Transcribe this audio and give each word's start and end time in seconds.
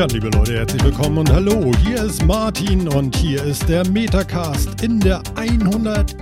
Ja, 0.00 0.06
liebe 0.06 0.30
Leute, 0.30 0.54
herzlich 0.54 0.82
willkommen 0.82 1.18
und 1.18 1.30
hallo. 1.30 1.72
Hier 1.84 2.02
ist 2.02 2.24
Martin 2.24 2.88
und 2.88 3.14
hier 3.14 3.44
ist 3.44 3.68
der 3.68 3.86
Metacast 3.86 4.80
in 4.80 4.98
der 4.98 5.22
111. 5.34 6.16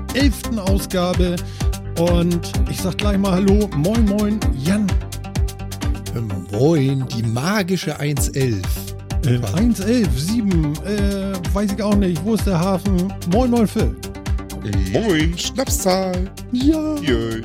Ausgabe. 0.56 1.36
Und 1.96 2.50
ich 2.68 2.78
sag 2.78 2.98
gleich 2.98 3.16
mal 3.16 3.34
Hallo, 3.34 3.70
moin, 3.76 4.04
moin, 4.04 4.40
Jan. 4.56 4.84
Moin, 6.50 7.06
die 7.06 7.22
magische 7.22 7.96
111. 7.96 8.60
Äh, 9.24 9.38
111, 9.54 10.08
7, 10.12 10.72
äh, 10.84 11.54
weiß 11.54 11.70
ich 11.76 11.80
auch 11.80 11.94
nicht. 11.94 12.20
Wo 12.24 12.34
ist 12.34 12.48
der 12.48 12.58
Hafen? 12.58 13.12
Moin, 13.30 13.48
moin, 13.48 13.68
Phil. 13.68 13.94
Moin, 14.92 15.38
Schnapszahl. 15.38 16.28
Ja. 16.50 16.96
Jö. 16.96 17.42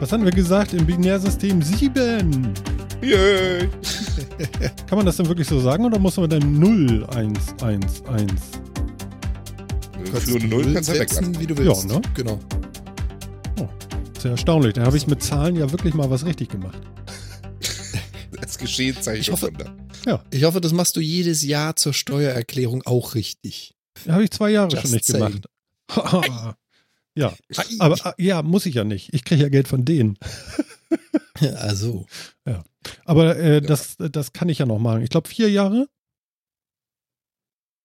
Was 0.00 0.10
haben 0.10 0.24
wir 0.24 0.32
gesagt 0.32 0.74
im 0.74 0.84
Binärsystem? 0.84 1.62
7. 1.62 2.52
Jö. 3.00 3.68
Kann 4.86 4.96
man 4.98 5.06
das 5.06 5.16
denn 5.16 5.26
wirklich 5.28 5.48
so 5.48 5.60
sagen 5.60 5.84
oder 5.84 5.98
muss 5.98 6.16
man 6.16 6.28
dann 6.30 6.58
0, 6.58 7.06
1, 7.06 7.38
1, 7.62 8.02
1? 8.04 8.32
Für 10.04 10.36
eine 10.36 10.44
Null 10.46 10.72
kannst 10.74 10.90
du 10.90 10.94
setzen, 10.94 11.00
weglassen. 11.34 11.40
wie 11.40 11.46
du 11.46 11.56
willst. 11.56 11.84
Ja, 11.90 11.96
ne? 11.98 12.02
Genau. 12.14 12.38
Sehr 14.18 14.32
erstaunlich. 14.32 14.74
Da 14.74 14.84
habe 14.84 14.96
ich 14.96 15.06
mit 15.06 15.22
Zahlen 15.22 15.56
ja 15.56 15.70
wirklich 15.72 15.94
mal 15.94 16.08
was 16.10 16.24
richtig 16.24 16.50
gemacht. 16.50 16.78
Das 18.40 18.58
geschehen 18.58 18.96
Zeichen 19.00 19.20
Ich 19.20 19.30
hoffe- 19.30 19.46
Wunder. 19.46 20.24
Ich 20.30 20.42
hoffe, 20.44 20.60
das 20.60 20.72
machst 20.72 20.96
du 20.96 21.00
jedes 21.00 21.42
Jahr 21.42 21.76
zur 21.76 21.92
Steuererklärung 21.94 22.82
auch 22.84 23.14
richtig. 23.14 23.74
Habe 24.08 24.24
ich 24.24 24.30
zwei 24.32 24.50
Jahre 24.50 24.68
Just 24.70 24.82
schon 24.82 24.90
nicht 24.90 25.04
saying. 25.06 25.42
gemacht. 25.88 26.56
ja, 27.14 27.32
aber 27.78 28.14
äh, 28.18 28.22
ja, 28.22 28.42
muss 28.42 28.66
ich 28.66 28.74
ja 28.74 28.84
nicht. 28.84 29.14
Ich 29.14 29.24
kriege 29.24 29.42
ja 29.44 29.48
Geld 29.48 29.68
von 29.68 29.84
denen. 29.84 30.18
Also, 31.56 32.06
Aber 33.04 33.36
äh, 33.36 33.60
das, 33.60 33.96
das 33.98 34.32
kann 34.32 34.48
ich 34.48 34.58
ja 34.58 34.66
noch 34.66 34.78
machen. 34.78 35.02
Ich 35.02 35.10
glaube 35.10 35.28
vier 35.28 35.50
Jahre. 35.50 35.86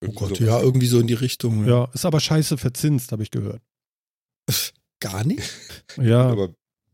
oh 0.01 0.05
Irgendwie 0.05 0.19
Gott, 0.19 0.29
sowas. 0.37 0.47
ja, 0.47 0.59
irgendwie 0.61 0.87
so 0.87 0.99
in 0.99 1.07
die 1.07 1.13
Richtung. 1.13 1.67
Ja, 1.67 1.89
ist 1.93 2.05
aber 2.05 2.19
scheiße 2.19 2.57
verzinst, 2.57 3.11
habe 3.11 3.23
ich 3.23 3.31
gehört. 3.31 3.61
Gar 4.99 5.23
nicht? 5.25 5.43
Ja, 6.01 6.27
Aber 6.29 6.49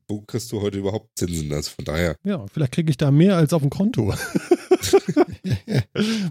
wo 0.09 0.21
kriegst 0.21 0.51
du 0.51 0.61
heute 0.61 0.79
überhaupt 0.79 1.17
Zinsen? 1.17 1.53
Also 1.53 1.71
von 1.71 1.85
daher. 1.85 2.17
ja, 2.25 2.45
vielleicht 2.47 2.73
kriege 2.73 2.89
ich 2.89 2.97
da 2.97 3.11
mehr 3.11 3.37
als 3.37 3.53
auf 3.53 3.61
dem 3.61 3.69
Konto. 3.69 4.13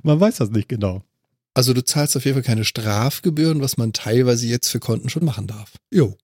Man 0.03 0.21
weiß 0.21 0.37
das 0.37 0.51
nicht 0.51 0.69
genau. 0.69 1.03
Also 1.55 1.75
du 1.75 1.85
zahlst 1.85 2.17
auf 2.17 2.25
jeden 2.25 2.37
Fall 2.37 2.43
keine 2.43 2.65
Strafgebühren, 2.65 3.61
was 3.61 3.77
man 3.77 3.93
teilweise 3.93 4.47
jetzt 4.47 4.69
für 4.69 4.81
Konten 4.81 5.11
schon 5.11 5.25
machen 5.25 5.47
darf. 5.47 5.75
Jo. 5.93 6.17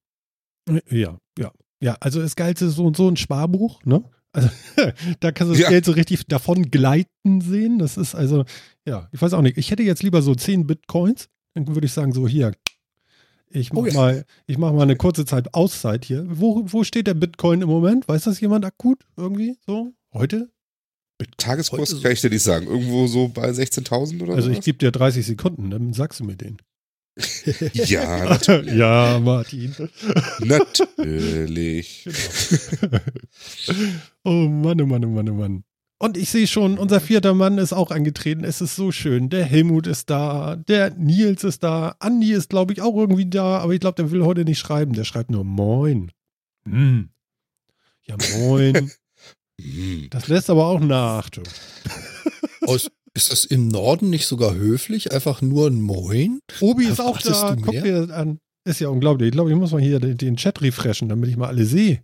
Ja, 0.90 1.18
ja. 1.38 1.52
Ja, 1.80 1.96
also 2.00 2.20
das 2.20 2.34
Geilste 2.34 2.66
ist 2.66 2.76
so 2.76 2.86
und 2.86 2.96
so 2.96 3.08
ein 3.08 3.16
Sparbuch, 3.16 3.84
ne? 3.84 4.02
Also, 4.32 4.48
da 5.20 5.32
kannst 5.32 5.50
du 5.50 5.54
das 5.54 5.58
Ja. 5.62 5.68
Geld 5.70 5.84
so 5.84 5.92
richtig 5.92 6.26
davon 6.26 6.70
gleiten 6.70 7.40
sehen. 7.40 7.78
Das 7.78 7.96
ist 7.96 8.14
also, 8.14 8.44
ja, 8.86 9.08
ich 9.12 9.20
weiß 9.22 9.32
auch 9.32 9.42
nicht. 9.42 9.56
Ich 9.58 9.70
hätte 9.70 9.82
jetzt 9.82 10.02
lieber 10.02 10.22
so 10.22 10.34
10 10.34 10.66
Bitcoins. 10.66 11.28
Dann 11.54 11.66
würde 11.74 11.86
ich 11.86 11.92
sagen, 11.92 12.12
so 12.12 12.28
hier, 12.28 12.52
ich 13.50 13.72
mach 13.72 13.82
Oh 13.82 13.86
ja. 13.86 13.94
mal, 13.94 14.24
ich 14.46 14.58
mach 14.58 14.72
mal 14.72 14.82
eine 14.82 14.96
kurze 14.96 15.24
Zeit 15.24 15.54
Auszeit 15.54 16.04
hier. 16.04 16.24
Wo, 16.28 16.62
wo 16.66 16.84
steht 16.84 17.06
der 17.06 17.14
Bitcoin 17.14 17.62
im 17.62 17.68
Moment? 17.68 18.06
Weiß 18.06 18.24
das 18.24 18.40
jemand 18.40 18.64
akut 18.64 19.04
irgendwie? 19.16 19.56
So? 19.66 19.92
Heute? 20.12 20.50
Tageskurs 21.36 21.80
Heute 21.80 21.96
so- 21.96 22.02
kann 22.02 22.12
ich 22.12 22.20
dir 22.20 22.30
nicht 22.30 22.42
sagen. 22.42 22.66
Irgendwo 22.66 23.06
so 23.08 23.28
bei 23.28 23.50
16.000 23.50 24.22
oder 24.22 24.34
Also 24.34 24.50
ich 24.50 24.60
gebe 24.60 24.78
dir 24.78 24.92
30 24.92 25.26
Sekunden, 25.26 25.70
dann 25.70 25.92
sagst 25.94 26.20
du 26.20 26.24
mir 26.24 26.36
den. 26.36 26.58
Ja, 27.72 28.24
natürlich. 28.28 28.74
ja, 28.74 29.18
Martin. 29.18 29.74
natürlich. 30.40 32.08
oh 34.24 34.30
Mann, 34.30 34.80
oh 34.80 34.86
Mann, 34.86 35.04
oh 35.04 35.08
Mann, 35.08 35.28
oh 35.28 35.34
Mann. 35.34 35.64
Und 36.00 36.16
ich 36.16 36.30
sehe 36.30 36.46
schon, 36.46 36.78
unser 36.78 37.00
vierter 37.00 37.34
Mann 37.34 37.58
ist 37.58 37.72
auch 37.72 37.90
angetreten. 37.90 38.44
Es 38.44 38.60
ist 38.60 38.76
so 38.76 38.92
schön. 38.92 39.30
Der 39.30 39.44
Helmut 39.44 39.88
ist 39.88 40.10
da, 40.10 40.54
der 40.54 40.90
Nils 40.94 41.42
ist 41.42 41.64
da, 41.64 41.96
Andi 41.98 42.32
ist, 42.32 42.50
glaube 42.50 42.72
ich, 42.72 42.80
auch 42.80 42.96
irgendwie 42.96 43.26
da, 43.26 43.58
aber 43.58 43.72
ich 43.72 43.80
glaube, 43.80 43.96
der 43.96 44.12
will 44.12 44.24
heute 44.24 44.44
nicht 44.44 44.60
schreiben. 44.60 44.92
Der 44.92 45.02
schreibt 45.02 45.30
nur 45.30 45.42
Moin. 45.42 46.12
Hm. 46.64 47.10
Ja, 48.06 48.16
moin. 48.38 48.90
Hm. 49.60 50.06
Das 50.10 50.28
lässt 50.28 50.50
aber 50.50 50.66
auch 50.66 50.78
nach. 50.78 51.30
Aus, 52.60 52.88
ist 53.14 53.32
das 53.32 53.44
im 53.44 53.68
Norden 53.68 54.10
nicht 54.10 54.26
sogar 54.26 54.54
höflich? 54.54 55.12
Einfach 55.12 55.42
nur 55.42 55.68
ein 55.68 55.80
Moin? 55.80 56.40
Obi 56.60 56.86
ist 56.86 57.00
auch 57.00 57.18
da. 57.20 57.56
Guck 57.56 57.74
mehr? 57.74 57.82
dir 57.82 58.06
das 58.06 58.10
an. 58.10 58.38
Ist 58.64 58.80
ja 58.80 58.88
unglaublich. 58.88 59.28
Ich 59.28 59.32
glaube, 59.32 59.50
ich 59.50 59.56
muss 59.56 59.72
mal 59.72 59.80
hier 59.80 59.98
den, 60.00 60.16
den 60.16 60.36
Chat 60.36 60.60
refreshen, 60.60 61.08
damit 61.08 61.30
ich 61.30 61.36
mal 61.36 61.48
alle 61.48 61.64
sehe. 61.64 62.02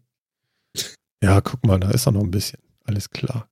Ja, 1.22 1.40
guck 1.40 1.64
mal, 1.64 1.78
da 1.78 1.90
ist 1.90 2.06
er 2.06 2.12
noch 2.12 2.22
ein 2.22 2.30
bisschen. 2.30 2.60
Alles 2.84 3.10
klar. 3.10 3.48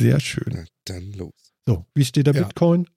Sehr 0.00 0.20
schön. 0.20 0.52
Na, 0.52 0.64
dann 0.84 1.12
los. 1.12 1.32
So, 1.66 1.84
wie 1.94 2.04
steht 2.04 2.26
der 2.26 2.34
Ja. 2.34 2.42
Bitcoin? 2.44 2.88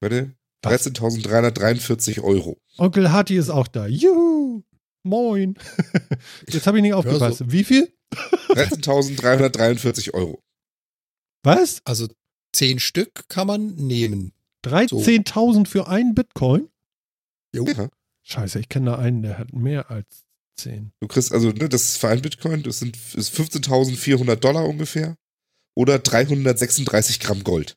Warte. 0.00 0.34
Was? 0.62 0.86
13.343 0.86 2.22
Euro. 2.22 2.58
Onkel 2.78 3.12
Hatti 3.12 3.36
ist 3.36 3.50
auch 3.50 3.68
da. 3.68 3.86
Juhu! 3.86 4.62
Moin! 5.04 5.54
Jetzt 6.48 6.66
habe 6.66 6.78
ich 6.78 6.82
nicht 6.82 6.94
aufgepasst. 6.94 7.44
Wie 7.50 7.64
viel? 7.64 7.92
13.343 8.14 10.14
Euro. 10.14 10.42
Was? 11.44 11.80
Also 11.84 12.08
zehn 12.52 12.78
Stück 12.78 13.28
kann 13.28 13.46
man 13.46 13.74
nehmen. 13.74 14.32
13.000 14.64 15.66
für 15.66 15.88
einen 15.88 16.14
Bitcoin? 16.14 16.68
Jo. 17.54 17.64
Ja. 17.66 17.88
Scheiße, 18.22 18.60
ich 18.60 18.68
kenne 18.68 18.90
da 18.90 18.98
einen, 18.98 19.22
der 19.22 19.38
hat 19.38 19.52
mehr 19.52 19.90
als 19.90 20.26
10. 20.56 20.92
Du 21.00 21.08
kriegst 21.08 21.32
also, 21.32 21.50
ne, 21.50 21.68
das 21.68 21.84
ist 21.84 21.96
für 21.98 22.08
ein 22.08 22.20
Bitcoin, 22.20 22.62
das 22.62 22.80
sind 22.80 22.96
ist 23.14 23.34
15.400 23.34 24.36
Dollar 24.36 24.66
ungefähr. 24.66 25.16
Oder 25.74 25.98
336 25.98 27.20
Gramm 27.20 27.44
Gold. 27.44 27.76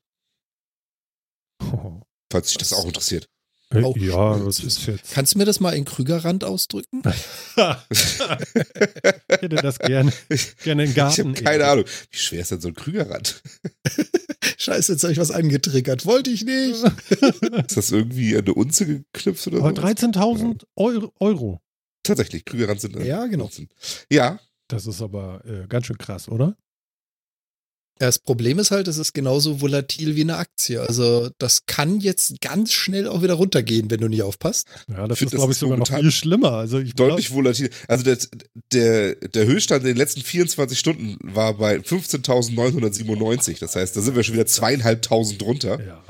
Oh. 1.61 2.01
Falls 2.31 2.47
dich 2.47 2.57
das 2.57 2.73
auch 2.73 2.85
interessiert. 2.85 3.27
Äh, 3.73 3.81
Oh, 3.83 3.95
ja, 3.97 4.37
das 4.37 4.59
ist 4.59 4.85
jetzt. 4.85 5.13
Kannst 5.13 5.33
du 5.33 5.37
mir 5.37 5.45
das 5.45 5.59
mal 5.59 5.71
in 5.71 5.85
Krügerrand 5.85 6.43
ausdrücken? 6.43 7.01
ich 7.89 8.19
hätte 9.29 9.55
das 9.55 9.79
gerne, 9.79 10.11
gerne 10.63 10.83
im 10.83 10.89
Ich 10.89 10.95
Garten. 10.95 11.29
habe 11.29 11.43
keine 11.43 11.65
Ahnung. 11.67 11.85
Wie 12.11 12.17
schwer 12.17 12.41
ist 12.41 12.51
denn 12.51 12.61
so 12.61 12.67
ein 12.69 12.73
Krügerrad? 12.73 13.41
Scheiße, 14.57 14.91
jetzt 14.93 15.03
habe 15.03 15.13
ich 15.13 15.19
was 15.19 15.31
angetriggert. 15.31 16.05
Wollte 16.05 16.29
ich 16.31 16.43
nicht. 16.45 16.83
Ist 16.83 17.77
das 17.77 17.91
irgendwie 17.91 18.35
an 18.35 18.41
eine 18.43 18.53
Unze 18.53 18.85
geknüpft 18.85 19.47
oder 19.47 19.57
so? 19.57 19.63
Aber 19.63 19.71
13.000 19.81 20.63
Euro, 20.75 21.11
Euro. 21.19 21.61
Tatsächlich, 22.03 22.45
Krügerrand 22.45 22.81
sind. 22.81 22.95
Ja, 23.03 23.25
genau. 23.27 23.49
Ja, 24.11 24.39
Das 24.67 24.85
ist 24.87 25.01
aber 25.01 25.43
äh, 25.45 25.67
ganz 25.67 25.85
schön 25.87 25.97
krass, 25.97 26.27
oder? 26.29 26.55
Das 28.01 28.17
Problem 28.17 28.57
ist 28.57 28.71
halt, 28.71 28.87
es 28.87 28.97
ist 28.97 29.13
genauso 29.13 29.61
volatil 29.61 30.15
wie 30.15 30.21
eine 30.21 30.37
Aktie. 30.37 30.81
Also 30.81 31.29
das 31.37 31.67
kann 31.67 31.99
jetzt 31.99 32.41
ganz 32.41 32.73
schnell 32.73 33.07
auch 33.07 33.21
wieder 33.21 33.35
runtergehen, 33.35 33.91
wenn 33.91 33.99
du 34.01 34.07
nicht 34.07 34.23
aufpasst. 34.23 34.67
Ja, 34.87 35.07
das 35.07 35.19
find, 35.19 35.31
ist, 35.31 35.37
glaube 35.37 35.51
ich, 35.51 35.59
sogar 35.59 35.77
noch 35.77 35.87
viel 35.87 36.09
schlimmer. 36.09 36.53
Also 36.53 36.79
ich 36.79 36.95
glaub- 36.95 37.09
deutlich 37.09 37.31
volatil. 37.31 37.69
Also 37.87 38.03
der, 38.03 38.17
der, 38.73 39.15
der 39.15 39.45
Höchststand 39.45 39.83
in 39.83 39.89
den 39.89 39.97
letzten 39.97 40.21
24 40.21 40.79
Stunden 40.79 41.19
war 41.21 41.53
bei 41.53 41.75
15.997. 41.75 43.59
Das 43.59 43.75
heißt, 43.75 43.95
da 43.95 44.01
sind 44.01 44.15
wir 44.15 44.23
schon 44.23 44.33
wieder 44.33 44.47
zweieinhalbtausend 44.47 45.39
drunter. 45.39 45.79
Ja. 45.79 46.03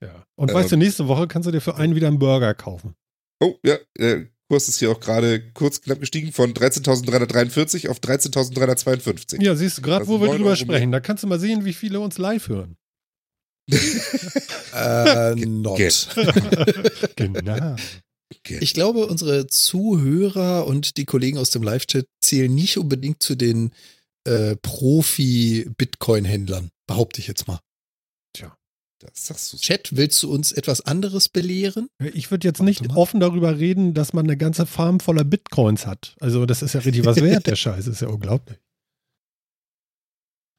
ja. 0.00 0.24
Und 0.36 0.50
Ähm, 0.50 0.54
weißt 0.54 0.70
du, 0.70 0.76
nächste 0.76 1.08
Woche 1.08 1.26
kannst 1.26 1.48
du 1.48 1.50
dir 1.50 1.60
für 1.60 1.74
einen 1.74 1.96
wieder 1.96 2.06
einen 2.06 2.20
Burger 2.20 2.54
kaufen. 2.54 2.94
Oh, 3.40 3.56
ja, 3.64 3.78
der 3.98 4.28
Kurs 4.52 4.68
ist 4.68 4.80
hier 4.80 4.90
auch 4.90 5.00
gerade 5.00 5.40
kurz 5.54 5.80
knapp 5.80 6.00
gestiegen 6.00 6.30
von 6.30 6.52
13.343 6.52 7.88
auf 7.88 8.00
13.352. 8.00 9.42
Ja, 9.42 9.56
siehst 9.56 9.78
du, 9.78 9.82
gerade 9.82 10.00
Das 10.00 10.08
wo 10.08 10.20
wir 10.20 10.28
drüber 10.28 10.48
Euro 10.48 10.56
sprechen, 10.56 10.92
da 10.92 11.00
kannst 11.00 11.22
du 11.22 11.26
mal 11.26 11.40
sehen, 11.40 11.64
wie 11.64 11.72
viele 11.72 12.00
uns 12.00 12.18
live 12.18 12.50
hören. 12.50 12.76
Äh, 14.74 15.34
not. 15.36 15.78
Genau. 17.16 17.76
Ich 18.60 18.74
glaube, 18.74 19.06
unsere 19.06 19.46
Zuhörer 19.46 20.66
und 20.66 20.98
die 20.98 21.06
Kollegen 21.06 21.38
aus 21.38 21.48
dem 21.50 21.62
Live-Chat 21.62 22.06
zählen 22.22 22.54
nicht 22.54 22.76
unbedingt 22.78 23.22
zu 23.22 23.34
den 23.34 23.70
äh, 24.24 24.56
Profi-Bitcoin-Händlern, 24.56 26.70
behaupte 26.86 27.20
ich 27.20 27.26
jetzt 27.26 27.48
mal. 27.48 27.60
Das 29.02 29.26
sagst 29.26 29.52
du. 29.52 29.56
Chat, 29.58 29.90
willst 29.96 30.22
du 30.22 30.32
uns 30.32 30.52
etwas 30.52 30.80
anderes 30.82 31.28
belehren? 31.28 31.88
Ich 32.14 32.30
würde 32.30 32.46
jetzt 32.48 32.62
nicht 32.62 32.80
Warte 32.80 32.94
mal. 32.94 33.00
offen 33.00 33.20
darüber 33.20 33.58
reden, 33.58 33.94
dass 33.94 34.12
man 34.12 34.24
eine 34.26 34.36
ganze 34.36 34.66
Farm 34.66 35.00
voller 35.00 35.24
Bitcoins 35.24 35.86
hat. 35.86 36.16
Also 36.20 36.46
das 36.46 36.62
ist 36.62 36.74
ja 36.74 36.80
richtig 36.80 37.04
was 37.04 37.16
wert, 37.20 37.46
der 37.46 37.56
Scheiß. 37.56 37.86
ist 37.86 38.00
ja 38.00 38.08
unglaublich. 38.08 38.58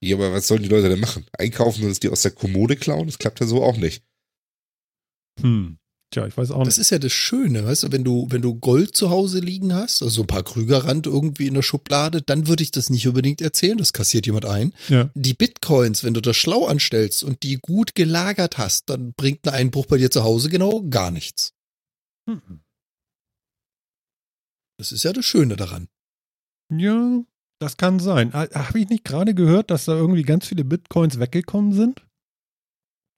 Ja, 0.04 0.18
aber 0.18 0.34
was 0.34 0.48
sollen 0.48 0.64
die 0.64 0.70
Leute 0.70 0.90
denn 0.90 1.00
machen? 1.00 1.26
Einkaufen 1.38 1.86
und 1.86 1.92
es 1.92 2.00
die 2.00 2.10
aus 2.10 2.22
der 2.24 2.32
Kommode 2.32 2.76
klauen? 2.76 3.06
Das 3.08 3.20
klappt 3.20 3.40
ja 3.40 3.46
so 3.46 3.64
auch 3.64 3.78
nicht. 3.78 4.04
Hm. 5.40 5.78
Tja, 6.14 6.28
ich 6.28 6.38
weiß 6.38 6.52
auch 6.52 6.60
Das 6.64 6.78
nicht. 6.78 6.82
ist 6.84 6.90
ja 6.92 7.00
das 7.00 7.12
Schöne, 7.12 7.66
weißt 7.66 7.84
du, 7.84 7.92
wenn 7.92 8.04
du, 8.04 8.28
wenn 8.30 8.44
du 8.44 8.54
Gold 8.54 8.96
zu 8.96 9.10
Hause 9.10 9.40
liegen 9.40 9.74
hast, 9.74 10.04
also 10.04 10.22
ein 10.22 10.28
paar 10.28 10.44
Krügerrand 10.44 11.08
irgendwie 11.08 11.48
in 11.48 11.56
der 11.56 11.64
Schublade, 11.64 12.22
dann 12.22 12.46
würde 12.48 12.62
ich 12.62 12.70
das 12.70 12.92
nicht 12.92 13.08
unbedingt 13.08 13.42
erzählen, 13.42 13.80
das 13.80 13.94
kassiert 13.94 14.28
jemand 14.28 14.46
ein. 14.46 14.74
Ja. 14.90 15.10
Die 15.16 15.34
Bitcoins, 15.34 16.04
wenn 16.04 16.14
du 16.14 16.22
das 16.22 16.38
schlau 16.38 16.68
anstellst 16.68 17.24
und 17.24 17.42
die 17.42 17.56
gut 17.60 17.96
gelagert 17.96 18.60
hast, 18.60 18.92
dann 18.92 19.14
bringt 19.14 19.48
ein 19.48 19.56
Einbruch 19.56 19.88
bei 19.88 19.98
dir 19.98 20.12
zu 20.12 20.24
Hause 20.24 20.50
genau 20.52 20.84
gar 20.88 21.10
nichts. 21.10 21.54
Hm. 22.30 22.62
Das 24.78 24.92
ist 24.92 25.02
ja 25.04 25.14
das 25.14 25.26
Schöne 25.26 25.56
daran. 25.56 25.88
Ja, 26.72 27.24
das 27.60 27.78
kann 27.78 28.00
sein. 28.00 28.34
Habe 28.34 28.80
ich 28.80 28.90
nicht 28.90 29.04
gerade 29.04 29.34
gehört, 29.34 29.72
dass 29.72 29.86
da 29.86 29.96
irgendwie 29.96 30.22
ganz 30.24 30.46
viele 30.46 30.64
Bitcoins 30.64 31.20
weggekommen 31.20 31.74
sind? 31.74 32.06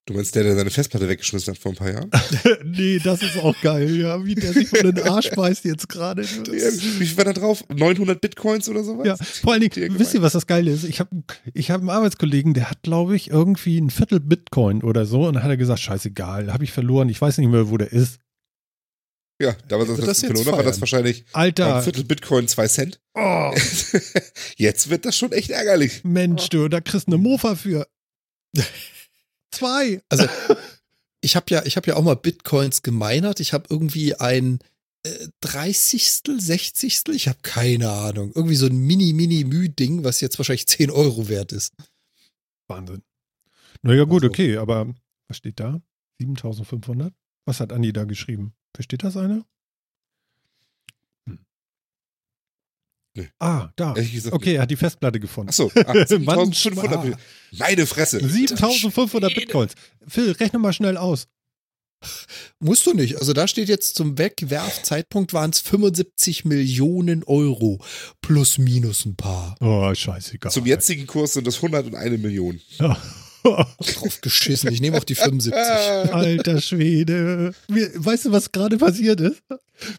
Du 0.08 0.14
meinst 0.14 0.36
der, 0.36 0.44
der 0.44 0.56
seine 0.56 0.70
Festplatte 0.70 1.10
weggeschmissen 1.10 1.52
hat 1.52 1.60
vor 1.60 1.72
ein 1.72 1.78
paar 1.78 1.92
Jahren? 1.92 2.12
nee, 2.64 3.00
das 3.04 3.24
ist 3.24 3.38
auch 3.38 3.60
geil, 3.62 3.96
ja. 3.96 4.24
Wie 4.24 4.36
der 4.36 4.54
sich 4.54 4.70
von 4.70 4.94
den 4.94 5.00
Arsch 5.04 5.32
beißt 5.32 5.66
jetzt 5.66 5.90
gerade. 5.90 6.22
Wie 6.28 7.06
viel 7.08 7.18
war 7.18 7.26
da 7.26 7.34
drauf? 7.34 7.64
900 7.74 8.22
Bitcoins 8.22 8.70
oder 8.70 8.84
sowas? 8.84 9.08
Ja, 9.08 9.16
vor 9.18 9.54
allen 9.54 9.68
Dingen, 9.68 9.98
wisst 9.98 10.14
ihr, 10.14 10.22
was 10.22 10.34
das 10.34 10.46
Geile 10.46 10.70
ist? 10.70 10.84
Ich 10.84 11.00
habe 11.00 11.10
ich 11.56 11.72
hab 11.72 11.82
einen 11.82 11.90
Arbeitskollegen, 11.90 12.54
der 12.54 12.70
hat, 12.70 12.84
glaube 12.84 13.16
ich, 13.16 13.32
irgendwie 13.32 13.80
ein 13.80 13.90
Viertel 13.90 14.20
Bitcoin 14.20 14.84
oder 14.84 15.08
so. 15.08 15.26
Und 15.26 15.34
dann 15.34 15.44
hat 15.44 15.50
er 15.50 15.58
gesagt, 15.58 15.80
scheißegal, 15.80 16.54
habe 16.54 16.64
ich 16.64 16.72
verloren. 16.72 17.10
Ich 17.10 17.20
weiß 17.20 17.40
nicht 17.40 17.50
mehr, 17.50 17.72
wo 17.72 17.78
der 17.78 17.92
ist. 17.92 18.20
Ja, 19.42 19.56
damals, 19.68 19.90
als 19.90 20.06
das 20.06 20.20
verloren 20.20 20.46
war, 20.46 20.64
das 20.64 20.80
wahrscheinlich 20.80 21.26
ein 21.34 21.42
Alter, 21.42 21.82
Viertel 21.82 22.04
Bitcoin, 22.04 22.48
zwei 22.48 22.68
Cent. 22.68 23.02
oh, 23.16 23.54
Jetzt 24.56 24.92
wird 24.92 25.06
das 25.06 25.18
schon 25.18 25.32
echt 25.32 25.50
ärgerlich. 25.50 26.04
Mensch, 26.04 26.48
du, 26.50 26.70
da 26.70 26.80
kriegst 26.80 27.08
du 27.08 27.14
eine 27.14 27.18
Mofa 27.18 27.56
für. 27.56 27.88
Zwei. 29.56 30.02
Also, 30.10 30.28
ich 31.22 31.36
habe 31.36 31.46
ja, 31.50 31.66
ich 31.66 31.76
habe 31.78 31.88
ja 31.88 31.96
auch 31.96 32.04
mal 32.04 32.16
Bitcoins 32.16 32.82
gemeinert. 32.82 33.40
Ich 33.40 33.54
habe 33.54 33.66
irgendwie 33.70 34.16
ein 34.16 34.60
äh, 35.04 35.28
30. 35.42 36.22
60. 36.38 37.04
Ich 37.14 37.28
habe 37.28 37.40
keine 37.42 37.90
Ahnung. 37.90 38.32
Irgendwie 38.36 38.56
so 38.56 38.66
ein 38.68 38.78
Mini-Mini-Müh-Ding, 38.78 40.04
was 40.04 40.22
jetzt 40.22 40.38
wahrscheinlich 40.38 40.68
10 40.68 40.92
Euro 40.92 41.28
wert 41.30 41.52
ist. 41.52 41.74
Wahnsinn. 42.68 43.02
Naja, 43.82 44.04
gut, 44.06 44.24
Also- 44.24 44.32
okay, 44.32 44.58
aber 44.58 44.94
was 45.28 45.38
steht 45.38 45.60
da? 45.60 45.82
7500? 46.20 47.14
Was 47.46 47.60
hat 47.60 47.72
Andi 47.72 47.94
da 47.94 48.06
geschrieben? 48.06 48.54
Versteht 48.74 49.04
das 49.04 49.18
einer? 49.18 49.46
Nee. 53.16 53.30
Ah, 53.40 53.70
da. 53.78 53.94
Gesagt. 53.94 54.36
Okay, 54.36 54.56
er 54.56 54.64
hat 54.64 54.72
die 54.72 54.76
Festplatte 54.76 55.20
gefunden. 55.20 55.50
Achso, 55.50 55.72
Mann, 55.74 56.06
7500. 56.06 57.14
ah. 57.14 57.18
Meine 57.58 57.86
Fresse. 57.86 58.20
7500 58.20 59.34
Bitcoins. 59.34 59.74
Phil, 60.08 60.32
rechne 60.32 60.60
mal 60.60 60.74
schnell 60.74 60.98
aus. 60.98 61.28
Musst 62.60 62.86
du 62.86 62.94
nicht. 62.94 63.18
Also 63.18 63.34
da 63.34 63.48
steht 63.48 63.70
jetzt 63.70 63.96
zum 63.96 64.18
Wegwerfzeitpunkt 64.18 65.34
waren 65.34 65.52
es 65.52 65.60
75 65.62 66.46
Millionen 66.46 67.24
Euro. 67.24 67.80
Plus 68.22 68.58
minus 68.58 69.06
ein 69.06 69.16
paar. 69.16 69.56
Oh, 69.62 69.94
scheißegal. 69.94 70.52
Zum 70.52 70.66
jetzigen 70.66 71.08
Kurs 71.08 71.34
sind 71.34 71.48
das 71.48 71.56
101 71.56 72.22
Millionen. 72.22 72.62
Ja. 72.80 72.98
Drauf 73.80 74.22
geschissen. 74.22 74.72
Ich 74.72 74.82
nehme 74.82 74.98
auch 74.98 75.04
die 75.04 75.16
75. 75.16 75.54
Alter 75.54 76.62
Schwede. 76.62 77.54
Mir, 77.70 77.92
weißt 77.94 78.26
du, 78.26 78.32
was 78.32 78.52
gerade 78.52 78.78
passiert 78.78 79.22
ist? 79.22 79.42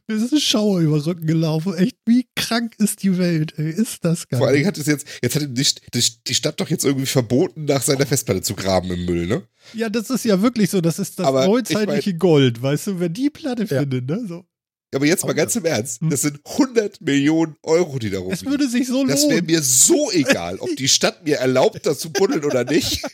Mir 0.06 0.16
ist 0.16 0.32
ein 0.32 0.40
Schauer 0.40 0.80
über 0.80 0.98
den 0.98 1.02
Rücken 1.02 1.26
gelaufen. 1.26 1.74
Echt, 1.74 1.96
wie 2.06 2.26
krank 2.34 2.74
ist 2.78 3.02
die 3.02 3.18
Welt, 3.18 3.54
ey. 3.56 3.70
Ist 3.70 4.04
das 4.04 4.28
geil. 4.28 4.38
Vor 4.38 4.46
allen 4.46 4.56
Dingen 4.56 4.66
hat 4.66 4.78
es 4.78 4.86
jetzt, 4.86 5.06
jetzt 5.22 5.36
hat 5.36 5.42
die, 5.46 6.02
die, 6.26 6.34
Stadt 6.34 6.60
doch 6.60 6.70
jetzt 6.70 6.84
irgendwie 6.84 7.06
verboten, 7.06 7.66
nach 7.66 7.82
seiner 7.82 8.06
Festplatte 8.06 8.42
zu 8.42 8.54
graben 8.54 8.90
im 8.90 9.04
Müll, 9.04 9.26
ne? 9.26 9.42
Ja, 9.74 9.88
das 9.88 10.10
ist 10.10 10.24
ja 10.24 10.40
wirklich 10.40 10.70
so. 10.70 10.80
Das 10.80 10.98
ist 10.98 11.18
das 11.18 11.26
Aber 11.26 11.42
ich 11.42 11.48
neuzeitliche 11.48 12.14
Gold, 12.14 12.62
weißt 12.62 12.86
du, 12.88 13.00
wer 13.00 13.08
die 13.08 13.30
Platte 13.30 13.62
Ja. 13.64 13.80
findet, 13.80 14.08
ne? 14.08 14.24
So. 14.26 14.46
Aber 14.94 15.04
jetzt 15.06 15.24
mal 15.26 15.32
ganz 15.34 15.54
im 15.56 15.64
Ernst, 15.64 16.00
Hm. 16.00 16.10
das 16.10 16.22
sind 16.22 16.40
100 16.44 17.00
Millionen 17.00 17.56
Euro, 17.62 17.98
die 17.98 18.10
da 18.10 18.18
rumliegen. 18.20 18.50
würde 18.50 18.68
sich 18.68 18.86
so 18.86 19.04
Das 19.04 19.22
wäre 19.22 19.34
lohnen. 19.40 19.46
mir 19.46 19.62
so 19.62 20.10
egal, 20.12 20.56
ob 20.58 20.74
die 20.76 20.88
Stadt 20.88 21.24
mir 21.26 21.36
erlaubt, 21.36 21.84
das 21.84 21.98
zu 21.98 22.10
buddeln 22.10 22.44
oder 22.44 22.64
nicht. 22.64 23.02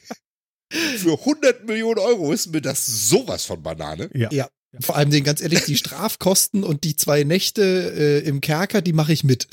Für 0.71 1.19
100 1.19 1.67
Millionen 1.67 1.99
Euro 1.99 2.33
ist 2.33 2.53
mir 2.53 2.61
das 2.63 2.87
sowas 2.87 3.45
von 3.45 3.63
Banane. 3.63 4.09
Ja. 4.15 4.31
Ja. 4.33 4.49
Vor 4.81 4.97
allem 4.97 5.11
den 5.11 5.23
ganz 5.23 5.43
ehrlich, 5.43 5.65
die 5.65 5.77
Strafkosten 5.77 6.65
und 6.65 6.85
die 6.85 6.97
zwei 6.97 7.25
Nächte 7.25 7.63
äh, 7.95 8.27
im 8.27 8.41
Kerker, 8.41 8.81
die 8.81 8.95
mache 8.95 9.13
ich 9.13 9.23
mit. 9.23 9.47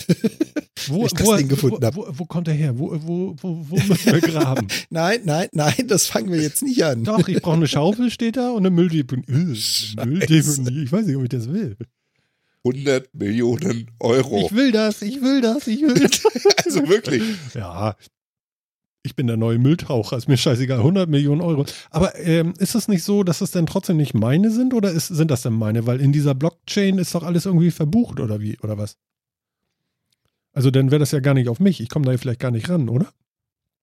Wo, 0.88 1.06
ich 1.06 1.12
das 1.12 1.27
wo, 1.27 1.36
Ding 1.36 1.50
gefunden 1.50 1.86
wo, 1.94 2.07
wo, 2.07 2.19
wo 2.19 2.25
kommt 2.25 2.48
er 2.48 2.54
her? 2.54 2.80
Wo, 2.80 2.92
wo, 3.06 3.36
wo, 3.42 3.65
wo 3.69 3.75
müssen 3.75 4.13
wir 4.13 4.22
graben? 4.22 4.69
nein, 4.89 5.19
nein, 5.25 5.50
nein, 5.51 5.88
das 5.88 6.06
fangen 6.06 6.31
wir 6.31 6.42
jetzt 6.42 6.63
nicht 6.63 6.81
an. 6.86 7.04
Doch, 7.04 7.27
ich 7.27 7.42
brauche 7.42 7.57
eine 7.57 7.68
Schaufel, 7.68 8.12
steht 8.12 8.38
da, 8.38 8.51
und 8.51 8.60
eine 8.60 8.69
Mülldeponie. 8.69 9.25
Mülldeponie. 10.06 10.83
Ich 10.86 10.92
weiß 10.94 11.06
nicht, 11.06 11.18
ob 11.18 11.24
ich 11.24 11.30
das 11.30 11.50
will. 11.50 11.75
100 12.65 13.13
Millionen 13.13 13.89
Euro. 14.00 14.45
Ich 14.45 14.56
will 14.56 14.71
das, 14.71 15.01
ich 15.01 15.21
will 15.21 15.41
das, 15.41 15.67
ich 15.67 15.81
will 15.81 15.94
das. 15.94 16.23
Also 16.65 16.88
wirklich. 16.88 17.23
Ja. 17.53 17.95
Ich 19.01 19.15
bin 19.15 19.27
der 19.27 19.38
neue 19.38 19.59
Mülltaucher, 19.59 20.17
ist 20.17 20.27
mir 20.27 20.35
scheißegal, 20.38 20.79
100 20.79 21.09
Millionen 21.09 21.39
Euro. 21.39 21.65
Aber 21.89 22.17
ähm, 22.19 22.53
ist 22.57 22.75
es 22.75 22.89
nicht 22.89 23.03
so, 23.03 23.23
dass 23.23 23.39
es 23.39 23.51
dann 23.51 23.65
trotzdem 23.65 23.95
nicht 23.95 24.13
meine 24.13 24.51
sind 24.51 24.73
oder 24.73 24.91
ist, 24.91 25.07
sind 25.07 25.31
das 25.31 25.41
denn 25.41 25.53
meine? 25.53 25.88
Weil 25.88 26.01
in 26.01 26.11
dieser 26.11 26.35
Blockchain 26.35 26.97
ist 26.97 27.15
doch 27.15 27.23
alles 27.23 27.45
irgendwie 27.45 27.71
verbucht 27.71 28.19
oder 28.19 28.41
wie, 28.41 28.57
oder 28.59 28.77
was? 28.77 28.97
Also 30.51 30.69
dann 30.69 30.91
wäre 30.91 31.00
das 31.00 31.12
ja 31.12 31.21
gar 31.21 31.33
nicht 31.33 31.47
auf 31.47 31.62
mich. 31.62 31.79
Ich 31.79 31.88
komme 31.88 32.05
da 32.05 32.17
vielleicht 32.17 32.41
gar 32.41 32.51
nicht 32.51 32.69
ran, 32.69 32.89
oder? 32.89 33.07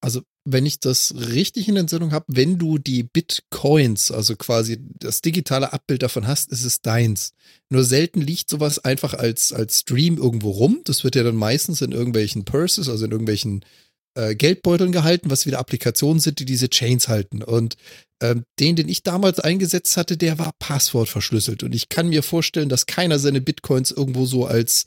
Also, 0.06 0.23
wenn 0.44 0.67
ich 0.67 0.79
das 0.79 1.17
richtig 1.17 1.67
in 1.67 1.75
Erinnerung 1.75 2.12
habe, 2.12 2.26
wenn 2.29 2.58
du 2.58 2.79
die 2.79 3.03
Bitcoins, 3.03 4.12
also 4.12 4.37
quasi 4.37 4.79
das 5.00 5.20
digitale 5.20 5.73
Abbild 5.73 6.05
davon 6.05 6.29
hast, 6.29 6.53
ist 6.53 6.62
es 6.62 6.81
deins. 6.81 7.32
Nur 7.70 7.82
selten 7.82 8.20
liegt 8.20 8.49
sowas 8.49 8.79
einfach 8.79 9.14
als, 9.14 9.53
als 9.53 9.81
Stream 9.81 10.17
irgendwo 10.17 10.50
rum. 10.53 10.81
Das 10.85 11.03
wird 11.03 11.17
ja 11.17 11.25
dann 11.25 11.35
meistens 11.35 11.82
in 11.82 11.91
irgendwelchen 11.91 12.44
Purses, 12.44 12.88
also 12.88 13.05
in 13.05 13.11
irgendwelchen 13.11 13.64
äh, 14.17 14.37
Geldbeuteln 14.37 14.93
gehalten, 14.93 15.29
was 15.29 15.44
wieder 15.44 15.58
Applikationen 15.58 16.20
sind, 16.20 16.38
die 16.38 16.44
diese 16.44 16.70
Chains 16.70 17.08
halten. 17.08 17.43
Und 17.43 17.75
ähm, 18.23 18.44
den, 18.61 18.76
den 18.76 18.88
ich 18.88 19.03
damals 19.03 19.41
eingesetzt 19.41 19.97
hatte, 19.97 20.17
der 20.17 20.38
war 20.38 20.53
passwortverschlüsselt. 20.61 21.64
Und 21.64 21.75
ich 21.75 21.88
kann 21.88 22.11
mir 22.11 22.23
vorstellen, 22.23 22.69
dass 22.69 22.87
keiner 22.87 23.19
seine 23.19 23.41
Bitcoins 23.41 23.91
irgendwo 23.91 24.25
so 24.25 24.47
als 24.47 24.85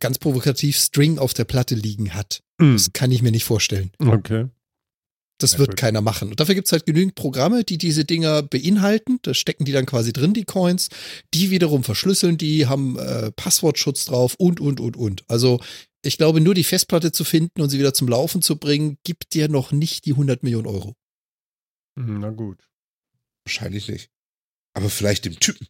ganz 0.00 0.18
provokativ 0.18 0.78
String 0.78 1.18
auf 1.18 1.34
der 1.34 1.44
Platte 1.44 1.74
liegen 1.74 2.14
hat. 2.14 2.40
Das 2.58 2.92
kann 2.92 3.10
ich 3.12 3.22
mir 3.22 3.30
nicht 3.30 3.44
vorstellen. 3.44 3.90
Okay. 3.98 4.48
Das 5.38 5.52
Ja, 5.52 5.58
wird 5.58 5.70
gut. 5.72 5.76
keiner 5.78 6.00
machen. 6.00 6.30
Und 6.30 6.40
dafür 6.40 6.54
gibt's 6.54 6.72
halt 6.72 6.86
genügend 6.86 7.14
Programme, 7.14 7.62
die 7.64 7.76
diese 7.76 8.06
Dinger 8.06 8.42
beinhalten. 8.42 9.18
Da 9.22 9.34
stecken 9.34 9.66
die 9.66 9.72
dann 9.72 9.84
quasi 9.84 10.12
drin, 10.14 10.32
die 10.32 10.44
Coins. 10.44 10.88
Die 11.34 11.50
wiederum 11.50 11.84
verschlüsseln 11.84 12.38
die, 12.38 12.66
haben 12.66 12.98
äh, 12.98 13.30
Passwortschutz 13.32 14.06
drauf 14.06 14.34
und, 14.38 14.60
und, 14.60 14.80
und, 14.80 14.96
und. 14.96 15.24
Also 15.28 15.60
ich 16.02 16.16
glaube, 16.16 16.40
nur 16.40 16.54
die 16.54 16.64
Festplatte 16.64 17.12
zu 17.12 17.24
finden 17.24 17.60
und 17.60 17.68
sie 17.68 17.78
wieder 17.78 17.92
zum 17.92 18.08
Laufen 18.08 18.40
zu 18.40 18.56
bringen, 18.56 18.96
gibt 19.04 19.34
dir 19.34 19.48
noch 19.48 19.72
nicht 19.72 20.06
die 20.06 20.12
100 20.12 20.42
Millionen 20.42 20.66
Euro. 20.66 20.94
Hm, 21.98 22.20
Na 22.20 22.30
gut. 22.30 22.58
Wahrscheinlich 23.44 23.88
nicht. 23.88 24.08
Aber 24.72 24.88
vielleicht 24.88 25.26
dem 25.26 25.38
Typen. 25.38 25.66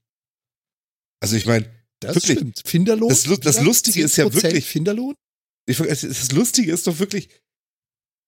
Also 1.21 1.35
ich 1.37 1.47
meine, 1.47 1.69
Das 2.01 2.15
Wirklich. 2.15 2.39
stimmt. 2.39 2.63
Finderlohn? 2.65 3.09
Das 3.09 3.25
das 3.41 3.61
Lustige 3.63 4.03
ist 4.05 4.17
ja 4.17 4.27
10% 4.27 4.43
wirklich- 4.43 4.65
Finderlohn? 4.67 5.15
Ich, 5.67 5.79
das 5.79 6.33
Lustige 6.33 6.73
ist 6.73 6.87
doch 6.87 6.99
wirklich, 6.99 7.29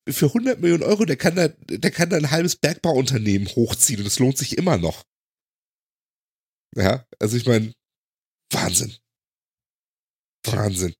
für 0.08 0.26
100 0.26 0.60
Millionen 0.60 0.82
Euro, 0.82 1.04
der 1.04 1.16
kann 1.16 1.36
da, 1.36 1.48
der 1.48 1.90
kann 1.90 2.10
da 2.10 2.16
ein 2.16 2.30
halbes 2.30 2.56
Bergbauunternehmen 2.56 3.48
hochziehen 3.48 4.00
und 4.00 4.06
es 4.06 4.18
lohnt 4.18 4.38
sich 4.38 4.56
immer 4.56 4.78
noch. 4.78 5.04
Ja, 6.76 7.06
also 7.18 7.36
ich 7.36 7.46
meine, 7.46 7.72
Wahnsinn. 8.52 8.94
Wahnsinn. 10.46 10.94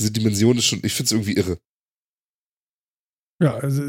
Diese 0.00 0.12
Dimension 0.12 0.58
ist 0.58 0.66
schon, 0.66 0.80
ich 0.84 0.92
finde 0.92 1.06
es 1.06 1.12
irgendwie 1.12 1.34
irre. 1.34 1.58
Ja, 3.40 3.54
also 3.56 3.82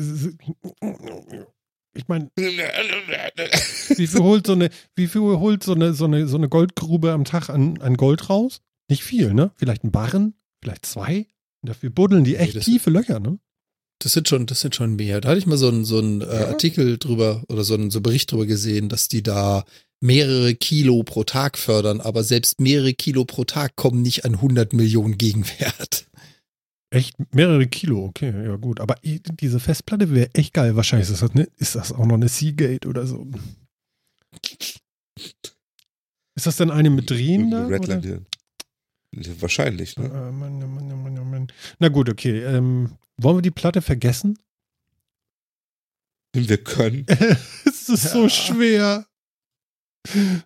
ich 1.95 2.07
meine, 2.07 2.29
wie 2.37 4.07
viel 4.07 4.21
holt 4.21 4.45
so 4.47 4.53
eine, 4.53 4.69
wie 4.95 5.07
viel 5.07 5.21
holt 5.21 5.63
so 5.63 5.73
eine, 5.73 5.93
so 5.93 6.05
eine, 6.05 6.27
so 6.27 6.37
eine 6.37 6.47
Goldgrube 6.49 7.11
am 7.11 7.25
Tag 7.25 7.49
an, 7.49 7.81
an 7.81 7.97
Gold 7.97 8.29
raus? 8.29 8.61
Nicht 8.89 9.03
viel, 9.03 9.33
ne? 9.33 9.51
Vielleicht 9.55 9.83
ein 9.83 9.91
Barren, 9.91 10.38
vielleicht 10.63 10.85
zwei. 10.85 11.27
Und 11.61 11.69
dafür 11.69 11.89
buddeln 11.89 12.23
die 12.23 12.31
Nee, 12.31 12.37
echt 12.37 12.55
das- 12.55 12.65
tiefe 12.65 12.89
Löcher, 12.89 13.19
ne? 13.19 13.39
Das 14.01 14.13
sind 14.13 14.29
schon, 14.29 14.45
das 14.45 14.61
sind 14.61 14.75
schon 14.75 14.95
mehr. 14.95 15.19
Da 15.19 15.29
hatte 15.29 15.39
ich 15.39 15.45
mal 15.45 15.57
so 15.57 15.67
einen, 15.67 15.83
so 15.83 15.97
einen 15.97 16.21
äh, 16.21 16.25
Ja. 16.25 16.47
Artikel 16.47 16.97
drüber 16.97 17.43
oder 17.49 17.65
so 17.65 17.73
einen, 17.73 17.91
so 17.91 17.97
einen 17.99 18.03
Bericht 18.03 18.31
drüber 18.31 18.45
gesehen, 18.45 18.87
dass 18.87 19.09
die 19.09 19.21
da 19.23 19.65
mehrere 20.01 20.55
Kilo 20.55 21.03
pro 21.03 21.25
Tag 21.25 21.57
fördern, 21.57 21.99
aber 21.99 22.23
selbst 22.23 22.61
mehrere 22.61 22.93
Kilo 22.93 23.25
pro 23.25 23.43
Tag 23.43 23.75
kommen 23.75 24.01
nicht 24.01 24.23
an 24.23 24.35
100 24.35 24.71
Millionen 24.71 25.17
Gegenwert. 25.17 26.05
Echt 26.91 27.15
mehrere 27.35 27.67
Kilo, 27.67 28.05
okay, 28.05 28.31
ja 28.45 28.55
gut. 28.55 28.79
Aber 28.79 28.95
diese 29.03 29.59
Festplatte 29.59 30.09
wäre 30.11 30.29
echt 30.33 30.53
geil. 30.53 30.77
Wahrscheinlich 30.77 31.09
ist 31.09 31.21
das, 31.21 31.33
ne, 31.33 31.49
ist 31.57 31.75
das 31.75 31.91
auch 31.91 32.05
noch 32.05 32.15
eine 32.15 32.29
Seagate 32.29 32.87
oder 32.87 33.05
so. 33.05 33.27
Ist 36.35 36.45
das 36.45 36.55
denn 36.55 36.71
eine 36.71 36.89
mit 36.89 37.09
Drehen 37.09 37.51
da? 37.51 37.67
oder? 37.67 38.21
Wahrscheinlich, 39.11 39.97
Äh, 39.97 40.01
ne? 40.01 40.09
Mann, 40.09 40.59
Mann, 40.59 40.87
Mann, 40.87 41.13
Mann, 41.13 41.29
Mann. 41.31 41.47
Na 41.79 41.89
gut, 41.89 42.09
okay. 42.09 42.43
Ähm, 42.43 42.97
wollen 43.17 43.37
wir 43.37 43.41
die 43.41 43.51
Platte 43.51 43.81
vergessen? 43.81 44.37
Wir 46.33 46.63
können. 46.63 47.05
es 47.65 47.89
ist 47.89 48.11
so 48.11 48.23
Ja. 48.23 48.29
schwer. 48.29 49.05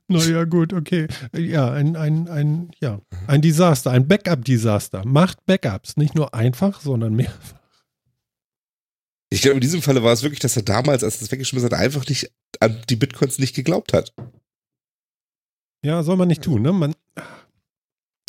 Naja, 0.08 0.46
gut, 0.46 0.74
okay. 0.74 1.08
Ja, 1.36 1.72
ein, 1.72 1.96
ein, 1.96 2.27
ein, 2.27 2.72
ja, 2.82 3.00
ein 3.27 3.41
Desaster, 3.41 3.91
ein 3.91 4.08
Backup-Desaster. 4.08 5.05
Macht 5.05 5.46
Backups. 5.46 5.96
Nicht 5.98 6.15
nur 6.15 6.34
einfach, 6.34 6.82
sondern 6.82 7.13
mehrfach. 7.15 7.60
Ich 9.29 9.41
glaube, 9.41 9.55
in 9.55 9.62
diesem 9.62 9.82
Falle 9.82 10.03
war 10.03 10.13
es 10.13 10.24
wirklich, 10.24 10.39
dass 10.39 10.55
er 10.58 10.63
damals, 10.63 11.03
als 11.03 11.17
er 11.17 11.24
es 11.24 11.32
weggeschmissen 11.32 11.70
hat, 11.72 11.79
einfach 11.79 12.08
nicht 12.08 12.32
an 12.60 12.82
die 12.89 12.96
Bitcoins 12.96 13.39
nicht 13.39 13.55
geglaubt 13.55 13.91
hat. 13.93 14.13
Ja, 15.84 16.01
soll 16.03 16.17
man 16.17 16.27
nicht 16.27 16.43
tun, 16.43 16.62
ne? 16.62 16.72
Man, 16.72 16.96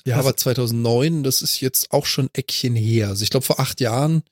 Ja, 0.07 0.17
Also- 0.17 0.29
aber 0.29 0.37
2009, 0.37 1.23
das 1.23 1.41
ist 1.43 1.61
jetzt 1.61 1.91
auch 1.93 2.07
schon 2.07 2.29
Eckchen 2.35 2.77
her. 2.77 3.09
Also 3.09 3.23
ich 3.23 3.31
glaube, 3.31 3.47
vor 3.47 3.61
acht 3.61 3.81
Jahren 3.81 4.23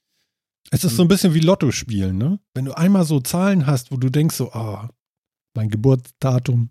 Es 0.71 0.85
ist 0.85 0.97
so 0.97 1.03
ein 1.03 1.09
bisschen 1.09 1.35
wie 1.35 1.41
Lotto 1.41 1.71
spielen, 1.71 2.17
ne? 2.17 2.39
Wenn 2.55 2.65
du 2.65 2.73
einmal 2.73 3.05
so 3.05 3.21
Zahlen 3.21 3.67
hast, 3.67 3.91
wo 3.91 3.97
du 3.97 4.09
denkst 4.11 4.37
so, 4.37 4.53
ah, 4.53 4.89
mein 5.55 5.69
Geburtsdatum. 5.69 6.71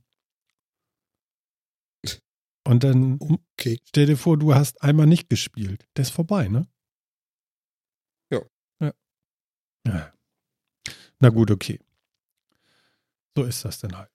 Und 2.64 2.84
dann 2.84 3.20
Okay. 3.20 3.80
stell 3.86 4.06
dir 4.08 4.18
vor, 4.18 4.38
du 4.38 4.56
hast 4.56 4.82
einmal 4.82 5.06
nicht 5.08 5.30
gespielt. 5.30 5.88
Der 5.98 6.04
ist 6.04 6.12
vorbei, 6.12 6.48
ne? 6.48 6.68
Ja. 8.32 8.42
Ja. 8.80 8.94
ja. 9.88 10.14
Na 11.20 11.30
gut, 11.30 11.52
okay. 11.52 11.80
So 13.36 13.44
ist 13.44 13.64
das 13.66 13.80
denn 13.80 13.96
halt. 13.96 14.10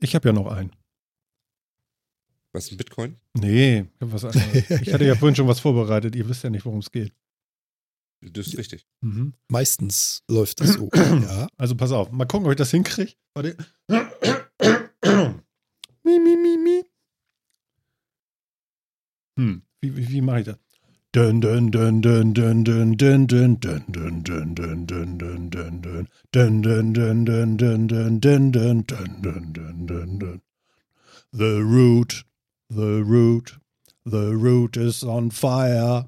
Ich 0.00 0.14
habe 0.14 0.28
ja 0.28 0.32
noch 0.32 0.46
einen. 0.48 0.72
Was 2.52 2.66
ist 2.66 2.72
ein 2.72 2.76
Bitcoin? 2.76 3.16
Nee, 3.34 3.80
ich 3.80 4.00
hab 4.00 4.12
was 4.12 4.24
anderes. 4.24 4.70
Ich 4.82 4.92
hatte 4.92 5.04
ja 5.04 5.14
vorhin 5.14 5.34
schon 5.34 5.48
was 5.48 5.60
vorbereitet. 5.60 6.14
Ihr 6.14 6.28
wisst 6.28 6.44
ja 6.44 6.50
nicht, 6.50 6.66
worum 6.66 6.80
es 6.80 6.90
geht. 6.90 7.12
Das 8.20 8.46
ist 8.46 8.58
richtig. 8.58 8.86
Mhm. 9.00 9.32
Meistens 9.48 10.22
läuft 10.28 10.60
das 10.60 10.74
so. 10.74 10.88
ja. 10.94 11.48
Also 11.56 11.74
pass 11.76 11.90
auf, 11.92 12.12
mal 12.12 12.26
gucken, 12.26 12.46
ob 12.46 12.52
ich 12.52 12.58
das 12.58 12.70
hinkriege. 12.70 13.14
Warte. 13.34 13.56
mi, 16.04 16.18
mi, 16.18 16.36
mi, 16.36 16.56
mi. 16.58 16.84
Hm, 19.38 19.62
wie, 19.80 19.96
wie, 19.96 20.08
wie 20.08 20.20
mache 20.20 20.40
ich 20.40 20.46
das? 20.46 20.58
Dun, 21.12 21.40
dun, 21.40 21.70
dun, 21.70 22.00
dun, 22.00 22.32
dun, 22.32 22.64
dun, 22.64 22.96
dun, 22.96 23.26
dun, 23.26 23.56
dun, 23.58 23.86
dun, 23.90 24.24
dun, 24.24 24.54
dun, 24.54 24.86
dun, 24.86 25.18
dun, 25.18 25.50
dun, 25.50 25.82
dun. 25.82 26.08
Dun, 26.32 26.62
dun, 26.62 26.94
dun, 26.94 27.24
dun, 27.24 27.56
dun, 27.56 27.88
dun, 27.88 28.20
dun, 28.20 28.50
dun, 28.50 28.82
dun, 28.82 29.22
dun, 29.22 29.52
dun, 29.52 29.86
dun, 29.86 30.18
dun. 30.18 30.40
The 31.32 31.62
root, 31.64 32.24
the 32.74 33.04
root, 33.04 33.58
the 34.04 34.34
root 34.36 34.76
is 34.76 35.02
on 35.02 35.30
fire. 35.30 36.04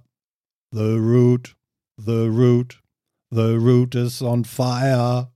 The 0.72 0.98
root, 1.00 1.54
the 1.96 2.30
root, 2.30 2.78
the 3.30 3.58
root 3.58 3.94
is 3.94 4.22
on 4.22 4.44
fire. 4.44 5.28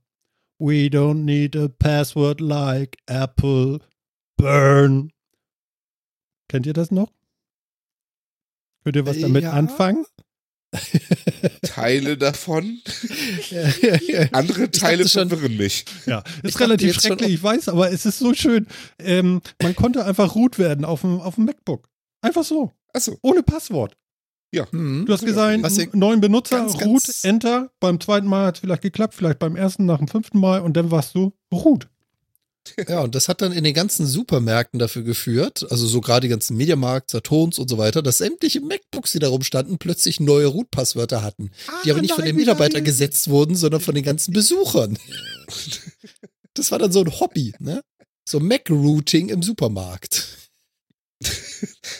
We 0.59 0.89
don't 0.89 1.25
need 1.25 1.55
a 1.55 1.69
password 1.69 2.41
like 2.41 2.97
Apple. 3.07 3.79
Burn. 4.37 5.11
Kennt 6.49 6.65
ihr 6.65 6.73
das 6.73 6.91
noch? 6.91 7.09
Könnt 8.83 8.95
ihr 8.95 9.05
was 9.05 9.19
damit 9.19 9.43
Ja. 9.43 9.51
anfangen? 9.51 10.05
Teile 11.63 12.17
davon. 12.17 12.79
ja, 13.49 13.69
ja, 13.81 13.97
ja. 14.07 14.29
Andere 14.31 14.69
Teile 14.71 15.07
schon- 15.07 15.29
verwirren 15.29 15.57
mich. 15.57 15.85
Ja, 16.05 16.23
Ich 16.39 16.43
ist 16.45 16.55
dachte 16.55 16.65
relativ 16.65 17.01
schrecklich, 17.01 17.33
ich 17.35 17.43
weiß, 17.43 17.69
aber 17.69 17.91
es 17.91 18.05
ist 18.05 18.19
so 18.19 18.33
schön. 18.33 18.67
Ähm, 18.99 19.41
man 19.61 19.75
konnte 19.75 20.05
einfach 20.05 20.35
root 20.35 20.59
werden 20.59 20.85
auf 20.85 21.01
dem, 21.01 21.19
auf 21.19 21.35
dem 21.35 21.45
MacBook. 21.45 21.87
Einfach 22.21 22.43
so, 22.43 22.71
Achso, 22.93 23.17
ohne 23.21 23.43
Passwort. 23.43 23.95
Hm. 24.71 25.05
Du 25.05 25.13
hast 25.13 25.23
gesagt, 25.25 25.59
ihr- 25.77 25.89
neuen 25.93 26.21
Benutzer, 26.21 26.57
ganz, 26.57 26.73
root, 26.75 27.03
ganz- 27.03 27.23
enter. 27.23 27.71
Beim 27.79 27.99
zweiten 27.99 28.27
Mal 28.27 28.47
hat 28.47 28.55
es 28.55 28.61
vielleicht 28.61 28.81
geklappt, 28.81 29.13
vielleicht 29.13 29.37
beim 29.39 29.55
ersten, 29.55 29.85
nach 29.85 29.99
dem 29.99 30.07
fünften 30.07 30.39
Mal 30.39 30.61
und 30.61 30.73
dann 30.75 30.89
warst 30.91 31.13
du 31.15 31.33
root. 31.53 31.87
Ja, 32.87 33.01
und 33.01 33.15
das 33.15 33.27
hat 33.27 33.41
dann 33.41 33.51
in 33.51 33.63
den 33.63 33.73
ganzen 33.73 34.05
Supermärkten 34.05 34.79
dafür 34.79 35.03
geführt, 35.03 35.65
also 35.69 35.87
so 35.87 36.01
gerade 36.01 36.25
die 36.25 36.29
ganzen 36.29 36.57
Mediamarkt, 36.57 37.09
Saturns 37.09 37.59
und 37.59 37.69
so 37.69 37.77
weiter, 37.77 38.01
dass 38.01 38.17
sämtliche 38.19 38.61
MacBooks, 38.61 39.11
die 39.11 39.19
da 39.19 39.29
rumstanden, 39.29 39.77
plötzlich 39.77 40.19
neue 40.19 40.47
Root-Passwörter 40.47 41.21
hatten, 41.21 41.51
die 41.83 41.91
aber 41.91 42.01
nicht 42.01 42.13
von 42.13 42.25
den 42.25 42.35
Mitarbeitern 42.35 42.83
gesetzt 42.83 43.29
wurden, 43.29 43.55
sondern 43.55 43.81
von 43.81 43.95
den 43.95 44.03
ganzen 44.03 44.33
Besuchern. 44.33 44.97
Das 46.55 46.71
war 46.71 46.79
dann 46.79 46.91
so 46.91 46.99
ein 47.01 47.19
Hobby, 47.19 47.53
ne? 47.59 47.83
So 48.27 48.39
Mac-Routing 48.39 49.29
im 49.29 49.43
Supermarkt. 49.43 50.27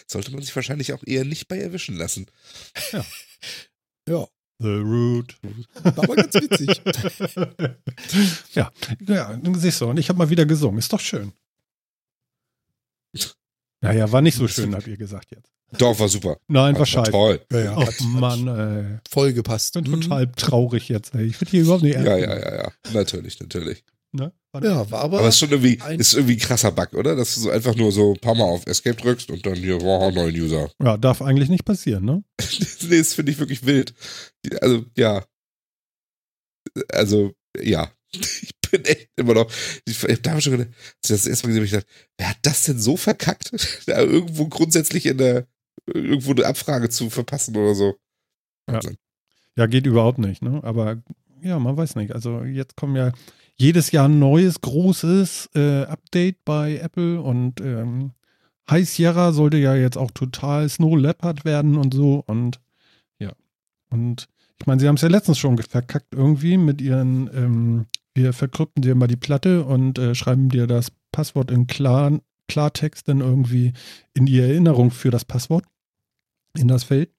sollte 0.07 0.31
man 0.31 0.41
sich 0.41 0.55
wahrscheinlich 0.55 0.91
auch 0.91 1.03
eher 1.05 1.23
nicht 1.23 1.47
bei 1.47 1.59
erwischen 1.59 1.95
lassen. 1.95 2.25
Ja, 4.07 4.27
The 4.61 4.67
root. 4.67 5.37
war 5.83 6.03
aber 6.03 6.15
ganz 6.17 6.33
witzig. 6.35 6.81
ja, 8.55 8.71
ja, 9.07 9.39
siehst 9.55 9.79
du, 9.81 9.85
und 9.87 9.97
ich 9.97 10.09
habe 10.09 10.19
mal 10.19 10.29
wieder 10.29 10.45
gesungen. 10.45 10.79
Ist 10.79 10.91
doch 10.91 10.99
schön. 10.99 11.31
Naja, 13.81 14.11
war 14.11 14.21
nicht 14.21 14.35
so 14.35 14.47
schön, 14.47 14.75
habt 14.75 14.87
ihr 14.87 14.97
gesagt 14.97 15.31
jetzt. 15.31 15.51
Doch, 15.77 15.97
war 15.99 16.09
super. 16.09 16.37
Nein, 16.47 16.73
war 16.73 16.79
war 16.79 16.85
scheiße. 16.85 17.11
toll. 17.11 17.41
Ja, 17.51 17.59
ja, 17.59 17.77
Oh 17.77 17.85
hat- 17.85 18.01
Mann, 18.01 18.47
ey. 18.47 18.99
Voll 19.09 19.33
gepasst. 19.33 19.75
Ich 19.75 19.83
bin 19.83 19.93
Mhm. 19.93 20.01
total 20.01 20.31
traurig 20.33 20.89
jetzt. 20.89 21.13
Ey. 21.15 21.25
Ich 21.25 21.39
würde 21.39 21.51
hier 21.51 21.61
überhaupt 21.61 21.83
nicht 21.83 21.93
Ja, 21.93 22.01
ernst 22.01 22.21
ja, 22.21 22.27
nehmen. 22.35 22.41
ja, 22.41 22.55
ja. 22.63 22.71
Natürlich, 22.91 23.39
natürlich. 23.39 23.83
Ne? 24.11 24.33
War- 24.51 24.63
Ja, 24.63 24.89
war 24.89 25.01
aber, 25.01 25.19
Aber 25.19 25.27
es 25.27 25.35
ist 25.35 25.39
schon 25.39 25.51
irgendwie, 25.51 25.79
ein- 25.81 25.99
ist 25.99 26.13
irgendwie 26.13 26.33
ein 26.33 26.39
krasser 26.39 26.71
Bug, 26.71 26.93
oder? 26.93 27.15
Dass 27.15 27.35
du 27.35 27.41
so 27.41 27.49
einfach 27.51 27.75
nur 27.75 27.91
so 27.91 28.13
ein 28.13 28.19
paar 28.19 28.33
Mal 28.35 28.45
auf 28.45 28.65
Escape 28.65 28.95
drückst 28.99 29.29
und 29.29 29.45
dann 29.45 29.55
hier, 29.55 29.79
wow, 29.81 30.11
neuen 30.13 30.35
User. 30.35 30.71
ja, 30.81 30.97
darf 30.97 31.21
eigentlich 31.21 31.49
nicht 31.49 31.65
passieren, 31.65 32.05
ne? 32.05 32.23
nee, 32.89 32.97
das 32.97 33.13
finde 33.13 33.31
ich 33.31 33.37
wirklich 33.39 33.65
wild. 33.65 33.93
Also, 34.61 34.85
ja. 34.97 35.23
Also, 36.91 37.33
ja. 37.61 37.91
Ich 38.71 38.71
bin 38.71 38.85
echt 38.85 39.09
immer 39.15 39.33
noch. 39.33 39.51
Ich, 39.85 40.03
ich 40.03 40.15
hab 40.17 40.21
damals 40.23 40.43
schon 40.43 40.57
gedacht, 40.57 40.69
als 40.77 41.09
ich 41.09 41.09
das 41.09 41.25
erste 41.25 41.47
Mal 41.47 41.53
gesehen 41.53 41.59
habe, 41.61 41.65
ich 41.65 41.71
gedacht, 41.71 41.87
wer 42.19 42.29
hat 42.29 42.37
das 42.43 42.63
denn 42.65 42.79
so 42.79 42.97
verkackt? 42.97 43.51
Da 43.87 43.99
irgendwo 44.01 44.47
grundsätzlich 44.47 45.07
in 45.07 45.17
der, 45.17 45.47
irgendwo 45.87 46.31
eine 46.33 46.45
Abfrage 46.45 46.89
zu 46.89 47.09
verpassen 47.09 47.55
oder 47.55 47.73
so. 47.73 47.95
Ja. 48.69 48.79
Ja, 49.55 49.65
geht 49.65 49.87
überhaupt 49.87 50.19
nicht, 50.19 50.43
ne? 50.43 50.59
Aber 50.63 51.01
ja, 51.41 51.57
man 51.57 51.77
weiß 51.77 51.95
nicht. 51.95 52.13
Also 52.13 52.43
jetzt 52.43 52.75
kommen 52.77 52.95
ja 52.95 53.11
jedes 53.59 53.91
Jahr 53.91 54.07
ein 54.07 54.19
neues, 54.19 54.61
großes 54.61 55.49
äh, 55.55 55.83
Update 55.83 56.43
bei 56.45 56.77
Apple 56.77 57.21
und 57.21 57.59
ähm, 57.61 58.11
High 58.69 58.87
Sierra 58.87 59.31
sollte 59.31 59.57
ja 59.57 59.75
jetzt 59.75 59.97
auch 59.97 60.11
total 60.11 60.69
Snow 60.69 60.97
Leopard 60.97 61.43
werden 61.43 61.77
und 61.77 61.93
so 61.93 62.23
und 62.25 62.59
ja. 63.19 63.33
Und 63.89 64.27
ich 64.59 64.67
meine, 64.67 64.79
sie 64.79 64.87
haben 64.87 64.95
es 64.95 65.01
ja 65.01 65.09
letztens 65.09 65.39
schon 65.39 65.57
verkackt 65.57 66.13
irgendwie 66.13 66.57
mit 66.57 66.81
ihren, 66.81 67.29
ähm, 67.33 67.85
wir 68.13 68.33
verkrypten 68.33 68.81
dir 68.81 68.95
mal 68.95 69.07
die 69.07 69.15
Platte 69.15 69.63
und 69.65 69.97
äh, 69.97 70.15
schreiben 70.15 70.49
dir 70.49 70.67
das 70.67 70.91
Passwort 71.11 71.51
in 71.51 71.67
Klar, 71.67 72.19
Klartext 72.47 73.07
dann 73.07 73.21
irgendwie 73.21 73.73
in 74.13 74.25
die 74.25 74.39
Erinnerung 74.39 74.91
für 74.91 75.11
das 75.11 75.25
Passwort 75.25 75.65
in 76.57 76.67
das 76.67 76.83
Feld. 76.83 77.11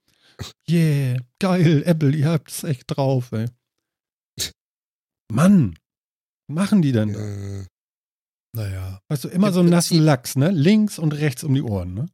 Yeah, 0.69 1.19
geil, 1.39 1.83
Apple, 1.85 2.15
ihr 2.15 2.29
habt 2.29 2.51
es 2.51 2.65
echt 2.65 2.85
drauf, 2.87 3.33
ey. 3.33 3.47
Mann, 5.31 5.75
machen 6.51 6.83
die 6.83 6.93
denn? 6.93 7.15
Äh, 7.15 7.67
naja. 8.53 9.01
Weißt 9.09 9.25
du, 9.25 9.29
immer 9.29 9.49
Im 9.49 9.55
so 9.55 9.61
einen 9.61 9.71
nassen 9.71 10.01
Lachs, 10.01 10.37
ne? 10.37 10.51
Links 10.51 10.99
und 10.99 11.13
rechts 11.13 11.45
um 11.45 11.55
die 11.55 11.63
Ohren, 11.63 11.95
ne? 11.95 12.07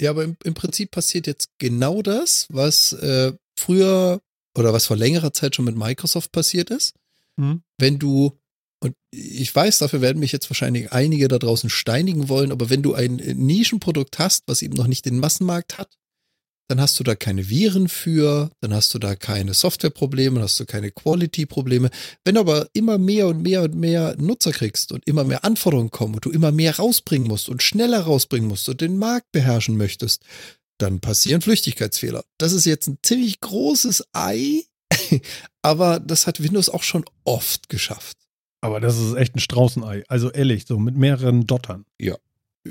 Ja, 0.00 0.10
aber 0.10 0.24
im, 0.24 0.36
im 0.44 0.54
Prinzip 0.54 0.90
passiert 0.90 1.26
jetzt 1.26 1.50
genau 1.58 2.02
das, 2.02 2.46
was 2.50 2.92
äh, 2.92 3.32
früher 3.58 4.20
oder 4.56 4.72
was 4.72 4.86
vor 4.86 4.96
längerer 4.96 5.32
Zeit 5.32 5.54
schon 5.54 5.66
mit 5.66 5.76
Microsoft 5.76 6.32
passiert 6.32 6.70
ist. 6.70 6.94
Hm? 7.38 7.62
Wenn 7.78 7.98
du, 7.98 8.38
und 8.82 8.94
ich 9.10 9.54
weiß, 9.54 9.78
dafür 9.78 10.00
werden 10.00 10.20
mich 10.20 10.32
jetzt 10.32 10.48
wahrscheinlich 10.48 10.92
einige 10.92 11.28
da 11.28 11.38
draußen 11.38 11.68
steinigen 11.68 12.28
wollen, 12.28 12.50
aber 12.50 12.70
wenn 12.70 12.82
du 12.82 12.94
ein 12.94 13.16
Nischenprodukt 13.16 14.18
hast, 14.18 14.44
was 14.46 14.62
eben 14.62 14.74
noch 14.74 14.86
nicht 14.86 15.04
den 15.04 15.18
Massenmarkt 15.18 15.78
hat, 15.78 15.98
dann 16.70 16.80
hast 16.80 17.00
du 17.00 17.04
da 17.04 17.16
keine 17.16 17.48
Viren 17.48 17.88
für, 17.88 18.52
dann 18.60 18.72
hast 18.72 18.94
du 18.94 19.00
da 19.00 19.16
keine 19.16 19.54
Softwareprobleme, 19.54 20.36
dann 20.36 20.44
hast 20.44 20.60
du 20.60 20.66
keine 20.66 20.92
Quality-Probleme. 20.92 21.90
Wenn 22.24 22.36
du 22.36 22.40
aber 22.42 22.68
immer 22.74 22.96
mehr 22.96 23.26
und 23.26 23.42
mehr 23.42 23.62
und 23.62 23.74
mehr 23.74 24.14
Nutzer 24.18 24.52
kriegst 24.52 24.92
und 24.92 25.04
immer 25.04 25.24
mehr 25.24 25.44
Anforderungen 25.44 25.90
kommen 25.90 26.14
und 26.14 26.24
du 26.24 26.30
immer 26.30 26.52
mehr 26.52 26.76
rausbringen 26.76 27.26
musst 27.26 27.48
und 27.48 27.60
schneller 27.60 28.02
rausbringen 28.02 28.48
musst 28.48 28.68
und 28.68 28.80
den 28.80 28.98
Markt 28.98 29.32
beherrschen 29.32 29.76
möchtest, 29.76 30.22
dann 30.78 31.00
passieren 31.00 31.40
Flüchtigkeitsfehler. 31.40 32.24
Das 32.38 32.52
ist 32.52 32.66
jetzt 32.66 32.86
ein 32.86 32.98
ziemlich 33.02 33.40
großes 33.40 34.04
Ei, 34.12 34.62
aber 35.62 35.98
das 35.98 36.28
hat 36.28 36.40
Windows 36.40 36.68
auch 36.68 36.84
schon 36.84 37.04
oft 37.24 37.68
geschafft. 37.68 38.16
Aber 38.60 38.78
das 38.78 38.96
ist 38.96 39.14
echt 39.16 39.34
ein 39.34 39.40
Straußenei. 39.40 40.04
Also 40.06 40.30
ehrlich, 40.30 40.66
so 40.68 40.78
mit 40.78 40.94
mehreren 40.94 41.48
Dottern. 41.48 41.84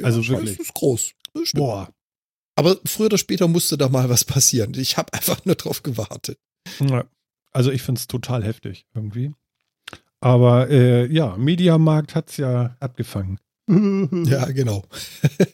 Also 0.02 0.22
das 0.22 0.30
wirklich. 0.30 0.60
ist 0.60 0.74
groß. 0.74 1.12
Das. 1.34 1.52
Boah. 1.52 1.90
Aber 2.60 2.78
früher 2.84 3.06
oder 3.06 3.18
später 3.18 3.48
musste 3.48 3.78
da 3.78 3.88
mal 3.88 4.10
was 4.10 4.26
passieren. 4.26 4.74
Ich 4.76 4.98
habe 4.98 5.14
einfach 5.14 5.46
nur 5.46 5.56
drauf 5.56 5.82
gewartet. 5.82 6.38
Also 7.52 7.72
ich 7.72 7.82
finde 7.82 8.00
es 8.00 8.08
total 8.08 8.44
heftig 8.44 8.86
irgendwie. 8.94 9.32
Aber 10.20 10.70
äh, 10.70 11.10
ja, 11.10 11.38
Mediamarkt 11.38 12.16
hat 12.16 12.32
es 12.32 12.36
ja 12.36 12.76
abgefangen. 12.82 13.40
Ja, 13.70 14.44
genau. 14.46 14.84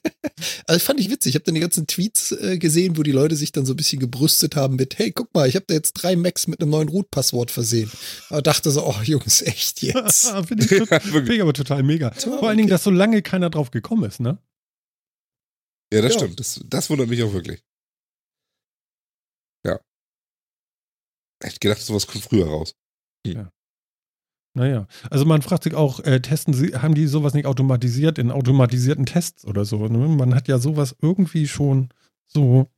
also 0.68 0.80
fand 0.80 1.00
ich 1.00 1.12
witzig. 1.12 1.32
Ich 1.32 1.36
habe 1.36 1.46
dann 1.46 1.54
die 1.54 1.62
ganzen 1.62 1.86
Tweets 1.86 2.32
äh, 2.32 2.58
gesehen, 2.58 2.98
wo 2.98 3.04
die 3.04 3.12
Leute 3.12 3.36
sich 3.36 3.52
dann 3.52 3.68
so 3.68 3.74
ein 3.74 3.76
bisschen 3.76 4.00
gebrüstet 4.00 4.56
haben 4.56 4.76
mit, 4.76 4.98
hey, 4.98 5.12
guck 5.12 5.32
mal, 5.36 5.48
ich 5.48 5.56
habe 5.56 5.66
da 5.68 5.76
jetzt 5.76 5.94
drei 5.94 6.16
Macs 6.16 6.48
mit 6.48 6.60
einem 6.60 6.72
neuen 6.72 6.90
Root-Passwort 6.90 7.52
versehen. 7.52 7.92
Aber 8.30 8.42
dachte 8.42 8.72
so, 8.72 8.84
oh 8.84 8.96
Jungs, 9.04 9.44
echt 9.44 9.84
jetzt? 9.84 10.30
Finde 10.48 10.64
ich, 10.64 10.70
find 11.02 11.30
ich 11.30 11.42
aber 11.42 11.54
total 11.54 11.84
mega. 11.84 12.10
Vor 12.14 12.48
allen 12.48 12.58
Dingen, 12.58 12.70
dass 12.70 12.84
so 12.84 12.90
lange 12.90 13.22
keiner 13.22 13.52
drauf 13.52 13.70
gekommen 13.70 14.06
ist, 14.06 14.22
ne? 14.22 14.40
Ja, 15.96 16.02
das 16.02 16.14
Ja. 16.14 16.20
stimmt. 16.20 16.40
Das, 16.40 16.62
das 16.68 16.90
wundert 16.90 17.08
mich 17.08 17.24
auch 17.24 17.32
wirklich. 17.32 17.64
Ja. 19.66 19.80
Ich 21.42 21.50
hätte 21.50 21.60
gedacht, 21.60 21.82
sowas 21.82 22.06
kommt 22.06 22.24
früher 22.24 22.48
raus. 22.48 22.76
Naja, 24.58 24.88
also 25.10 25.26
man 25.26 25.42
fragt 25.42 25.64
sich 25.64 25.74
auch, 25.74 26.00
äh, 26.02 26.22
testen 26.22 26.54
sie, 26.54 26.76
haben 26.76 26.96
die 26.96 27.08
sowas 27.08 27.34
nicht 27.34 27.46
automatisiert 27.46 28.18
in 28.18 28.32
automatisierten 28.32 29.06
Tests 29.06 29.46
oder 29.46 29.66
so? 29.66 29.88
Ne? 29.88 30.08
Man 30.08 30.34
hat 30.34 30.48
ja 30.48 30.60
sowas 30.60 30.96
irgendwie 31.02 31.48
schon 31.48 31.90
so 32.28 32.70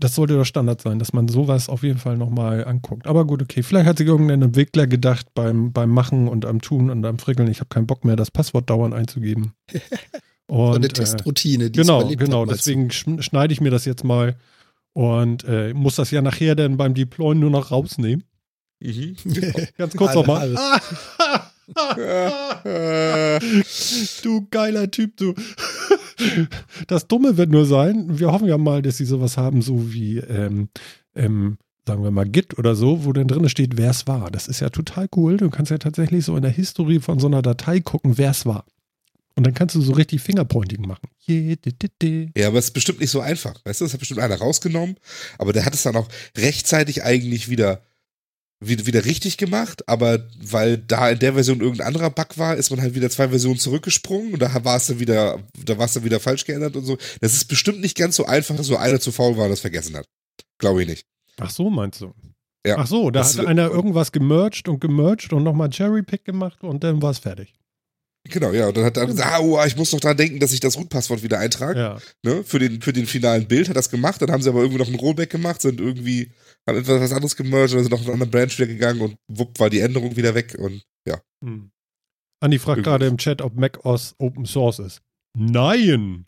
das 0.00 0.14
sollte 0.14 0.34
doch 0.34 0.46
Standard 0.46 0.80
sein, 0.80 0.98
dass 0.98 1.12
man 1.12 1.28
sowas 1.28 1.68
auf 1.68 1.82
jeden 1.82 1.98
Fall 1.98 2.16
nochmal 2.16 2.64
anguckt. 2.64 3.06
Aber 3.06 3.26
gut, 3.26 3.42
okay, 3.42 3.62
vielleicht 3.62 3.86
hat 3.86 3.98
sich 3.98 4.06
irgendein 4.06 4.40
Entwickler 4.40 4.86
gedacht 4.86 5.26
beim, 5.34 5.72
beim 5.72 5.90
Machen 5.90 6.26
und 6.26 6.46
am 6.46 6.62
Tun 6.62 6.88
und 6.88 7.04
am 7.04 7.18
Frickeln, 7.18 7.50
ich 7.50 7.60
habe 7.60 7.68
keinen 7.68 7.86
Bock 7.86 8.04
mehr, 8.04 8.16
das 8.16 8.30
Passwort 8.30 8.70
dauernd 8.70 8.94
einzugeben. 8.94 9.52
Und, 10.50 10.76
eine 10.76 10.86
äh, 10.86 10.88
Testroutine, 10.90 11.70
die 11.70 11.78
Genau, 11.80 12.06
genau. 12.08 12.44
Deswegen 12.44 12.88
schn- 12.88 13.22
schneide 13.22 13.52
ich 13.52 13.60
mir 13.60 13.70
das 13.70 13.84
jetzt 13.84 14.04
mal 14.04 14.36
und 14.92 15.44
äh, 15.44 15.72
muss 15.74 15.94
das 15.96 16.10
ja 16.10 16.22
nachher 16.22 16.56
dann 16.56 16.76
beim 16.76 16.94
Deployen 16.94 17.38
nur 17.38 17.50
noch 17.50 17.70
rausnehmen. 17.70 18.24
Mhm. 18.80 19.16
Ganz 19.78 19.94
kurz 19.96 20.14
nochmal. 20.14 20.56
Du 24.22 24.46
geiler 24.50 24.90
Typ, 24.90 25.16
du. 25.16 25.34
Das 26.88 27.06
Dumme 27.06 27.36
wird 27.36 27.50
nur 27.50 27.64
sein, 27.64 28.18
wir 28.18 28.32
hoffen 28.32 28.48
ja 28.48 28.58
mal, 28.58 28.82
dass 28.82 28.96
sie 28.96 29.04
sowas 29.04 29.36
haben, 29.36 29.62
so 29.62 29.92
wie, 29.92 30.18
ähm, 30.18 30.68
ähm, 31.14 31.58
sagen 31.86 32.02
wir 32.02 32.10
mal, 32.10 32.28
Git 32.28 32.58
oder 32.58 32.74
so, 32.74 33.04
wo 33.04 33.12
dann 33.12 33.28
drin 33.28 33.48
steht, 33.48 33.76
wer 33.76 33.90
es 33.90 34.06
war. 34.06 34.30
Das 34.30 34.48
ist 34.48 34.60
ja 34.60 34.70
total 34.70 35.08
cool. 35.16 35.36
Du 35.36 35.48
kannst 35.50 35.70
ja 35.70 35.78
tatsächlich 35.78 36.24
so 36.24 36.36
in 36.36 36.42
der 36.42 36.50
Historie 36.50 37.00
von 37.00 37.18
so 37.20 37.26
einer 37.26 37.42
Datei 37.42 37.80
gucken, 37.80 38.18
wer 38.18 38.30
es 38.32 38.44
war. 38.46 38.64
Und 39.36 39.46
dann 39.46 39.54
kannst 39.54 39.74
du 39.74 39.80
so 39.80 39.92
richtig 39.92 40.20
Fingerpointing 40.20 40.86
machen. 40.86 41.08
Ja, 42.36 42.48
aber 42.48 42.58
es 42.58 42.66
ist 42.66 42.72
bestimmt 42.72 43.00
nicht 43.00 43.10
so 43.10 43.20
einfach. 43.20 43.54
Weißt 43.64 43.80
du, 43.80 43.84
das 43.84 43.92
hat 43.92 44.00
bestimmt 44.00 44.20
einer 44.20 44.36
rausgenommen, 44.36 44.96
aber 45.38 45.52
der 45.52 45.64
hat 45.64 45.74
es 45.74 45.84
dann 45.84 45.96
auch 45.96 46.08
rechtzeitig 46.36 47.04
eigentlich 47.04 47.48
wieder, 47.48 47.82
wieder, 48.58 48.86
wieder 48.86 49.04
richtig 49.04 49.36
gemacht, 49.36 49.88
aber 49.88 50.26
weil 50.42 50.78
da 50.78 51.10
in 51.10 51.20
der 51.20 51.34
Version 51.34 51.60
irgendein 51.60 51.86
anderer 51.86 52.10
Bug 52.10 52.36
war, 52.36 52.56
ist 52.56 52.70
man 52.70 52.80
halt 52.80 52.94
wieder 52.94 53.08
zwei 53.08 53.28
Versionen 53.28 53.58
zurückgesprungen 53.58 54.34
und 54.34 54.42
da 54.42 54.64
war 54.64 54.76
es 54.76 54.88
dann 54.88 54.98
wieder, 55.00 55.42
da 55.64 55.78
war 55.78 55.86
es 55.86 55.94
dann 55.94 56.04
wieder 56.04 56.20
falsch 56.20 56.44
geändert 56.44 56.76
und 56.76 56.84
so. 56.84 56.98
Das 57.20 57.32
ist 57.32 57.46
bestimmt 57.46 57.80
nicht 57.80 57.96
ganz 57.96 58.16
so 58.16 58.26
einfach, 58.26 58.56
dass 58.56 58.66
so 58.66 58.76
einer 58.76 59.00
zu 59.00 59.12
faul 59.12 59.36
war 59.36 59.44
und 59.44 59.50
das 59.50 59.60
vergessen 59.60 59.96
hat. 59.96 60.06
Glaube 60.58 60.82
ich 60.82 60.88
nicht. 60.88 61.06
Ach 61.38 61.50
so, 61.50 61.70
meinst 61.70 62.00
du? 62.00 62.12
Ja. 62.66 62.76
Ach 62.78 62.86
so, 62.86 63.10
da 63.10 63.20
Das 63.20 63.38
hat 63.38 63.46
einer 63.46 63.70
irgendwas 63.70 64.12
gemerged 64.12 64.68
und 64.68 64.80
gemerged 64.80 65.32
und 65.32 65.44
nochmal 65.44 65.70
Cherrypick 65.70 66.24
gemacht 66.24 66.62
und 66.62 66.84
dann 66.84 67.00
war 67.00 67.12
es 67.12 67.18
fertig. 67.18 67.54
Genau, 68.24 68.52
ja. 68.52 68.68
Und 68.68 68.76
dann 68.76 68.84
hat 68.84 68.96
er 68.96 69.06
gesagt, 69.06 69.32
ah, 69.32 69.40
oh, 69.40 69.64
ich 69.64 69.76
muss 69.76 69.92
noch 69.92 70.00
dran 70.00 70.16
denken, 70.16 70.40
dass 70.40 70.52
ich 70.52 70.60
das 70.60 70.76
Root-Passwort 70.76 71.22
wieder 71.22 71.38
eintrage. 71.38 71.78
Ja. 71.78 71.98
Ne? 72.22 72.44
Für, 72.44 72.58
den, 72.58 72.82
für 72.82 72.92
den 72.92 73.06
finalen 73.06 73.46
Bild 73.48 73.68
hat 73.68 73.76
das 73.76 73.90
gemacht. 73.90 74.20
Dann 74.20 74.30
haben 74.30 74.42
sie 74.42 74.50
aber 74.50 74.60
irgendwie 74.60 74.78
noch 74.78 74.88
ein 74.88 74.94
Rollback 74.94 75.30
gemacht, 75.30 75.62
sind 75.62 75.80
irgendwie, 75.80 76.30
haben 76.66 76.78
etwas 76.78 77.00
was 77.00 77.12
anderes 77.12 77.36
gemerged 77.36 77.74
und 77.74 77.82
sind 77.82 77.90
noch 77.90 78.00
in 78.00 78.04
einen 78.04 78.22
anderen 78.22 78.30
Branch 78.30 78.58
wieder 78.58 78.66
gegangen 78.66 79.00
und 79.00 79.16
wupp 79.28 79.58
war 79.58 79.70
die 79.70 79.80
Änderung 79.80 80.16
wieder 80.16 80.34
weg 80.34 80.54
und 80.58 80.82
ja. 81.06 81.20
Hm. 81.42 81.70
Andi 82.42 82.58
fragt 82.58 82.78
Irgendwie. 82.78 82.90
gerade 82.90 83.06
im 83.06 83.18
Chat, 83.18 83.42
ob 83.42 83.54
macOS 83.54 84.14
Open 84.18 84.46
Source 84.46 84.78
ist. 84.78 85.02
Nein! 85.36 86.26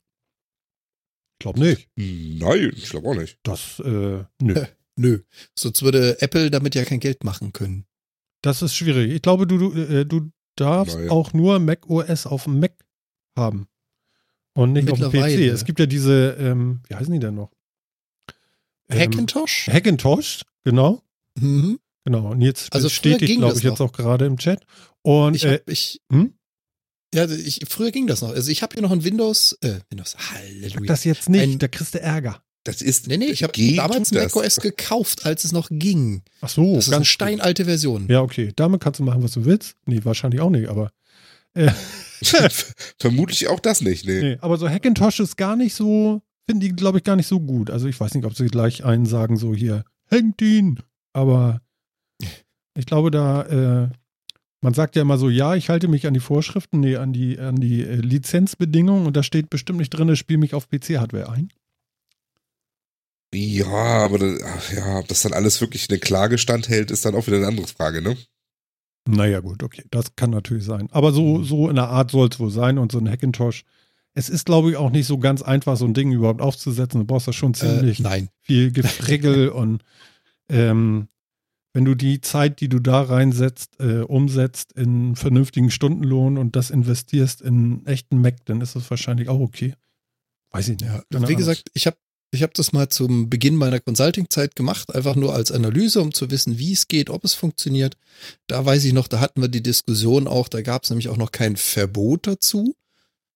Ich 1.39 1.45
glaube 1.45 1.61
nicht. 1.61 1.89
Nein, 1.97 2.73
ich 2.77 2.89
glaube 2.89 3.09
auch 3.09 3.15
nicht. 3.15 3.39
Das, 3.43 3.81
äh, 3.81 4.25
nö. 4.41 4.67
Nö. 4.97 5.23
Sonst 5.59 5.83
würde 5.83 6.21
Apple 6.21 6.51
damit 6.51 6.75
ja 6.75 6.85
kein 6.85 7.01
Geld 7.01 7.25
machen 7.25 7.53
können. 7.53 7.87
Das 8.43 8.61
ist 8.61 8.75
schwierig. 8.75 9.11
Ich 9.11 9.23
glaube, 9.23 9.47
du, 9.47 9.57
du, 9.59 9.73
äh, 9.73 10.05
du 10.05 10.31
darfst 10.57 10.97
Naja. 10.97 11.11
auch 11.11 11.33
nur 11.33 11.59
macOS 11.59 12.27
auf 12.27 12.45
dem 12.45 12.61
Mac 12.61 12.75
haben. 13.37 13.69
Und 14.55 14.73
nicht 14.75 14.91
auf 14.91 14.99
dem 14.99 15.11
PC. 15.11 15.49
Es 15.53 15.65
gibt 15.65 15.79
ja 15.81 15.87
diese, 15.87 16.37
ähm, 16.39 16.81
wie 16.89 16.95
heißen 16.95 17.13
die 17.13 17.19
denn 17.21 17.35
noch? 17.35 17.51
Ähm, 18.91 18.99
Hackintosh? 19.01 19.69
Hackintosh, 19.69 20.43
genau. 20.65 21.03
Mhm. 21.39 21.79
Genau. 22.05 22.33
Und 22.33 22.41
jetzt 22.43 22.73
Also 22.73 22.87
bestätigt, 22.89 23.39
glaube 23.39 23.51
das 23.55 23.59
ich, 23.59 23.65
jetzt 23.65 23.79
noch. 23.79 23.89
auch 23.89 23.93
gerade 23.93 24.27
im 24.27 24.37
Chat. 24.37 24.65
Und 25.03 25.35
Ich 25.37 25.45
äh, 25.45 25.55
hab, 25.55 25.69
ich, 25.71 26.01
hm? 26.11 26.35
ja, 27.15 27.27
ich, 27.31 27.61
früher 27.69 27.93
ging 27.93 28.07
das 28.07 28.21
noch. 28.23 28.31
Also 28.31 28.51
ich 28.51 28.63
habe 28.63 28.75
hier 28.75 28.83
noch 28.83 28.91
ein 28.91 29.05
Windows, 29.05 29.57
äh, 29.63 29.81
Windows, 29.89 30.17
Halleluja. 30.19 30.87
das 30.87 31.05
jetzt 31.05 31.29
nicht, 31.29 31.43
Ein- 31.43 31.59
da 31.59 31.69
kriegst 31.69 31.95
du 31.95 32.01
Ärger. 32.01 32.43
Das 32.65 32.81
ist. 32.81 33.09
nee, 33.09 33.17
nee, 33.17 33.27
ich 33.27 33.43
habe 33.43 33.53
damals 33.75 34.13
macOS 34.13 34.57
gekauft, 34.57 35.27
als 35.27 35.45
es 35.45 35.53
noch 35.53 35.69
ging. 35.71 36.23
Ach 36.41 36.49
so, 36.49 36.77
das 36.77 36.85
ist 36.85 36.89
eine 36.91 36.99
ganz 36.99 37.09
steinalte 37.09 37.65
Version. 37.65 38.07
Ja, 38.09 38.21
okay. 38.21 38.53
Damit 38.55 38.81
kannst 38.81 39.01
du 39.01 39.05
machen, 39.05 39.23
was 39.23 39.33
du 39.33 39.45
willst. 39.45 39.77
Nee, 39.87 40.01
wahrscheinlich 40.05 40.41
auch 40.41 40.51
nicht, 40.51 40.69
aber. 40.69 40.93
Äh, 41.55 41.71
Vermutlich 42.99 43.49
auch 43.49 43.61
das 43.61 43.81
nicht, 43.81 44.07
nee. 44.07 44.21
nee, 44.21 44.39
aber 44.41 44.57
so 44.57 44.69
Hackintosh 44.69 45.21
ist 45.21 45.37
gar 45.37 45.57
nicht 45.57 45.75
so, 45.75 46.23
finden 46.47 46.61
die, 46.61 46.69
glaube 46.71 46.99
ich, 46.99 47.05
gar 47.05 47.17
nicht 47.17 47.27
so 47.27 47.41
gut. 47.41 47.69
Also 47.69 47.89
ich 47.89 47.99
weiß 47.99 48.15
nicht, 48.15 48.25
ob 48.25 48.35
sie 48.35 48.47
gleich 48.47 48.85
einen 48.85 49.07
sagen, 49.07 49.37
so 49.37 49.53
hier, 49.55 49.85
hängt 50.07 50.41
ihn. 50.41 50.79
Aber 51.13 51.61
ich 52.75 52.87
glaube, 52.87 53.11
da, 53.11 53.43
äh, 53.43 53.89
man 54.61 54.75
sagt 54.75 54.95
ja 54.95 55.03
immer 55.03 55.19
so, 55.19 55.29
ja, 55.29 55.57
ich 55.57 55.69
halte 55.69 55.89
mich 55.89 56.07
an 56.07 56.15
die 56.15 56.21
Vorschriften, 56.21 56.81
nee, 56.81 56.97
an 56.97 57.13
die, 57.13 57.39
an 57.39 57.57
die 57.57 57.83
äh, 57.83 57.97
Lizenzbedingungen 57.97 59.07
und 59.07 59.17
da 59.17 59.23
steht 59.23 59.51
bestimmt 59.51 59.81
nicht 59.81 59.91
drin, 59.91 60.15
spiel 60.15 60.39
mich 60.39 60.55
auf 60.55 60.69
PC-Hardware 60.69 61.31
ein. 61.31 61.51
Ja, 63.35 63.67
aber 64.05 64.19
das, 64.19 64.43
ach 64.43 64.73
ja, 64.73 64.99
ob 64.99 65.09
das 65.09 65.23
dann 65.23 65.33
alles 65.33 65.61
wirklich 65.61 65.89
eine 65.89 65.99
Klage 65.99 66.37
standhält, 66.39 66.91
ist 66.91 67.05
dann 67.05 67.15
auch 67.15 67.27
wieder 67.27 67.39
eine 67.39 67.47
andere 67.47 67.67
Frage, 67.67 68.03
ne? 68.03 68.17
Naja, 69.09 69.41
gut, 69.41 69.63
okay, 69.63 69.85
das 69.91 70.15
kann 70.17 70.31
natürlich 70.31 70.65
sein. 70.65 70.89
Aber 70.93 71.13
so, 71.13 71.43
so 71.43 71.69
in 71.69 71.77
der 71.77 71.89
Art 71.89 72.11
soll 72.11 72.29
es 72.31 72.39
wohl 72.39 72.51
sein 72.51 72.79
und 72.79 72.93
so 72.93 72.99
ein 72.99 73.09
Hackintosh. 73.11 73.65
Es 74.15 74.29
ist, 74.29 74.45
glaube 74.47 74.71
ich, 74.71 74.77
auch 74.77 74.91
nicht 74.91 75.07
so 75.07 75.19
ganz 75.19 75.43
einfach, 75.43 75.77
so 75.77 75.87
ein 75.87 75.95
Ding 75.95 76.13
überhaupt 76.13 76.41
aufzusetzen. 76.43 77.01
Du 77.01 77.07
brauchst 77.07 77.27
da 77.27 77.33
schon 77.33 77.53
Äh, 77.53 77.57
ziemlich 77.57 77.99
nein. 78.01 78.29
viel 78.41 78.71
Gefrickel 78.71 79.49
und 79.49 79.83
ähm, 80.49 81.09
wenn 81.73 81.87
du 81.87 81.95
die 81.95 82.21
Zeit, 82.21 82.61
die 82.61 82.69
du 82.69 82.79
da 82.81 83.01
reinsetzt, 83.01 83.81
äh, 83.81 84.01
umsetzt 84.03 84.73
in 84.73 85.17
vernünftigen 85.17 85.71
Stundenlohn 85.71 86.37
und 86.37 86.55
das 86.55 86.69
investierst 86.71 87.41
in 87.41 87.49
einen 87.55 87.87
echten 87.87 88.21
Mac, 88.21 88.45
dann 88.45 88.61
ist 88.61 88.77
das 88.77 88.91
wahrscheinlich 88.91 89.31
auch 89.31 89.41
okay. 89.41 89.75
Weiß 90.51 90.69
ich 90.69 90.79
nicht. 90.79 90.85
Ja, 90.93 91.03
wie 91.09 91.17
Ahnung. 91.17 91.35
gesagt, 91.35 91.71
ich 91.73 91.87
habe 91.87 91.97
ich 92.33 92.43
hab 92.43 92.55
das 92.55 92.73
mal 92.73 92.89
zum 92.89 93.29
Beginn 93.31 93.57
meiner 93.57 93.79
Consulting-Zeit 93.79 94.57
gemacht, 94.57 94.95
einfach 94.95 95.15
nur 95.17 95.35
als 95.35 95.53
Analyse, 95.53 96.01
um 96.01 96.13
zu 96.15 96.31
wissen, 96.31 96.59
wie 96.59 96.73
es 96.73 96.89
geht, 96.89 97.11
ob 97.11 97.25
es 97.25 97.35
funktioniert. 97.35 97.97
Da 98.47 98.65
weiß 98.65 98.85
ich 98.85 98.93
noch, 98.93 99.07
da 99.07 99.21
hatten 99.21 99.41
wir 99.43 99.49
die 99.49 99.63
Diskussion 99.63 100.27
auch, 100.27 100.49
da 100.49 100.63
gab 100.63 100.85
es 100.85 100.91
nämlich 100.91 101.09
auch 101.09 101.17
noch 101.19 101.31
kein 101.33 101.57
Verbot 101.57 102.27
dazu. 102.27 102.75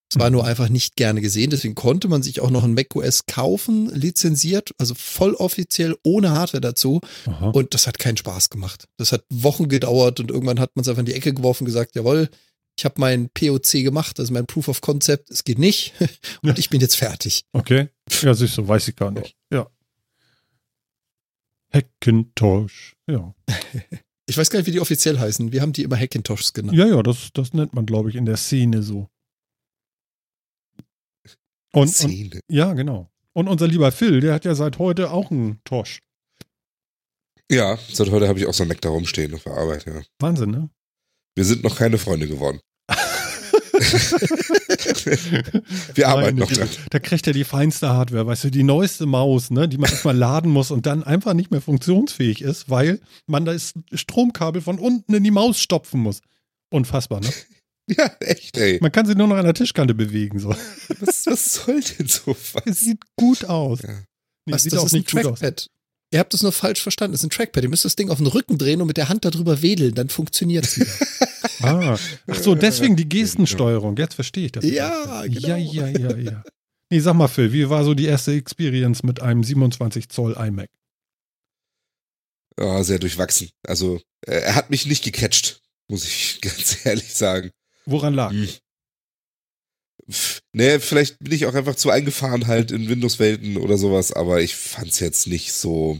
Es 0.09 0.17
war 0.17 0.29
Mhm. 0.29 0.35
nur 0.37 0.45
einfach 0.45 0.69
nicht 0.69 0.95
gerne 0.95 1.19
gesehen, 1.21 1.49
deswegen 1.49 1.75
konnte 1.75 2.07
man 2.07 2.23
sich 2.23 2.39
auch 2.39 2.49
noch 2.49 2.63
ein 2.63 2.73
macOS 2.73 3.25
kaufen, 3.27 3.93
lizenziert, 3.93 4.71
also 4.77 4.95
voll 4.95 5.33
offiziell 5.33 5.95
ohne 6.03 6.31
Hardware 6.31 6.61
dazu. 6.61 7.01
Aha. 7.25 7.49
Und 7.49 7.73
das 7.73 7.87
hat 7.87 7.99
keinen 7.99 8.15
Spaß 8.17 8.49
gemacht. 8.49 8.85
Das 8.97 9.11
hat 9.11 9.25
Wochen 9.29 9.67
gedauert 9.67 10.19
und 10.21 10.31
irgendwann 10.31 10.59
hat 10.61 10.75
man 10.75 10.83
es 10.83 10.87
einfach 10.87 11.01
in 11.01 11.07
die 11.07 11.13
Ecke 11.13 11.33
geworfen 11.33 11.63
und 11.63 11.67
gesagt, 11.67 11.95
jawohl, 11.95 12.29
ich 12.77 12.85
habe 12.85 12.95
mein 12.99 13.29
POC 13.29 13.83
gemacht, 13.83 14.19
also 14.19 14.31
mein 14.31 14.45
Proof 14.45 14.67
of 14.67 14.81
Concept, 14.81 15.31
es 15.31 15.43
geht 15.43 15.57
nicht 15.57 15.93
und 16.43 16.59
ich 16.59 16.69
bin 16.69 16.79
jetzt 16.79 16.95
fertig. 16.95 17.45
Okay. 17.53 17.89
Ja, 18.21 18.33
siehst 18.33 18.57
du, 18.57 18.67
weiß 18.67 18.87
ich 18.87 18.95
gar 18.95 19.11
nicht. 19.11 19.35
Ja. 19.51 19.69
Hackintosh. 21.73 22.95
Ja. 23.07 23.33
Ich 24.29 24.37
weiß 24.37 24.49
gar 24.49 24.59
nicht, 24.59 24.67
wie 24.67 24.71
die 24.71 24.81
offiziell 24.81 25.17
heißen. 25.17 25.53
Wir 25.53 25.61
haben 25.61 25.71
die 25.71 25.83
immer 25.83 25.95
Hackintoshs 25.95 26.51
genannt. 26.51 26.77
Ja, 26.77 26.85
ja, 26.85 27.01
das, 27.01 27.29
das 27.31 27.53
nennt 27.53 27.73
man, 27.73 27.85
glaube 27.85 28.09
ich, 28.09 28.17
in 28.17 28.25
der 28.25 28.35
Szene 28.35 28.83
so. 28.83 29.07
Und, 31.71 31.83
und 31.83 31.87
Szene. 31.87 32.41
ja, 32.49 32.73
genau. 32.73 33.09
Und 33.31 33.47
unser 33.47 33.69
lieber 33.69 33.89
Phil, 33.93 34.19
der 34.19 34.33
hat 34.33 34.43
ja 34.43 34.53
seit 34.53 34.79
heute 34.79 35.11
auch 35.11 35.31
einen 35.31 35.61
Tosh. 35.63 36.01
Ja, 37.49 37.77
seit 37.89 38.11
heute 38.11 38.27
habe 38.27 38.37
ich 38.37 38.47
auch 38.47 38.53
so 38.53 38.63
einen 38.63 38.67
Mac 38.67 38.81
da 38.81 38.89
rumstehen 38.89 39.33
auf 39.33 39.43
der 39.43 39.53
Arbeit, 39.53 39.85
ja. 39.85 40.01
Wahnsinn, 40.19 40.51
ne? 40.51 40.69
Wir 41.37 41.45
sind 41.45 41.63
noch 41.63 41.77
keine 41.77 41.99
Freunde 41.99 42.27
geworden. 42.27 42.59
Wir 45.93 46.07
arbeiten 46.07 46.39
noch 46.39 46.51
dran. 46.51 46.67
Da 46.89 46.97
kriegt 46.97 47.27
er 47.27 47.33
die 47.33 47.43
feinste 47.43 47.89
Hardware, 47.89 48.25
weißt 48.25 48.45
du, 48.45 48.49
die 48.49 48.63
neueste 48.63 49.05
Maus, 49.05 49.51
ne, 49.51 49.69
die 49.69 49.77
man 49.77 49.91
erstmal 49.91 50.17
laden 50.17 50.51
muss 50.51 50.71
und 50.71 50.87
dann 50.87 51.03
einfach 51.03 51.35
nicht 51.35 51.51
mehr 51.51 51.61
funktionsfähig 51.61 52.41
ist, 52.41 52.71
weil 52.71 53.01
man 53.27 53.45
das 53.45 53.75
Stromkabel 53.93 54.63
von 54.63 54.79
unten 54.79 55.13
in 55.13 55.23
die 55.23 55.29
Maus 55.29 55.59
stopfen 55.59 55.99
muss. 56.01 56.21
Unfassbar, 56.71 57.19
ne? 57.21 57.29
Ja, 57.89 58.11
echt, 58.19 58.57
ey. 58.57 58.79
Man 58.81 58.91
kann 58.91 59.05
sie 59.05 59.13
nur 59.15 59.27
noch 59.27 59.37
an 59.37 59.45
der 59.45 59.53
Tischkante 59.53 59.93
bewegen. 59.93 60.39
So. 60.39 60.49
Was, 60.99 61.25
was 61.27 61.53
soll 61.53 61.79
denn 61.81 62.07
sowas? 62.07 62.55
Es 62.65 62.79
sieht 62.81 62.99
gut 63.15 63.45
aus. 63.45 63.83
Ja. 63.83 63.89
Nee, 64.45 64.53
Was, 64.53 64.63
sieht 64.63 64.73
das 64.73 64.79
auch 64.79 64.85
ist 64.87 64.93
ein 64.93 64.97
nicht 65.01 65.11
gut 65.11 65.25
aus. 65.25 65.39
Trackpad. 65.39 65.67
Ihr 66.11 66.19
habt 66.19 66.33
das 66.33 66.41
nur 66.41 66.51
falsch 66.53 66.81
verstanden. 66.81 67.13
Das 67.13 67.21
ist 67.21 67.27
ein 67.27 67.29
Trackpad. 67.31 67.63
Ihr 67.63 67.69
müsst 67.69 67.85
das 67.85 67.95
Ding 67.95 68.09
auf 68.09 68.17
den 68.17 68.27
Rücken 68.27 68.57
drehen 68.57 68.81
und 68.81 68.87
mit 68.87 68.97
der 68.97 69.09
Hand 69.09 69.25
darüber 69.25 69.61
wedeln. 69.61 69.93
Dann 69.93 70.09
funktioniert 70.09 70.65
es 70.65 70.79
wieder. 70.79 70.91
Ah. 71.61 71.97
Ach 72.27 72.35
so, 72.35 72.53
deswegen 72.53 72.95
die 72.95 73.09
Gestensteuerung. 73.09 73.97
Jetzt 73.97 74.13
verstehe 74.13 74.45
ich 74.45 74.51
das. 74.51 74.63
Ja, 74.63 75.23
genau. 75.25 75.47
Ja, 75.47 75.57
ja, 75.57 75.87
ja, 75.87 76.15
ja. 76.15 76.43
Nee, 76.89 76.99
sag 76.99 77.15
mal, 77.15 77.27
Phil, 77.27 77.51
wie 77.51 77.67
war 77.69 77.83
so 77.83 77.95
die 77.95 78.05
erste 78.05 78.33
Experience 78.33 79.01
mit 79.01 79.21
einem 79.21 79.43
27 79.43 80.07
Zoll 80.09 80.33
iMac? 80.33 80.69
Ja, 82.59 82.83
sehr 82.83 82.99
durchwachsen. 82.99 83.49
Also, 83.63 84.01
äh, 84.21 84.39
er 84.39 84.55
hat 84.55 84.69
mich 84.69 84.85
nicht 84.85 85.03
gecatcht, 85.03 85.61
muss 85.87 86.05
ich 86.05 86.39
ganz 86.41 86.85
ehrlich 86.85 87.13
sagen. 87.13 87.51
Woran 87.85 88.13
lag? 88.13 88.31
Hm. 88.31 88.49
Nee, 90.53 90.79
vielleicht 90.79 91.19
bin 91.19 91.33
ich 91.33 91.45
auch 91.45 91.53
einfach 91.53 91.75
zu 91.75 91.89
eingefahren 91.89 92.47
halt 92.47 92.71
in 92.71 92.87
Windows-Welten 92.89 93.57
oder 93.57 93.77
sowas, 93.77 94.13
aber 94.13 94.41
ich 94.41 94.55
fand's 94.55 94.99
jetzt 94.99 95.27
nicht 95.27 95.53
so 95.53 95.99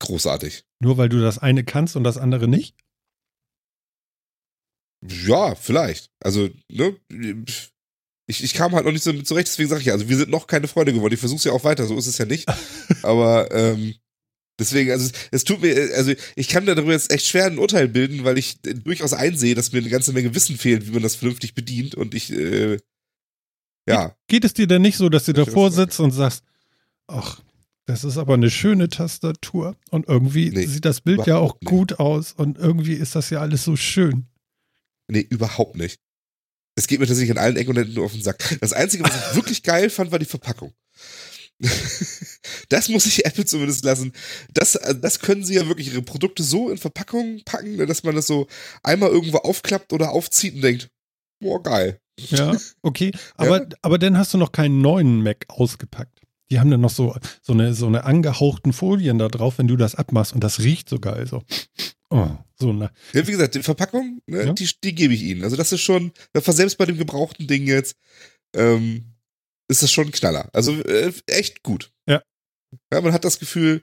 großartig. 0.00 0.62
Nur 0.80 0.96
weil 0.98 1.08
du 1.08 1.20
das 1.20 1.38
eine 1.38 1.64
kannst 1.64 1.96
und 1.96 2.04
das 2.04 2.16
andere 2.16 2.46
nicht? 2.46 2.76
Ja, 5.04 5.54
vielleicht. 5.54 6.10
Also, 6.20 6.48
ne, 6.70 6.96
Ich, 8.30 8.44
ich 8.44 8.52
kam 8.54 8.72
halt 8.74 8.84
noch 8.84 8.92
nicht 8.92 9.04
so 9.04 9.12
mit 9.12 9.26
zurecht, 9.26 9.48
deswegen 9.48 9.70
sage 9.70 9.80
ich 9.80 9.86
ja, 9.86 9.94
also 9.94 10.08
wir 10.08 10.16
sind 10.16 10.30
noch 10.30 10.46
keine 10.46 10.68
Freunde 10.68 10.92
geworden. 10.92 11.14
Ich 11.14 11.20
versuche 11.20 11.38
es 11.38 11.44
ja 11.44 11.52
auch 11.52 11.64
weiter, 11.64 11.86
so 11.86 11.96
ist 11.96 12.06
es 12.06 12.18
ja 12.18 12.26
nicht. 12.26 12.46
Aber 13.02 13.50
ähm, 13.52 13.94
deswegen, 14.58 14.90
also 14.90 15.10
es, 15.30 15.44
tut 15.44 15.62
mir, 15.62 15.90
also 15.94 16.12
ich 16.36 16.48
kann 16.48 16.66
darüber 16.66 16.92
jetzt 16.92 17.12
echt 17.12 17.26
schwer 17.26 17.46
ein 17.46 17.58
Urteil 17.58 17.88
bilden, 17.88 18.24
weil 18.24 18.38
ich 18.38 18.58
äh, 18.66 18.74
durchaus 18.74 19.12
einsehe, 19.12 19.54
dass 19.54 19.72
mir 19.72 19.78
eine 19.78 19.88
ganze 19.88 20.12
Menge 20.12 20.34
Wissen 20.34 20.56
fehlt, 20.56 20.86
wie 20.86 20.92
man 20.92 21.02
das 21.02 21.16
vernünftig 21.16 21.54
bedient. 21.54 21.94
Und 21.94 22.14
ich, 22.14 22.32
äh, 22.32 22.78
ja. 23.88 24.14
Geht 24.26 24.44
es 24.44 24.54
dir 24.54 24.66
denn 24.66 24.82
nicht 24.82 24.96
so, 24.96 25.08
dass 25.08 25.24
du 25.24 25.32
davor 25.32 25.70
sitzt 25.70 26.00
und 26.00 26.10
sagst, 26.10 26.44
ach, 27.06 27.40
das 27.86 28.04
ist 28.04 28.18
aber 28.18 28.34
eine 28.34 28.50
schöne 28.50 28.88
Tastatur 28.88 29.74
und 29.90 30.08
irgendwie 30.08 30.50
Nee, 30.50 30.66
sieht 30.66 30.84
das 30.84 31.00
Bild 31.00 31.26
ja 31.26 31.36
auch 31.38 31.54
nicht. 31.54 31.64
gut 31.64 31.98
aus 31.98 32.32
und 32.32 32.58
irgendwie 32.58 32.92
ist 32.92 33.14
das 33.14 33.30
ja 33.30 33.40
alles 33.40 33.64
so 33.64 33.76
schön. 33.76 34.26
Nee, 35.10 35.26
überhaupt 35.30 35.76
nicht. 35.76 35.98
Es 36.74 36.86
geht 36.86 37.00
mir 37.00 37.06
tatsächlich 37.06 37.36
an 37.36 37.42
allen 37.42 37.56
Ecken 37.56 37.70
und 37.70 37.78
Enden 37.78 37.94
nur 37.94 38.04
auf 38.04 38.12
den 38.12 38.22
Sack. 38.22 38.58
Das 38.60 38.74
Einzige, 38.74 39.04
was 39.04 39.16
ich 39.16 39.34
wirklich 39.36 39.62
geil 39.62 39.88
fand, 39.88 40.12
war 40.12 40.18
die 40.18 40.26
Verpackung. 40.26 40.74
Das 42.68 42.88
muss 42.88 43.06
ich 43.06 43.24
Apple 43.24 43.44
zumindest 43.44 43.84
lassen. 43.84 44.12
Das, 44.52 44.74
äh, 44.76 44.94
das 44.94 45.20
können 45.20 45.44
sie 45.44 45.54
ja 45.54 45.66
wirklich 45.68 45.88
ihre 45.92 46.02
Produkte 46.02 46.42
so 46.42 46.70
in 46.70 46.78
Verpackungen 46.78 47.42
packen, 47.44 47.76
ne, 47.76 47.86
dass 47.86 48.02
man 48.04 48.14
das 48.14 48.26
so 48.26 48.46
einmal 48.82 49.10
irgendwo 49.10 49.38
aufklappt 49.38 49.92
oder 49.92 50.10
aufzieht 50.12 50.54
und 50.54 50.62
denkt, 50.62 50.88
boah, 51.40 51.62
geil. 51.62 52.00
Ja, 52.18 52.56
okay. 52.82 53.12
Aber, 53.36 53.66
aber 53.82 53.98
dann 53.98 54.18
hast 54.18 54.34
du 54.34 54.38
noch 54.38 54.50
keinen 54.52 54.80
neuen 54.80 55.22
Mac 55.22 55.44
ausgepackt. 55.48 56.20
Die 56.50 56.58
haben 56.58 56.70
dann 56.70 56.80
noch 56.80 56.90
so, 56.90 57.14
so, 57.42 57.52
eine, 57.52 57.74
so 57.74 57.86
eine 57.86 58.04
angehauchten 58.04 58.72
Folien 58.72 59.18
da 59.18 59.28
drauf, 59.28 59.58
wenn 59.58 59.68
du 59.68 59.76
das 59.76 59.94
abmachst 59.94 60.32
und 60.32 60.42
das 60.42 60.60
riecht 60.60 60.88
so 60.88 60.98
geil. 60.98 61.26
So, 61.26 61.42
oh, 62.10 62.30
so 62.58 62.72
na, 62.72 62.90
Ja, 63.12 63.26
wie 63.26 63.32
gesagt, 63.32 63.54
die 63.54 63.62
Verpackung, 63.62 64.20
ne, 64.26 64.46
Ja. 64.46 64.52
die, 64.52 64.68
die 64.82 64.94
gebe 64.94 65.14
ich 65.14 65.22
ihnen. 65.22 65.44
Also 65.44 65.56
das 65.56 65.72
ist 65.72 65.82
schon, 65.82 66.12
selbst 66.34 66.78
bei 66.78 66.86
dem 66.86 66.96
gebrauchten 66.96 67.46
Ding 67.46 67.66
jetzt, 67.66 67.96
ähm, 68.56 69.14
ist 69.68 69.82
das 69.82 69.92
schon 69.92 70.06
ein 70.06 70.12
Knaller. 70.12 70.48
Also 70.52 70.72
äh, 70.82 71.12
echt 71.26 71.62
gut. 71.62 71.90
Ja. 72.08 72.22
Ja, 72.92 73.00
man 73.00 73.12
hat 73.12 73.24
das 73.24 73.38
Gefühl, 73.38 73.82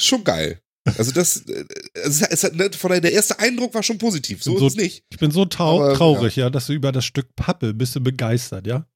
schon 0.00 0.24
geil. 0.24 0.60
Also 0.98 1.12
das, 1.12 1.46
äh, 1.46 1.64
es, 1.94 2.22
es 2.22 2.44
hat, 2.44 2.54
ne, 2.54 2.70
von 2.72 2.88
daher, 2.88 3.00
der 3.00 3.12
erste 3.12 3.38
Eindruck 3.38 3.72
war 3.74 3.82
schon 3.82 3.98
positiv. 3.98 4.42
So, 4.42 4.58
So- 4.58 4.66
ist 4.66 4.72
es 4.72 4.82
nicht. 4.82 5.04
Ich 5.10 5.18
bin 5.18 5.30
so 5.30 5.44
tau 5.44 5.82
Aber, 5.82 5.94
traurig, 5.94 6.36
ja. 6.36 6.50
dass 6.50 6.66
du 6.66 6.72
über 6.72 6.90
das 6.92 7.04
Stück 7.04 7.34
Pappe 7.36 7.72
bist 7.74 7.94
du 7.94 8.00
begeistert, 8.00 8.66
ja. 8.66 8.86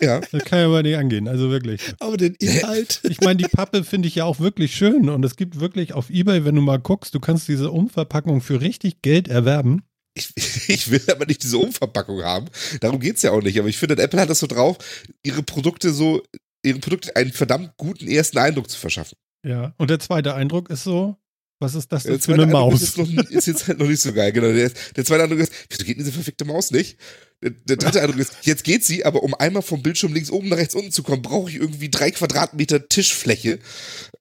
Ja. 0.00 0.20
Das 0.20 0.44
kann 0.44 0.60
ja 0.60 0.68
mal 0.68 0.82
nicht 0.82 0.96
angehen, 0.96 1.26
also 1.28 1.50
wirklich. 1.50 1.80
Aber 1.98 2.16
den 2.16 2.34
Inhalt. 2.36 3.00
Ich 3.08 3.20
meine, 3.20 3.36
die 3.36 3.48
Pappe 3.48 3.82
finde 3.84 4.06
ich 4.08 4.14
ja 4.14 4.24
auch 4.24 4.38
wirklich 4.38 4.76
schön 4.76 5.08
und 5.10 5.24
es 5.24 5.34
gibt 5.36 5.58
wirklich 5.60 5.92
auf 5.92 6.08
Ebay, 6.08 6.44
wenn 6.44 6.54
du 6.54 6.60
mal 6.62 6.78
guckst, 6.78 7.14
du 7.14 7.20
kannst 7.20 7.48
diese 7.48 7.70
Umverpackung 7.70 8.40
für 8.40 8.60
richtig 8.60 9.02
Geld 9.02 9.26
erwerben. 9.28 9.82
Ich, 10.14 10.32
ich 10.68 10.90
will 10.90 11.02
aber 11.10 11.26
nicht 11.26 11.42
diese 11.42 11.58
Umverpackung 11.58 12.22
haben. 12.22 12.48
Darum 12.80 13.00
geht's 13.00 13.22
ja 13.22 13.32
auch 13.32 13.42
nicht. 13.42 13.58
Aber 13.58 13.68
ich 13.68 13.78
finde, 13.78 14.00
Apple 14.02 14.20
hat 14.20 14.30
das 14.30 14.40
so 14.40 14.46
drauf, 14.46 14.78
ihre 15.22 15.42
Produkte 15.42 15.92
so, 15.92 16.22
ihre 16.62 16.78
Produkte 16.78 17.16
einen 17.16 17.32
verdammt 17.32 17.76
guten 17.76 18.08
ersten 18.08 18.38
Eindruck 18.38 18.70
zu 18.70 18.78
verschaffen. 18.78 19.16
Ja. 19.44 19.74
Und 19.78 19.90
der 19.90 19.98
zweite 19.98 20.34
Eindruck 20.34 20.70
ist 20.70 20.84
so, 20.84 21.16
was 21.62 21.76
ist 21.76 21.92
das 21.92 22.02
denn 22.02 22.18
für 22.20 22.34
eine 22.34 22.42
Eindruck 22.42 22.72
Maus? 22.72 22.82
Ist 22.82 22.96
jetzt, 22.96 23.12
noch, 23.12 23.30
ist 23.30 23.46
jetzt 23.46 23.68
halt 23.68 23.78
noch 23.78 23.86
nicht 23.86 24.00
so 24.00 24.12
geil. 24.12 24.32
Genau. 24.32 24.52
Der, 24.52 24.70
der 24.96 25.04
zweite 25.04 25.22
Eindruck 25.22 25.40
ist, 25.40 25.52
wieso 25.70 25.84
geht 25.84 25.98
diese 25.98 26.12
verfickte 26.12 26.44
Maus 26.44 26.72
nicht? 26.72 26.98
Der, 27.42 27.50
der 27.50 27.76
dritte 27.76 28.02
Eindruck 28.02 28.18
ist, 28.18 28.34
jetzt 28.42 28.64
geht 28.64 28.84
sie, 28.84 29.04
aber 29.04 29.22
um 29.22 29.34
einmal 29.34 29.62
vom 29.62 29.82
Bildschirm 29.82 30.12
links 30.12 30.30
oben 30.30 30.48
nach 30.48 30.56
rechts 30.56 30.74
unten 30.74 30.90
zu 30.90 31.02
kommen, 31.02 31.22
brauche 31.22 31.50
ich 31.50 31.56
irgendwie 31.56 31.88
drei 31.88 32.10
Quadratmeter 32.10 32.88
Tischfläche. 32.88 33.60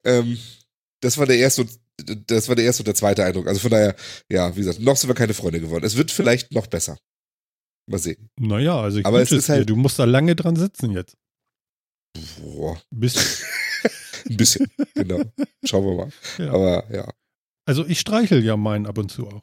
Ähm, 0.04 0.38
das 1.02 1.18
war 1.18 1.26
der 1.26 1.38
erste 1.38 1.62
und 1.62 1.72
das 2.28 2.48
war 2.48 2.56
der 2.56 2.66
erste 2.66 2.82
und 2.82 2.88
der 2.88 2.96
zweite 2.96 3.24
Eindruck. 3.24 3.48
Also 3.48 3.60
von 3.60 3.72
daher, 3.72 3.96
ja, 4.30 4.56
wie 4.56 4.60
gesagt, 4.62 4.80
noch 4.80 4.96
sind 4.98 5.10
wir 5.10 5.16
keine 5.16 5.34
Freunde 5.34 5.60
geworden. 5.60 5.84
Es 5.86 5.96
wird 5.98 6.12
vielleicht 6.12 6.52
noch 6.54 6.68
besser. 6.68 6.98
Mal 7.88 7.98
sehen. 8.00 8.30
Naja, 8.40 8.80
also 8.80 9.00
ich 9.00 9.06
Aber 9.06 9.22
es 9.22 9.32
ist 9.32 9.48
dir. 9.48 9.54
halt- 9.54 9.70
Du 9.70 9.76
musst 9.76 9.98
da 10.00 10.06
lange 10.06 10.36
dran 10.36 10.56
sitzen 10.56 10.92
jetzt. 10.92 11.18
Boah, 12.40 12.80
Bis, 12.92 13.16
ein 14.30 14.38
bisschen, 14.38 14.68
genau. 14.94 15.22
Schauen 15.64 15.86
wir 15.86 15.96
mal. 15.96 16.12
Ja. 16.38 16.52
Aber 16.54 16.94
ja. 16.94 17.10
also 17.66 17.86
ich 17.86 18.00
streichel 18.00 18.44
ja 18.44 18.58
meinen 18.58 18.86
ab 18.86 18.98
und 18.98 19.10
zu 19.12 19.28
auch. 19.28 19.42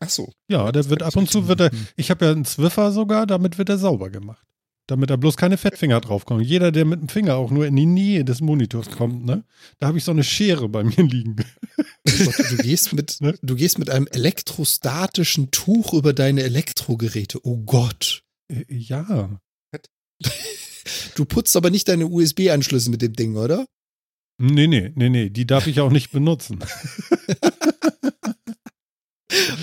Ach 0.00 0.10
so. 0.10 0.32
Ja, 0.50 0.72
der 0.72 0.88
wird 0.90 1.02
ab 1.02 1.16
und 1.16 1.30
zu 1.30 1.46
wird 1.48 1.60
er. 1.60 1.70
Ich 1.96 2.10
habe 2.10 2.24
ja 2.26 2.32
einen 2.32 2.44
Zwiffer 2.44 2.90
sogar, 2.92 3.26
damit 3.26 3.58
wird 3.58 3.68
er 3.68 3.78
sauber 3.78 4.10
gemacht. 4.10 4.44
Damit 4.86 5.08
da 5.08 5.16
bloß 5.16 5.36
keine 5.38 5.56
Fettfinger 5.56 6.00
draufkommen. 6.00 6.44
Jeder, 6.44 6.70
der 6.70 6.84
mit 6.84 7.00
dem 7.00 7.08
Finger 7.08 7.36
auch 7.36 7.50
nur 7.50 7.66
in 7.66 7.74
die 7.74 7.86
Nähe 7.86 8.24
des 8.24 8.42
Monitors 8.42 8.90
kommt, 8.90 9.24
ne? 9.24 9.44
Da 9.78 9.86
habe 9.86 9.96
ich 9.96 10.04
so 10.04 10.10
eine 10.10 10.24
Schere 10.24 10.68
bei 10.68 10.84
mir 10.84 11.02
liegen. 11.02 11.36
Du 12.04 12.56
gehst, 12.58 12.92
mit, 12.92 13.16
Ne? 13.20 13.34
du 13.40 13.54
gehst 13.54 13.78
mit 13.78 13.88
einem 13.88 14.06
elektrostatischen 14.06 15.50
Tuch 15.50 15.94
über 15.94 16.12
deine 16.12 16.42
Elektrogeräte. 16.42 17.40
Oh 17.46 17.56
Gott. 17.64 18.22
Äh, 18.48 18.64
Ja. 18.68 19.40
Du 21.14 21.24
putzt 21.24 21.56
aber 21.56 21.70
nicht 21.70 21.88
deine 21.88 22.06
USB-Anschlüsse 22.06 22.90
mit 22.90 23.00
dem 23.00 23.14
Ding, 23.14 23.36
oder? 23.36 23.64
Nee, 24.38 24.66
nee, 24.66 24.92
nee, 24.94 25.08
nee. 25.08 25.30
Die 25.30 25.46
darf 25.46 25.66
ich 25.66 25.80
auch 25.80 25.90
nicht 25.90 26.10
benutzen. 26.12 26.58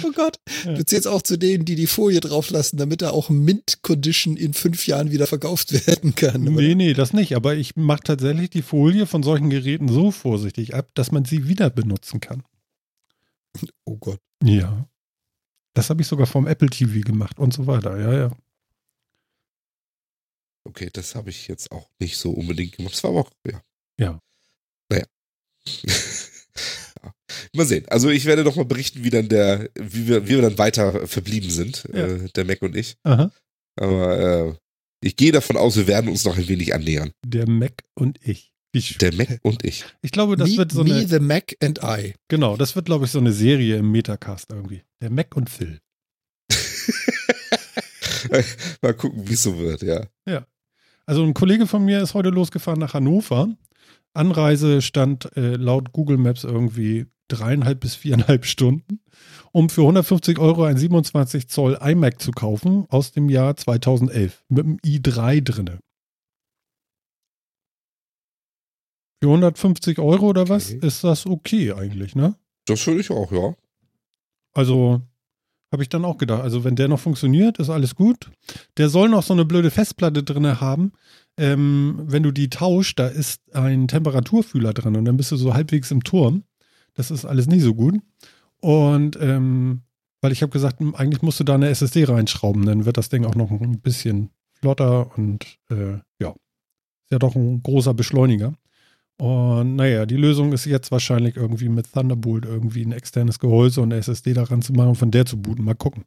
Oh 0.03 0.11
Gott. 0.13 0.37
Du 0.65 0.83
zählst 0.83 1.07
auch 1.07 1.21
zu 1.21 1.37
denen, 1.37 1.65
die 1.65 1.75
die 1.75 1.87
Folie 1.87 2.19
drauflassen, 2.19 2.77
damit 2.79 3.01
er 3.01 3.13
auch 3.13 3.29
Mint 3.29 3.81
Condition 3.83 4.35
in 4.35 4.53
fünf 4.53 4.87
Jahren 4.87 5.11
wieder 5.11 5.27
verkauft 5.27 5.71
werden 5.87 6.15
kann. 6.15 6.47
oder? 6.47 6.61
Nee, 6.61 6.75
nee, 6.75 6.93
das 6.93 7.13
nicht. 7.13 7.35
Aber 7.35 7.55
ich 7.55 7.75
mache 7.75 8.01
tatsächlich 8.03 8.49
die 8.49 8.63
Folie 8.63 9.05
von 9.05 9.23
solchen 9.23 9.49
Geräten 9.49 9.87
so 9.87 10.11
vorsichtig 10.11 10.73
ab, 10.73 10.89
dass 10.95 11.11
man 11.11 11.25
sie 11.25 11.47
wieder 11.47 11.69
benutzen 11.69 12.19
kann. 12.19 12.43
Oh 13.85 13.97
Gott. 13.97 14.19
Ja. 14.43 14.87
Das 15.73 15.89
habe 15.89 16.01
ich 16.01 16.07
sogar 16.07 16.25
vom 16.27 16.47
Apple 16.47 16.69
TV 16.69 17.01
gemacht 17.01 17.37
und 17.39 17.53
so 17.53 17.67
weiter. 17.67 17.97
Ja, 17.99 18.13
ja. 18.13 18.31
Okay, 20.63 20.89
das 20.91 21.15
habe 21.15 21.29
ich 21.29 21.47
jetzt 21.47 21.71
auch 21.71 21.89
nicht 21.99 22.17
so 22.17 22.31
unbedingt 22.31 22.77
gemacht. 22.77 22.93
Das 22.93 23.03
war 23.03 23.11
aber 23.11 23.21
auch, 23.21 23.31
ja. 23.45 23.61
Ja. 23.97 24.19
Naja. 24.89 25.05
Ja. 27.53 27.57
Mal 27.57 27.65
sehen. 27.65 27.85
Also 27.89 28.09
ich 28.09 28.25
werde 28.25 28.43
noch 28.43 28.55
mal 28.55 28.65
berichten, 28.65 29.03
wie 29.03 29.09
dann 29.09 29.29
der, 29.29 29.69
wie 29.79 30.07
wir, 30.07 30.25
wie 30.25 30.31
wir 30.35 30.41
dann 30.41 30.57
weiter 30.57 31.07
verblieben 31.07 31.49
sind, 31.49 31.87
Ja. 31.93 32.07
äh, 32.07 32.29
der 32.35 32.45
Mac 32.45 32.61
und 32.61 32.75
ich. 32.75 32.95
Aha. 33.03 33.31
Aber 33.79 34.19
äh, 34.49 34.53
ich 35.03 35.15
gehe 35.15 35.31
davon 35.31 35.57
aus, 35.57 35.75
wir 35.77 35.87
werden 35.87 36.09
uns 36.09 36.25
noch 36.25 36.37
ein 36.37 36.47
wenig 36.47 36.73
annähern. 36.75 37.11
Der 37.25 37.47
Mac 37.49 37.83
und 37.95 38.19
ich. 38.25 38.51
Schön. 38.75 38.97
Der 38.99 39.13
Mac 39.13 39.39
und 39.43 39.65
ich. 39.65 39.83
Ich 40.01 40.11
glaube, 40.11 40.37
das 40.37 40.49
me, 40.49 40.57
wird 40.57 40.71
so 40.71 40.83
me, 40.83 40.95
eine. 40.95 41.07
the 41.07 41.19
Mac 41.19 41.55
and 41.61 41.79
I. 41.83 42.13
Genau, 42.29 42.55
das 42.55 42.75
wird, 42.75 42.85
glaube 42.85 43.05
ich, 43.05 43.11
so 43.11 43.19
eine 43.19 43.33
Serie 43.33 43.77
im 43.77 43.91
Metacast 43.91 44.45
irgendwie. 44.51 44.83
Der 45.01 45.09
Mac 45.09 45.35
und 45.35 45.49
Phil. 45.49 45.79
Mal 48.81 48.93
gucken, 48.93 49.27
wie 49.27 49.33
es 49.33 49.43
so 49.43 49.57
wird, 49.57 49.81
ja. 49.81 50.05
Also 51.05 51.23
ein 51.23 51.33
Kollege 51.33 51.67
von 51.67 51.83
mir 51.83 52.01
ist 52.01 52.13
heute 52.13 52.29
losgefahren 52.29 52.79
nach 52.79 52.93
Hannover. 52.93 53.49
Anreise 54.13 54.81
stand 54.81 55.35
äh, 55.37 55.55
laut 55.55 55.91
Google 55.93 56.17
Maps 56.17 56.43
irgendwie 56.43 57.05
dreieinhalb 57.27 57.79
bis 57.79 57.95
viereinhalb 57.95 58.45
Stunden, 58.45 58.99
um 59.53 59.69
für 59.69 59.81
150 59.81 60.37
Euro 60.39 60.63
ein 60.65 60.75
27 60.77 61.47
Zoll 61.47 61.77
iMac 61.81 62.21
zu 62.21 62.31
kaufen 62.31 62.85
aus 62.89 63.11
dem 63.13 63.29
Jahr 63.29 63.55
2011 63.55 64.43
mit 64.49 64.65
einem 64.65 64.77
i3 64.85 65.41
drinne. 65.41 65.79
Für 69.23 69.29
150 69.29 69.99
Euro 69.99 70.27
oder 70.29 70.49
was 70.49 70.71
Okay. 70.73 70.85
ist 70.85 71.03
das 71.03 71.25
okay 71.25 71.71
eigentlich, 71.73 72.15
ne? 72.15 72.35
Das 72.65 72.85
würde 72.87 73.01
ich 73.01 73.11
auch, 73.11 73.31
ja. 73.31 73.53
Also 74.53 75.01
habe 75.71 75.83
ich 75.83 75.89
dann 75.89 76.03
auch 76.03 76.17
gedacht, 76.17 76.41
also 76.41 76.63
wenn 76.65 76.75
der 76.75 76.89
noch 76.89 76.99
funktioniert, 76.99 77.59
ist 77.59 77.69
alles 77.69 77.95
gut. 77.95 78.29
Der 78.77 78.89
soll 78.89 79.07
noch 79.07 79.23
so 79.23 79.33
eine 79.33 79.45
blöde 79.45 79.71
Festplatte 79.71 80.23
drin 80.23 80.59
haben. 80.59 80.91
Ähm, 81.37 82.01
wenn 82.05 82.23
du 82.23 82.31
die 82.31 82.49
tauscht, 82.49 82.99
da 82.99 83.07
ist 83.07 83.41
ein 83.53 83.87
Temperaturfühler 83.87 84.73
drin 84.73 84.95
und 84.95 85.05
dann 85.05 85.17
bist 85.17 85.31
du 85.31 85.37
so 85.37 85.53
halbwegs 85.53 85.91
im 85.91 86.03
Turm. 86.03 86.43
Das 86.93 87.09
ist 87.09 87.25
alles 87.25 87.47
nicht 87.47 87.63
so 87.63 87.73
gut. 87.73 87.99
Und 88.59 89.17
ähm, 89.19 89.81
weil 90.21 90.31
ich 90.31 90.41
habe 90.41 90.51
gesagt, 90.51 90.79
hm, 90.79 90.95
eigentlich 90.95 91.21
musst 91.21 91.39
du 91.39 91.43
da 91.43 91.55
eine 91.55 91.69
SSD 91.69 92.03
reinschrauben, 92.05 92.65
dann 92.65 92.85
wird 92.85 92.97
das 92.97 93.09
Ding 93.09 93.25
auch 93.25 93.35
noch 93.35 93.49
ein 93.49 93.79
bisschen 93.81 94.29
flotter 94.53 95.17
und 95.17 95.57
äh, 95.69 95.97
ja, 96.19 96.29
ist 96.29 97.11
ja 97.11 97.19
doch 97.19 97.35
ein 97.35 97.63
großer 97.63 97.93
Beschleuniger. 97.93 98.53
Und 99.17 99.75
naja, 99.75 100.05
die 100.05 100.17
Lösung 100.17 100.53
ist 100.53 100.65
jetzt 100.65 100.91
wahrscheinlich 100.91 101.35
irgendwie 101.35 101.69
mit 101.69 101.91
Thunderbolt 101.91 102.45
irgendwie 102.45 102.83
ein 102.83 102.91
externes 102.91 103.39
Gehäuse 103.39 103.81
und 103.81 103.91
eine 103.91 103.99
SSD 103.99 104.33
daran 104.33 104.61
zu 104.61 104.73
machen 104.73 104.89
und 104.89 104.95
von 104.95 105.11
der 105.11 105.25
zu 105.25 105.39
booten. 105.39 105.63
Mal 105.63 105.75
gucken. 105.75 106.05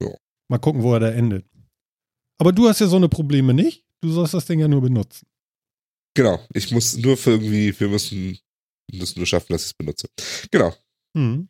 Ja. 0.00 0.08
Mal 0.48 0.58
gucken, 0.58 0.82
wo 0.82 0.94
er 0.94 1.00
da 1.00 1.10
endet. 1.10 1.44
Aber 2.38 2.52
du 2.52 2.68
hast 2.68 2.80
ja 2.80 2.86
so 2.86 2.96
eine 2.96 3.08
Probleme 3.08 3.52
nicht. 3.54 3.84
Du 4.00 4.10
sollst 4.12 4.34
das 4.34 4.46
Ding 4.46 4.60
ja 4.60 4.68
nur 4.68 4.80
benutzen. 4.80 5.26
Genau. 6.14 6.40
Ich 6.54 6.70
muss 6.70 6.96
nur 6.96 7.16
für 7.16 7.30
irgendwie, 7.32 7.78
wir 7.78 7.88
müssen, 7.88 8.38
müssen 8.92 9.18
nur 9.18 9.26
schaffen, 9.26 9.52
dass 9.52 9.62
ich 9.62 9.66
es 9.68 9.74
benutze. 9.74 10.08
Genau. 10.50 10.74
Hm. 11.16 11.48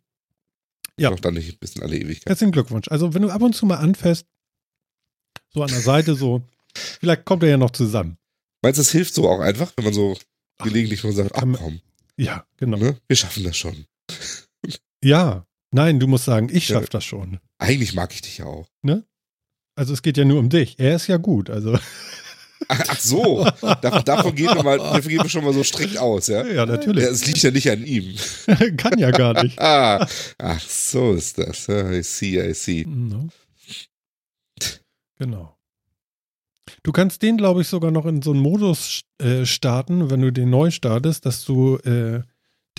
Ja. 0.98 1.11
Noch 1.11 1.20
dann 1.20 1.35
nicht 1.35 1.53
ein 1.53 1.59
bisschen 1.59 1.83
alle 1.83 1.96
Ewigkeit. 1.96 2.27
Herzlichen 2.31 2.53
Glückwunsch. 2.53 2.88
Also, 2.88 3.14
wenn 3.14 3.22
du 3.22 3.31
ab 3.31 3.42
und 3.42 3.55
zu 3.55 3.66
mal 3.66 3.77
anfährst, 3.77 4.27
so 5.51 5.62
an 5.62 5.68
der 5.68 5.81
Seite, 5.81 6.14
so, 6.16 6.42
vielleicht 6.74 7.24
kommt 7.24 7.42
er 7.44 7.51
ja 7.51 7.57
noch 7.57 7.70
zusammen. 7.70 8.18
Meinst 8.62 8.79
du, 8.79 8.83
es 8.83 8.90
hilft 8.90 9.14
so 9.14 9.29
auch 9.29 9.40
einfach, 9.40 9.72
wenn 9.77 9.85
man 9.85 9.94
so 9.94 10.16
Ach, 10.59 10.64
gelegentlich 10.64 11.05
mal 11.05 11.12
sagt, 11.12 11.35
ach 11.37 11.44
komm, 11.55 11.81
Ja, 12.16 12.44
genau. 12.57 12.79
ne? 12.79 12.98
wir 13.07 13.16
schaffen 13.16 13.44
das 13.44 13.57
schon. 13.57 13.87
Ja. 15.03 15.46
Nein, 15.70 16.01
du 16.01 16.07
musst 16.09 16.24
sagen, 16.24 16.48
ich 16.51 16.68
Ja. 16.68 16.81
schaff 16.81 16.88
das 16.88 17.05
schon. 17.05 17.38
Eigentlich 17.59 17.94
mag 17.94 18.12
ich 18.12 18.22
dich 18.22 18.38
ja 18.38 18.46
auch. 18.46 18.68
Also 19.79 19.93
es 19.93 20.03
geht 20.03 20.17
ja 20.17 20.25
nur 20.25 20.41
um 20.41 20.49
dich. 20.49 20.75
Er 20.81 20.97
ist 20.97 21.07
ja 21.07 21.19
gut, 21.19 21.51
also. 21.51 21.79
Ach, 22.67 22.81
ach 22.88 22.99
so, 22.99 23.45
Dav 23.81 24.03
davon, 24.03 24.35
gehen 24.35 24.53
wir 24.53 24.64
mal, 24.64 24.79
davon 24.79 25.09
gehen 25.09 25.23
wir 25.23 25.29
schon 25.29 25.45
mal 25.45 25.53
so 25.53 25.62
strikt 25.62 25.97
aus, 25.99 26.27
ja? 26.27 26.45
Ja, 26.45 26.67
natürlich. 26.67 27.05
Es 27.05 27.25
liegt 27.25 27.41
ja 27.45 27.53
nicht 27.53 27.71
an 27.71 27.85
ihm. 27.85 28.17
Kann 28.77 28.99
ja 28.99 29.12
gar 29.12 29.41
nicht. 29.41 29.57
Ah, 29.61 30.05
ach, 30.38 30.61
so 30.61 31.12
ist 31.12 31.38
das. 31.38 31.69
Ja, 31.69 31.93
I 31.93 32.03
see, 32.03 32.41
I 32.41 32.53
see. 32.55 32.85
No. 32.88 33.29
Genau. 35.21 35.57
Du 36.83 36.91
kannst 36.91 37.23
den, 37.23 37.37
glaube 37.37 37.61
ich, 37.61 37.69
sogar 37.69 37.93
noch 37.93 38.05
in 38.05 38.21
so 38.21 38.33
einen 38.33 38.41
Modus 38.41 39.03
äh, 39.23 39.47
starten, 39.47 40.11
wenn 40.11 40.23
du 40.23 40.33
den 40.33 40.51
neu 40.51 40.73
startest, 40.73 41.25
dass 41.25 41.45
du 41.45 41.77
äh, 41.79 42.23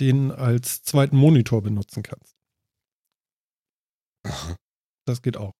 den 0.00 0.32
als 0.32 0.82
zweiten 0.82 1.16
Monitor 1.16 1.62
benutzen 1.62 2.02
kannst. 2.02 2.36
Aha. 4.24 4.54
Das 5.06 5.22
geht 5.22 5.38
auch. 5.38 5.52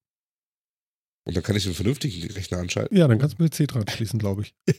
Und 1.23 1.35
dann 1.35 1.43
kann 1.43 1.55
ich 1.55 1.65
einen 1.65 1.75
vernünftigen 1.75 2.31
Rechner 2.31 2.57
anschalten. 2.57 2.97
Ja, 2.97 3.07
dann 3.07 3.19
kannst 3.19 3.37
du 3.37 3.43
mit 3.43 3.53
PC 3.55 3.67
dran 3.67 3.87
schließen, 3.87 4.17
glaube 4.17 4.41
ich. 4.41 4.55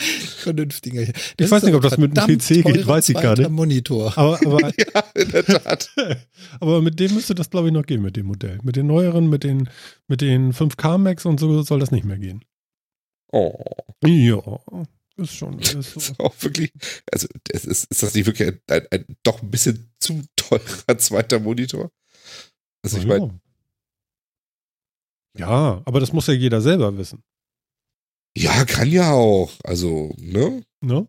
Vernünftiger. 0.00 1.02
Ich 1.02 1.50
weiß 1.50 1.64
nicht, 1.64 1.74
ob 1.74 1.82
das 1.82 1.98
mit 1.98 2.16
einem 2.18 2.38
PC 2.38 2.64
geht, 2.64 2.86
weiß 2.86 3.08
ich 3.08 3.20
gar 3.20 3.36
nicht. 3.36 3.50
Monitor. 3.50 4.12
Aber, 4.16 4.38
aber, 4.46 4.72
Ja, 4.94 5.04
in 5.14 5.28
der 5.30 5.44
Tat. 5.44 5.90
aber 6.60 6.80
mit 6.80 6.98
dem 7.00 7.14
müsste 7.14 7.34
das, 7.34 7.50
glaube 7.50 7.66
ich, 7.68 7.74
noch 7.74 7.84
gehen, 7.84 8.00
mit 8.00 8.16
dem 8.16 8.26
Modell. 8.26 8.58
Mit 8.62 8.76
den 8.76 8.86
neueren, 8.86 9.28
mit 9.28 9.44
den, 9.44 9.68
mit 10.06 10.20
den 10.20 10.52
5K 10.52 10.98
Max 10.98 11.26
und 11.26 11.40
so 11.40 11.62
soll 11.62 11.80
das 11.80 11.90
nicht 11.90 12.04
mehr 12.04 12.18
gehen. 12.18 12.44
Oh, 13.32 13.52
Ja, 14.04 14.40
ist 15.16 15.34
schon. 15.34 15.58
Ist 15.58 15.74
das 15.74 15.92
so. 15.92 16.00
ist 16.00 16.20
auch 16.20 16.34
wirklich, 16.40 16.72
also 17.12 17.26
ist, 17.50 17.66
ist 17.66 18.02
das 18.02 18.14
nicht 18.14 18.26
wirklich 18.26 18.48
ein, 18.48 18.60
ein, 18.70 18.86
ein 18.90 19.04
doch 19.22 19.42
ein 19.42 19.50
bisschen 19.50 19.92
zu 19.98 20.22
teurer 20.36 20.96
zweiter 20.98 21.38
Monitor? 21.40 21.90
Also 22.82 22.98
ich 22.98 23.06
meine, 23.06 23.38
ja. 25.36 25.82
aber 25.84 26.00
das 26.00 26.12
muss 26.12 26.26
ja 26.26 26.34
jeder 26.34 26.60
selber 26.60 26.96
wissen. 26.98 27.22
ja, 28.36 28.64
kann 28.64 28.88
ja 28.88 29.12
auch. 29.12 29.52
Also, 29.64 30.14
ne? 30.18 30.62
Ne? 30.80 31.08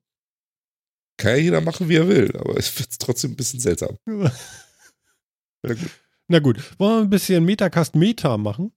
Kann 1.18 1.32
ja 1.32 1.38
jeder 1.38 1.62
machen, 1.62 1.88
wie 1.90 1.96
er 1.98 2.08
will, 2.08 2.36
aber 2.38 2.58
es 2.58 2.78
wird 2.80 2.98
trotzdem 3.00 3.32
ein 3.32 3.36
bisschen 3.36 3.60
seltsam. 3.60 3.98
Na 4.08 5.74
gut. 5.74 5.90
Na 6.28 6.40
gut, 6.40 6.80
wollen 6.80 6.98
wir 6.98 7.02
ein 7.02 7.10
bisschen 7.10 7.44
Metacast 7.46 7.96
Meta 7.96 8.38
machen? 8.38 8.72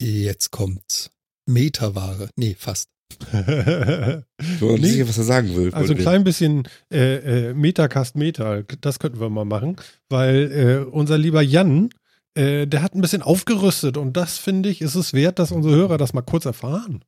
Jetzt 0.00 0.50
kommt's. 0.50 1.10
Metaware. 1.46 2.30
Nee, 2.36 2.54
fast. 2.58 2.88
Ich 3.20 3.28
bin 3.28 4.24
Nee. 4.40 4.78
nicht 4.78 4.92
sicher, 4.92 5.08
was 5.08 5.18
er 5.18 5.24
sagen 5.24 5.54
will. 5.54 5.72
Also 5.74 5.92
ein 5.92 5.98
klein 5.98 6.24
bisschen 6.24 6.66
äh, 6.90 7.50
äh, 7.50 7.54
Metacast 7.54 8.16
Meta, 8.16 8.62
das 8.62 8.98
könnten 8.98 9.20
wir 9.20 9.28
mal 9.28 9.44
machen, 9.44 9.76
weil 10.08 10.50
äh, 10.50 10.90
unser 10.90 11.18
lieber 11.18 11.42
Jan, 11.42 11.90
äh, 12.34 12.66
der 12.66 12.82
hat 12.82 12.94
ein 12.94 13.00
bisschen 13.00 13.22
aufgerüstet 13.22 13.96
und 13.96 14.16
das 14.16 14.38
finde 14.38 14.68
ich, 14.68 14.80
ist 14.80 14.94
es 14.94 15.12
wert, 15.12 15.38
dass 15.38 15.52
unsere 15.52 15.74
Hörer 15.74 15.98
das 15.98 16.12
mal 16.12 16.22
kurz 16.22 16.44
erfahren. 16.44 17.04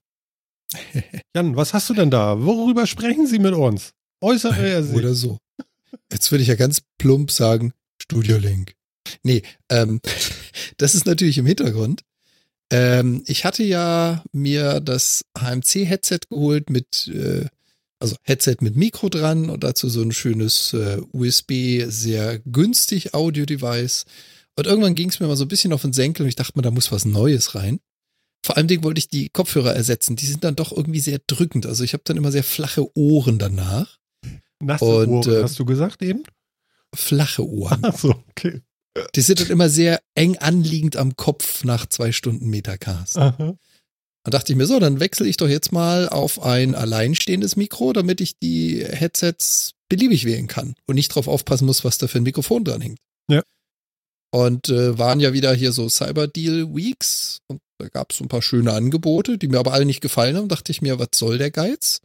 Jan, 1.34 1.56
was 1.56 1.74
hast 1.74 1.88
du 1.90 1.94
denn 1.94 2.10
da? 2.10 2.42
Worüber 2.42 2.86
sprechen 2.86 3.26
Sie 3.26 3.38
mit 3.38 3.54
uns? 3.54 3.92
Äußere 4.20 4.68
er 4.68 4.82
sich. 4.84 4.96
Oder 4.96 5.14
so. 5.14 5.38
Jetzt 6.12 6.30
würde 6.30 6.42
ich 6.42 6.48
ja 6.48 6.56
ganz 6.56 6.82
plump 6.98 7.30
sagen, 7.30 7.72
Studio 8.00 8.36
Link. 8.36 8.74
Nee, 9.22 9.42
ähm, 9.70 10.00
das 10.76 10.94
ist 10.94 11.06
natürlich 11.06 11.38
im 11.38 11.46
Hintergrund. 11.46 12.02
Ähm, 12.70 13.22
ich 13.26 13.44
hatte 13.44 13.62
ja 13.62 14.24
mir 14.32 14.80
das 14.80 15.22
HMC-Headset 15.38 16.20
geholt 16.30 16.70
mit, 16.70 17.08
äh, 17.08 17.46
also 17.98 18.16
Headset 18.22 18.56
mit 18.60 18.76
Mikro 18.76 19.08
dran 19.08 19.50
und 19.50 19.64
dazu 19.64 19.88
so 19.88 20.02
ein 20.02 20.12
schönes 20.12 20.72
äh, 20.72 21.00
USB, 21.12 21.84
sehr 21.86 22.38
günstig 22.40 23.14
Audio-Device. 23.14 24.06
Und 24.56 24.66
irgendwann 24.66 24.94
ging 24.94 25.08
es 25.08 25.20
mir 25.20 25.26
mal 25.26 25.36
so 25.36 25.44
ein 25.44 25.48
bisschen 25.48 25.72
auf 25.72 25.82
den 25.82 25.92
Senkel 25.92 26.22
und 26.22 26.28
ich 26.28 26.36
dachte 26.36 26.52
mir, 26.56 26.62
da 26.62 26.70
muss 26.70 26.92
was 26.92 27.04
Neues 27.04 27.54
rein. 27.54 27.80
Vor 28.44 28.56
allem 28.56 28.84
wollte 28.84 28.98
ich 28.98 29.08
die 29.08 29.30
Kopfhörer 29.30 29.74
ersetzen. 29.74 30.16
Die 30.16 30.26
sind 30.26 30.44
dann 30.44 30.54
doch 30.54 30.70
irgendwie 30.70 31.00
sehr 31.00 31.18
drückend. 31.26 31.66
Also 31.66 31.82
ich 31.82 31.94
habe 31.94 32.02
dann 32.04 32.16
immer 32.16 32.30
sehr 32.30 32.44
flache 32.44 32.86
Ohren 32.96 33.38
danach. 33.38 33.98
Nasse 34.60 34.84
Und, 34.84 35.26
Ohren, 35.26 35.40
äh, 35.40 35.42
hast 35.42 35.58
du 35.58 35.64
gesagt 35.64 36.02
eben? 36.02 36.24
Flache 36.94 37.48
Ohren. 37.48 37.82
Achso, 37.84 38.14
okay. 38.30 38.60
Die 39.16 39.22
sind 39.22 39.40
dann 39.40 39.48
immer 39.48 39.68
sehr 39.68 40.00
eng 40.14 40.36
anliegend 40.36 40.96
am 40.96 41.16
Kopf 41.16 41.64
nach 41.64 41.86
zwei 41.86 42.12
Stunden 42.12 42.48
Metacast. 42.48 43.18
Aha. 43.18 43.56
Dann 44.24 44.30
dachte 44.30 44.52
ich 44.52 44.56
mir 44.56 44.66
so, 44.66 44.78
dann 44.78 45.00
wechsle 45.00 45.26
ich 45.26 45.36
doch 45.36 45.48
jetzt 45.48 45.72
mal 45.72 46.08
auf 46.08 46.42
ein 46.42 46.74
alleinstehendes 46.74 47.56
Mikro, 47.56 47.92
damit 47.92 48.20
ich 48.20 48.38
die 48.38 48.84
Headsets 48.84 49.72
beliebig 49.88 50.24
wählen 50.24 50.46
kann 50.46 50.74
und 50.86 50.94
nicht 50.94 51.08
drauf 51.08 51.28
aufpassen 51.28 51.66
muss, 51.66 51.84
was 51.84 51.98
da 51.98 52.06
für 52.06 52.18
ein 52.18 52.22
Mikrofon 52.24 52.64
dran 52.64 52.80
hängt. 52.80 52.98
Ja. 53.28 53.42
Und 54.34 54.68
äh, 54.68 54.98
waren 54.98 55.20
ja 55.20 55.32
wieder 55.32 55.54
hier 55.54 55.70
so 55.70 55.88
Cyber 55.88 56.26
Deal 56.26 56.74
Weeks 56.74 57.38
und 57.46 57.60
da 57.78 57.86
gab 57.88 58.10
es 58.10 58.18
so 58.18 58.24
ein 58.24 58.28
paar 58.28 58.42
schöne 58.42 58.72
Angebote, 58.72 59.38
die 59.38 59.46
mir 59.46 59.60
aber 59.60 59.72
alle 59.72 59.84
nicht 59.84 60.00
gefallen 60.00 60.36
haben. 60.36 60.48
Dachte 60.48 60.72
ich 60.72 60.82
mir, 60.82 60.98
was 60.98 61.08
soll 61.14 61.38
der 61.38 61.52
Geiz? 61.52 62.00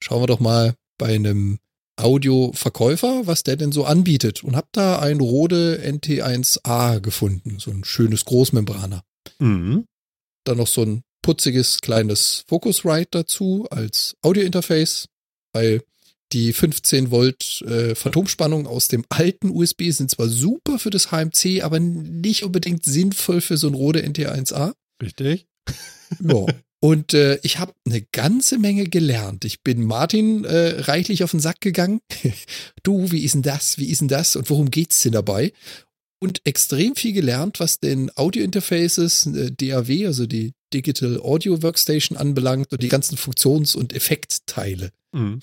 Schauen 0.00 0.20
wir 0.22 0.26
doch 0.26 0.40
mal 0.40 0.74
bei 0.98 1.14
einem 1.14 1.58
Audioverkäufer, 1.96 3.28
was 3.28 3.44
der 3.44 3.56
denn 3.56 3.70
so 3.70 3.84
anbietet 3.84 4.42
und 4.42 4.56
hab 4.56 4.72
da 4.72 4.98
ein 4.98 5.20
Rode 5.20 5.80
NT1A 5.84 6.98
gefunden, 7.00 7.58
so 7.60 7.70
ein 7.70 7.84
schönes 7.84 8.24
Großmembraner 8.24 9.02
Mhm. 9.38 9.84
dann 10.44 10.56
noch 10.58 10.66
so 10.66 10.82
ein 10.82 11.02
putziges 11.22 11.80
kleines 11.80 12.44
Focusrite 12.48 13.08
dazu 13.10 13.66
als 13.70 14.16
Audiointerface, 14.22 15.06
weil 15.52 15.82
die 16.32 16.52
15 16.52 17.10
Volt 17.10 17.62
äh, 17.62 17.94
Phantomspannung 17.94 18.66
aus 18.66 18.88
dem 18.88 19.04
alten 19.08 19.50
USB 19.50 19.90
sind 19.90 20.10
zwar 20.10 20.28
super 20.28 20.78
für 20.78 20.90
das 20.90 21.10
HMC, 21.10 21.62
aber 21.62 21.80
nicht 21.80 22.44
unbedingt 22.44 22.84
sinnvoll 22.84 23.40
für 23.40 23.56
so 23.56 23.68
ein 23.68 23.74
Rode 23.74 24.00
NT1A. 24.00 24.72
Richtig. 25.02 25.46
Ja. 26.20 26.46
Und 26.80 27.12
äh, 27.12 27.40
ich 27.42 27.58
habe 27.58 27.72
eine 27.86 28.02
ganze 28.12 28.56
Menge 28.56 28.84
gelernt. 28.84 29.44
Ich 29.44 29.62
bin 29.62 29.82
Martin 29.82 30.44
äh, 30.44 30.80
reichlich 30.82 31.24
auf 31.24 31.32
den 31.32 31.40
Sack 31.40 31.60
gegangen. 31.60 32.00
du, 32.84 33.10
wie 33.10 33.24
ist 33.24 33.34
denn 33.34 33.42
das? 33.42 33.78
Wie 33.78 33.90
ist 33.90 34.00
denn 34.00 34.08
das? 34.08 34.36
Und 34.36 34.48
worum 34.48 34.70
geht's 34.70 35.02
denn 35.02 35.12
dabei? 35.12 35.52
Und 36.20 36.40
extrem 36.44 36.94
viel 36.94 37.12
gelernt, 37.12 37.58
was 37.58 37.80
den 37.80 38.12
Audio-Interfaces, 38.16 39.26
äh, 39.26 39.50
DAW, 39.50 40.06
also 40.06 40.26
die 40.26 40.52
Digital 40.72 41.18
Audio 41.20 41.62
Workstation 41.62 42.16
anbelangt 42.16 42.70
und 42.70 42.82
die 42.82 42.88
ganzen 42.88 43.16
Funktions- 43.16 43.74
und 43.74 43.92
Effektteile. 43.92 44.92
Mhm. 45.12 45.40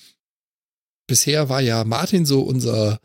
Bisher 1.06 1.48
war 1.48 1.60
ja 1.60 1.84
Martin 1.84 2.26
so 2.26 2.40
unser, 2.40 3.00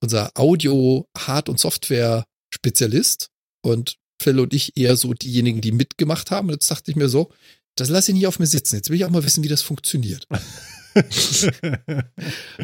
unser 0.00 0.30
Audio-, 0.34 1.06
Hard- 1.16 1.48
und 1.48 1.60
Software-Spezialist 1.60 3.28
und 3.62 3.96
Phil 4.20 4.38
und 4.40 4.54
ich 4.54 4.76
eher 4.76 4.96
so 4.96 5.12
diejenigen, 5.12 5.60
die 5.60 5.72
mitgemacht 5.72 6.30
haben. 6.30 6.48
Und 6.48 6.54
jetzt 6.54 6.70
dachte 6.70 6.90
ich 6.90 6.96
mir 6.96 7.08
so, 7.08 7.30
das 7.76 7.88
lasse 7.88 8.12
ich 8.12 8.16
nicht 8.16 8.26
auf 8.26 8.38
mir 8.38 8.46
sitzen. 8.46 8.76
Jetzt 8.76 8.90
will 8.90 8.96
ich 8.96 9.04
auch 9.04 9.10
mal 9.10 9.24
wissen, 9.24 9.44
wie 9.44 9.48
das 9.48 9.62
funktioniert. 9.62 10.26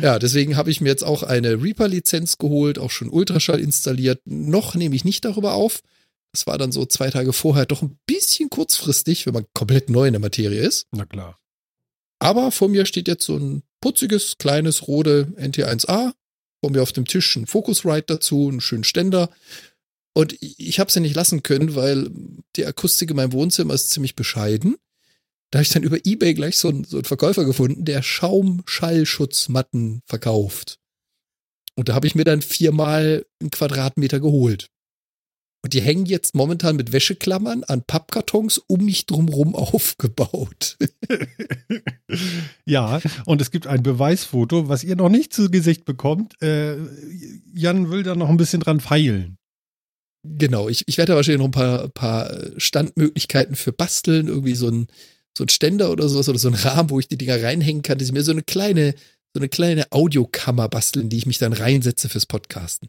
Ja, 0.00 0.20
deswegen 0.20 0.56
habe 0.56 0.70
ich 0.70 0.80
mir 0.80 0.88
jetzt 0.88 1.02
auch 1.02 1.24
eine 1.24 1.62
Reaper-Lizenz 1.62 2.38
geholt, 2.38 2.78
auch 2.78 2.92
schon 2.92 3.08
Ultraschall 3.08 3.58
installiert. 3.58 4.20
Noch 4.24 4.76
nehme 4.76 4.94
ich 4.94 5.04
nicht 5.04 5.24
darüber 5.24 5.54
auf. 5.54 5.80
Das 6.32 6.46
war 6.46 6.58
dann 6.58 6.70
so 6.70 6.86
zwei 6.86 7.10
Tage 7.10 7.32
vorher 7.32 7.66
doch 7.66 7.82
ein 7.82 7.98
bisschen 8.06 8.48
kurzfristig, 8.50 9.26
wenn 9.26 9.34
man 9.34 9.46
komplett 9.52 9.90
neu 9.90 10.06
in 10.06 10.12
der 10.12 10.20
Materie 10.20 10.60
ist. 10.60 10.86
Na 10.92 11.06
klar. 11.06 11.38
Aber 12.20 12.52
vor 12.52 12.68
mir 12.68 12.86
steht 12.86 13.08
jetzt 13.08 13.24
so 13.24 13.36
ein 13.36 13.62
putziges, 13.80 14.38
kleines 14.38 14.86
Rode 14.86 15.32
NT1A. 15.36 16.12
Vor 16.62 16.70
mir 16.70 16.82
auf 16.82 16.92
dem 16.92 17.06
Tisch 17.06 17.36
ein 17.36 17.46
Focusrite 17.46 18.14
dazu, 18.14 18.48
einen 18.48 18.60
schönen 18.60 18.84
Ständer. 18.84 19.30
Und 20.12 20.36
ich 20.40 20.78
habe 20.78 20.88
es 20.88 20.94
ja 20.94 21.00
nicht 21.00 21.14
lassen 21.14 21.42
können, 21.42 21.74
weil 21.74 22.10
die 22.56 22.66
Akustik 22.66 23.10
in 23.10 23.16
meinem 23.16 23.32
Wohnzimmer 23.32 23.74
ist 23.74 23.90
ziemlich 23.90 24.16
bescheiden. 24.16 24.76
Da 25.50 25.58
habe 25.58 25.64
ich 25.64 25.70
dann 25.70 25.82
über 25.82 25.98
Ebay 26.04 26.34
gleich 26.34 26.58
so 26.58 26.68
einen, 26.68 26.84
so 26.84 26.98
einen 26.98 27.04
Verkäufer 27.04 27.44
gefunden, 27.44 27.84
der 27.84 28.02
Schaumschallschutzmatten 28.02 30.02
verkauft. 30.06 30.78
Und 31.74 31.88
da 31.88 31.94
habe 31.94 32.06
ich 32.06 32.14
mir 32.14 32.24
dann 32.24 32.42
viermal 32.42 33.26
einen 33.40 33.50
Quadratmeter 33.50 34.20
geholt. 34.20 34.68
Und 35.62 35.74
die 35.74 35.82
hängen 35.82 36.06
jetzt 36.06 36.34
momentan 36.34 36.76
mit 36.76 36.92
Wäscheklammern 36.92 37.64
an 37.64 37.82
Pappkartons 37.82 38.58
um 38.66 38.84
mich 38.84 39.06
drumrum 39.06 39.54
aufgebaut. 39.54 40.78
ja, 42.64 43.00
und 43.26 43.42
es 43.42 43.50
gibt 43.50 43.66
ein 43.66 43.82
Beweisfoto, 43.82 44.68
was 44.68 44.84
ihr 44.84 44.96
noch 44.96 45.10
nicht 45.10 45.34
zu 45.34 45.50
Gesicht 45.50 45.84
bekommt. 45.84 46.40
Äh, 46.42 46.76
Jan 47.54 47.90
will 47.90 48.02
da 48.02 48.14
noch 48.14 48.30
ein 48.30 48.38
bisschen 48.38 48.60
dran 48.60 48.80
feilen. 48.80 49.36
Genau, 50.22 50.68
ich, 50.68 50.86
ich 50.86 50.98
werde 50.98 51.12
da 51.12 51.16
wahrscheinlich 51.16 51.40
noch 51.40 51.46
ein 51.46 51.50
paar, 51.50 51.88
paar 51.88 52.30
Standmöglichkeiten 52.58 53.54
für 53.54 53.72
basteln, 53.72 54.28
irgendwie 54.28 54.54
so 54.54 54.68
ein, 54.68 54.86
so 55.36 55.44
ein 55.44 55.48
Ständer 55.48 55.90
oder 55.90 56.08
sowas 56.08 56.28
oder 56.28 56.38
so 56.38 56.48
ein 56.48 56.54
Rahmen, 56.54 56.90
wo 56.90 57.00
ich 57.00 57.08
die 57.08 57.16
Dinger 57.16 57.42
reinhängen 57.42 57.82
kann, 57.82 57.98
dass 57.98 58.08
ich 58.08 58.12
mir 58.12 58.22
so 58.22 58.32
eine 58.32 58.42
kleine, 58.42 58.94
so 59.34 59.40
eine 59.40 59.48
kleine 59.48 59.90
Audiokammer 59.90 60.68
basteln, 60.68 61.08
die 61.08 61.18
ich 61.18 61.26
mich 61.26 61.38
dann 61.38 61.52
reinsetze 61.52 62.08
fürs 62.08 62.26
Podcasten. 62.26 62.88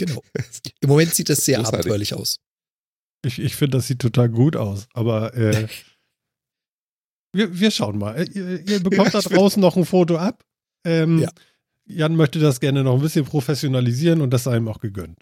Genau. 0.00 0.22
Im 0.80 0.88
Moment 0.88 1.14
sieht 1.14 1.28
das 1.28 1.44
sehr 1.44 1.56
Großartig. 1.58 1.78
abenteuerlich 1.80 2.14
aus. 2.14 2.36
Ich, 3.24 3.38
ich 3.38 3.54
finde, 3.54 3.78
das 3.78 3.86
sieht 3.86 4.00
total 4.00 4.28
gut 4.28 4.56
aus. 4.56 4.86
Aber 4.94 5.34
äh, 5.34 5.68
wir, 7.32 7.58
wir 7.60 7.70
schauen 7.70 7.98
mal. 7.98 8.16
Äh, 8.16 8.24
Ihr, 8.32 8.68
ihr 8.68 8.80
bekommt 8.80 9.14
da 9.14 9.20
draußen 9.20 9.60
noch 9.60 9.76
ein 9.76 9.84
Foto 9.84 10.16
ab. 10.16 10.44
Ähm, 10.86 11.18
Ja. 11.20 11.30
Jan 11.86 12.14
möchte 12.14 12.38
das 12.38 12.60
gerne 12.60 12.84
noch 12.84 12.94
ein 12.94 13.00
bisschen 13.02 13.24
professionalisieren 13.24 14.20
und 14.20 14.30
das 14.30 14.44
sei 14.44 14.56
ihm 14.58 14.68
auch 14.68 14.78
gegönnt. 14.80 15.18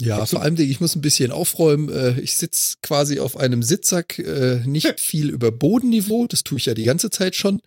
Ja, 0.00 0.16
Absolut. 0.18 0.28
vor 0.30 0.42
allem, 0.42 0.56
ich 0.58 0.80
muss 0.80 0.96
ein 0.96 1.02
bisschen 1.02 1.30
aufräumen. 1.30 1.88
Äh, 1.88 2.20
Ich 2.20 2.36
sitze 2.36 2.76
quasi 2.82 3.20
auf 3.20 3.36
einem 3.36 3.62
Sitzsack, 3.62 4.18
äh, 4.18 4.60
nicht 4.66 4.98
viel 4.98 5.30
über 5.30 5.52
Bodenniveau, 5.52 6.26
das 6.26 6.42
tue 6.42 6.58
ich 6.58 6.66
ja 6.66 6.74
die 6.74 6.82
ganze 6.84 7.10
Zeit 7.10 7.36
schon. 7.36 7.60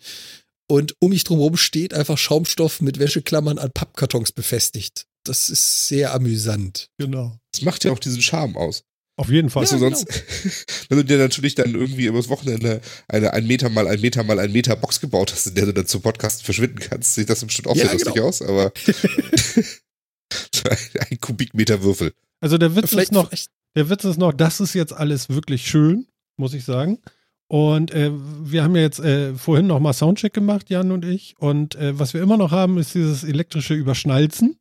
Und 0.67 0.95
um 0.99 1.11
mich 1.11 1.23
drumherum 1.23 1.55
steht 1.55 1.93
einfach 1.93 2.17
Schaumstoff 2.17 2.81
mit 2.81 2.99
Wäscheklammern 2.99 3.59
an 3.59 3.71
Pappkartons 3.71 4.31
befestigt. 4.33 5.05
Das 5.25 5.49
ist 5.49 5.87
sehr 5.87 6.13
amüsant. 6.13 6.89
Genau. 6.97 7.37
Das 7.51 7.61
macht 7.63 7.83
ja 7.83 7.91
auch 7.91 7.99
diesen 7.99 8.21
Charme 8.21 8.55
aus. 8.57 8.83
Auf 9.17 9.29
jeden 9.29 9.49
Fall. 9.49 9.65
Du, 9.65 9.77
sonst, 9.77 10.05
wenn 10.89 10.97
du 10.97 11.05
dir 11.05 11.17
natürlich 11.17 11.55
dann 11.55 11.73
irgendwie 11.73 12.05
übers 12.05 12.27
Wochenende 12.27 12.81
eine 13.07 13.31
ein 13.33 13.47
Meter 13.47 13.69
mal 13.69 13.87
ein 13.87 14.01
Meter 14.01 14.23
mal 14.23 14.39
ein 14.39 14.51
Meter 14.51 14.75
Box 14.75 14.99
gebaut 14.99 15.31
hast, 15.31 15.47
in 15.47 15.55
der 15.55 15.67
du 15.67 15.73
dann 15.73 15.87
zum 15.87 16.01
Podcast 16.01 16.43
verschwinden 16.43 16.79
kannst, 16.79 17.15
sieht 17.15 17.29
das 17.29 17.43
bestimmt 17.45 17.67
auch 17.69 17.75
Ja, 17.75 17.85
sehr 17.85 17.93
lustig 17.93 18.13
genau. 18.13 18.27
aus, 18.27 18.41
aber 18.41 18.73
ein 21.09 21.19
Kubikmeter 21.21 21.81
Würfel. 21.83 22.13
Also 22.41 22.57
der 22.57 22.75
Witz 22.75 22.89
Vielleicht 22.89 23.11
ist 23.11 23.13
noch, 23.13 23.29
vielleicht- 23.29 23.51
der 23.75 23.89
Witz 23.89 24.03
ist 24.03 24.17
noch, 24.17 24.33
das 24.33 24.59
ist 24.59 24.73
jetzt 24.73 24.93
alles 24.93 25.29
wirklich 25.29 25.67
schön, 25.67 26.07
muss 26.37 26.53
ich 26.53 26.65
sagen. 26.65 26.99
Und 27.47 27.91
äh, 27.91 28.11
wir 28.13 28.63
haben 28.63 28.75
ja 28.75 28.81
jetzt 28.81 28.99
äh, 28.99 29.35
vorhin 29.35 29.67
noch 29.67 29.79
mal 29.79 29.93
Soundcheck 29.93 30.33
gemacht, 30.33 30.69
Jan 30.69 30.91
und 30.91 31.05
ich. 31.05 31.35
Und 31.37 31.75
äh, 31.75 31.97
was 31.97 32.13
wir 32.13 32.21
immer 32.21 32.37
noch 32.37 32.51
haben, 32.51 32.77
ist 32.79 32.95
dieses 32.95 33.23
elektrische 33.23 33.75
Überschnalzen. 33.75 34.57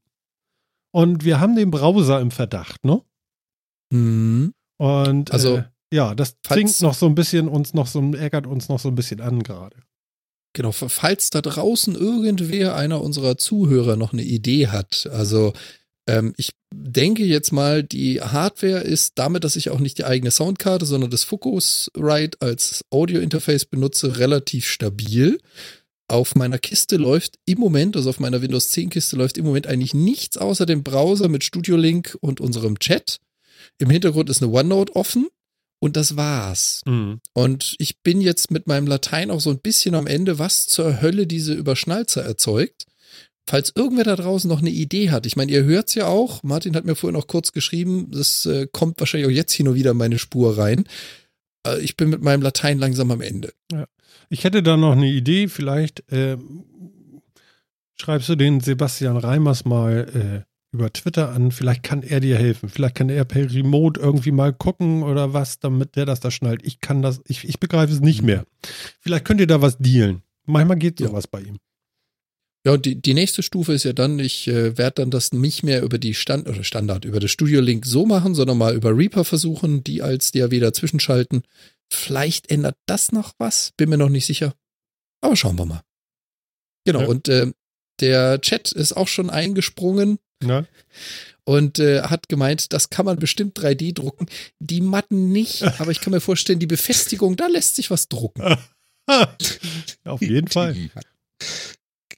Und 0.94 1.24
wir 1.24 1.40
haben 1.40 1.56
den 1.56 1.72
Browser 1.72 2.20
im 2.20 2.30
Verdacht, 2.30 2.84
ne? 2.84 3.02
Hm. 3.92 4.52
Und 4.78 5.32
Also, 5.32 5.56
äh, 5.56 5.64
ja, 5.92 6.14
das 6.14 6.36
zwingt 6.40 6.80
noch 6.82 6.94
so 6.94 7.06
ein 7.06 7.16
bisschen 7.16 7.48
uns 7.48 7.74
noch 7.74 7.88
so, 7.88 8.00
ärgert 8.12 8.46
uns 8.46 8.68
noch 8.68 8.78
so 8.78 8.90
ein 8.90 8.94
bisschen 8.94 9.20
an 9.20 9.42
gerade. 9.42 9.76
Genau, 10.52 10.70
falls 10.70 11.30
da 11.30 11.40
draußen 11.40 11.96
irgendwer 11.96 12.76
einer 12.76 13.02
unserer 13.02 13.36
Zuhörer 13.36 13.96
noch 13.96 14.12
eine 14.12 14.22
Idee 14.22 14.68
hat, 14.68 15.08
also 15.12 15.52
ähm, 16.06 16.32
ich 16.36 16.50
denke 16.72 17.24
jetzt 17.24 17.50
mal, 17.50 17.82
die 17.82 18.20
Hardware 18.20 18.80
ist 18.80 19.18
damit, 19.18 19.42
dass 19.42 19.56
ich 19.56 19.70
auch 19.70 19.80
nicht 19.80 19.98
die 19.98 20.04
eigene 20.04 20.30
Soundkarte, 20.30 20.86
sondern 20.86 21.10
das 21.10 21.24
Focusrite 21.24 22.38
als 22.40 22.84
Audio-Interface 22.90 23.64
benutze, 23.64 24.18
relativ 24.18 24.66
stabil. 24.66 25.40
Auf 26.06 26.34
meiner 26.34 26.58
Kiste 26.58 26.96
läuft 26.96 27.38
im 27.46 27.58
Moment, 27.58 27.96
also 27.96 28.10
auf 28.10 28.20
meiner 28.20 28.42
Windows 28.42 28.70
10 28.70 28.90
Kiste 28.90 29.16
läuft 29.16 29.38
im 29.38 29.46
Moment 29.46 29.66
eigentlich 29.66 29.94
nichts 29.94 30.36
außer 30.36 30.66
dem 30.66 30.82
Browser 30.82 31.28
mit 31.28 31.44
Studio 31.44 31.76
Link 31.76 32.16
und 32.20 32.40
unserem 32.40 32.78
Chat. 32.78 33.20
Im 33.78 33.90
Hintergrund 33.90 34.28
ist 34.28 34.42
eine 34.42 34.52
OneNote 34.52 34.94
offen 34.94 35.28
und 35.80 35.96
das 35.96 36.16
war's. 36.16 36.82
Und 37.32 37.76
ich 37.78 38.00
bin 38.02 38.20
jetzt 38.20 38.50
mit 38.50 38.66
meinem 38.66 38.86
Latein 38.86 39.30
auch 39.30 39.40
so 39.40 39.50
ein 39.50 39.60
bisschen 39.60 39.94
am 39.94 40.06
Ende, 40.06 40.38
was 40.38 40.66
zur 40.66 41.00
Hölle 41.00 41.26
diese 41.26 41.54
Überschnalzer 41.54 42.22
erzeugt. 42.22 42.86
Falls 43.46 43.72
irgendwer 43.74 44.04
da 44.04 44.16
draußen 44.16 44.48
noch 44.48 44.60
eine 44.60 44.70
Idee 44.70 45.10
hat, 45.10 45.26
ich 45.26 45.36
meine, 45.36 45.52
ihr 45.52 45.64
hört's 45.64 45.94
ja 45.94 46.06
auch, 46.06 46.42
Martin 46.42 46.76
hat 46.76 46.86
mir 46.86 46.94
vorhin 46.94 47.20
auch 47.20 47.26
kurz 47.26 47.52
geschrieben, 47.52 48.10
das 48.10 48.46
äh, 48.46 48.66
kommt 48.72 48.98
wahrscheinlich 49.00 49.28
auch 49.28 49.34
jetzt 49.34 49.52
hin 49.52 49.68
und 49.68 49.74
wieder 49.74 49.90
in 49.90 49.98
meine 49.98 50.18
Spur 50.18 50.56
rein. 50.56 50.84
Äh, 51.66 51.80
ich 51.80 51.96
bin 51.96 52.08
mit 52.08 52.22
meinem 52.22 52.40
Latein 52.40 52.78
langsam 52.78 53.10
am 53.10 53.20
Ende. 53.20 53.52
Ich 54.28 54.44
hätte 54.44 54.62
da 54.62 54.76
noch 54.76 54.92
eine 54.92 55.08
Idee, 55.10 55.48
vielleicht 55.48 56.04
ähm, 56.10 56.64
schreibst 57.96 58.28
du 58.28 58.36
den 58.36 58.60
Sebastian 58.60 59.16
Reimers 59.16 59.64
mal 59.64 60.44
äh, 60.44 60.74
über 60.74 60.92
Twitter 60.92 61.30
an, 61.30 61.52
vielleicht 61.52 61.82
kann 61.84 62.02
er 62.02 62.20
dir 62.20 62.36
helfen, 62.36 62.68
vielleicht 62.68 62.96
kann 62.96 63.08
er 63.08 63.24
per 63.24 63.52
Remote 63.52 64.00
irgendwie 64.00 64.32
mal 64.32 64.52
gucken 64.52 65.02
oder 65.04 65.32
was, 65.32 65.60
damit 65.60 65.94
der 65.94 66.04
das 66.04 66.20
da 66.20 66.30
schnallt. 66.30 66.62
Ich 66.64 66.80
kann 66.80 67.00
das, 67.02 67.20
ich, 67.28 67.44
ich 67.48 67.60
begreife 67.60 67.92
es 67.92 68.00
nicht 68.00 68.22
mehr. 68.22 68.44
Vielleicht 69.00 69.24
könnt 69.24 69.40
ihr 69.40 69.46
da 69.46 69.62
was 69.62 69.78
dealen. 69.78 70.22
Manchmal 70.46 70.76
geht 70.78 71.00
Ja. 71.00 71.08
sowas 71.08 71.28
bei 71.28 71.42
ihm. 71.42 71.58
Ja, 72.66 72.72
und 72.72 72.86
die, 72.86 73.00
die 73.00 73.12
nächste 73.14 73.42
Stufe 73.42 73.74
ist 73.74 73.84
ja 73.84 73.92
dann, 73.92 74.18
ich 74.18 74.48
äh, 74.48 74.76
werde 74.78 75.02
dann 75.02 75.10
das 75.10 75.32
nicht 75.32 75.62
mehr 75.62 75.82
über 75.82 75.98
die 75.98 76.14
Stand 76.14 76.48
oder 76.48 76.64
Standard, 76.64 77.04
über 77.04 77.20
das 77.20 77.30
Studio 77.30 77.60
Link 77.60 77.84
so 77.84 78.06
machen, 78.06 78.34
sondern 78.34 78.56
mal 78.56 78.74
über 78.74 78.96
Reaper 78.96 79.24
versuchen, 79.24 79.84
die 79.84 80.00
als 80.00 80.32
DAW 80.32 80.58
dazwischen 80.60 80.98
schalten. 80.98 81.42
Vielleicht 81.92 82.50
ändert 82.50 82.76
das 82.86 83.12
noch 83.12 83.32
was, 83.38 83.72
bin 83.76 83.88
mir 83.90 83.96
noch 83.98 84.08
nicht 84.08 84.26
sicher. 84.26 84.54
Aber 85.20 85.36
schauen 85.36 85.56
wir 85.58 85.64
mal. 85.66 85.82
Genau, 86.84 87.00
Ja. 87.02 87.06
und 87.06 87.28
äh, 87.28 87.52
der 88.00 88.40
Chat 88.40 88.72
ist 88.72 88.92
auch 88.96 89.08
schon 89.08 89.30
eingesprungen 89.30 90.18
Ne? 90.42 90.66
und 91.44 91.78
äh, 91.78 92.02
hat 92.02 92.28
gemeint, 92.28 92.72
das 92.74 92.90
kann 92.90 93.06
man 93.06 93.18
bestimmt 93.18 93.58
3D 93.58 93.94
drucken. 93.94 94.26
Die 94.58 94.80
Matten 94.82 95.30
nicht, 95.32 95.62
aber 95.80 95.90
ich 95.92 96.00
kann 96.00 96.12
mir 96.12 96.20
vorstellen, 96.20 96.58
die 96.58 96.66
Befestigung, 96.66 97.36
da 97.36 97.46
lässt 97.46 97.76
sich 97.76 97.90
was 97.90 98.08
drucken. 98.08 98.42
Auf 100.04 100.20
jeden 100.20 100.48
Fall. 100.48 100.76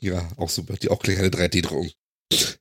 Ja, 0.00 0.28
auch 0.36 0.50
super. 0.50 0.74
Die 0.74 0.88
auch 0.88 1.00
gleich 1.00 1.18
eine 1.18 1.28
3D-Druckung. 1.28 1.90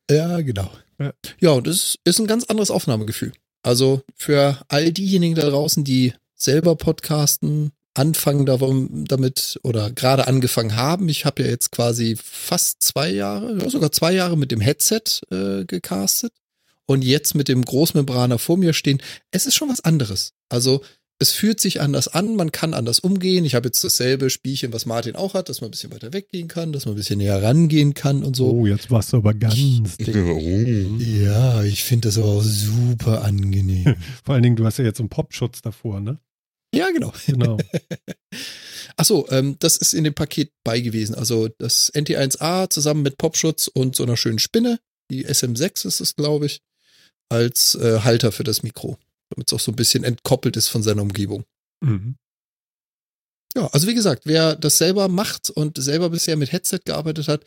Ja, 0.09 0.41
genau. 0.41 0.71
Ja. 0.99 1.13
Ja, 1.39 1.49
und 1.51 1.67
es 1.67 1.97
ist 2.03 2.19
ein 2.19 2.27
ganz 2.27 2.45
anderes 2.45 2.71
Aufnahmegefühl. 2.71 3.33
Also 3.63 4.03
für 4.15 4.61
all 4.67 4.91
diejenigen 4.91 5.35
da 5.35 5.49
draußen, 5.49 5.83
die 5.83 6.13
selber 6.35 6.75
podcasten, 6.75 7.71
anfangen 7.93 8.45
darum, 8.45 9.05
damit 9.07 9.59
oder 9.63 9.89
gerade 9.89 10.27
angefangen 10.27 10.75
haben. 10.75 11.09
Ich 11.09 11.25
habe 11.25 11.43
ja 11.43 11.49
jetzt 11.49 11.71
quasi 11.71 12.17
fast 12.21 12.83
zwei 12.83 13.09
Jahre, 13.09 13.57
ja, 13.57 13.69
sogar 13.69 13.91
zwei 13.91 14.13
Jahre 14.13 14.37
mit 14.37 14.51
dem 14.51 14.61
Headset 14.61 15.01
äh, 15.31 15.65
gecastet 15.65 16.33
und 16.85 17.03
jetzt 17.03 17.35
mit 17.35 17.47
dem 17.47 17.63
Großmembraner 17.63 18.37
vor 18.37 18.57
mir 18.57 18.73
stehen. 18.73 19.01
Es 19.31 19.45
ist 19.45 19.55
schon 19.55 19.69
was 19.69 19.79
anderes. 19.79 20.33
Also 20.49 20.81
es 21.19 21.31
fühlt 21.31 21.61
sich 21.61 21.81
anders 21.81 22.07
an, 22.09 22.35
man 22.35 22.51
kann 22.51 22.73
anders 22.73 22.99
umgehen. 22.99 23.45
Ich 23.45 23.55
habe 23.55 23.67
jetzt 23.67 23.83
dasselbe 23.83 24.29
Spielchen, 24.29 24.73
was 24.73 24.85
Martin 24.85 25.15
auch 25.15 25.33
hat, 25.33 25.47
dass 25.47 25.61
man 25.61 25.69
ein 25.69 25.71
bisschen 25.71 25.93
weiter 25.93 26.11
weggehen 26.11 26.47
kann, 26.47 26.73
dass 26.73 26.85
man 26.85 26.93
ein 26.93 26.97
bisschen 26.97 27.19
näher 27.19 27.41
rangehen 27.41 27.93
kann 27.93 28.23
und 28.23 28.35
so. 28.35 28.51
Oh, 28.51 28.65
jetzt 28.67 28.91
warst 28.91 29.13
du 29.13 29.17
aber 29.17 29.33
ganz 29.33 29.97
dick. 29.97 30.15
Ja, 31.25 31.63
ich 31.63 31.83
finde 31.83 32.09
das 32.09 32.17
aber 32.17 32.27
auch 32.27 32.43
super 32.43 33.23
angenehm. 33.23 33.95
Vor 34.23 34.35
allen 34.35 34.43
Dingen, 34.43 34.55
du 34.55 34.65
hast 34.65 34.77
ja 34.77 34.85
jetzt 34.85 34.97
so 34.97 35.03
einen 35.03 35.09
Popschutz 35.09 35.61
davor, 35.61 35.99
ne? 35.99 36.19
ja, 36.73 36.91
genau. 36.91 37.13
Genau. 37.25 37.57
Ach 38.97 39.05
so, 39.05 39.27
ähm, 39.29 39.55
das 39.59 39.77
ist 39.77 39.93
in 39.93 40.03
dem 40.03 40.13
Paket 40.13 40.51
bei 40.63 40.79
gewesen. 40.81 41.15
Also 41.15 41.47
das 41.47 41.93
NT1A 41.93 42.69
zusammen 42.69 43.03
mit 43.03 43.17
Popschutz 43.17 43.67
und 43.67 43.95
so 43.95 44.03
einer 44.03 44.17
schönen 44.17 44.39
Spinne, 44.39 44.79
die 45.09 45.25
SM6 45.25 45.87
ist 45.87 46.01
es, 46.01 46.15
glaube 46.15 46.47
ich, 46.47 46.61
als 47.29 47.75
äh, 47.75 48.01
Halter 48.01 48.31
für 48.31 48.43
das 48.43 48.63
Mikro, 48.63 48.97
damit 49.29 49.47
es 49.47 49.53
auch 49.53 49.59
so 49.59 49.71
ein 49.71 49.75
bisschen 49.75 50.03
entkoppelt 50.03 50.57
ist 50.57 50.67
von 50.67 50.83
seiner 50.83 51.01
Umgebung. 51.01 51.45
Mhm. 51.81 52.15
Ja, 53.55 53.67
also 53.67 53.87
wie 53.87 53.95
gesagt, 53.95 54.23
wer 54.25 54.55
das 54.55 54.77
selber 54.77 55.07
macht 55.07 55.49
und 55.49 55.81
selber 55.81 56.09
bisher 56.09 56.35
mit 56.35 56.51
Headset 56.51 56.79
gearbeitet 56.83 57.27
hat, 57.27 57.45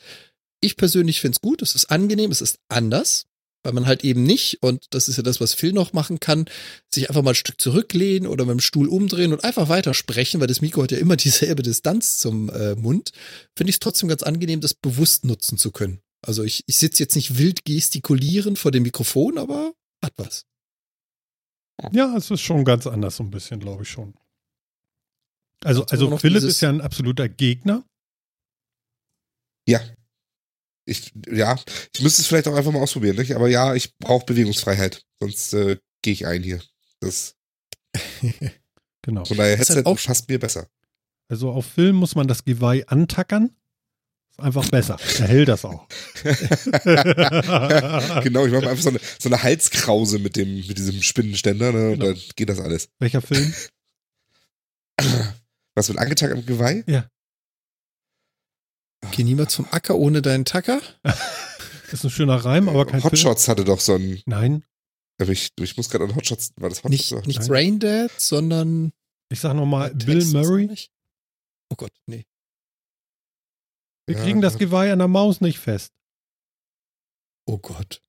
ich 0.61 0.77
persönlich 0.77 1.21
finde 1.21 1.37
es 1.37 1.41
gut, 1.41 1.63
es 1.63 1.75
ist 1.75 1.91
angenehm, 1.91 2.31
es 2.31 2.41
ist 2.41 2.59
anders, 2.69 3.27
weil 3.63 3.73
man 3.73 3.87
halt 3.87 4.05
eben 4.05 4.23
nicht, 4.23 4.63
und 4.63 4.87
das 4.91 5.09
ist 5.09 5.17
ja 5.17 5.23
das, 5.23 5.41
was 5.41 5.55
Phil 5.55 5.73
noch 5.73 5.93
machen 5.93 6.21
kann, 6.21 6.47
sich 6.93 7.09
einfach 7.11 7.23
mal 7.23 7.33
ein 7.33 7.37
Stück 7.37 7.61
zurücklehnen 7.61 8.29
oder 8.29 8.45
mit 8.45 8.53
dem 8.53 8.61
Stuhl 8.61 8.89
umdrehen 8.89 9.33
und 9.33 9.45
einfach 9.45 9.69
weiter 9.69 9.95
sprechen, 9.95 10.41
weil 10.41 10.47
das 10.47 10.61
Mikro 10.61 10.83
hat 10.83 10.93
ja 10.93 10.99
immer 10.99 11.17
dieselbe 11.17 11.63
Distanz 11.63 12.19
zum 12.19 12.49
äh, 12.51 12.75
Mund, 12.75 13.11
finde 13.55 13.71
ich 13.71 13.77
es 13.77 13.81
trotzdem 13.81 14.09
ganz 14.09 14.23
angenehm, 14.23 14.61
das 14.61 14.75
bewusst 14.75 15.25
nutzen 15.25 15.59
zu 15.59 15.71
können. 15.71 16.01
Also 16.27 16.43
ich, 16.43 16.65
ich 16.67 16.77
sitze 16.77 17.03
jetzt 17.03 17.15
nicht 17.15 17.39
wild 17.39 17.65
gestikulierend 17.65 18.59
vor 18.59 18.71
dem 18.71 18.83
Mikrofon, 18.83 19.39
aber 19.39 19.75
hat 20.03 20.15
was. 20.17 20.45
Ja, 21.93 22.15
es 22.17 22.31
ist 22.31 22.41
schon 22.41 22.65
ganz 22.65 22.87
anders, 22.87 23.17
so 23.17 23.23
ein 23.25 23.31
bisschen, 23.31 23.61
glaube 23.61 23.83
ich 23.85 23.89
schon. 23.91 24.15
Also, 25.65 25.85
also 25.87 26.17
Philipp 26.19 26.43
ist 26.45 26.61
ja 26.61 26.69
ein 26.69 26.81
absoluter 26.81 27.29
Gegner. 27.29 27.85
Ja. 29.69 29.81
Ich, 30.87 31.13
ja, 31.27 31.59
ich 31.95 32.01
müsste 32.03 32.23
es 32.23 32.29
vielleicht 32.29 32.49
auch 32.49 32.55
einfach 32.55 32.73
mal 32.73 32.81
ausprobieren, 32.81 33.17
nicht? 33.17 33.35
Aber 33.35 33.49
ja, 33.49 33.75
ich 33.75 33.97
brauche 33.99 34.25
Bewegungsfreiheit. 34.25 35.05
Sonst 35.21 35.53
äh, 35.53 35.79
gehe 36.03 36.13
ich 36.15 36.27
ein 36.27 36.43
hier. 36.43 36.63
Das, 37.01 37.37
Genau. 39.03 39.25
von 39.25 39.37
daher 39.37 39.53
ist 39.55 39.61
Headset 39.61 39.75
halt 39.77 39.87
auch- 39.87 40.03
passt 40.03 40.29
mir 40.29 40.39
besser. 40.39 40.69
Also 41.31 41.51
auf 41.51 41.67
Film 41.67 41.97
muss 41.97 42.15
man 42.15 42.27
das 42.27 42.45
Geweih 42.45 42.87
antackern. 42.89 43.55
Ist 44.39 44.45
einfach 44.45 44.69
besser. 44.71 44.97
Er 45.19 45.27
hält 45.29 45.49
das 45.49 45.65
auch. 45.65 45.87
genau, 48.23 48.47
ich 48.47 48.53
mache 48.53 48.63
mir 48.63 48.71
einfach 48.71 48.83
so 48.83 48.91
eine, 48.91 49.01
so 49.19 49.29
eine 49.29 49.43
Halskrause 49.43 50.19
mit 50.19 50.37
dem, 50.37 50.55
mit 50.67 50.79
diesem 50.79 51.03
Spinnenständer, 51.03 51.73
ne? 51.73 51.89
Und 51.91 52.01
Genau. 52.01 52.13
dann 52.13 52.23
geht 52.37 52.49
das 52.49 52.61
alles. 52.61 52.89
Welcher 52.99 53.21
Film? 53.23 53.53
Was 55.75 55.89
wird 55.89 55.99
angetagt 55.99 56.33
am 56.33 56.45
Geweih? 56.47 56.85
Geh 59.13 59.23
niemals 59.25 59.53
zum 59.55 59.67
Acker 59.71 59.97
ohne 59.97 60.23
deinen 60.23 60.45
Tacker. 60.45 60.81
Ist 61.93 62.05
ein 62.05 62.11
schöner 62.11 62.37
Reim, 62.37 62.69
aber 62.69 62.85
kein 62.85 63.01
Film. 63.01 63.13
Hotshots 63.13 63.49
hatte 63.49 63.65
doch 63.65 63.81
so 63.81 63.95
ein. 63.95 64.21
Nein, 64.27 64.65
aber 65.21 65.31
Ich, 65.31 65.51
ich 65.59 65.77
muss 65.77 65.89
gerade 65.89 66.05
an 66.05 66.15
Hotshots. 66.15 66.53
War 66.57 66.69
das 66.69 66.79
Hotshots? 66.85 66.91
Nicht, 66.91 67.13
oder 67.13 67.27
nicht? 67.27 67.47
Braindead, 67.49 68.11
sondern 68.19 68.93
ich 69.31 69.41
sag 69.41 69.55
nochmal 69.55 69.95
Bill 69.95 70.25
Murray. 70.27 70.67
nicht? 70.67 70.91
Oh 71.71 71.77
Gott, 71.77 71.93
nee. 72.07 72.25
Wir 74.09 74.17
Ja. 74.17 74.23
kriegen 74.25 74.41
das 74.41 74.59
Geweih 74.59 74.93
an 74.93 74.99
der 74.99 75.09
Maus 75.09 75.41
nicht 75.41 75.59
fest. 75.59 75.93
Oh 77.47 77.59
Gott. 77.59 78.03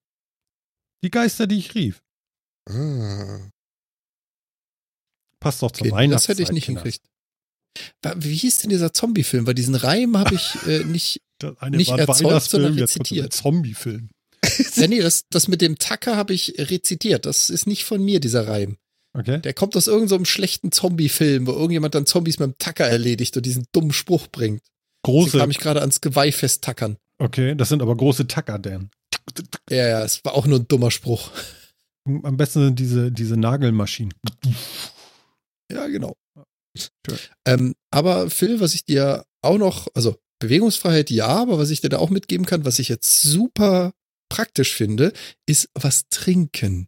Die 1.03 1.11
Geister, 1.11 1.45
die 1.45 1.57
ich 1.59 1.75
rief. 1.75 2.01
Ah. 2.69 3.49
Passt 5.39 5.61
doch 5.61 5.71
zur 5.71 5.87
Okay, 5.87 5.95
Weihnachtszeit. 5.95 6.39
das 6.39 6.47
hätte 6.49 6.57
ich 6.57 6.67
nicht. 6.69 7.01
Wa- 8.01 8.15
Wie 8.17 8.35
hieß 8.35 8.59
denn 8.59 8.69
dieser 8.69 8.93
Zombie-Film? 8.93 9.47
Weil 9.47 9.53
diesen 9.53 9.75
Reim 9.75 10.17
habe 10.17 10.35
ich 10.35 10.55
äh, 10.67 10.83
nicht. 10.85 11.21
Nicht 11.69 11.91
erzeugt, 11.91 12.49
sondern 12.49 12.73
rezitiert. 12.77 13.31
Zombie-Film. 13.31 14.09
ja, 14.75 14.87
nee, 14.87 14.99
das, 14.99 15.23
das 15.29 15.47
mit 15.47 15.61
dem 15.61 15.77
Tacker 15.77 16.17
habe 16.17 16.33
ich 16.33 16.55
rezitiert. 16.57 17.25
Das 17.25 17.49
ist 17.49 17.65
nicht 17.67 17.85
von 17.85 18.03
mir, 18.03 18.19
dieser 18.19 18.47
Reim. 18.47 18.77
Okay. 19.13 19.39
Der 19.39 19.53
kommt 19.53 19.75
aus 19.77 19.87
irgendeinem 19.87 20.25
so 20.25 20.31
schlechten 20.31 20.71
Zombie-Film, 20.73 21.47
wo 21.47 21.51
irgendjemand 21.51 21.95
dann 21.95 22.05
Zombies 22.05 22.39
mit 22.39 22.47
dem 22.51 22.57
Tacker 22.57 22.85
erledigt 22.87 23.37
und 23.37 23.45
diesen 23.45 23.65
dummen 23.71 23.93
Spruch 23.93 24.27
bringt. 24.27 24.61
Ich 24.99 25.11
Große. 25.11 25.37
kam 25.37 25.47
mich 25.47 25.59
gerade 25.59 25.81
ans 25.81 26.01
Geweih 26.01 26.31
festtackern. 26.31 26.97
Okay, 27.19 27.55
das 27.55 27.69
sind 27.69 27.81
aber 27.81 27.95
große 27.95 28.27
Tacker, 28.27 28.59
Dan. 28.59 28.89
Ja, 29.69 29.87
ja, 29.87 30.03
es 30.03 30.23
war 30.25 30.33
auch 30.33 30.45
nur 30.45 30.59
ein 30.59 30.67
dummer 30.67 30.91
Spruch. 30.91 31.31
Am 32.05 32.37
besten 32.37 32.65
sind 32.65 32.79
diese, 32.79 33.11
diese 33.11 33.37
Nagelmaschinen. 33.37 34.13
Ja, 35.71 35.87
genau. 35.87 36.15
Ähm, 37.45 37.75
aber 37.91 38.29
Phil, 38.29 38.59
was 38.59 38.73
ich 38.73 38.85
dir 38.85 39.25
auch 39.41 39.57
noch, 39.57 39.87
also 39.93 40.17
Bewegungsfreiheit 40.39 41.09
ja, 41.09 41.27
aber 41.27 41.59
was 41.59 41.69
ich 41.69 41.81
dir 41.81 41.89
da 41.89 41.99
auch 41.99 42.09
mitgeben 42.09 42.45
kann, 42.45 42.65
was 42.65 42.79
ich 42.79 42.89
jetzt 42.89 43.21
super 43.21 43.93
praktisch 44.29 44.73
finde, 44.73 45.13
ist 45.45 45.69
was 45.73 46.07
trinken. 46.09 46.87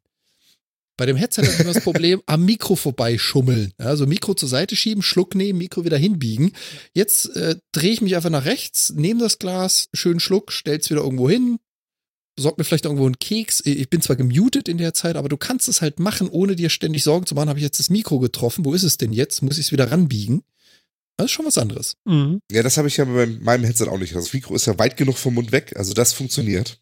Bei 0.97 1.05
dem 1.05 1.15
Headset 1.15 1.43
habe 1.43 1.53
ich 1.53 1.59
immer 1.59 1.73
das 1.73 1.83
Problem, 1.83 2.21
am 2.27 2.45
Mikro 2.45 2.75
vorbeischummeln. 2.75 3.73
Also 3.77 4.05
Mikro 4.05 4.33
zur 4.33 4.49
Seite 4.49 4.75
schieben, 4.75 5.01
Schluck 5.01 5.35
nehmen, 5.35 5.59
Mikro 5.59 5.83
wieder 5.85 5.97
hinbiegen. 5.97 6.53
Jetzt 6.93 7.35
äh, 7.35 7.55
drehe 7.71 7.91
ich 7.91 8.01
mich 8.01 8.15
einfach 8.15 8.29
nach 8.29 8.45
rechts, 8.45 8.91
nehme 8.95 9.21
das 9.21 9.39
Glas, 9.39 9.89
schönen 9.93 10.19
Schluck, 10.19 10.51
stell's 10.51 10.89
wieder 10.89 11.01
irgendwo 11.01 11.29
hin, 11.29 11.59
besorg 12.35 12.57
mir 12.57 12.63
vielleicht 12.63 12.85
irgendwo 12.85 13.05
einen 13.05 13.19
Keks. 13.19 13.61
Ich 13.65 13.89
bin 13.89 14.01
zwar 14.01 14.15
gemutet 14.15 14.67
in 14.67 14.77
der 14.77 14.93
Zeit, 14.93 15.15
aber 15.15 15.29
du 15.29 15.37
kannst 15.37 15.67
es 15.69 15.81
halt 15.81 15.99
machen, 15.99 16.29
ohne 16.29 16.55
dir 16.55 16.69
ständig 16.69 17.03
Sorgen 17.03 17.25
zu 17.25 17.35
machen, 17.35 17.49
habe 17.49 17.59
ich 17.59 17.65
jetzt 17.65 17.79
das 17.79 17.89
Mikro 17.89 18.19
getroffen, 18.19 18.65
wo 18.65 18.73
ist 18.73 18.83
es 18.83 18.97
denn 18.97 19.13
jetzt? 19.13 19.41
Muss 19.41 19.57
ich 19.57 19.67
es 19.67 19.71
wieder 19.71 19.91
ranbiegen? 19.91 20.43
Das 21.17 21.25
ist 21.25 21.31
schon 21.31 21.45
was 21.45 21.57
anderes. 21.57 21.97
Mhm. 22.05 22.41
Ja, 22.51 22.63
das 22.63 22.77
habe 22.77 22.87
ich 22.87 22.97
ja 22.97 23.05
bei 23.05 23.27
meinem 23.27 23.63
Headset 23.63 23.87
auch 23.87 23.99
nicht. 23.99 24.15
Das 24.15 24.33
Mikro 24.33 24.55
ist 24.55 24.65
ja 24.65 24.77
weit 24.79 24.97
genug 24.97 25.17
vom 25.17 25.35
Mund 25.35 25.51
weg, 25.51 25.73
also 25.75 25.93
das 25.93 26.13
funktioniert. 26.13 26.79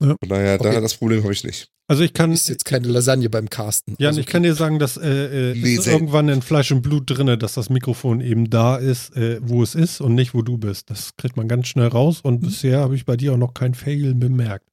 Ja. 0.00 0.16
Von 0.18 0.28
daher, 0.28 0.58
Okay. 0.60 0.72
da, 0.74 0.80
das 0.80 0.96
Problem 0.96 1.22
habe 1.22 1.32
ich 1.32 1.44
nicht. 1.44 1.68
Also 1.86 2.02
ich 2.04 2.12
kann, 2.14 2.32
Ist 2.32 2.48
jetzt 2.48 2.64
keine 2.64 2.86
Lasagne 2.88 3.28
beim 3.28 3.50
Casten. 3.50 3.96
Jan, 3.98 4.08
Also, 4.10 4.20
ich 4.20 4.26
kann 4.26 4.42
dir 4.44 4.54
sagen, 4.54 4.78
dass 4.78 4.96
äh, 4.96 5.52
äh, 5.52 5.58
ist 5.58 5.86
irgendwann 5.88 6.28
in 6.28 6.40
Fleisch 6.40 6.70
und 6.70 6.82
Blut 6.82 7.04
drinne, 7.06 7.36
dass 7.36 7.54
das 7.54 7.68
Mikrofon 7.68 8.20
eben 8.20 8.48
da 8.48 8.76
ist, 8.76 9.16
äh, 9.16 9.40
wo 9.42 9.62
es 9.62 9.74
ist 9.74 10.00
und 10.00 10.14
nicht, 10.14 10.32
wo 10.32 10.42
du 10.42 10.56
bist. 10.56 10.88
Das 10.90 11.16
kriegt 11.16 11.36
man 11.36 11.48
ganz 11.48 11.66
schnell 11.68 11.88
raus 11.88 12.20
und 12.22 12.42
Mhm. 12.42 12.46
bisher 12.46 12.78
habe 12.80 12.94
ich 12.94 13.04
bei 13.06 13.16
dir 13.16 13.32
auch 13.32 13.36
noch 13.38 13.54
kein 13.54 13.74
Fail 13.74 14.14
bemerkt. 14.14 14.68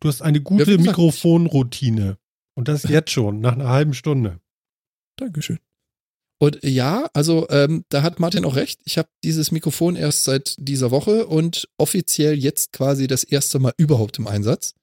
Du 0.00 0.08
hast 0.08 0.22
eine 0.22 0.40
gute 0.40 0.78
Mikrofonroutine. 0.78 2.16
Und 2.54 2.68
das 2.68 2.82
jetzt 2.84 3.10
schon, 3.10 3.40
nach 3.40 3.52
einer 3.54 3.68
halben 3.68 3.94
Stunde. 3.94 4.38
Dankeschön. 5.16 5.58
Und 6.42 6.58
ja, 6.64 7.08
also 7.14 7.48
ähm, 7.50 7.84
da 7.88 8.02
hat 8.02 8.18
Martin 8.18 8.44
auch 8.44 8.56
recht. 8.56 8.80
Ich 8.82 8.98
habe 8.98 9.08
dieses 9.22 9.52
Mikrofon 9.52 9.94
erst 9.94 10.24
seit 10.24 10.56
dieser 10.58 10.90
Woche 10.90 11.28
und 11.28 11.68
offiziell 11.78 12.36
jetzt 12.36 12.72
quasi 12.72 13.06
das 13.06 13.22
erste 13.22 13.60
Mal 13.60 13.72
überhaupt 13.76 14.18
im 14.18 14.26
Einsatz. 14.26 14.74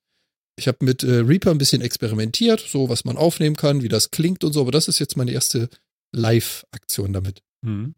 Ich 0.57 0.69
habe 0.69 0.85
mit 0.85 1.03
äh, 1.03 1.15
Reaper 1.15 1.51
ein 1.51 1.57
bisschen 1.57 1.81
experimentiert, 1.81 2.61
so 2.61 2.87
was 2.87 3.03
man 3.03 3.17
aufnehmen 3.17 3.57
kann, 3.57 3.83
wie 3.83 3.89
das 3.89 4.09
klingt 4.09 4.45
und 4.45 4.53
so, 4.53 4.61
aber 4.61 4.71
das 4.71 4.87
ist 4.87 4.99
jetzt 4.99 5.17
meine 5.17 5.31
erste 5.31 5.67
Live-Aktion 6.15 7.11
damit. 7.11 7.43
Mhm. 7.61 7.93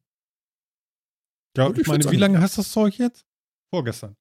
Ja, 1.56 1.68
Und 1.68 1.76
ich 1.76 1.82
ich 1.82 1.88
meine, 1.88 2.10
wie 2.10 2.18
lange 2.18 2.42
hast 2.42 2.58
du 2.58 2.62
das 2.62 2.72
Zeug 2.72 2.98
jetzt? 2.98 3.28
Vorgestern. 3.70 4.16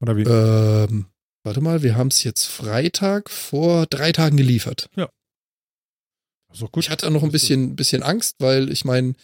Oder 0.00 0.16
wie? 0.16 0.22
Ähm, 0.22 1.04
warte 1.44 1.60
mal, 1.60 1.82
wir 1.82 1.96
haben 1.96 2.08
es 2.08 2.24
jetzt 2.24 2.46
Freitag 2.46 3.28
vor 3.28 3.84
drei 3.84 4.10
Tagen 4.10 4.38
geliefert. 4.38 4.88
So 6.52 6.68
gut. 6.68 6.84
Ich 6.84 6.90
hatte 6.90 7.10
noch 7.10 7.22
ein 7.22 7.32
bisschen, 7.32 7.76
bisschen 7.76 8.02
Angst, 8.02 8.36
weil 8.38 8.70
ich 8.70 8.84
meine, 8.84 9.14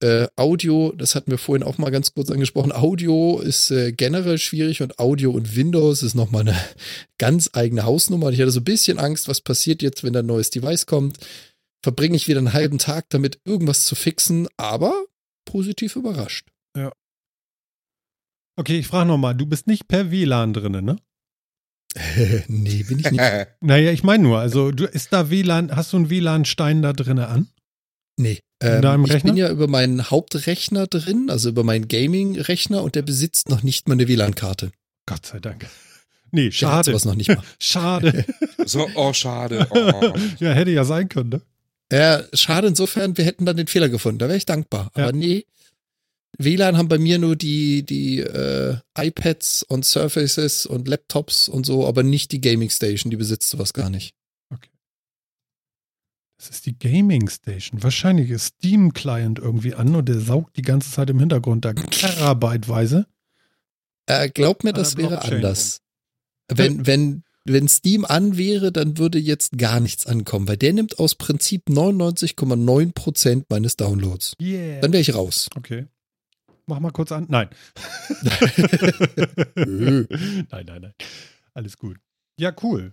äh, 0.00 0.28
Audio, 0.36 0.92
das 0.96 1.14
hatten 1.14 1.30
wir 1.30 1.38
vorhin 1.38 1.64
auch 1.64 1.78
mal 1.78 1.90
ganz 1.90 2.14
kurz 2.14 2.30
angesprochen, 2.30 2.72
Audio 2.72 3.40
ist 3.40 3.70
äh, 3.70 3.92
generell 3.92 4.38
schwierig 4.38 4.80
und 4.80 4.98
Audio 4.98 5.32
und 5.32 5.56
Windows 5.56 6.02
ist 6.02 6.14
nochmal 6.14 6.42
eine 6.42 6.56
ganz 7.18 7.50
eigene 7.52 7.84
Hausnummer. 7.84 8.26
Und 8.26 8.34
ich 8.34 8.40
hatte 8.40 8.52
so 8.52 8.60
ein 8.60 8.64
bisschen 8.64 8.98
Angst, 8.98 9.28
was 9.28 9.40
passiert 9.40 9.82
jetzt, 9.82 10.04
wenn 10.04 10.12
da 10.12 10.20
ein 10.20 10.26
neues 10.26 10.50
Device 10.50 10.86
kommt. 10.86 11.18
Verbringe 11.82 12.16
ich 12.16 12.28
wieder 12.28 12.38
einen 12.38 12.52
halben 12.52 12.78
Tag 12.78 13.06
damit, 13.10 13.40
irgendwas 13.44 13.84
zu 13.84 13.94
fixen, 13.94 14.48
aber 14.56 15.06
positiv 15.44 15.96
überrascht. 15.96 16.48
Okay, 18.58 18.80
ich 18.80 18.88
frage 18.88 19.08
nochmal, 19.08 19.36
du 19.36 19.46
bist 19.46 19.68
nicht 19.68 19.86
per 19.86 20.10
WLAN 20.10 20.52
drinne, 20.52 20.82
ne? 20.82 20.96
nee, 22.48 22.82
bin 22.82 22.98
ich 22.98 23.10
nicht. 23.10 23.22
Naja, 23.60 23.90
ich 23.92 24.02
meine 24.04 24.22
nur, 24.22 24.38
also 24.38 24.70
du 24.70 24.84
ist 24.84 25.12
da 25.12 25.30
WLAN, 25.30 25.74
hast 25.74 25.92
du 25.92 25.96
einen 25.96 26.10
WLAN-Stein 26.10 26.82
da 26.82 26.92
drinne 26.92 27.28
an? 27.28 27.48
Nee. 28.16 28.40
In 28.62 28.68
Ähm, 28.68 28.82
deinem 28.82 29.04
ich 29.04 29.12
Rechner? 29.12 29.30
bin 29.32 29.36
ja 29.38 29.50
über 29.50 29.68
meinen 29.68 30.10
Hauptrechner 30.10 30.86
drin, 30.86 31.28
also 31.30 31.48
über 31.50 31.64
meinen 31.64 31.88
Gaming-Rechner 31.88 32.82
und 32.82 32.94
der 32.96 33.02
besitzt 33.02 33.48
noch 33.48 33.62
nicht 33.62 33.88
mal 33.88 33.94
eine 33.94 34.08
WLAN-Karte. 34.08 34.70
Gott 35.06 35.24
sei 35.26 35.38
Dank. 35.40 35.66
Nee, 36.30 36.50
Der 36.50 36.68
hat 36.72 36.84
schade. 36.84 36.90
sowas 36.90 37.04
noch 37.06 37.14
nicht 37.14 37.28
mal. 37.28 37.42
Schade. 37.58 38.24
so, 38.66 38.86
oh, 38.96 39.12
schade. 39.14 39.66
Oh. 39.70 40.12
ja, 40.40 40.52
hätte 40.52 40.70
ja 40.72 40.84
sein 40.84 41.08
können, 41.08 41.30
ne? 41.30 41.40
Ja, 41.90 42.22
schade 42.34 42.68
insofern, 42.68 43.16
wir 43.16 43.24
hätten 43.24 43.46
dann 43.46 43.56
den 43.56 43.66
Fehler 43.66 43.88
gefunden. 43.88 44.18
Da 44.18 44.26
wäre 44.28 44.36
ich 44.36 44.44
dankbar. 44.44 44.90
Ja. 44.94 45.04
Aber 45.04 45.12
nee, 45.12 45.46
WLAN 46.36 46.76
haben 46.76 46.88
bei 46.88 46.98
mir 46.98 47.18
nur 47.18 47.36
die, 47.36 47.84
die 47.84 48.20
äh, 48.20 48.76
iPads 48.96 49.62
und 49.62 49.84
Surfaces 49.84 50.66
und 50.66 50.86
Laptops 50.86 51.48
und 51.48 51.64
so, 51.64 51.86
aber 51.86 52.02
nicht 52.02 52.32
die 52.32 52.40
Gaming 52.40 52.70
Station, 52.70 53.10
die 53.10 53.16
besitzt 53.16 53.50
sowas 53.50 53.72
gar 53.72 53.90
nicht. 53.90 54.14
Das 56.38 56.50
ist 56.50 56.66
die 56.66 56.78
Gaming 56.78 57.28
Station. 57.28 57.82
Wahrscheinlich 57.82 58.30
ist 58.30 58.58
Steam 58.58 58.92
Client 58.92 59.40
irgendwie 59.40 59.74
an 59.74 59.96
und 59.96 60.08
der 60.08 60.20
saugt 60.20 60.56
die 60.56 60.62
ganze 60.62 60.92
Zeit 60.92 61.10
im 61.10 61.18
Hintergrund 61.18 61.64
da 61.64 61.72
terabyteweise. 61.72 63.06
Äh, 64.06 64.30
glaub 64.30 64.62
mir, 64.62 64.72
das 64.72 64.96
wäre 64.96 65.22
anders. 65.22 65.80
Wenn, 66.46 66.86
wenn, 66.86 67.24
wenn 67.44 67.66
Steam 67.66 68.04
an 68.04 68.38
wäre, 68.38 68.70
dann 68.70 68.98
würde 68.98 69.18
jetzt 69.18 69.58
gar 69.58 69.80
nichts 69.80 70.06
ankommen, 70.06 70.46
weil 70.46 70.56
der 70.56 70.72
nimmt 70.72 71.00
aus 71.00 71.16
Prinzip 71.16 71.68
99,9 71.68 72.92
Prozent 72.92 73.50
meines 73.50 73.76
Downloads. 73.76 74.34
Yeah. 74.40 74.80
Dann 74.80 74.92
wäre 74.92 75.00
ich 75.00 75.14
raus. 75.14 75.48
Okay. 75.56 75.86
Mach 76.68 76.80
mal 76.80 76.90
kurz 76.90 77.12
an. 77.12 77.26
Nein. 77.28 77.48
Nein, 79.56 80.66
nein, 80.66 80.82
nein. 80.82 80.94
Alles 81.54 81.78
gut. 81.78 81.96
Ja, 82.38 82.54
cool. 82.62 82.92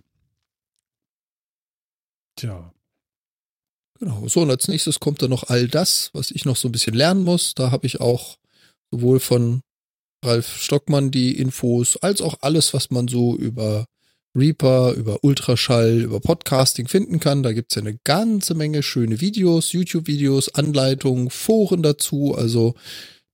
Tja. 2.36 2.72
Genau. 3.98 4.26
So, 4.28 4.40
und 4.40 4.50
als 4.50 4.68
nächstes 4.68 4.98
kommt 4.98 5.20
dann 5.20 5.30
noch 5.30 5.44
all 5.44 5.68
das, 5.68 6.10
was 6.14 6.30
ich 6.30 6.46
noch 6.46 6.56
so 6.56 6.68
ein 6.68 6.72
bisschen 6.72 6.94
lernen 6.94 7.22
muss. 7.24 7.54
Da 7.54 7.70
habe 7.70 7.86
ich 7.86 8.00
auch 8.00 8.38
sowohl 8.90 9.20
von 9.20 9.60
Ralf 10.24 10.56
Stockmann 10.58 11.10
die 11.10 11.38
Infos, 11.38 11.96
als 11.98 12.22
auch 12.22 12.36
alles, 12.40 12.72
was 12.72 12.90
man 12.90 13.08
so 13.08 13.36
über 13.36 13.84
Reaper, 14.34 14.92
über 14.94 15.22
Ultraschall, 15.22 16.00
über 16.00 16.20
Podcasting 16.20 16.88
finden 16.88 17.20
kann. 17.20 17.42
Da 17.42 17.52
gibt's 17.52 17.74
ja 17.74 17.82
eine 17.82 17.98
ganze 18.04 18.54
Menge 18.54 18.82
schöne 18.82 19.20
Videos, 19.20 19.72
YouTube-Videos, 19.72 20.54
Anleitungen, 20.54 21.30
Foren 21.30 21.82
dazu. 21.82 22.34
Also 22.34 22.74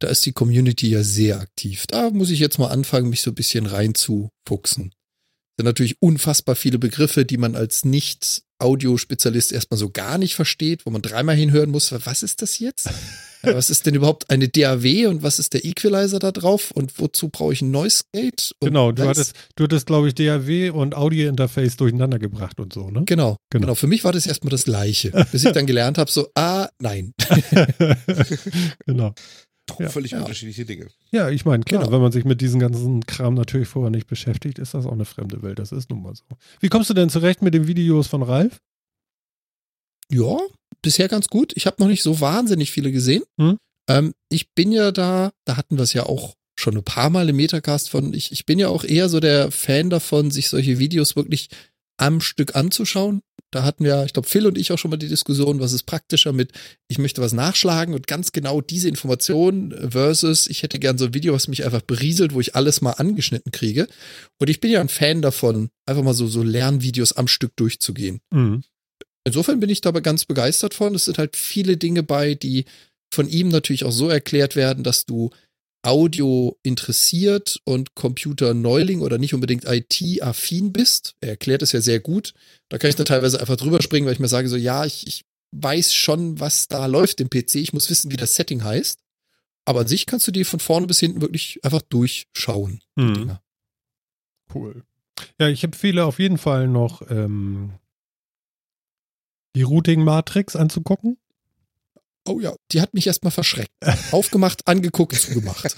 da 0.03 0.09
ist 0.09 0.26
die 0.26 0.32
Community 0.32 0.88
ja 0.90 1.03
sehr 1.03 1.40
aktiv. 1.40 1.86
Da 1.86 2.11
muss 2.11 2.30
ich 2.30 2.38
jetzt 2.40 2.59
mal 2.59 2.68
anfangen, 2.68 3.11
mich 3.11 3.22
so 3.22 3.30
ein 3.30 3.34
bisschen 3.34 3.66
reinzufuchsen. 3.66 4.90
Das 4.90 5.64
sind 5.64 5.66
natürlich 5.66 5.96
unfassbar 6.00 6.55
viele 6.57 6.78
Begriffe, 6.78 7.24
die 7.24 7.36
man 7.36 7.55
als 7.57 7.84
Nicht-Audiospezialist 7.84 9.53
erstmal 9.53 9.78
so 9.78 9.90
gar 9.90 10.16
nicht 10.18 10.34
versteht, 10.34 10.86
wo 10.86 10.90
man 10.90 11.03
dreimal 11.03 11.36
hinhören 11.36 11.70
muss. 11.70 11.92
Was 12.07 12.22
ist 12.22 12.40
das 12.42 12.59
jetzt? 12.59 12.88
Was 13.44 13.70
ist 13.70 13.86
denn 13.86 13.96
überhaupt 13.96 14.30
eine 14.30 14.48
DAW 14.48 15.07
und 15.09 15.24
was 15.24 15.40
ist 15.40 15.53
der 15.53 15.64
Equalizer 15.64 16.20
da 16.20 16.30
drauf 16.30 16.70
und 16.70 17.00
wozu 17.00 17.28
brauche 17.28 17.53
ich 17.53 17.61
ein 17.61 17.72
Noise 17.72 18.05
Gate? 18.12 18.55
Und 18.61 18.68
Genau, 18.68 18.92
du 18.92 19.03
hattest, 19.03 19.34
du 19.57 19.64
hattest, 19.64 19.86
glaube 19.86 20.07
ich, 20.07 20.14
DAW 20.14 20.70
und 20.70 20.94
Audio-Interface 20.94 21.76
durcheinander 21.76 22.20
gebracht 22.20 22.61
und 22.61 22.72
so, 22.72 22.88
ne? 22.90 23.03
Genau, 23.05 23.36
Genau. 23.50 23.62
genau, 23.66 23.74
Für 23.74 23.88
mich 23.88 24.05
war 24.05 24.12
das 24.12 24.28
erstmal 24.28 24.53
das 24.53 24.62
Gleiche. 24.62 25.11
Bis 25.32 25.44
ich 25.44 25.50
dann 25.50 25.66
gelernt 25.66 25.98
habe, 25.98 26.09
so, 26.09 26.28
ah, 26.36 26.68
nein. 26.78 27.14
genau. 28.86 29.12
Ja, 29.79 29.89
Völlig 29.89 30.12
ja. 30.12 30.20
unterschiedliche 30.20 30.64
Dinge. 30.64 30.89
Ja, 31.11 31.31
ich 31.31 31.45
meine, 31.45 31.64
klar, 31.64 31.83
Genau. 31.83 31.93
wenn 31.93 32.01
man 32.03 32.12
sich 32.12 32.25
mit 32.25 32.41
diesem 32.41 32.61
ganzen 32.61 33.05
Kram 33.07 33.35
natürlich 33.35 33.68
vorher 33.68 33.91
nicht 33.91 34.07
beschäftigt, 34.07 34.59
ist 34.59 34.75
das 34.75 34.87
auch 34.87 34.93
eine 34.93 35.05
fremde 35.05 35.43
Welt. 35.43 35.59
Das 35.59 35.73
ist 35.73 35.91
nun 35.91 36.03
mal 36.03 36.14
so. 36.14 36.25
Wie 36.61 36.68
kommst 36.68 36.91
du 36.91 36.95
denn 36.95 37.11
zurecht 37.11 37.43
mit 37.43 37.55
den 37.55 37.66
Videos 37.66 38.07
von 38.07 38.23
Ralf? 38.23 38.61
Ja, 40.11 40.37
bisher 40.83 41.09
ganz 41.09 41.29
gut. 41.29 41.53
Ich 41.57 41.66
habe 41.66 41.77
noch 41.81 41.89
nicht 41.89 42.03
so 42.03 42.20
wahnsinnig 42.20 42.70
viele 42.70 42.93
gesehen. 42.93 43.23
Hm? 43.41 43.57
Ähm, 43.89 44.12
ich 44.29 44.53
bin 44.55 44.73
ja 44.73 44.93
da, 44.93 45.33
da 45.45 45.57
hatten 45.57 45.77
wir 45.77 45.83
es 45.85 45.93
ja 45.93 46.05
auch 46.05 46.35
schon 46.59 46.77
ein 46.77 46.85
paar 46.85 47.11
Mal 47.11 47.29
im 47.29 47.37
Metacast 47.37 47.89
von, 47.91 48.12
ich, 48.12 48.31
ich 48.31 48.45
bin 48.45 48.59
ja 48.59 48.68
auch 48.68 48.85
eher 48.85 49.09
so 49.09 49.20
der 49.20 49.51
Fan 49.51 49.91
davon, 49.91 50.31
sich 50.31 50.49
solche 50.49 50.79
Videos 50.79 51.16
wirklich 51.16 51.49
am 52.03 52.20
Stück 52.20 52.57
anzuschauen. 52.57 53.22
Da 53.53 53.64
hatten 53.64 53.84
wir, 53.84 54.05
ich 54.07 54.14
glaube, 54.14 54.28
Phil 54.28 54.46
und 54.46 54.57
ich 54.57 54.72
auch 54.72 54.78
schon 54.78 54.90
mal 54.90 54.96
die 54.96 55.09
Diskussion, 55.09 55.61
was 55.61 55.72
ist 55.72 55.82
praktischer 55.84 56.32
mit, 56.32 56.53
ich 56.88 56.98
möchte 56.98 57.20
was 57.20 57.34
nachschlagen 57.34 57.94
und 57.94 58.07
ganz 58.07 58.32
genau 58.32 58.62
diese 58.62 58.88
Information 58.88 59.74
versus, 59.90 60.46
ich 60.46 60.62
hätte 60.62 60.78
gern 60.78 60.96
so 60.96 61.07
ein 61.07 61.14
Video, 61.14 61.34
was 61.34 61.48
mich 61.48 61.64
einfach 61.64 61.82
berieselt, 61.82 62.32
wo 62.32 62.40
ich 62.40 62.57
alles 62.57 62.80
mal 62.80 62.92
angeschnitten 62.92 63.53
kriege. 63.53 63.88
Und 64.38 64.48
ich 64.48 64.59
bin 64.61 64.70
ja 64.70 64.80
ein 64.80 64.88
Fan 64.88 65.20
davon, 65.20 65.68
einfach 65.86 66.03
mal 66.03 66.14
so, 66.14 66.26
so 66.26 66.42
Lernvideos 66.42 67.12
am 67.12 67.28
Stück 67.28 67.55
durchzugehen. 67.57 68.20
Mhm. 68.30 68.64
Insofern 69.24 69.61
bin 69.61 69.70
ich 69.70 69.82
dabei 69.82 70.00
ganz 70.00 70.24
begeistert 70.24 70.74
von. 70.74 70.94
Es 70.94 71.05
sind 71.05 71.18
halt 71.18 71.36
viele 71.36 71.76
Dinge 71.76 72.03
bei, 72.03 72.34
die 72.34 72.64
von 73.12 73.28
ihm 73.28 73.48
natürlich 73.48 73.84
auch 73.84 73.92
so 73.92 74.09
erklärt 74.09 74.57
werden, 74.57 74.82
dass 74.82 75.05
du 75.05 75.30
Audio 75.83 76.57
interessiert 76.62 77.61
und 77.64 77.95
Computer-Neuling 77.95 79.01
oder 79.01 79.18
nicht 79.18 79.35
unbedingt 79.35 79.64
IT-affin 79.66 80.72
bist, 80.72 81.16
er 81.20 81.30
erklärt 81.30 81.62
es 81.62 81.72
ja 81.72 81.80
sehr 81.80 82.01
gut, 82.01 82.35
da 82.68 82.78
kann 82.78 82.91
ich 82.91 82.97
dann 82.97 83.07
teilweise 83.07 83.41
einfach 83.41 83.57
drüber 83.57 83.83
springen, 83.83 84.07
weil 84.07 84.14
ich 84.14 84.20
mir 84.20 84.28
sage 84.28 84.49
so, 84.49 84.57
ja, 84.57 84.85
ich, 84.85 85.07
ich 85.07 85.24
weiß 85.53 85.93
schon, 85.93 86.41
was 86.41 86.68
da 86.68 86.87
läuft 86.87 87.20
im 87.20 87.30
PC, 87.30 87.57
ich 87.57 87.72
muss 87.72 87.91
wissen, 87.91 88.11
wie 88.11 88.16
das 88.16 88.35
Setting 88.35 88.64
heißt. 88.64 89.01
Aber 89.64 89.80
an 89.80 89.87
sich 89.87 90.07
kannst 90.07 90.26
du 90.26 90.33
die 90.33 90.45
von 90.45 90.61
vorne 90.61 90.87
bis 90.87 90.99
hinten 90.99 91.20
wirklich 91.20 91.64
einfach 91.64 91.83
durchschauen. 91.83 92.80
Mhm. 92.97 93.39
Cool. 94.53 94.83
Ja, 95.39 95.49
ich 95.49 95.62
empfehle 95.62 96.05
auf 96.05 96.18
jeden 96.18 96.39
Fall 96.39 96.66
noch 96.66 97.03
ähm, 97.11 97.74
die 99.55 99.62
Routing-Matrix 99.62 100.57
anzugucken. 100.57 101.18
Oh 102.29 102.39
ja, 102.39 102.55
die 102.70 102.81
hat 102.81 102.95
mich 102.95 103.07
erstmal 103.09 103.33
verschreckt. 103.33 103.73
Aufgemacht, 104.12 104.66
angeguckt, 104.68 105.14
zugemacht. 105.16 105.64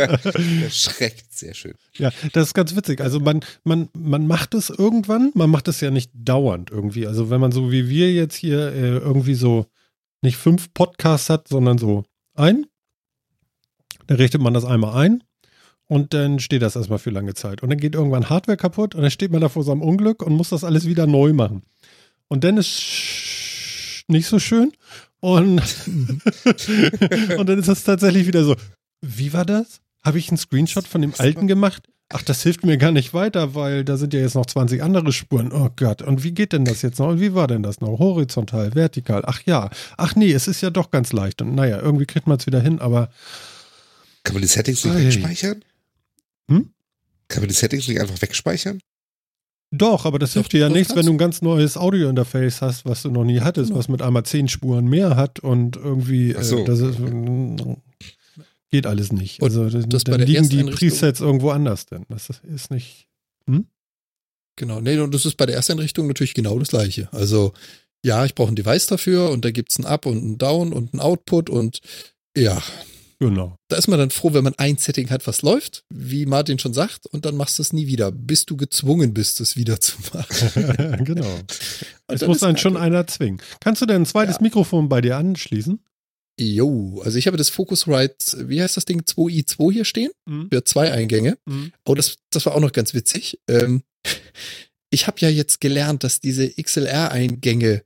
Erschreckt, 0.00 1.32
sehr 1.32 1.54
schön. 1.54 1.74
Ja, 1.96 2.10
das 2.32 2.48
ist 2.48 2.54
ganz 2.54 2.74
witzig. 2.74 3.00
Also 3.00 3.20
man, 3.20 3.40
man, 3.64 3.88
man 3.92 4.26
macht 4.26 4.54
es 4.54 4.70
irgendwann, 4.70 5.30
man 5.34 5.50
macht 5.50 5.68
es 5.68 5.80
ja 5.80 5.90
nicht 5.90 6.10
dauernd 6.14 6.70
irgendwie. 6.70 7.06
Also 7.06 7.28
wenn 7.30 7.40
man 7.40 7.52
so 7.52 7.70
wie 7.70 7.88
wir 7.88 8.12
jetzt 8.12 8.34
hier 8.36 8.72
äh, 8.72 8.96
irgendwie 8.98 9.34
so 9.34 9.66
nicht 10.22 10.36
fünf 10.36 10.72
Podcasts 10.72 11.28
hat, 11.28 11.48
sondern 11.48 11.76
so 11.78 12.04
ein, 12.34 12.66
dann 14.06 14.16
richtet 14.16 14.40
man 14.40 14.54
das 14.54 14.64
einmal 14.64 14.96
ein 14.96 15.22
und 15.86 16.14
dann 16.14 16.40
steht 16.40 16.62
das 16.62 16.76
erstmal 16.76 16.98
für 16.98 17.10
lange 17.10 17.34
Zeit. 17.34 17.62
Und 17.62 17.68
dann 17.70 17.78
geht 17.78 17.94
irgendwann 17.94 18.30
Hardware 18.30 18.56
kaputt 18.56 18.94
und 18.94 19.02
dann 19.02 19.10
steht 19.10 19.30
man 19.32 19.40
da 19.42 19.48
vor 19.50 19.64
seinem 19.64 19.82
Unglück 19.82 20.22
und 20.22 20.32
muss 20.34 20.48
das 20.48 20.64
alles 20.64 20.86
wieder 20.86 21.06
neu 21.06 21.32
machen. 21.34 21.62
Und 22.28 22.42
dann 22.42 22.56
ist 22.56 22.68
sch- 22.70 23.33
nicht 24.08 24.26
so 24.26 24.38
schön. 24.38 24.72
Und, 25.20 25.62
und 27.38 27.48
dann 27.48 27.58
ist 27.58 27.68
das 27.68 27.84
tatsächlich 27.84 28.26
wieder 28.26 28.44
so. 28.44 28.56
Wie 29.00 29.32
war 29.32 29.44
das? 29.44 29.80
Habe 30.02 30.18
ich 30.18 30.28
einen 30.28 30.38
Screenshot 30.38 30.86
von 30.86 31.00
dem 31.00 31.14
alten 31.16 31.46
gemacht? 31.46 31.88
Ach, 32.10 32.22
das 32.22 32.42
hilft 32.42 32.64
mir 32.64 32.76
gar 32.76 32.92
nicht 32.92 33.14
weiter, 33.14 33.54
weil 33.54 33.84
da 33.84 33.96
sind 33.96 34.12
ja 34.12 34.20
jetzt 34.20 34.34
noch 34.34 34.44
20 34.44 34.82
andere 34.82 35.12
Spuren. 35.12 35.50
Oh 35.52 35.70
Gott, 35.74 36.02
und 36.02 36.22
wie 36.22 36.32
geht 36.32 36.52
denn 36.52 36.66
das 36.66 36.82
jetzt 36.82 36.98
noch? 36.98 37.08
Und 37.08 37.20
wie 37.20 37.34
war 37.34 37.46
denn 37.46 37.62
das 37.62 37.80
noch? 37.80 37.98
Horizontal, 37.98 38.74
vertikal? 38.74 39.22
Ach 39.24 39.40
ja. 39.46 39.70
Ach 39.96 40.14
nee, 40.14 40.30
es 40.32 40.46
ist 40.46 40.60
ja 40.60 40.70
doch 40.70 40.90
ganz 40.90 41.12
leicht. 41.12 41.40
Und 41.40 41.54
naja, 41.54 41.80
irgendwie 41.80 42.04
kriegt 42.06 42.26
man 42.26 42.36
es 42.38 42.46
wieder 42.46 42.60
hin, 42.60 42.78
aber 42.78 43.08
Kann 44.22 44.34
man 44.34 44.42
die 44.42 44.48
Settings 44.48 44.84
nicht 44.84 44.94
Ei. 44.94 45.04
wegspeichern? 45.06 45.64
Hm? 46.48 46.70
Kann 47.28 47.42
man 47.42 47.48
die 47.48 47.54
Settings 47.54 47.88
nicht 47.88 48.00
einfach 48.00 48.20
wegspeichern? 48.20 48.80
Doch, 49.76 50.04
aber 50.06 50.18
das 50.18 50.32
hilft 50.34 50.52
dir 50.52 50.60
ja 50.60 50.68
nichts, 50.68 50.90
wenn 50.90 50.96
kannst 50.96 51.08
du 51.08 51.12
ein 51.12 51.18
ganz 51.18 51.42
neues 51.42 51.76
Audio-Interface 51.76 52.62
hast, 52.62 52.84
was 52.84 53.02
du 53.02 53.10
noch 53.10 53.24
nie 53.24 53.40
hattest, 53.40 53.68
Genau. 53.68 53.78
was 53.78 53.88
mit 53.88 54.02
einmal 54.02 54.24
10 54.24 54.48
Spuren 54.48 54.86
mehr 54.86 55.16
hat 55.16 55.40
und 55.40 55.76
irgendwie, 55.76 56.34
Ach 56.38 56.42
so. 56.42 56.58
äh, 56.58 56.64
das 56.64 56.80
ist, 56.80 56.98
geht 58.70 58.86
alles 58.86 59.12
nicht. 59.12 59.40
Und 59.40 59.46
Also 59.48 59.68
das, 59.68 60.04
dann 60.04 60.20
liegen 60.20 60.48
die 60.48 60.64
Presets 60.64 61.20
irgendwo 61.20 61.50
anders 61.50 61.86
denn. 61.86 62.04
Das 62.08 62.28
ist 62.42 62.70
nicht. 62.70 63.08
Genau, 64.56 64.80
nee, 64.80 64.98
und 64.98 65.12
das 65.12 65.26
ist 65.26 65.36
bei 65.36 65.46
der 65.46 65.56
Ersteinrichtung 65.56 66.06
natürlich 66.06 66.34
genau 66.34 66.58
das 66.60 66.68
gleiche. 66.68 67.08
Also, 67.12 67.52
ja, 68.04 68.24
ich 68.24 68.34
brauche 68.36 68.52
ein 68.52 68.56
Device 68.56 68.86
dafür 68.86 69.30
und 69.30 69.44
da 69.44 69.50
gibt's 69.50 69.78
ein 69.80 69.84
Up 69.84 70.06
und 70.06 70.24
ein 70.24 70.38
Down 70.38 70.72
und 70.72 70.94
ein 70.94 71.00
Output 71.00 71.50
und 71.50 71.80
ja, 72.36 72.62
Genau. 73.28 73.56
da 73.68 73.76
ist 73.76 73.88
man 73.88 73.98
dann 73.98 74.10
froh, 74.10 74.32
wenn 74.34 74.44
man 74.44 74.54
ein 74.56 74.76
Setting 74.76 75.10
hat, 75.10 75.26
was 75.26 75.42
läuft, 75.42 75.84
wie 75.92 76.26
Martin 76.26 76.58
schon 76.58 76.74
sagt, 76.74 77.06
und 77.06 77.24
dann 77.24 77.36
machst 77.36 77.58
du 77.58 77.62
es 77.62 77.72
nie 77.72 77.86
wieder, 77.86 78.10
bis 78.12 78.44
du 78.46 78.56
gezwungen 78.56 79.14
bist, 79.14 79.40
es 79.40 79.56
wieder 79.56 79.80
zu 79.80 79.96
machen. 80.12 81.04
genau. 81.04 81.38
Es 82.08 82.26
muss 82.26 82.40
dann 82.40 82.56
schon 82.56 82.74
Kacke. 82.74 82.84
einer 82.86 83.06
zwingen. 83.06 83.40
Kannst 83.60 83.82
du 83.82 83.86
denn 83.86 84.02
ein 84.02 84.06
zweites 84.06 84.36
Ja. 84.36 84.42
Mikrofon 84.42 84.88
bei 84.88 85.00
dir 85.00 85.16
anschließen? 85.16 85.80
Jo, 86.38 87.00
also 87.04 87.16
ich 87.16 87.26
habe 87.28 87.36
das 87.36 87.48
Focusrite, 87.48 88.48
wie 88.48 88.60
heißt 88.60 88.76
das 88.76 88.84
Ding, 88.86 89.02
2i2 89.02 89.72
hier 89.72 89.84
stehen, 89.84 90.10
Mhm. 90.26 90.48
für 90.52 90.64
zwei 90.64 90.90
Eingänge. 90.92 91.38
Mhm. 91.46 91.72
Oh, 91.84 91.94
das, 91.94 92.16
das 92.30 92.44
war 92.46 92.54
auch 92.56 92.60
noch 92.60 92.72
ganz 92.72 92.92
witzig. 92.92 93.38
Ähm, 93.48 93.82
ich 94.90 95.06
habe 95.06 95.20
ja 95.20 95.28
jetzt 95.28 95.60
gelernt, 95.60 96.02
dass 96.04 96.20
diese 96.20 96.50
XLR-Eingänge 96.60 97.82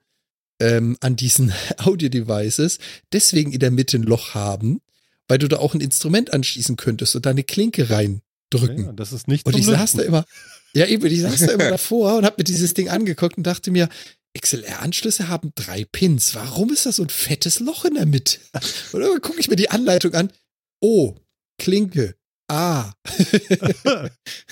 ähm, 0.60 0.96
an 1.00 1.14
diesen 1.16 1.52
Audio-Devices 1.78 2.78
deswegen 3.12 3.52
in 3.52 3.60
der 3.60 3.70
Mitte 3.70 3.98
ein 3.98 4.02
Loch 4.02 4.34
haben, 4.34 4.80
weil 5.28 5.38
du 5.38 5.48
da 5.48 5.58
auch 5.58 5.74
ein 5.74 5.80
Instrument 5.80 6.32
anschließen 6.32 6.76
könntest 6.76 7.14
und 7.14 7.26
da 7.26 7.30
eine 7.30 7.44
Klinke 7.44 7.90
reindrücken. 7.90 8.86
Ja, 8.86 8.92
das 8.92 9.12
ist 9.12 9.28
nicht 9.28 9.46
und 9.46 9.56
ich 9.56 9.66
saß 9.66 9.92
da 9.92 10.02
immer, 10.02 10.24
ja 10.74 10.86
eben, 10.86 11.06
ich 11.06 11.20
saß 11.20 11.40
da 11.40 11.52
immer 11.52 11.70
davor 11.70 12.16
und 12.16 12.24
habe 12.24 12.36
mir 12.38 12.44
dieses 12.44 12.74
Ding 12.74 12.88
angeguckt 12.88 13.36
und 13.36 13.44
dachte 13.44 13.70
mir, 13.70 13.88
XLR-Anschlüsse 14.38 15.28
haben 15.28 15.52
drei 15.54 15.84
Pins. 15.84 16.34
Warum 16.34 16.72
ist 16.72 16.86
da 16.86 16.92
so 16.92 17.02
ein 17.02 17.08
fettes 17.08 17.60
Loch 17.60 17.84
in 17.84 17.94
der 17.94 18.06
Mitte? 18.06 18.38
Und 18.92 19.00
dann 19.00 19.20
gucke 19.20 19.40
ich 19.40 19.48
mir 19.48 19.56
die 19.56 19.70
Anleitung 19.70 20.14
an. 20.14 20.30
Oh, 20.80 21.16
Klinke. 21.58 22.14
Ah. 22.50 22.92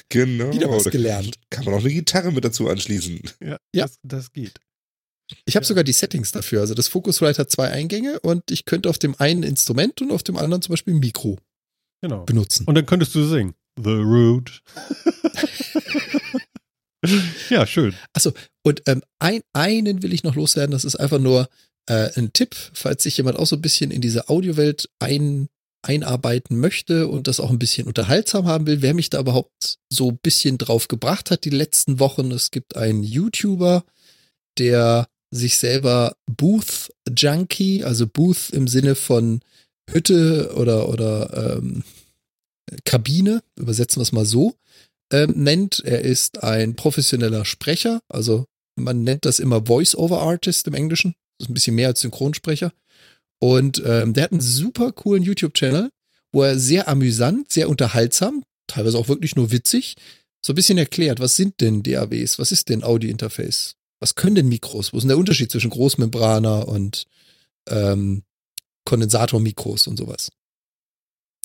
Genau. 0.08 0.50
Wieder 0.52 0.70
was 0.70 0.84
Da 0.84 0.90
gelernt. 0.90 1.36
Kann 1.50 1.64
man 1.64 1.74
auch 1.74 1.80
eine 1.80 1.92
Gitarre 1.92 2.32
mit 2.32 2.44
dazu 2.44 2.68
anschließen. 2.68 3.20
ja, 3.40 3.58
Ja. 3.72 3.84
Das, 3.84 3.98
das 4.02 4.32
geht. 4.32 4.60
Ich 5.44 5.56
habe 5.56 5.64
Ja. 5.64 5.68
sogar 5.68 5.84
die 5.84 5.92
Settings 5.92 6.32
dafür. 6.32 6.60
Also 6.60 6.74
das 6.74 6.88
Focusrite 6.88 7.38
hat 7.38 7.50
zwei 7.50 7.70
Eingänge 7.70 8.20
und 8.20 8.50
ich 8.50 8.64
könnte 8.64 8.88
auf 8.90 8.98
dem 8.98 9.14
einen 9.18 9.42
Instrument 9.42 10.00
und 10.02 10.10
auf 10.12 10.22
dem 10.22 10.36
anderen 10.36 10.62
zum 10.62 10.72
Beispiel 10.72 10.94
ein 10.94 11.00
Mikro 11.00 11.38
Genau. 12.02 12.24
benutzen. 12.24 12.64
Und 12.66 12.74
dann 12.76 12.86
könntest 12.86 13.14
du 13.14 13.24
singen. 13.26 13.54
The 13.82 13.90
Root. 13.90 14.62
ja, 17.50 17.66
schön. 17.66 17.94
Und 18.64 18.82
ähm, 18.86 19.02
ein, 19.18 19.42
einen 19.52 20.02
will 20.02 20.12
ich 20.12 20.24
noch 20.24 20.34
loswerden. 20.34 20.72
Das 20.72 20.84
ist 20.84 20.96
einfach 20.96 21.18
nur 21.18 21.48
äh, 21.88 22.10
ein 22.16 22.32
Tipp, 22.32 22.54
falls 22.72 23.02
sich 23.02 23.16
jemand 23.16 23.38
auch 23.38 23.46
so 23.46 23.56
ein 23.56 23.62
bisschen 23.62 23.90
in 23.90 24.00
diese 24.00 24.28
Audiowelt 24.28 24.88
ein, 24.98 25.48
einarbeiten 25.82 26.58
möchte 26.58 27.06
und 27.08 27.28
das 27.28 27.38
auch 27.38 27.50
ein 27.50 27.58
bisschen 27.60 27.86
unterhaltsam 27.86 28.46
haben 28.46 28.66
will. 28.66 28.82
Wer 28.82 28.94
mich 28.94 29.10
da 29.10 29.20
überhaupt 29.20 29.78
so 29.92 30.10
ein 30.10 30.18
bisschen 30.18 30.58
drauf 30.58 30.88
gebracht 30.88 31.30
hat 31.30 31.44
die 31.44 31.50
letzten 31.50 32.00
Wochen. 32.00 32.32
Es 32.32 32.50
gibt 32.50 32.76
einen 32.76 33.02
YouTuber, 33.04 33.84
der 34.58 35.06
sich 35.30 35.58
selber 35.58 36.16
Booth 36.26 36.92
Junkie, 37.16 37.84
also 37.84 38.06
Booth 38.06 38.50
im 38.50 38.68
Sinne 38.68 38.94
von 38.94 39.40
Hütte 39.90 40.52
oder, 40.56 40.88
oder 40.88 41.58
ähm, 41.58 41.82
Kabine, 42.84 43.42
übersetzen 43.56 44.00
wir 44.00 44.02
es 44.02 44.12
mal 44.12 44.26
so, 44.26 44.54
ähm, 45.12 45.32
nennt. 45.36 45.82
Er 45.84 46.00
ist 46.02 46.42
ein 46.42 46.74
professioneller 46.76 47.44
Sprecher, 47.44 48.00
also 48.08 48.46
man 48.76 49.04
nennt 49.04 49.24
das 49.24 49.38
immer 49.38 49.66
Voice-Over-Artist 49.66 50.66
im 50.66 50.74
Englischen. 50.74 51.14
Das 51.38 51.46
ist 51.46 51.50
ein 51.50 51.54
bisschen 51.54 51.76
mehr 51.76 51.88
als 51.88 52.00
Synchronsprecher. 52.00 52.72
Und 53.38 53.82
ähm, 53.84 54.12
der 54.12 54.24
hat 54.24 54.32
einen 54.32 54.40
super 54.40 54.92
coolen 54.92 55.22
YouTube-Channel, 55.22 55.90
wo 56.32 56.42
er 56.42 56.58
sehr 56.58 56.88
amüsant, 56.88 57.52
sehr 57.52 57.68
unterhaltsam, 57.68 58.42
teilweise 58.66 58.98
auch 58.98 59.08
wirklich 59.08 59.36
nur 59.36 59.52
witzig, 59.52 59.96
so 60.44 60.52
ein 60.52 60.56
bisschen 60.56 60.78
erklärt, 60.78 61.20
was 61.20 61.36
sind 61.36 61.60
denn 61.60 61.82
DAWs, 61.82 62.38
was 62.38 62.52
ist 62.52 62.68
denn 62.68 62.84
Audio-Interface, 62.84 63.76
was 64.00 64.14
können 64.14 64.34
denn 64.36 64.48
Mikros, 64.48 64.92
wo 64.92 64.96
ist 64.98 65.02
denn 65.02 65.08
der 65.08 65.18
Unterschied 65.18 65.50
zwischen 65.50 65.70
Großmembraner 65.70 66.68
und 66.68 67.06
ähm, 67.68 68.22
Kondensatormikros 68.84 69.86
und 69.86 69.96
sowas. 69.96 70.30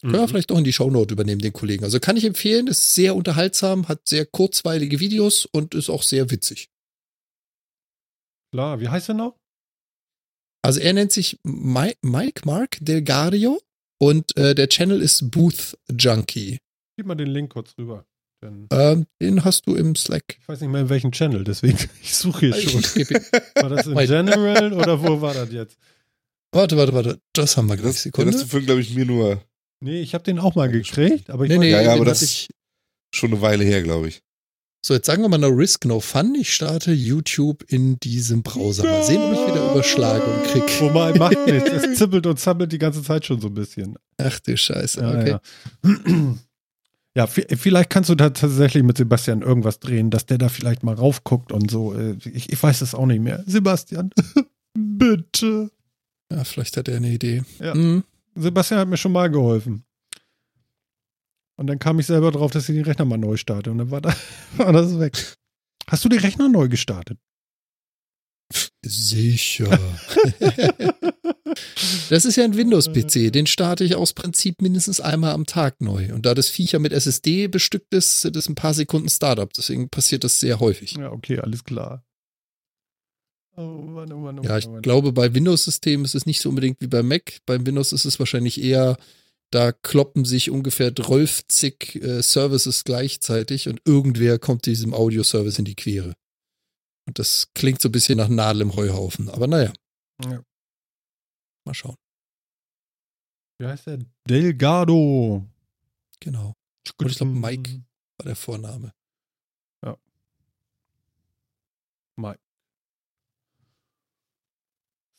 Können 0.01 0.13
wir 0.13 0.21
Mhm. 0.21 0.27
vielleicht 0.29 0.51
auch 0.51 0.57
in 0.57 0.63
die 0.63 0.73
Shownote 0.73 1.13
übernehmen, 1.13 1.41
den 1.41 1.53
Kollegen. 1.53 1.83
Also 1.83 1.99
kann 1.99 2.17
ich 2.17 2.25
empfehlen, 2.25 2.67
ist 2.67 2.93
sehr 2.93 3.15
unterhaltsam, 3.15 3.87
hat 3.87 4.07
sehr 4.07 4.25
kurzweilige 4.25 4.99
Videos 4.99 5.45
und 5.45 5.75
ist 5.75 5.89
auch 5.89 6.03
sehr 6.03 6.29
witzig. 6.31 6.69
Klar, 8.53 8.79
wie 8.79 8.89
heißt 8.89 9.09
er 9.09 9.15
noch? 9.15 9.37
Also 10.63 10.79
er 10.79 10.93
nennt 10.93 11.11
sich 11.11 11.39
Mi- 11.43 11.95
Mike 12.01 12.41
Mark 12.45 12.77
Delgario 12.81 13.61
und 13.99 14.35
äh, 14.37 14.53
der 14.53 14.69
Channel 14.69 15.01
ist 15.01 15.31
Booth 15.31 15.77
Junkie. 15.89 16.59
Gib 16.97 17.05
mal 17.07 17.15
den 17.15 17.29
Link 17.29 17.53
kurz 17.53 17.73
rüber. 17.77 18.05
Ähm, 18.43 19.05
den 19.21 19.43
hast 19.45 19.67
du 19.67 19.75
im 19.75 19.95
Slack. 19.95 20.23
ich 20.39 20.47
weiß 20.47 20.61
nicht 20.61 20.69
mehr 20.71 20.81
in 20.81 20.89
welchem 20.89 21.11
Channel, 21.11 21.43
deswegen 21.43 21.77
ich 22.01 22.15
suche 22.15 22.47
hier 22.47 22.55
schon. 22.55 22.81
War 23.55 23.69
das 23.69 23.85
in 23.87 23.95
Wait. 23.95 24.07
General 24.09 24.73
oder 24.73 25.01
wo 25.01 25.21
war 25.21 25.33
das 25.33 25.51
jetzt? 25.51 25.77
warte, 26.53 26.75
warte, 26.77 26.93
warte. 26.93 27.19
Das 27.33 27.55
haben 27.57 27.67
wir 27.67 27.77
gleich. 27.77 27.93
Das, 27.93 28.03
Sekunde. 28.03 28.31
das 28.31 28.43
vorhin, 28.43 28.65
glaube 28.65 28.81
ich, 28.81 28.93
mir 28.95 29.05
nur 29.05 29.41
Nee, 29.83 30.01
ich 30.01 30.13
habe 30.13 30.23
den 30.23 30.37
auch 30.39 30.55
mal 30.55 30.69
gekriegt, 30.69 31.29
aber 31.29 31.45
ich 31.45 31.49
Nee, 31.49 31.57
nee, 31.57 31.71
Ja, 31.71 31.81
ja, 31.81 31.93
aber 31.93 32.05
das- 32.05 32.21
ich. 32.21 32.49
schon 33.13 33.31
eine 33.31 33.41
Weile 33.41 33.63
her, 33.63 33.81
glaube 33.81 34.07
ich. 34.09 34.21
So, 34.83 34.95
jetzt 34.95 35.05
sagen 35.05 35.21
wir 35.21 35.29
mal 35.29 35.37
no 35.37 35.47
risk, 35.49 35.85
no 35.85 35.99
fun. 35.99 36.33
Ich 36.33 36.53
starte 36.55 36.91
YouTube 36.91 37.63
in 37.71 37.99
diesem 37.99 38.41
Browser. 38.41 38.83
Mal 38.83 39.03
sehen, 39.03 39.21
ob 39.21 39.33
ich 39.33 39.47
wieder 39.47 39.71
Überschlagung 39.71 40.43
krieg. 40.45 40.63
Wobei, 40.81 41.13
macht 41.13 41.45
nichts. 41.45 41.69
Es 41.69 41.97
zippelt 41.99 42.25
und 42.25 42.39
zappelt 42.39 42.71
die 42.71 42.79
ganze 42.79 43.03
Zeit 43.03 43.23
schon 43.25 43.39
so 43.39 43.47
ein 43.49 43.53
bisschen. 43.53 43.95
Ach 44.17 44.39
du 44.39 44.57
Scheiße. 44.57 44.99
Okay. 45.05 45.29
ja. 45.29 45.41
ja, 45.83 46.35
vi- 47.15 47.55
vielleicht 47.57 47.89
kannst 47.89 48.09
du 48.09 48.15
da 48.15 48.29
tatsächlich 48.29 48.83
mit 48.83 48.97
Sebastian 48.97 49.41
irgendwas 49.41 49.79
drehen, 49.79 50.09
dass 50.09 50.25
der 50.25 50.37
da 50.37 50.49
vielleicht 50.49 50.83
mal 50.83 50.95
raufguckt 50.95 51.51
und 51.51 51.69
so. 51.69 51.93
Äh, 51.93 52.17
Ich, 52.25 52.51
ich 52.51 52.61
weiß 52.63 52.81
es 52.81 52.95
auch 52.95 53.05
nicht 53.05 53.21
mehr. 53.21 53.43
Sebastian, 53.45 54.11
bitte. 54.73 55.69
Ja, 56.31 56.43
vielleicht 56.45 56.77
hat 56.77 56.87
er 56.87 56.97
eine 56.97 57.09
Idee. 57.09 57.43
Ja. 57.59 57.75
Mhm. 57.75 58.03
Sebastian 58.35 58.79
hat 58.79 58.87
mir 58.87 58.97
schon 58.97 59.11
mal 59.11 59.29
geholfen. 59.29 59.83
Und 61.57 61.67
dann 61.67 61.79
kam 61.79 61.99
ich 61.99 62.05
selber 62.07 62.31
drauf, 62.31 62.51
dass 62.51 62.69
ich 62.69 62.75
den 62.75 62.85
Rechner 62.85 63.05
mal 63.05 63.17
neu 63.17 63.35
starte. 63.37 63.71
Und 63.71 63.77
dann 63.79 63.91
war, 63.91 64.01
da, 64.01 64.15
war 64.57 64.71
das 64.71 64.97
weg. 64.99 65.17
Hast 65.87 66.05
du 66.05 66.09
den 66.09 66.19
Rechner 66.19 66.47
neu 66.47 66.69
gestartet? 66.69 67.19
Sicher. 68.83 69.79
das 72.09 72.25
ist 72.25 72.35
ja 72.35 72.43
ein 72.43 72.55
Windows-PC. 72.57 73.31
Den 73.31 73.47
starte 73.47 73.83
ich 73.83 73.95
aus 73.95 74.13
Prinzip 74.13 74.61
mindestens 74.61 74.99
einmal 74.99 75.33
am 75.33 75.45
Tag 75.45 75.81
neu. 75.81 76.13
Und 76.13 76.25
da 76.25 76.33
das 76.33 76.49
Viecher 76.49 76.79
mit 76.79 76.93
SSD 76.93 77.47
bestückt 77.47 77.93
ist, 77.93 78.21
sind 78.21 78.35
es 78.35 78.49
ein 78.49 78.55
paar 78.55 78.73
Sekunden 78.73 79.09
Startup. 79.09 79.51
Deswegen 79.53 79.89
passiert 79.89 80.23
das 80.23 80.39
sehr 80.39 80.59
häufig. 80.59 80.93
Ja, 80.93 81.11
okay, 81.11 81.39
alles 81.39 81.63
klar. 81.63 82.03
Oh 83.55 83.61
Mann, 83.61 84.11
oh 84.13 84.17
Mann, 84.17 84.39
oh 84.39 84.43
Ja, 84.43 84.57
ich 84.57 84.67
oh 84.67 84.71
Mann. 84.71 84.81
glaube, 84.81 85.11
bei 85.11 85.33
Windows-Systemen 85.33 86.05
ist 86.05 86.15
es 86.15 86.25
nicht 86.25 86.41
so 86.41 86.49
unbedingt 86.49 86.79
wie 86.81 86.87
bei 86.87 87.03
Mac. 87.03 87.39
Beim 87.45 87.65
Windows 87.65 87.91
ist 87.91 88.05
es 88.05 88.17
wahrscheinlich 88.19 88.61
eher, 88.61 88.97
da 89.51 89.71
kloppen 89.73 90.23
sich 90.23 90.49
ungefähr 90.49 90.95
12 90.95 91.43
äh, 91.95 92.21
Services 92.21 92.83
gleichzeitig 92.85 93.67
und 93.67 93.81
irgendwer 93.85 94.39
kommt 94.39 94.65
diesem 94.65 94.93
Audio-Service 94.93 95.59
in 95.59 95.65
die 95.65 95.75
Quere. 95.75 96.13
Und 97.05 97.19
das 97.19 97.51
klingt 97.53 97.81
so 97.81 97.89
ein 97.89 97.91
bisschen 97.91 98.17
nach 98.17 98.29
Nadel 98.29 98.61
im 98.61 98.75
Heuhaufen. 98.75 99.29
Aber 99.29 99.47
naja, 99.47 99.73
Ja. 100.23 100.43
mal 101.65 101.73
schauen. 101.73 101.97
Wie 103.59 103.65
heißt 103.67 103.87
der? 103.87 103.99
Delgado. 104.27 105.45
Genau. 106.19 106.55
Und 106.97 107.11
ich 107.11 107.17
glaube, 107.17 107.33
Mike 107.33 107.83
war 108.17 108.25
der 108.25 108.35
Vorname. 108.35 108.93
Mike. 112.17 112.39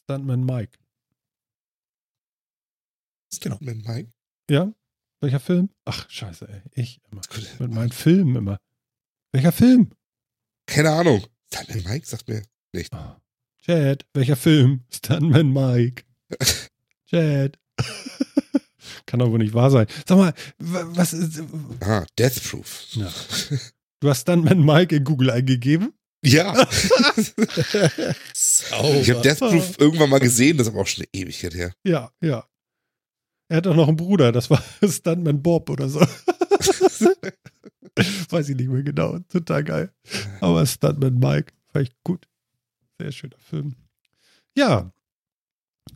Stuntman 0.05 0.45
Mike. 0.45 0.79
Genau. 3.41 3.57
Mit 3.61 3.87
Mike? 3.89 4.13
Ja? 4.49 4.73
Welcher 5.21 5.41
Film? 5.41 5.71
Ach, 5.85 6.09
scheiße, 6.09 6.49
ey. 6.49 6.63
Ich 6.75 7.01
immer. 7.11 7.23
Mit 7.59 7.71
meinen 7.73 7.93
Filmen 7.93 8.37
immer. 8.37 8.59
Welcher 9.33 9.53
Film? 9.53 9.91
Keine 10.67 10.93
Ahnung. 10.93 11.25
Stuntman 11.53 11.83
Mike 11.85 12.07
sagt 12.07 12.29
mir 12.29 12.43
nicht. 12.73 12.93
Ah. 12.95 13.21
Chad, 13.65 14.05
welcher 14.15 14.37
Film? 14.37 14.85
Stuntman 14.91 15.53
Mike. 15.53 16.05
Chad. 17.07 17.59
Kann 19.07 19.21
doch 19.21 19.31
wohl 19.31 19.39
nicht 19.39 19.55
wahr 19.55 19.71
sein. 19.71 19.87
Sag 20.07 20.17
mal, 20.19 20.33
wa- 20.59 20.87
was 20.89 21.13
ist. 21.13 21.43
Ah, 21.81 22.05
Death 22.19 22.43
Proof. 22.43 22.87
Ja. 22.93 23.13
Du 24.01 24.09
hast 24.09 24.23
Stuntman 24.23 24.65
Mike 24.65 24.97
in 24.97 25.05
Google 25.05 25.31
eingegeben? 25.31 25.93
Ja. 26.25 26.53
Ich 28.35 29.11
habe 29.11 29.21
Death 29.23 29.41
Proof 29.41 29.79
irgendwann 29.79 30.09
mal 30.11 30.21
gesehen, 30.21 30.57
das 30.57 30.67
ist 30.69 30.73
aber 30.73 30.83
auch 30.83 30.87
schon 30.87 31.05
eine 31.13 31.21
Ewigkeit 31.23 31.53
her. 31.55 31.75
Ja, 31.85 32.11
ja. 32.23 32.47
Er 33.49 33.57
hat 33.59 33.67
doch 33.67 33.75
noch 33.75 33.89
einen 33.89 33.97
Bruder, 33.97 34.31
das 34.33 34.49
war 34.49 34.63
Stuntman 34.89 35.43
Bob 35.43 35.69
oder 35.69 35.89
so. 35.89 36.01
Weiß 38.31 38.49
ich 38.49 38.57
nicht 38.57 38.71
mehr 38.71 38.83
genau. 38.83 39.19
Total 39.29 39.65
geil. 39.65 39.93
Aber 40.41 40.65
Stuntman 40.67 41.19
Mike, 41.19 41.53
fand 41.73 41.89
ich 41.89 41.95
gut. 42.05 42.27
Sehr 42.99 43.13
schöner 43.13 43.39
Film. 43.39 43.75
Ja. 44.57 44.93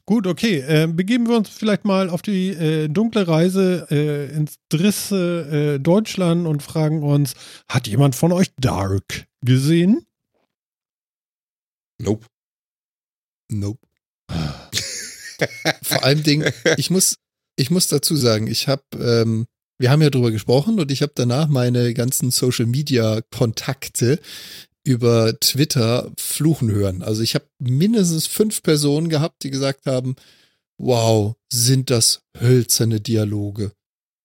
Gut, 0.05 0.27
okay. 0.27 0.59
Äh, 0.61 0.87
begeben 0.89 1.29
wir 1.29 1.37
uns 1.37 1.49
vielleicht 1.49 1.85
mal 1.85 2.11
auf 2.11 2.23
die 2.23 2.51
äh, 2.51 2.89
dunkle 2.89 3.27
Reise 3.27 3.87
äh, 3.91 4.35
ins 4.35 4.57
Drisse 4.69 5.77
äh, 5.77 5.81
Deutschland 5.81 6.47
und 6.47 6.63
fragen 6.63 7.03
uns, 7.03 7.35
hat 7.69 7.87
jemand 7.87 8.15
von 8.15 8.33
euch 8.33 8.53
Dark 8.57 9.27
gesehen? 9.43 10.07
Nope. 11.99 12.27
Nope. 13.51 13.81
Vor 15.83 16.05
allem 16.05 16.23
Ding, 16.23 16.45
ich 16.77 16.91
muss, 16.91 17.17
ich 17.57 17.71
muss 17.71 17.89
dazu 17.89 18.17
sagen, 18.17 18.47
ich 18.47 18.69
habe, 18.69 18.83
ähm, 18.95 19.47
wir 19.79 19.91
haben 19.91 20.03
ja 20.03 20.11
drüber 20.11 20.31
gesprochen 20.31 20.81
und 20.81 20.91
ich 20.91 21.03
habe 21.03 21.13
danach 21.15 21.49
meine 21.49 21.93
ganzen 21.95 22.31
Social 22.31 22.67
Media 22.67 23.21
Kontakte 23.31 24.21
über 24.85 25.39
Twitter 25.41 26.13
fluchen 26.19 26.71
hören. 26.71 27.03
Also 27.03 27.23
ich 27.23 27.35
habe 27.35 27.47
mindestens 27.59 28.27
fünf 28.27 28.63
Personen 28.63 29.09
gehabt, 29.09 29.43
die 29.43 29.51
gesagt 29.51 29.87
haben, 29.87 30.15
wow, 30.79 31.35
sind 31.53 31.91
das 31.91 32.23
hölzerne 32.39 33.01
Dialoge. 33.01 33.73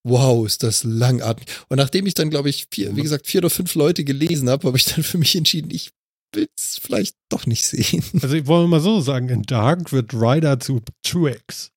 Wow, 0.04 0.46
ist 0.46 0.64
das 0.64 0.84
langatmig. 0.84 1.48
Und 1.70 1.78
nachdem 1.78 2.06
ich 2.08 2.14
dann, 2.14 2.30
glaube 2.30 2.50
ich, 2.50 2.68
vier, 2.72 2.96
wie 2.96 3.02
gesagt, 3.02 3.28
vier 3.28 3.40
oder 3.40 3.50
fünf 3.50 3.76
Leute 3.76 4.04
gelesen 4.04 4.50
habe, 4.50 4.68
habe 4.68 4.78
ich 4.78 4.86
dann 4.86 5.04
für 5.04 5.18
mich 5.18 5.36
entschieden, 5.36 5.72
ich 5.72 5.92
will 6.34 6.48
es 6.58 6.80
vielleicht 6.82 7.16
doch 7.30 7.46
nicht 7.46 7.66
sehen. 7.66 8.04
Also, 8.22 8.36
ich 8.36 8.48
wollte 8.48 8.68
mal 8.68 8.80
so 8.80 9.02
sagen, 9.02 9.30
in 9.30 9.44
Dark 9.44 9.92
wird 9.92 10.14
Ryder 10.14 10.60
zu 10.60 10.82
Twix. 11.04 11.72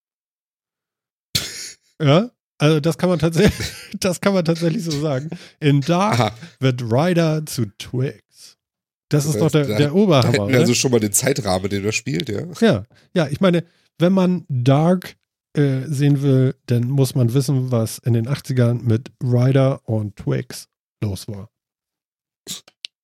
Ja? 2.03 2.33
Also, 2.59 2.81
das 2.81 2.97
kann 2.99 3.09
man 3.09 3.19
tatsächlich, 3.19 3.67
das 4.01 4.21
kann 4.21 4.33
man 4.35 4.45
tatsächlich 4.45 4.85
so 4.85 4.91
sagen. 4.93 5.31
In 5.61 5.81
Dark 5.81 6.15
Aha. 6.21 6.39
wird 6.61 6.83
Ryder 6.83 7.45
zu 7.47 7.67
Twix. 7.79 8.57
Das 9.11 9.25
ist 9.27 9.35
Das 9.35 9.41
doch 9.43 9.51
der, 9.53 9.67
da- 9.67 9.77
der 9.79 9.87
Da 9.89 9.93
Oberhammer, 9.93 10.47
oder? 10.47 10.59
also 10.59 10.75
schon 10.75 10.91
mal 10.91 11.01
den 11.01 11.13
Zeitrahmen, 11.13 11.69
den 11.69 11.85
er 11.85 11.93
spielt, 11.93 12.29
ja. 12.29 12.47
Ja, 12.61 12.85
ja, 13.15 13.29
ich 13.29 13.41
meine, 13.41 13.65
wenn 13.99 14.13
man 14.13 14.45
Dark 14.49 15.17
äh, 15.57 15.83
sehen 15.87 16.23
will, 16.23 16.55
dann 16.67 16.85
muss 16.89 17.15
man 17.15 17.33
wissen, 17.35 17.71
was 17.71 17.99
in 17.99 18.13
den 18.15 18.27
80ern 18.29 18.83
mit 18.83 19.13
Ryder 19.23 19.87
und 19.89 20.17
Twix 20.17 20.69
los 21.03 21.29
war. 21.29 21.51
Ja. 22.49 22.57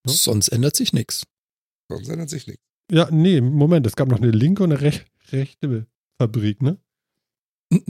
Sonst 0.06 0.48
ändert 0.48 0.74
sich 0.76 0.92
nichts. 0.92 1.24
Sonst 1.90 2.08
ändert 2.08 2.30
sich 2.30 2.46
nichts. 2.46 2.62
Ja, 2.90 3.08
nee, 3.10 3.40
Moment, 3.40 3.86
es 3.86 3.94
gab 3.94 4.08
noch 4.08 4.18
eine 4.20 4.30
linke 4.30 4.62
und 4.64 4.72
eine 4.72 4.80
rech 4.80 5.04
rechte 5.30 5.86
Fabrik, 6.18 6.60
ne? 6.62 6.78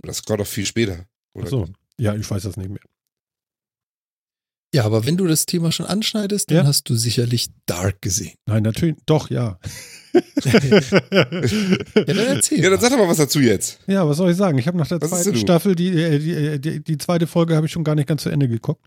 Das 0.03 0.23
kommt 0.25 0.41
doch 0.41 0.47
viel 0.47 0.67
später. 0.67 1.07
Oder? 1.35 1.47
Ach 1.47 1.51
so. 1.51 1.67
Ja, 1.99 2.15
ich 2.15 2.29
weiß 2.31 2.43
das 2.43 2.57
nicht 2.57 2.71
mehr. 2.71 2.81
Ja, 4.73 4.85
aber 4.85 5.05
wenn 5.05 5.17
du 5.17 5.27
das 5.27 5.47
Thema 5.47 5.73
schon 5.73 5.87
anschneidest, 5.87 6.49
dann 6.51 6.59
Ja. 6.59 6.65
hast 6.67 6.89
du 6.89 6.95
sicherlich 6.95 7.49
Dark 7.67 8.01
gesehen. 8.03 8.37
Nein, 8.47 8.63
natürlich, 8.63 8.97
doch, 9.07 9.29
ja. 9.31 9.59
Ja, 10.45 10.59
dann 12.05 12.19
erzähl. 12.19 12.61
Ja, 12.63 12.71
dann 12.71 12.81
sag 12.81 12.91
doch 12.91 12.99
mal 12.99 13.09
was 13.09 13.17
dazu 13.19 13.41
jetzt. 13.41 13.81
ja, 13.87 14.07
was 14.09 14.17
soll 14.17 14.31
ich 14.31 14.37
sagen? 14.37 14.59
Ich 14.59 14.67
habe 14.67 14.77
nach 14.79 14.89
der 14.89 15.01
Was 15.03 15.11
zweiten? 15.11 15.37
Staffel, 15.37 15.75
die, 15.75 15.89
äh, 15.89 16.19
die, 16.19 16.33
äh, 16.33 16.59
die, 16.59 16.83
die 16.83 16.99
zweite 16.99 17.27
Folge 17.27 17.55
habe 17.57 17.67
ich 17.67 17.73
schon 17.73 17.85
gar 17.85 17.95
nicht 17.95 18.09
ganz 18.09 18.23
zu 18.23 18.29
Ende 18.31 18.49
geguckt. 18.49 18.87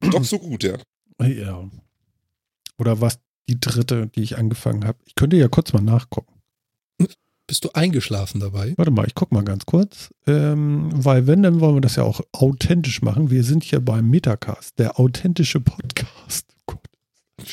Doch 0.00 0.24
so 0.24 0.38
gut, 0.38 0.62
ja. 0.62 0.78
Ja. 1.22 1.70
Oder 2.78 3.00
was 3.00 3.18
die 3.48 3.58
dritte, 3.60 4.08
die 4.08 4.22
ich 4.22 4.36
angefangen 4.38 4.84
habe. 4.86 4.98
Ich 5.06 5.14
könnte 5.14 5.36
ja 5.36 5.48
kurz 5.48 5.72
mal 5.72 5.80
nachgucken. 5.82 6.34
Bist 7.50 7.64
du 7.64 7.70
eingeschlafen 7.74 8.38
dabei? 8.38 8.74
Warte 8.76 8.92
mal, 8.92 9.08
ich 9.08 9.16
guck 9.16 9.32
mal 9.32 9.42
ganz 9.42 9.66
kurz. 9.66 10.14
Ähm, 10.28 10.88
weil 10.92 11.26
wenn, 11.26 11.42
dann 11.42 11.58
wollen 11.58 11.74
wir 11.74 11.80
das 11.80 11.96
ja 11.96 12.04
auch 12.04 12.20
authentisch 12.30 13.02
machen. 13.02 13.32
Wir 13.32 13.42
sind 13.42 13.64
hier 13.64 13.80
beim 13.80 14.08
Metacast, 14.08 14.78
der 14.78 15.00
authentische 15.00 15.58
Podcast. 15.58 16.46
Oh 16.68 16.74
Gott. 16.76 16.88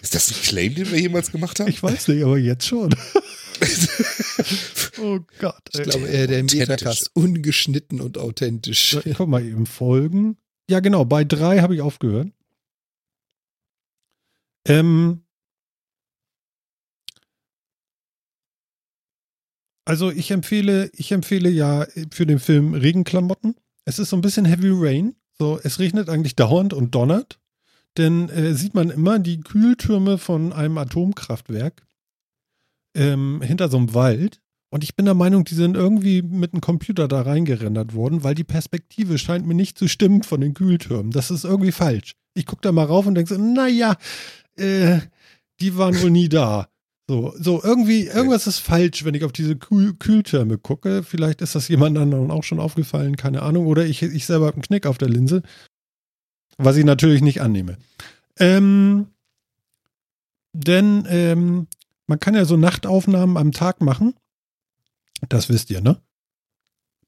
Ist 0.00 0.14
das 0.14 0.30
ein 0.30 0.40
Claim, 0.44 0.76
den 0.76 0.88
wir 0.92 1.00
jemals 1.00 1.32
gemacht 1.32 1.58
haben? 1.58 1.68
Ich 1.68 1.82
weiß 1.82 2.06
nicht, 2.06 2.22
aber 2.22 2.38
jetzt 2.38 2.64
schon. 2.64 2.94
oh 5.02 5.18
Gott. 5.40 5.62
Ich 5.72 5.82
glaube, 5.82 6.06
eher 6.06 6.28
der. 6.28 6.44
Metacast 6.44 7.10
ungeschnitten 7.14 8.00
und 8.00 8.16
authentisch. 8.16 8.92
So, 8.92 9.00
ich 9.04 9.16
guck 9.16 9.28
mal 9.28 9.44
eben 9.44 9.66
Folgen. 9.66 10.36
Ja, 10.70 10.78
genau, 10.78 11.04
bei 11.04 11.24
drei 11.24 11.62
habe 11.62 11.74
ich 11.74 11.80
aufgehört. 11.80 12.28
Ähm, 14.68 15.25
also 19.86 20.10
ich 20.10 20.30
empfehle, 20.32 20.90
ich 20.94 21.12
empfehle 21.12 21.48
ja 21.48 21.86
für 22.10 22.26
den 22.26 22.40
Film 22.40 22.74
Regenklamotten. 22.74 23.54
Es 23.84 23.98
ist 23.98 24.10
so 24.10 24.16
ein 24.16 24.20
bisschen 24.20 24.44
Heavy 24.44 24.70
Rain. 24.72 25.14
So, 25.38 25.60
es 25.62 25.78
regnet 25.78 26.08
eigentlich 26.08 26.34
dauernd 26.34 26.74
und 26.74 26.94
donnert. 26.94 27.38
Denn 27.96 28.28
äh, 28.28 28.54
sieht 28.54 28.74
man 28.74 28.90
immer 28.90 29.18
die 29.18 29.40
Kühltürme 29.40 30.18
von 30.18 30.52
einem 30.52 30.76
Atomkraftwerk 30.76 31.86
ähm, 32.94 33.40
hinter 33.42 33.68
so 33.68 33.76
einem 33.76 33.94
Wald. 33.94 34.40
Und 34.70 34.82
ich 34.82 34.96
bin 34.96 35.06
der 35.06 35.14
Meinung, 35.14 35.44
die 35.44 35.54
sind 35.54 35.76
irgendwie 35.76 36.20
mit 36.20 36.52
einem 36.52 36.60
Computer 36.60 37.06
da 37.06 37.22
reingerendert 37.22 37.94
worden, 37.94 38.24
weil 38.24 38.34
die 38.34 38.44
Perspektive 38.44 39.16
scheint 39.18 39.46
mir 39.46 39.54
nicht 39.54 39.78
zu 39.78 39.86
stimmen 39.86 40.24
von 40.24 40.40
den 40.40 40.54
Kühltürmen. 40.54 41.12
Das 41.12 41.30
ist 41.30 41.44
irgendwie 41.44 41.72
falsch. 41.72 42.16
Ich 42.34 42.44
gucke 42.44 42.62
da 42.62 42.72
mal 42.72 42.84
rauf 42.84 43.06
und 43.06 43.14
denke 43.14 43.32
so, 43.32 43.40
naja, 43.40 43.96
äh, 44.56 44.98
die 45.60 45.76
waren 45.78 46.00
wohl 46.02 46.10
nie 46.10 46.28
da. 46.28 46.68
So, 47.08 47.32
so 47.38 47.62
irgendwie, 47.62 48.06
irgendwas 48.06 48.48
ist 48.48 48.58
falsch, 48.58 49.04
wenn 49.04 49.14
ich 49.14 49.22
auf 49.22 49.32
diese 49.32 49.56
Kühl 49.56 49.94
Kühltürme 49.94 50.58
gucke. 50.58 51.04
Vielleicht 51.04 51.40
ist 51.40 51.54
das 51.54 51.68
jemand 51.68 51.96
anderen 51.98 52.32
auch 52.32 52.42
schon 52.42 52.58
aufgefallen, 52.58 53.16
keine 53.16 53.42
Ahnung. 53.42 53.66
Oder 53.66 53.86
ich, 53.86 54.02
ich 54.02 54.26
selber 54.26 54.46
habe 54.46 54.56
einen 54.56 54.62
Knick 54.62 54.86
auf 54.86 54.98
der 54.98 55.08
Linse. 55.08 55.42
Was 56.58 56.76
ich 56.76 56.84
natürlich 56.84 57.22
nicht 57.22 57.40
annehme. 57.42 57.78
Ähm, 58.38 59.08
denn 60.52 61.06
ähm, 61.08 61.68
man 62.08 62.18
kann 62.18 62.34
ja 62.34 62.44
so 62.44 62.56
Nachtaufnahmen 62.56 63.36
am 63.36 63.52
Tag 63.52 63.80
machen. 63.80 64.14
Das 65.28 65.48
wisst 65.48 65.70
ihr, 65.70 65.80
ne? 65.80 66.00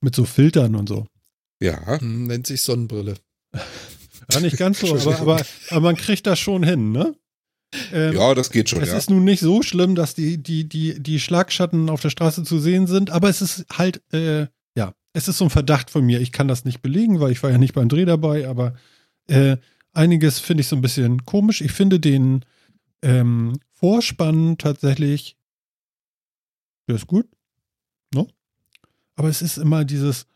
Mit 0.01 0.15
so 0.15 0.25
Filtern 0.25 0.77
und 0.77 0.89
so. 0.89 1.07
Ja. 1.61 1.99
Hm, 2.01 2.27
Nennt 2.27 2.47
sich 2.47 2.63
Sonnenbrille. 2.63 3.15
Ja, 4.31 4.41
nicht 4.41 4.59
ganz 4.59 4.81
so, 4.81 4.95
aber, 4.95 5.19
aber, 5.21 5.43
aber 5.71 5.81
man 5.81 5.97
kriegt 5.97 6.27
das 6.27 6.39
schon 6.39 6.63
hin, 6.63 6.93
ne? 6.93 7.15
Ähm, 7.93 8.15
Ja, 8.15 8.35
das 8.35 8.51
geht 8.51 8.69
schon, 8.69 8.83
es 8.83 8.91
ja. 8.91 8.97
ist 8.97 9.11
nun 9.11 9.25
nicht 9.25 9.41
so 9.41 9.63
schlimm, 9.63 9.95
dass 9.95 10.15
die, 10.15 10.43
die, 10.43 10.69
die, 10.69 11.01
die 11.03 11.21
Schlagschatten 11.21 11.91
auf 11.91 12.01
der 12.01 12.11
Straße 12.11 12.43
zu 12.45 12.59
sehen 12.59 12.87
sind, 12.87 13.11
aber 13.11 13.29
es 13.29 13.43
ist 13.43 13.67
halt, 13.73 14.03
äh, 14.13 14.47
ja, 14.75 14.95
es 15.13 15.29
ist 15.29 15.39
so 15.39 15.45
ein 15.45 15.51
Verdacht 15.51 15.91
von 15.91 16.05
mir. 16.05 16.21
Ich 16.21 16.33
kann 16.33 16.49
das 16.49 16.65
nicht 16.65 16.81
belegen, 16.81 17.21
weil 17.21 17.33
ich 17.33 17.43
war 17.43 17.51
ja 17.51 17.59
nicht 17.59 17.75
beim 17.75 17.89
Dreh 17.89 18.05
dabei, 18.05 18.49
aber 18.49 18.75
äh, 19.27 19.57
einiges 19.93 20.39
finde 20.39 20.63
ich 20.63 20.69
so 20.69 20.77
ein 20.77 20.83
bisschen 20.83 21.25
komisch. 21.25 21.61
Ich 21.61 21.73
finde 21.73 22.01
den 22.01 22.45
ähm, 23.03 23.59
Vorspann 23.75 24.57
tatsächlich, 24.59 25.37
der 26.89 26.97
ist 26.97 27.07
gut, 27.07 27.27
ne? 28.15 28.27
Aber 29.17 29.29
es 29.29 29.43
ist 29.43 29.59
immer 29.59 29.85
dieses 29.85 30.27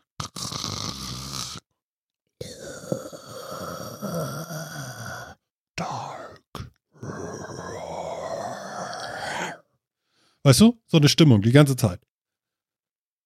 Weißt 10.43 10.61
du? 10.61 10.79
So 10.87 10.97
eine 10.97 11.09
Stimmung 11.09 11.41
die 11.41 11.51
ganze 11.51 11.75
Zeit. 11.75 12.01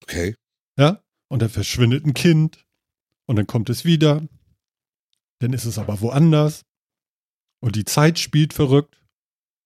Okay. 0.03 0.35
Ja? 0.77 1.03
Und 1.29 1.41
dann 1.41 1.49
verschwindet 1.49 2.05
ein 2.05 2.13
Kind 2.13 2.65
und 3.25 3.35
dann 3.35 3.47
kommt 3.47 3.69
es 3.69 3.85
wieder. 3.85 4.27
Dann 5.39 5.53
ist 5.53 5.65
es 5.65 5.77
aber 5.77 6.01
woanders. 6.01 6.63
Und 7.59 7.75
die 7.75 7.85
Zeit 7.85 8.19
spielt 8.19 8.53
verrückt. 8.53 9.03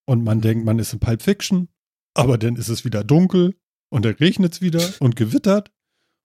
Und 0.05 0.23
man 0.23 0.41
denkt, 0.41 0.65
man 0.65 0.79
ist 0.79 0.93
in 0.93 0.99
Pulp 0.99 1.21
Fiction. 1.21 1.69
Aber 2.13 2.37
dann 2.37 2.55
ist 2.55 2.69
es 2.69 2.83
wieder 2.83 3.03
dunkel. 3.03 3.55
Und 3.89 4.05
dann 4.05 4.15
regnet 4.15 4.53
es 4.53 4.61
wieder 4.61 4.81
und 4.99 5.15
gewittert. 5.15 5.71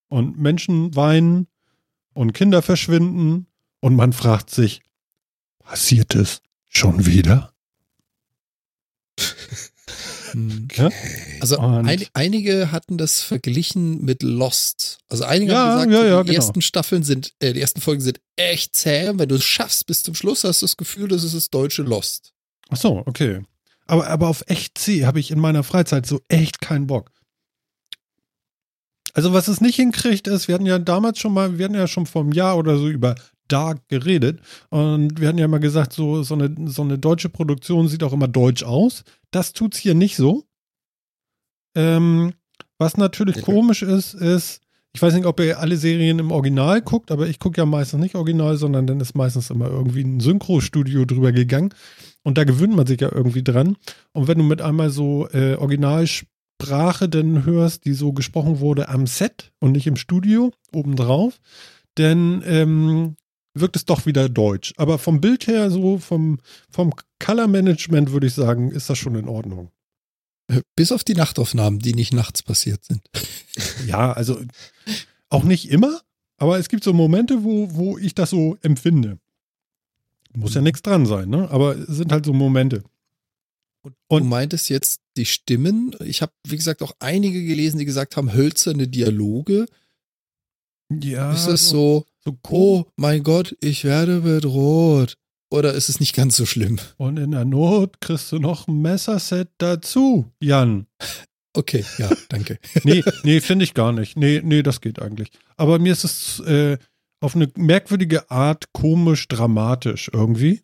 Und 0.08 0.38
Menschen 0.38 0.94
weinen. 0.94 1.48
Und 2.14 2.32
Kinder 2.32 2.62
verschwinden. 2.62 3.46
Und 3.80 3.94
man 3.94 4.12
fragt 4.12 4.50
sich, 4.50 4.80
passiert 5.58 6.14
es 6.14 6.40
schon 6.68 7.04
wieder? 7.06 7.52
Hm. 10.32 10.68
Ja? 10.74 10.90
Also 11.40 11.58
Und- 11.58 11.86
ein, 11.88 12.04
einige 12.14 12.72
hatten 12.72 12.98
das 12.98 13.20
verglichen 13.22 14.04
mit 14.04 14.22
Lost. 14.22 14.98
Also 15.08 15.24
einige 15.24 15.52
Ja, 15.52 15.58
haben 15.78 15.88
gesagt, 15.90 15.92
ja, 15.92 16.08
ja, 16.16 16.22
die 16.22 16.28
genau. 16.30 16.36
ersten 16.44 16.62
Staffeln 16.62 17.02
sind, 17.02 17.32
äh, 17.40 17.52
die 17.52 17.60
ersten 17.60 17.80
Folgen 17.80 18.00
sind 18.00 18.20
echt 18.36 18.74
zäh. 18.74 19.12
Wenn 19.14 19.28
du 19.28 19.34
es 19.36 19.44
schaffst 19.44 19.86
bis 19.86 20.02
zum 20.02 20.14
Schluss, 20.14 20.44
hast 20.44 20.62
du 20.62 20.66
das 20.66 20.76
Gefühl, 20.76 21.08
das 21.08 21.22
ist 21.24 21.34
das 21.34 21.50
deutsche 21.50 21.82
Lost. 21.82 22.32
Ach 22.70 22.76
so, 22.76 23.02
okay. 23.06 23.42
Aber, 23.86 24.06
aber 24.08 24.28
auf 24.28 24.42
echt 24.48 24.78
C 24.78 25.06
habe 25.06 25.20
ich 25.20 25.30
in 25.30 25.38
meiner 25.38 25.62
Freizeit 25.62 26.06
so 26.06 26.20
echt 26.28 26.60
keinen 26.60 26.86
Bock. 26.86 27.10
Also 29.12 29.32
was 29.32 29.48
es 29.48 29.60
nicht 29.60 29.76
hinkriegt 29.76 30.26
ist, 30.26 30.48
wir 30.48 30.54
hatten 30.54 30.66
ja 30.66 30.78
damals 30.78 31.18
schon 31.18 31.32
mal, 31.32 31.56
wir 31.58 31.64
hatten 31.64 31.74
ja 31.74 31.86
schon 31.86 32.06
vor 32.06 32.22
einem 32.22 32.32
Jahr 32.32 32.58
oder 32.58 32.76
so 32.76 32.88
über 32.88 33.14
Dark 33.48 33.88
geredet 33.88 34.40
und 34.70 35.20
wir 35.20 35.28
hatten 35.28 35.38
ja 35.38 35.48
mal 35.48 35.58
gesagt, 35.58 35.92
so, 35.92 36.22
so, 36.22 36.34
eine, 36.34 36.54
so 36.66 36.82
eine 36.82 36.98
deutsche 36.98 37.28
Produktion 37.28 37.88
sieht 37.88 38.02
auch 38.02 38.12
immer 38.12 38.28
deutsch 38.28 38.62
aus. 38.62 39.04
Das 39.30 39.52
tut's 39.52 39.78
hier 39.78 39.94
nicht 39.94 40.16
so. 40.16 40.44
Ähm, 41.74 42.32
was 42.78 42.96
natürlich 42.96 43.36
Okay. 43.36 43.52
komisch 43.52 43.82
ist, 43.82 44.14
ist, 44.14 44.60
ich 44.92 45.02
weiß 45.02 45.14
nicht, 45.14 45.26
ob 45.26 45.40
ihr 45.40 45.60
alle 45.60 45.76
Serien 45.76 46.18
im 46.18 46.30
Original 46.30 46.80
guckt, 46.80 47.10
aber 47.10 47.28
ich 47.28 47.38
gucke 47.38 47.60
ja 47.60 47.66
meistens 47.66 48.00
nicht 48.00 48.14
Original, 48.14 48.56
sondern 48.56 48.86
dann 48.86 49.00
ist 49.00 49.14
meistens 49.14 49.50
immer 49.50 49.68
irgendwie 49.68 50.02
ein 50.02 50.20
Synchro-Studio 50.20 51.04
drüber 51.04 51.32
gegangen. 51.32 51.74
Und 52.22 52.38
da 52.38 52.44
gewöhnt 52.44 52.74
man 52.74 52.86
sich 52.86 53.00
ja 53.00 53.12
irgendwie 53.12 53.44
dran. 53.44 53.76
Und 54.12 54.26
wenn 54.26 54.38
du 54.38 54.44
mit 54.44 54.62
einmal 54.62 54.90
so 54.90 55.28
äh, 55.32 55.54
Originalsprache 55.56 57.08
dann 57.08 57.44
hörst, 57.44 57.84
die 57.84 57.92
so 57.92 58.12
gesprochen 58.14 58.60
wurde 58.60 58.88
am 58.88 59.06
Set 59.06 59.52
und 59.60 59.72
nicht 59.72 59.86
im 59.86 59.96
Studio, 59.96 60.50
obendrauf, 60.74 61.40
dann 61.94 62.42
ähm, 62.46 63.16
wirkt 63.60 63.76
es 63.76 63.84
doch 63.84 64.06
wieder 64.06 64.28
deutsch. 64.28 64.72
Aber 64.76 64.98
vom 64.98 65.20
Bild 65.20 65.46
her, 65.46 65.70
so 65.70 65.98
vom, 65.98 66.38
vom 66.70 66.92
Color-Management 67.18 68.12
würde 68.12 68.26
ich 68.26 68.34
sagen, 68.34 68.70
ist 68.70 68.88
das 68.90 68.98
schon 68.98 69.14
in 69.16 69.28
Ordnung. 69.28 69.70
Äh, 70.48 70.62
Bis 70.76 70.92
auf 70.92 71.04
die 71.04 71.14
Nachtaufnahmen, 71.14 71.78
die 71.80 71.94
nicht 71.94 72.12
nachts 72.12 72.42
passiert 72.42 72.84
sind. 72.84 73.02
Ja, 73.86 74.12
also 74.12 74.38
auch 75.30 75.44
nicht 75.44 75.70
immer, 75.70 76.00
aber 76.38 76.58
es 76.58 76.68
gibt 76.68 76.84
so 76.84 76.92
Momente, 76.92 77.42
wo, 77.44 77.74
wo 77.74 77.98
ich 77.98 78.14
das 78.14 78.30
so 78.30 78.56
empfinde. 78.62 79.18
Muss 80.34 80.54
ja 80.54 80.60
nichts 80.60 80.82
dran 80.82 81.06
sein, 81.06 81.30
ne? 81.30 81.48
Aber 81.50 81.74
es 81.76 81.86
sind 81.96 82.12
halt 82.12 82.26
so 82.26 82.32
Momente. 82.34 82.82
du 83.82 83.90
Und- 84.08 84.28
meintest 84.28 84.68
jetzt 84.68 85.00
die 85.16 85.24
Stimmen. 85.24 85.94
Ich 86.04 86.20
habe, 86.20 86.32
wie 86.46 86.56
gesagt, 86.56 86.82
auch 86.82 86.94
einige 86.98 87.42
gelesen, 87.44 87.78
die 87.78 87.86
gesagt 87.86 88.16
haben, 88.18 88.32
hölzerne 88.34 88.86
Dialoge. 88.86 89.66
Ja, 90.92 91.32
ist 91.32 91.46
es 91.48 91.68
so, 91.70 92.04
so 92.26 92.36
oh 92.50 92.84
mein 92.96 93.22
Gott, 93.22 93.56
ich 93.60 93.84
werde 93.84 94.22
bedroht? 94.22 95.16
Oder 95.48 95.74
ist 95.74 95.88
es 95.88 96.00
nicht 96.00 96.14
ganz 96.14 96.36
so 96.36 96.44
schlimm? 96.44 96.80
Und 96.96 97.18
in 97.18 97.30
der 97.30 97.44
Not 97.44 98.00
kriegst 98.00 98.32
du 98.32 98.40
noch 98.40 98.66
ein 98.66 98.82
Messerset 98.82 99.48
dazu, 99.58 100.32
Jan. 100.40 100.86
Okay, 101.52 101.84
ja, 101.98 102.10
danke. 102.28 102.58
Nee, 102.84 103.04
nee, 103.22 103.40
finde 103.40 103.64
ich 103.64 103.74
gar 103.74 103.92
nicht. 103.92 104.16
Nee, 104.16 104.42
nee, 104.44 104.62
das 104.62 104.80
geht 104.80 105.00
eigentlich. 105.00 105.30
Aber 105.56 105.78
mir 105.78 105.92
ist 105.92 106.04
es 106.04 106.40
äh, 106.40 106.78
auf 107.20 107.36
eine 107.36 107.48
merkwürdige 107.56 108.28
Art 108.30 108.72
komisch 108.72 109.28
dramatisch 109.28 110.10
irgendwie. 110.12 110.62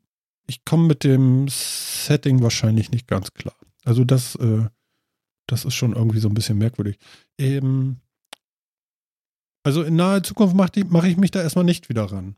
Ich 0.48 0.64
komme 0.64 0.88
mit 0.88 1.04
dem 1.04 1.46
Setting 1.48 2.42
wahrscheinlich 2.42 2.90
nicht 2.90 3.06
ganz 3.06 3.32
klar. 3.34 3.56
Also 3.84 4.02
das, 4.04 4.34
äh, 4.34 4.66
das 5.46 5.64
ist 5.64 5.74
schon 5.74 5.94
irgendwie 5.94 6.18
so 6.18 6.28
ein 6.28 6.34
bisschen 6.34 6.58
merkwürdig. 6.58 6.98
Ähm, 7.38 7.98
also 9.64 9.82
in 9.82 9.96
naher 9.96 10.22
Zukunft 10.22 10.54
mache 10.56 10.84
mach 10.88 11.04
ich 11.04 11.16
mich 11.16 11.30
da 11.30 11.42
erstmal 11.42 11.64
nicht 11.64 11.88
wieder 11.88 12.04
ran. 12.04 12.36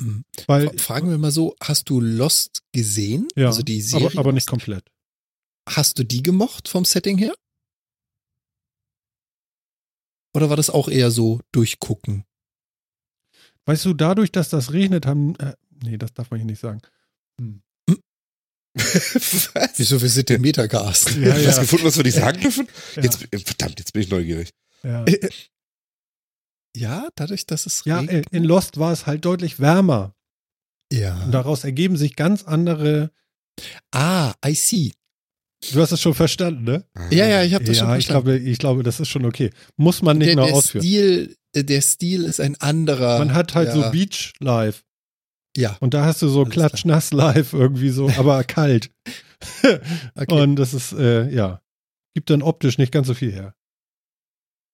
Mhm. 0.00 0.24
Weil, 0.46 0.76
Fragen 0.78 1.10
wir 1.10 1.18
mal 1.18 1.30
so, 1.30 1.56
hast 1.60 1.88
du 1.90 2.00
Lost 2.00 2.62
gesehen? 2.72 3.28
ja, 3.36 3.46
also 3.46 3.62
die 3.62 3.80
Serie. 3.80 4.06
aber, 4.08 4.18
aber 4.20 4.32
nicht 4.32 4.46
komplett. 4.48 4.84
Hast 5.68 5.98
du 5.98 6.04
die 6.04 6.22
gemocht 6.22 6.68
vom 6.68 6.84
Setting 6.84 7.18
her? 7.18 7.34
Oder 10.34 10.48
war 10.48 10.56
das 10.56 10.70
auch 10.70 10.88
eher 10.88 11.10
so 11.10 11.40
durchgucken? 11.52 12.24
Weißt 13.66 13.84
du, 13.84 13.92
dadurch, 13.94 14.32
dass 14.32 14.48
das 14.48 14.72
regnet, 14.72 15.06
haben. 15.06 15.36
Äh, 15.36 15.54
nee, 15.82 15.98
das 15.98 16.12
darf 16.14 16.30
man 16.30 16.40
hier 16.40 16.46
nicht 16.46 16.60
sagen. 16.60 16.80
was? 17.38 17.98
Wieso, 19.76 20.00
wir 20.00 20.08
sind 20.08 20.30
im 20.30 20.40
Metagast. 20.40 21.10
Ja, 21.16 21.46
Was 21.46 21.60
gefunden, 21.60 21.84
was 21.84 21.96
wir 21.96 22.04
nicht 22.04 22.14
sagen 22.14 22.40
dürfen? 22.40 22.66
Ja. 22.96 23.02
Jetzt, 23.02 23.18
verdammt, 23.44 23.78
jetzt 23.78 23.92
bin 23.92 24.02
ich 24.02 24.08
neugierig. 24.08 24.50
Ja, 24.82 25.04
Ja, 26.76 27.08
dadurch, 27.16 27.46
dass 27.46 27.66
es 27.66 27.82
ja 27.84 27.98
regnet. 27.98 28.32
äh, 28.32 28.36
in 28.36 28.44
Lost 28.44 28.78
war 28.78 28.92
es 28.92 29.06
halt 29.06 29.24
deutlich 29.24 29.60
wärmer. 29.60 30.14
Ja. 30.92 31.22
Und 31.24 31.32
daraus 31.32 31.64
ergeben 31.64 31.96
sich 31.96 32.16
ganz 32.16 32.44
andere. 32.44 33.10
Ah, 33.92 34.32
I 34.46 34.54
see. 34.54 34.92
Du 35.72 35.80
hast 35.80 35.92
es 35.92 36.00
schon 36.00 36.14
verstanden, 36.14 36.64
ne? 36.64 36.84
Ja, 37.10 37.26
ja, 37.26 37.44
ich 37.44 37.54
habe 37.54 37.64
das 37.64 37.78
schon 37.78 37.88
ja, 37.88 37.96
ich 37.96 38.06
verstanden. 38.06 38.24
glaube, 38.24 38.50
ich 38.50 38.58
glaube, 38.58 38.82
das 38.82 38.98
ist 39.00 39.08
schon 39.08 39.24
okay. 39.24 39.50
Muss 39.76 40.02
man 40.02 40.18
nicht 40.18 40.28
der, 40.30 40.36
mehr 40.36 40.46
der 40.46 40.54
ausführen. 40.54 40.82
Stil, 40.82 41.36
äh, 41.54 41.62
der 41.64 41.80
Stil 41.82 42.24
ist 42.24 42.40
ein 42.40 42.56
anderer. 42.60 43.18
Man 43.18 43.32
hat 43.32 43.54
halt 43.54 43.68
ja, 43.68 43.74
so 43.74 43.90
Beach 43.90 44.32
Live. 44.40 44.82
Ja, 45.56 45.76
Und 45.80 45.94
da 45.94 46.04
hast 46.06 46.20
du 46.22 46.28
so. 46.28 46.44
Klatsch-Nass 46.44 47.12
Live 47.12 47.52
irgendwie 47.52 47.90
so, 47.90 48.08
aber 48.16 48.42
kalt. 48.44 48.90
okay. 50.14 50.42
Und 50.42 50.56
das 50.56 50.74
ist, 50.74 50.92
äh, 50.94 51.28
ja, 51.30 51.60
gibt 52.14 52.30
dann 52.30 52.42
optisch 52.42 52.78
nicht 52.78 52.90
ganz 52.90 53.06
so 53.06 53.14
viel 53.14 53.30
her. 53.32 53.54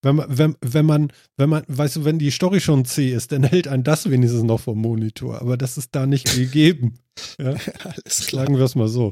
Wenn 0.02 0.16
man, 0.16 0.26
wenn, 0.28 0.56
wenn 0.60 0.86
man, 0.86 1.12
wenn 1.36 1.50
man, 1.50 1.64
weißt 1.66 1.96
du, 1.96 2.04
wenn 2.04 2.18
die 2.18 2.30
Story 2.30 2.60
schon 2.60 2.84
zäh 2.84 3.12
ist, 3.12 3.32
dann 3.32 3.42
hält 3.42 3.66
ein 3.66 3.82
das 3.82 4.08
wenigstens 4.10 4.44
noch 4.44 4.60
vom 4.60 4.80
Monitor. 4.80 5.40
Aber 5.40 5.56
das 5.56 5.76
ist 5.76 5.94
da 5.94 6.06
nicht 6.06 6.34
gegeben. 6.34 6.98
Ja, 7.36 7.56
Alles 7.82 8.28
klar. 8.28 8.44
sagen 8.44 8.56
wir 8.56 8.64
es 8.64 8.76
mal 8.76 8.86
so. 8.86 9.10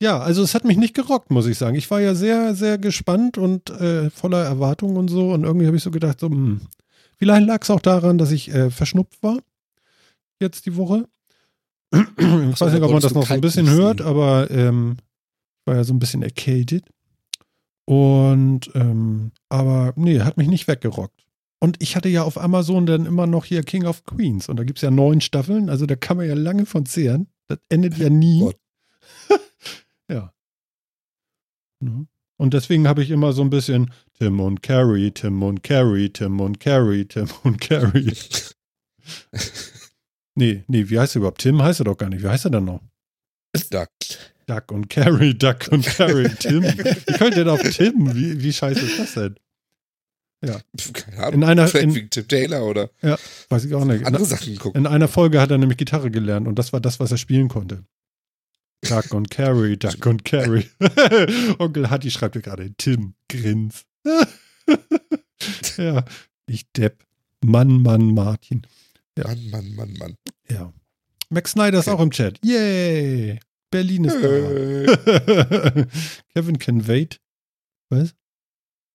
Ja, 0.00 0.20
also 0.20 0.42
es 0.44 0.54
hat 0.54 0.64
mich 0.64 0.76
nicht 0.76 0.94
gerockt, 0.94 1.32
muss 1.32 1.46
ich 1.46 1.58
sagen. 1.58 1.74
Ich 1.76 1.90
war 1.90 2.00
ja 2.00 2.14
sehr, 2.14 2.54
sehr 2.54 2.78
gespannt 2.78 3.36
und 3.38 3.70
äh, 3.70 4.08
voller 4.10 4.44
Erwartungen 4.44 4.96
und 4.96 5.08
so. 5.08 5.32
Und 5.32 5.42
irgendwie 5.42 5.66
habe 5.66 5.76
ich 5.76 5.82
so 5.82 5.90
gedacht, 5.90 6.20
so, 6.20 6.28
hm, 6.28 6.60
vielleicht 7.16 7.44
lag 7.44 7.62
es 7.62 7.70
auch 7.70 7.80
daran, 7.80 8.18
dass 8.18 8.30
ich 8.30 8.54
äh, 8.54 8.70
verschnupft 8.70 9.20
war. 9.20 9.38
Jetzt 10.40 10.66
die 10.66 10.76
Woche. 10.76 11.08
Ich 12.18 12.60
weiß 12.60 12.72
nicht, 12.72 12.82
ob 12.82 12.92
man 12.92 13.00
das 13.00 13.14
noch 13.14 13.26
so 13.26 13.34
ein 13.34 13.40
bisschen 13.40 13.68
hört, 13.70 14.00
aber 14.00 14.50
ähm, 14.50 14.96
ich 15.60 15.66
war 15.66 15.76
ja 15.76 15.84
so 15.84 15.92
ein 15.94 15.98
bisschen 15.98 16.22
erkältet. 16.22 16.84
Und, 17.88 18.70
ähm, 18.74 19.32
aber 19.48 19.94
nee, 19.96 20.20
hat 20.20 20.36
mich 20.36 20.48
nicht 20.48 20.68
weggerockt. 20.68 21.24
Und 21.58 21.82
ich 21.82 21.96
hatte 21.96 22.10
ja 22.10 22.22
auf 22.22 22.36
Amazon 22.36 22.84
dann 22.84 23.06
immer 23.06 23.26
noch 23.26 23.46
hier 23.46 23.62
King 23.62 23.86
of 23.86 24.04
Queens. 24.04 24.50
Und 24.50 24.58
da 24.58 24.64
gibt 24.64 24.78
es 24.78 24.82
ja 24.82 24.90
neun 24.90 25.22
Staffeln, 25.22 25.70
also 25.70 25.86
da 25.86 25.96
kann 25.96 26.18
man 26.18 26.28
ja 26.28 26.34
lange 26.34 26.66
von 26.66 26.84
zehren. 26.84 27.28
Das 27.46 27.58
endet 27.70 27.96
ja 27.96 28.10
nie. 28.10 28.50
Ja. 30.10 30.32
Ne? 31.80 32.06
Und 32.38 32.54
deswegen 32.54 32.88
habe 32.88 33.02
ich 33.02 33.10
immer 33.10 33.34
so 33.34 33.42
ein 33.42 33.50
bisschen 33.50 33.92
Tim 34.14 34.40
und 34.40 34.62
Carrie, 34.62 35.10
Tim 35.10 35.42
und 35.42 35.62
Carrie, 35.62 36.08
Tim 36.08 36.40
und 36.40 36.60
Carrie, 36.60 37.04
Tim 37.04 37.28
und 37.42 37.60
Carrie. 37.60 38.16
nee, 40.34 40.64
nee, 40.66 40.88
wie 40.88 40.98
heißt 40.98 41.16
er 41.16 41.18
überhaupt? 41.20 41.42
Tim 41.42 41.62
heißt 41.62 41.82
er 41.82 41.84
doch 41.84 41.98
gar 41.98 42.08
nicht. 42.08 42.22
Wie 42.22 42.28
heißt 42.28 42.46
er 42.46 42.52
denn 42.52 42.64
noch? 42.64 42.80
Duck. 43.70 43.90
Duck 44.48 44.72
und 44.72 44.88
Carrie, 44.88 45.34
Duck 45.34 45.68
und 45.70 45.84
Carrie, 45.84 46.28
Tim. 46.40 46.62
Wie 46.62 47.12
könnt 47.18 47.36
ihr 47.36 47.44
denn 47.44 47.48
auf 47.48 47.62
Tim? 47.62 48.14
Wie, 48.14 48.42
wie 48.42 48.52
scheiße 48.52 48.80
ist 48.80 48.98
das 48.98 49.14
denn? 49.14 49.34
Keine 50.92 51.18
Ahnung. 51.18 51.34
In 51.34 51.44
einer- 51.44 51.68
Vielleicht 51.68 51.96
in- 51.96 52.10
Tim 52.10 52.28
Taylor 52.28 52.62
oder 52.64 52.90
Weiß 53.50 53.64
ich 53.64 53.74
auch 53.74 53.84
nicht. 53.84 54.06
andere 54.06 54.24
Sachen 54.24 54.56
gucken. 54.56 54.80
In 54.80 54.86
einer 54.86 55.08
Folge 55.08 55.40
hat 55.40 55.50
er 55.50 55.58
nämlich 55.58 55.76
Gitarre 55.78 56.10
gelernt 56.10 56.46
und 56.48 56.58
das 56.58 56.72
war 56.72 56.80
das, 56.80 56.98
was 57.00 57.10
er 57.10 57.18
spielen 57.18 57.48
konnte. 57.48 57.84
Duck 58.88 59.12
und 59.12 59.30
Carrie, 59.30 59.76
Duck 59.76 60.06
und 60.06 60.24
Carrie. 60.24 60.66
Onkel 61.58 61.90
Hatti 61.90 62.10
schreibt 62.12 62.36
mir 62.36 62.42
gerade, 62.42 62.72
Tim, 62.78 63.14
grins. 63.28 63.84
ja, 65.76 66.04
ich 66.46 66.70
Depp. 66.72 67.04
Mann, 67.44 67.82
Mann, 67.82 68.14
Martin. 68.14 68.62
Ja. 69.18 69.24
Mann, 69.26 69.50
Mann, 69.50 69.74
Mann, 69.74 69.92
Mann. 69.98 70.14
Ja. 70.48 70.72
Max 71.30 71.50
Snyder 71.52 71.80
ist 71.80 71.88
Okay. 71.88 71.96
auch 71.96 72.00
im 72.02 72.10
Chat. 72.12 72.38
Yay! 72.44 73.40
Berlin 73.70 74.04
ist 74.04 74.20
da. 74.22 74.28
Äh, 74.28 75.86
Kevin 76.34 76.58
can 76.58 76.86
wait. 76.86 77.20
Was? 77.90 78.14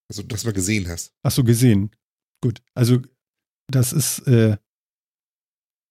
also, 0.10 0.24
dass 0.24 0.42
du 0.42 0.48
mal 0.48 0.54
gesehen 0.54 0.88
hast. 0.88 1.14
Ach 1.24 1.32
so, 1.32 1.44
gesehen. 1.44 1.92
Gut. 2.42 2.62
Also, 2.74 3.02
das 3.68 3.94
ist 3.94 4.20
äh, 4.28 4.58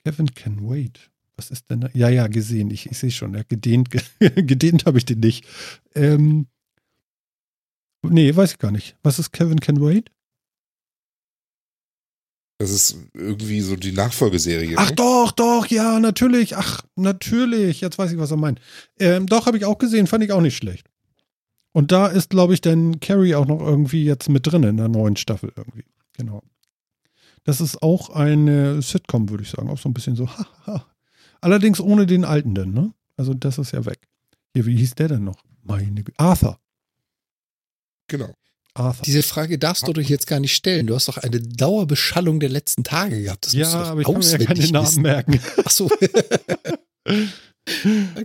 Kevin 0.05 0.33
can 0.35 0.68
wait. 0.68 1.11
Was 1.37 1.51
ist 1.51 1.70
denn 1.70 1.80
da? 1.80 1.91
Ja, 1.95 2.09
ja, 2.09 2.26
gesehen. 2.26 2.70
Ich, 2.70 2.87
ich 2.87 2.99
sehe 2.99 3.11
schon. 3.11 3.35
Ja, 3.35 3.43
gedehnt 3.43 3.89
gedehnt 4.20 4.87
habe 4.87 4.99
ich 4.99 5.05
den 5.05 5.20
nicht. 5.20 5.47
Ähm, 5.95 6.47
nee, 8.03 8.35
weiß 8.35 8.53
ich 8.53 8.59
gar 8.59 8.70
nicht. 8.70 8.97
Was 9.03 9.18
ist 9.18 9.33
Kevin 9.33 9.61
can 9.61 9.80
wait? 9.80 10.11
Das 12.62 12.70
ist 12.70 12.96
irgendwie 13.12 13.60
so 13.60 13.74
die 13.74 13.90
Nachfolgeserie. 13.90 14.76
Ach 14.76 14.90
ne? 14.90 14.94
doch, 14.94 15.32
doch, 15.32 15.66
ja, 15.66 15.98
natürlich. 15.98 16.56
Ach, 16.56 16.82
natürlich. 16.94 17.80
Jetzt 17.80 17.98
weiß 17.98 18.12
ich, 18.12 18.18
was 18.18 18.30
er 18.30 18.36
meint. 18.36 18.60
Ähm, 19.00 19.26
doch, 19.26 19.46
habe 19.46 19.56
ich 19.56 19.64
auch 19.64 19.78
gesehen, 19.78 20.06
fand 20.06 20.22
ich 20.22 20.30
auch 20.30 20.40
nicht 20.40 20.56
schlecht. 20.56 20.86
Und 21.72 21.90
da 21.90 22.06
ist, 22.06 22.30
glaube 22.30 22.54
ich, 22.54 22.60
dann 22.60 23.00
Carrie 23.00 23.34
auch 23.34 23.46
noch 23.46 23.58
irgendwie 23.58 24.04
jetzt 24.04 24.28
mit 24.28 24.46
drin 24.46 24.62
in 24.62 24.76
der 24.76 24.86
neuen 24.86 25.16
Staffel 25.16 25.52
irgendwie. 25.56 25.84
Genau. 26.16 26.40
Das 27.42 27.60
ist 27.60 27.82
auch 27.82 28.10
eine 28.10 28.80
Sitcom, 28.80 29.28
würde 29.28 29.42
ich 29.42 29.50
sagen. 29.50 29.68
Auch 29.68 29.78
so 29.78 29.88
ein 29.88 29.94
bisschen 29.94 30.14
so, 30.14 30.28
haha. 30.66 30.86
Allerdings 31.40 31.80
ohne 31.80 32.06
den 32.06 32.24
alten 32.24 32.54
denn, 32.54 32.72
ne? 32.72 32.94
Also 33.16 33.34
das 33.34 33.58
ist 33.58 33.72
ja 33.72 33.84
weg. 33.86 34.06
Hier, 34.54 34.66
wie 34.66 34.76
hieß 34.76 34.94
der 34.94 35.08
denn 35.08 35.24
noch? 35.24 35.42
Meine 35.64 36.04
Arthur. 36.16 36.60
Genau. 38.06 38.32
Arthur. 38.74 39.02
Diese 39.04 39.22
Frage 39.22 39.58
darfst 39.58 39.86
du 39.86 39.92
doch 39.92 40.00
jetzt 40.02 40.26
gar 40.26 40.40
nicht 40.40 40.54
stellen. 40.54 40.86
Du 40.86 40.94
hast 40.94 41.08
doch 41.08 41.18
eine 41.18 41.40
Dauerbeschallung 41.40 42.40
der 42.40 42.48
letzten 42.48 42.84
Tage 42.84 43.22
gehabt. 43.22 43.46
Das 43.46 43.52
ja, 43.52 43.68
aber 43.70 44.00
ich 44.00 44.06
kann 44.06 44.18
mir 44.18 44.24
ja 44.24 44.38
keine 44.38 44.70
Namen 44.70 44.86
wissen. 44.86 45.02
merken. 45.02 45.40
Ach 45.64 45.70
so. 45.70 45.86
okay, 47.06 47.28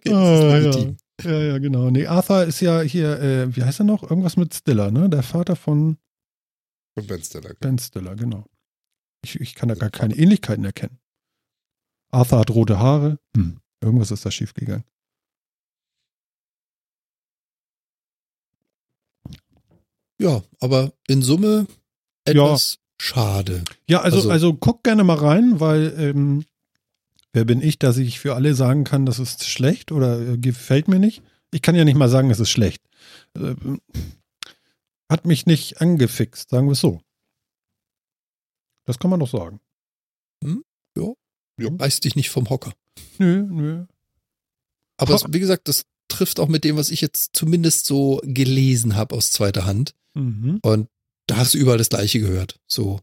das 0.03 0.13
Ah, 0.13 0.57
ist 0.57 0.75
ja. 1.23 1.31
ja, 1.31 1.39
ja, 1.43 1.57
genau. 1.57 1.89
Nee, 1.89 2.07
Arthur 2.07 2.45
ist 2.45 2.61
ja 2.61 2.81
hier, 2.81 3.19
äh, 3.19 3.55
wie 3.55 3.63
heißt 3.63 3.81
er 3.81 3.85
noch? 3.85 4.03
Irgendwas 4.03 4.37
mit 4.37 4.53
Stiller, 4.53 4.91
ne? 4.91 5.09
Der 5.09 5.23
Vater 5.23 5.55
von 5.55 5.97
Von 6.97 7.07
Ben 7.07 7.21
Stiller. 7.23 7.53
Ben 7.59 7.77
Stiller, 7.77 8.15
genau. 8.15 8.45
Ich, 9.23 9.39
ich 9.39 9.55
kann 9.55 9.67
da 9.69 9.75
gar 9.75 9.89
keine 9.89 10.15
Ähnlichkeiten 10.15 10.63
erkennen. 10.63 10.99
Arthur 12.11 12.39
hat 12.39 12.51
rote 12.51 12.79
Haare. 12.79 13.19
Hm, 13.35 13.59
irgendwas 13.81 14.11
ist 14.11 14.25
da 14.25 14.31
schiefgegangen. 14.31 14.85
Ja, 20.20 20.43
aber 20.59 20.93
in 21.07 21.22
Summe 21.22 21.68
etwas 22.26 22.80
schade. 22.99 23.63
Ja, 23.88 24.01
also, 24.01 24.18
also, 24.18 24.30
Also- 24.32 24.53
guck 24.55 24.84
gerne 24.84 25.03
mal 25.03 25.18
rein, 25.18 25.59
weil 25.59 25.93
ähm, 25.97 26.45
wer 27.34 27.45
bin 27.45 27.61
ich, 27.61 27.78
dass 27.80 27.97
ich 27.97 28.20
für 28.20 28.36
alle 28.36 28.55
sagen 28.55 28.84
kann, 28.84 29.05
das 29.05 29.20
ist 29.20 29.47
schlecht 29.47 29.91
oder 29.91 30.20
äh, 30.20 30.38
gefällt 30.38 30.88
mir 30.88 30.99
nicht. 30.99 31.22
Ich 31.51 31.61
kann 31.61 31.76
ja 31.76 31.86
nicht 31.86 31.95
mal 31.97 32.09
sagen, 32.09 32.32
es 32.32 32.39
ist 32.39 32.49
schlecht. 32.49 32.82
Äh, 33.36 33.55
hat 35.09 35.26
mich 35.26 35.45
nicht 35.45 35.80
angefixt, 35.82 36.49
sagen 36.49 36.68
wir 36.68 36.74
es 36.74 36.80
so. 36.82 37.01
Das 38.86 38.99
kann 38.99 39.09
man 39.11 39.20
doch 39.20 39.30
sagen. 39.30 39.59
Reiß 41.59 41.99
dich 42.01 42.15
nicht 42.15 42.30
vom 42.30 42.49
Hocker. 42.49 42.74
Nö, 43.18 43.43
nö. 43.49 43.86
Aber 44.97 45.13
es, 45.15 45.26
wie 45.30 45.39
gesagt, 45.39 45.68
das 45.68 45.86
trifft 46.07 46.39
auch 46.39 46.47
mit 46.47 46.63
dem, 46.63 46.78
was 46.78 46.89
ich 46.89 47.01
jetzt 47.01 47.36
zumindest 47.36 47.86
so 47.86 48.22
gelesen 48.24 48.95
habe 48.95 49.15
aus 49.15 49.32
zweiter 49.32 49.65
Hand. 49.65 49.93
Mhm. 50.18 50.59
Und 50.63 50.89
da 51.28 51.38
hast 51.38 51.53
du 51.53 51.57
überall 51.57 51.78
das 51.78 51.89
Gleiche 51.89 52.20
gehört. 52.20 52.59
So 52.68 52.99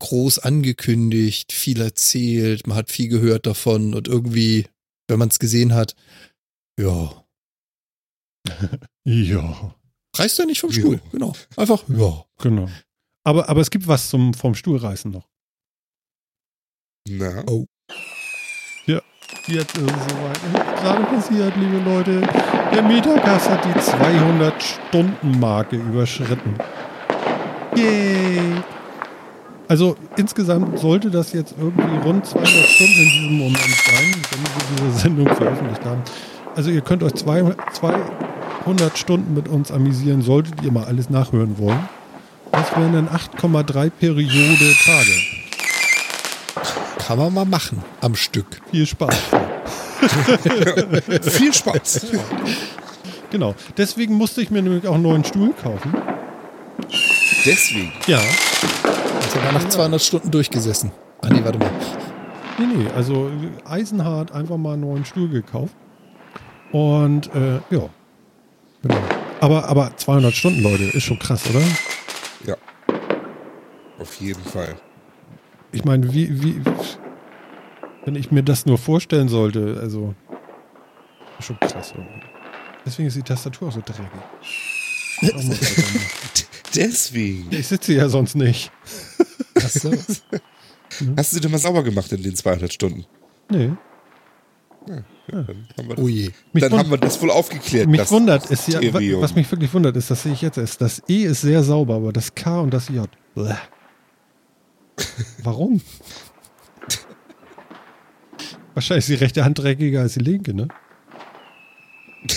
groß 0.00 0.38
angekündigt, 0.40 1.52
viel 1.52 1.80
erzählt, 1.80 2.66
man 2.66 2.76
hat 2.76 2.90
viel 2.90 3.08
gehört 3.08 3.46
davon 3.46 3.94
und 3.94 4.08
irgendwie, 4.08 4.66
wenn 5.08 5.18
man 5.18 5.28
es 5.28 5.38
gesehen 5.38 5.74
hat, 5.74 5.94
ja, 6.78 7.24
Ja, 9.04 9.74
reißt 10.16 10.38
er 10.40 10.46
nicht 10.46 10.60
vom 10.60 10.70
Ja. 10.70 10.80
Stuhl. 10.80 11.00
Genau. 11.12 11.34
Einfach, 11.56 11.88
ja. 11.88 12.24
genau. 12.38 12.68
Aber, 13.22 13.48
aber 13.48 13.60
es 13.60 13.70
gibt 13.70 13.86
was 13.86 14.10
zum 14.10 14.34
vom 14.34 14.54
Stuhlreißen 14.54 15.10
noch. 15.10 15.28
Na, 17.08 17.44
Oh. 17.46 17.66
Jetzt 19.46 19.76
ist 19.76 19.84
es 19.84 19.90
soweit. 19.90 20.40
Gerade 20.82 21.02
passiert, 21.04 21.52
liebe 21.56 21.78
Leute. 21.88 22.22
Der 22.74 22.82
Metacast 22.82 23.50
hat 23.50 23.64
die 23.64 23.78
200-Stunden-Marke 23.78 25.76
überschritten. 25.76 26.54
Yay! 27.76 28.40
Also 29.68 29.96
insgesamt 30.16 30.78
sollte 30.78 31.10
das 31.10 31.32
jetzt 31.32 31.54
irgendwie 31.58 31.96
rund 32.06 32.26
200 32.26 32.48
Stunden 32.48 32.92
in 33.02 33.08
diesem 33.08 33.38
Moment 33.38 33.58
sein, 33.58 34.14
wenn 34.30 34.42
wir 34.42 34.50
diese 34.88 34.98
Sendung 35.00 35.26
veröffentlicht 35.34 35.84
haben. 35.84 36.02
Also 36.54 36.70
ihr 36.70 36.80
könnt 36.82 37.02
euch 37.02 37.14
zwei- 37.14 37.42
200 37.72 38.96
Stunden 38.98 39.34
mit 39.34 39.48
uns 39.48 39.72
amüsieren, 39.72 40.22
solltet 40.22 40.62
ihr 40.62 40.70
mal 40.72 40.84
alles 40.84 41.10
nachhören 41.10 41.58
wollen. 41.58 41.88
Das 42.52 42.70
wären 42.76 42.92
dann 42.92 43.08
8,3 43.08 43.90
Periode 43.90 44.74
Tage. 44.84 45.12
Kann 47.06 47.18
man 47.18 47.34
mal 47.34 47.44
machen 47.44 47.82
am 48.00 48.14
Stück. 48.14 48.46
Viel 48.70 48.86
Spaß. 48.86 49.14
viel 51.22 51.52
Spaß. 51.52 52.06
Genau. 53.30 53.54
Deswegen 53.76 54.14
musste 54.14 54.40
ich 54.40 54.50
mir 54.50 54.62
nämlich 54.62 54.86
auch 54.86 54.94
einen 54.94 55.02
neuen 55.02 55.24
Stuhl 55.24 55.52
kaufen. 55.52 55.94
Deswegen. 57.44 57.92
Ja. 58.06 58.20
Also 59.22 59.42
war 59.42 59.52
nach 59.52 59.68
200 59.68 60.00
Stunden 60.00 60.30
durchgesessen. 60.30 60.92
Ah 61.20 61.28
nee, 61.28 61.44
warte 61.44 61.58
mal. 61.58 61.70
Nee, 62.58 62.66
nee, 62.66 62.86
also 62.94 63.30
eisenhart 63.64 64.32
einfach 64.32 64.56
mal 64.56 64.74
einen 64.74 64.82
neuen 64.82 65.04
Stuhl 65.04 65.28
gekauft. 65.28 65.74
Und 66.72 67.26
äh, 67.34 67.60
ja. 67.70 67.88
Genau. 68.82 68.96
Aber, 69.40 69.68
aber 69.68 69.96
200 69.96 70.32
Stunden, 70.32 70.62
Leute, 70.62 70.84
ist 70.84 71.02
schon 71.02 71.18
krass, 71.18 71.42
oder? 71.50 71.62
Ja. 72.46 72.56
Auf 73.98 74.20
jeden 74.20 74.42
Fall. 74.42 74.74
Ich 75.74 75.84
meine, 75.84 76.12
wie, 76.14 76.42
wie, 76.42 76.60
wenn 78.04 78.14
ich 78.16 78.30
mir 78.30 78.42
das 78.42 78.66
nur 78.66 78.78
vorstellen 78.78 79.28
sollte, 79.28 79.78
also, 79.80 80.14
ist 81.38 81.46
schon 81.46 81.58
krass 81.60 81.92
irgendwie. 81.96 82.20
Deswegen 82.86 83.08
ist 83.08 83.16
die 83.16 83.22
Tastatur 83.22 83.68
auch 83.68 83.72
so 83.72 83.80
dreckig. 83.80 84.04
Auch 84.04 85.42
mal 85.42 85.50
weitermachen. 85.50 86.00
Deswegen. 86.74 87.46
ich 87.50 87.66
sitze 87.68 87.94
ja 87.94 88.08
sonst 88.08 88.34
nicht. 88.34 88.70
Ach 89.56 89.68
so. 89.68 89.92
Hast 91.16 91.32
du 91.32 91.36
sie 91.36 91.40
denn 91.40 91.50
mal 91.50 91.58
sauber 91.58 91.82
gemacht 91.82 92.12
in 92.12 92.22
den 92.22 92.34
200 92.36 92.72
Stunden? 92.72 93.04
Nee. 93.50 93.72
Dann 94.86 95.04
haben 95.78 95.88
wir, 95.88 95.98
Oh 95.98 96.08
je. 96.08 96.30
Mich, 96.52 96.62
dann 96.62 96.72
wund- 96.72 96.78
haben 96.78 96.90
wir 96.90 96.98
das 96.98 97.20
wohl 97.22 97.30
aufgeklärt. 97.30 97.88
mich 97.88 98.00
das 98.00 98.10
wundert, 98.10 98.50
ist 98.50 98.68
ja, 98.68 98.80
was 99.20 99.34
mich 99.34 99.50
wirklich 99.50 99.72
wundert, 99.72 99.96
ist, 99.96 100.10
das 100.10 100.22
sehe 100.24 100.32
ich 100.34 100.42
jetzt 100.42 100.58
erst. 100.58 100.80
Das 100.80 101.02
E 101.08 101.22
ist 101.24 101.40
sehr 101.40 101.62
sauber, 101.62 101.94
aber 101.94 102.12
das 102.12 102.34
K 102.34 102.60
und 102.60 102.74
das 102.74 102.88
J. 102.90 103.08
Bleh. 103.34 103.54
Warum? 105.42 105.80
Wahrscheinlich 108.74 109.04
ist 109.04 109.08
die 109.08 109.24
rechte 109.24 109.44
Hand 109.44 109.58
dreckiger 109.58 110.00
als 110.00 110.14
die 110.14 110.20
linke, 110.20 110.54
ne? 110.54 110.68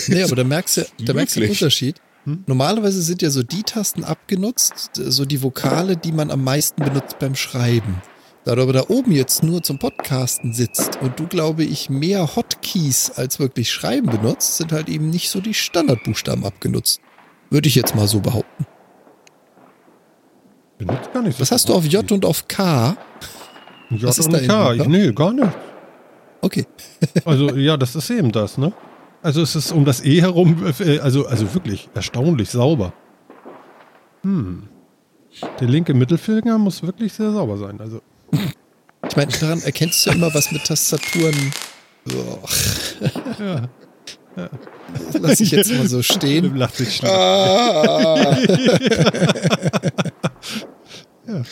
Nee, 0.08 0.24
aber 0.24 0.36
da 0.36 0.44
merkst 0.44 0.78
du, 0.78 0.86
da 1.06 1.14
merkst 1.14 1.36
du 1.36 1.40
den. 1.42 1.50
Unterschied. 1.50 2.02
Hm? 2.26 2.44
Normalerweise 2.46 3.02
sind 3.02 3.22
ja 3.22 3.30
so 3.30 3.42
die 3.42 3.64
Tasten 3.64 4.04
abgenutzt, 4.04 4.92
so 4.94 5.26
die 5.26 5.42
Vokale, 5.42 5.96
die 5.98 6.12
man 6.12 6.30
am 6.30 6.44
meisten 6.44 6.84
benutzt 6.84 7.20
beim 7.20 7.36
Schreiben. 7.36 8.02
Da 8.44 8.56
du 8.56 8.62
aber 8.62 8.74
da 8.74 8.84
oben 8.88 9.12
jetzt 9.12 9.44
nur 9.44 9.62
zum 9.62 9.78
Podcasten 9.78 10.54
sitzt 10.54 11.02
und 11.02 11.20
du, 11.20 11.28
glaube 11.28 11.64
ich, 11.64 11.90
mehr 11.90 12.36
Hotkeys 12.36 13.12
als 13.12 13.40
wirklich 13.40 13.72
Schreiben 13.72 14.08
benutzt, 14.10 14.58
sind 14.58 14.72
halt 14.72 14.88
eben 14.88 15.10
nicht 15.10 15.30
so 15.30 15.42
die 15.42 15.54
Standardbuchstaben 15.54 16.46
abgenutzt. 16.46 17.02
Würde 17.50 17.68
ich 17.68 17.76
jetzt 17.76 17.96
mal 17.96 18.08
so 18.08 18.22
behaupten. 18.22 18.66
Benutzt 20.78 21.12
gar 21.14 21.22
nicht 21.24 21.36
so 21.38 21.42
Was 21.42 21.52
hast 21.52 21.70
du 21.70 21.74
auf 21.74 21.86
J 21.86 22.12
und 22.12 22.26
auf 22.26 22.48
K? 22.48 22.96
J 23.90 24.04
was 24.04 24.20
ist 24.20 24.28
und 24.28 24.48
K? 24.48 24.74
in- 24.74 24.92
Nee, 24.92 25.12
gar 25.12 25.34
nicht. 25.34 25.50
Okay. 26.42 26.66
Also, 27.26 27.56
ja, 27.56 27.78
das 27.78 27.96
ist 27.96 28.10
eben 28.10 28.32
das, 28.32 28.58
ne? 28.58 28.72
Also, 29.24 29.42
es 29.42 29.56
ist 29.56 29.72
um 29.72 29.86
das 29.86 30.04
E 30.06 30.22
herum, 30.22 30.66
äh, 30.80 31.00
also, 31.00 31.26
also 31.28 31.54
wirklich 31.54 31.90
erstaunlich 31.96 32.50
sauber. 32.50 32.94
Hm. 34.24 34.68
Der 35.60 35.68
linke 35.68 35.94
Mittelfinger 35.94 36.58
muss 36.58 36.84
wirklich 36.84 37.14
sehr 37.14 37.32
sauber 37.32 37.58
sein. 37.58 37.80
Also, 37.82 38.02
Ich 39.08 39.16
meine, 39.16 39.32
daran 39.32 39.62
erkennst 39.62 40.06
du 40.06 40.10
ja 40.10 40.16
immer, 40.16 40.34
was 40.34 40.52
mit 40.52 40.64
Tastaturen. 40.66 41.36
So, 42.06 42.40
ja. 43.44 43.68
Lass 45.20 45.40
ich 45.40 45.52
jetzt 45.52 45.72
mal 45.72 45.88
so 45.88 46.02
stehen. 46.14 46.56
Lacht. 46.56 46.82
Ah. 47.04 48.38
ja. 51.28 51.44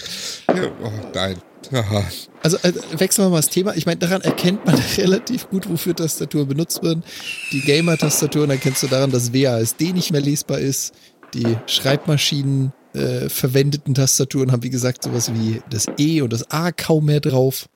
Oh, 0.84 0.92
nein. 1.14 1.38
Also 2.44 2.58
äh, 2.58 2.74
wechseln 2.98 3.26
wir 3.26 3.30
mal 3.30 3.38
das 3.38 3.50
Thema. 3.50 3.76
Ich 3.76 3.86
meine, 3.86 3.98
daran 3.98 4.22
erkennt 4.22 4.66
man 4.66 4.76
relativ 4.98 5.50
gut, 5.50 5.70
wofür 5.70 5.96
Tastaturen 5.96 6.48
benutzt 6.48 6.84
werden. 6.84 7.04
Die 7.52 7.62
Gamer-Tastaturen 7.62 8.50
erkennst 8.50 8.84
du 8.84 8.88
daran, 8.88 9.12
dass 9.12 9.34
WASD 9.34 9.94
nicht 9.94 10.12
mehr 10.12 10.22
lesbar 10.22 10.60
ist. 10.60 10.94
Die 11.34 11.58
Schreibmaschinen 11.66 12.72
äh, 12.94 13.30
verwendeten 13.30 13.94
Tastaturen 13.94 14.52
haben, 14.52 14.64
wie 14.64 14.70
gesagt, 14.70 15.04
sowas 15.04 15.34
wie 15.34 15.62
das 15.70 15.88
E 15.98 16.22
und 16.22 16.32
das 16.32 16.52
A 16.52 16.72
kaum 16.72 17.06
mehr 17.06 17.20
drauf. 17.20 17.68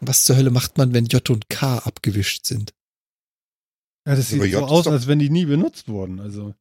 Was 0.00 0.24
zur 0.24 0.36
Hölle 0.36 0.50
macht 0.50 0.78
man, 0.78 0.94
wenn 0.94 1.06
J 1.06 1.28
und 1.30 1.48
K 1.48 1.78
abgewischt 1.78 2.46
sind? 2.46 2.72
Ja, 4.06 4.16
das 4.16 4.28
sieht 4.28 4.40
so 4.40 4.44
J 4.46 4.62
aus, 4.62 4.84
doch- 4.84 4.92
als 4.92 5.06
wenn 5.06 5.18
die 5.18 5.30
nie 5.30 5.44
benutzt 5.46 5.88
wurden. 5.88 6.18
Also, 6.20 6.54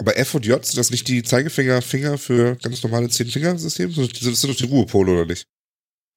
Aber 0.00 0.16
F 0.16 0.34
und 0.34 0.44
J, 0.46 0.64
sind 0.64 0.76
das 0.78 0.90
nicht 0.90 1.06
die 1.08 1.22
Zeigefinger-Finger 1.22 2.18
für 2.18 2.56
ganz 2.56 2.82
normale 2.82 3.08
Zehn-Finger-System? 3.08 3.94
Das 3.94 4.40
sind 4.40 4.50
doch 4.50 4.56
die 4.56 4.64
Ruhepole, 4.66 5.12
oder 5.12 5.26
nicht? 5.26 5.46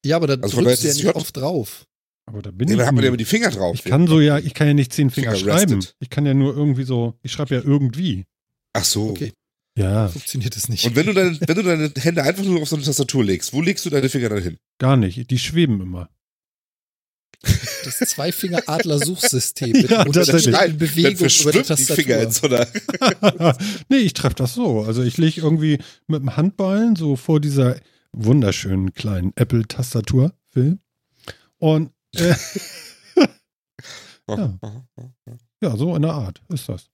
Ja, 0.05 0.15
aber 0.17 0.27
da 0.27 0.33
Also 0.41 0.61
drückst 0.61 0.83
du 0.83 0.87
ja 0.87 0.93
nicht 0.93 1.03
J- 1.03 1.15
oft 1.15 1.37
drauf. 1.37 1.85
aber 2.27 2.41
da 2.41 2.49
bin 2.51 2.67
Ja, 2.67 2.73
ich. 2.75 2.79
da 2.79 2.87
hat 2.87 2.95
man 2.95 3.03
ja 3.03 3.07
immer 3.09 3.17
die 3.17 3.25
Finger 3.25 3.51
drauf. 3.51 3.75
ich 3.75 3.83
kann 3.83 4.07
so 4.07 4.19
ja, 4.19 4.39
ich 4.39 4.53
kann 4.55 4.67
ja 4.67 4.73
nicht 4.73 4.91
zehn 4.93 5.09
Finger, 5.11 5.33
Finger 5.35 5.53
schreiben. 5.57 5.75
rested. 5.75 5.95
Ich 5.99 6.09
kann 6.09 6.25
ja 6.25 6.33
nur 6.33 6.55
irgendwie 6.55 6.83
so, 6.83 7.13
ich 7.21 7.31
schreibe 7.31 7.53
ja 7.55 7.61
irgendwie. 7.61 8.25
Ach 8.73 8.83
so. 8.83 9.09
Okay, 9.09 9.33
Ja, 9.77 10.07
funktioniert 10.07 10.55
das 10.55 10.69
nicht. 10.69 10.85
Und 10.85 10.95
wenn 10.95 11.05
du, 11.05 11.13
deine, 11.13 11.39
wenn 11.41 11.55
du 11.55 11.61
deine 11.63 11.91
Hände 11.97 12.23
einfach 12.23 12.43
nur 12.43 12.61
auf 12.61 12.69
so 12.69 12.75
eine 12.75 12.85
Tastatur 12.85 13.23
legst, 13.23 13.53
wo 13.53 13.61
legst 13.61 13.85
du 13.85 13.89
deine 13.91 14.09
Finger 14.09 14.29
dann 14.29 14.41
hin? 14.41 14.57
gar 14.79 14.97
nicht. 14.97 15.29
Die 15.29 15.39
schweben 15.39 15.79
immer. 15.81 16.09
Das 17.41 17.97
Zweifinger-Adler-Suchsystem 17.97 19.71
mit 19.73 19.89
Ja, 19.89 20.03
unterschiedlichen 20.05 20.53
tatsächlich. 20.53 20.55
Dann 20.55 20.77
Bewegungen 20.77 21.31
über 21.41 21.51
die 21.51 21.61
Tastatur. 21.61 21.95
Finger 21.95 22.21
in 22.21 22.31
so 22.31 22.47
einer. 22.47 23.57
nee, 23.89 23.97
ich 23.97 24.13
treffe 24.13 24.35
das 24.35 24.53
so. 24.53 24.81
Also 24.81 25.03
ich 25.03 25.17
lege 25.17 25.41
irgendwie 25.41 25.79
mit 26.07 26.21
dem 26.21 26.35
Handballen 26.35 26.95
so 26.95 27.15
vor 27.15 27.39
dieser 27.39 27.79
wunderschönen 28.11 28.93
kleinen 28.93 29.33
Apple-Tastatur, 29.35 30.33
Phil. 30.49 30.79
Und 31.57 31.91
äh, 32.15 32.35
Ja. 34.27 34.59
ja, 35.61 35.77
so 35.77 35.95
in 35.95 36.01
der 36.01 36.13
Art 36.13 36.41
ist 36.49 36.67
das. 36.67 36.89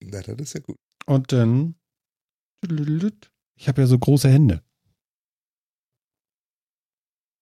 Na, 0.00 0.20
das 0.20 0.36
ist 0.38 0.54
ja 0.54 0.60
gut. 0.60 0.76
Und 1.06 1.32
dann. 1.32 1.74
Ich 3.56 3.68
habe 3.68 3.80
ja 3.82 3.86
so 3.86 3.98
große 3.98 4.28
Hände. 4.28 4.62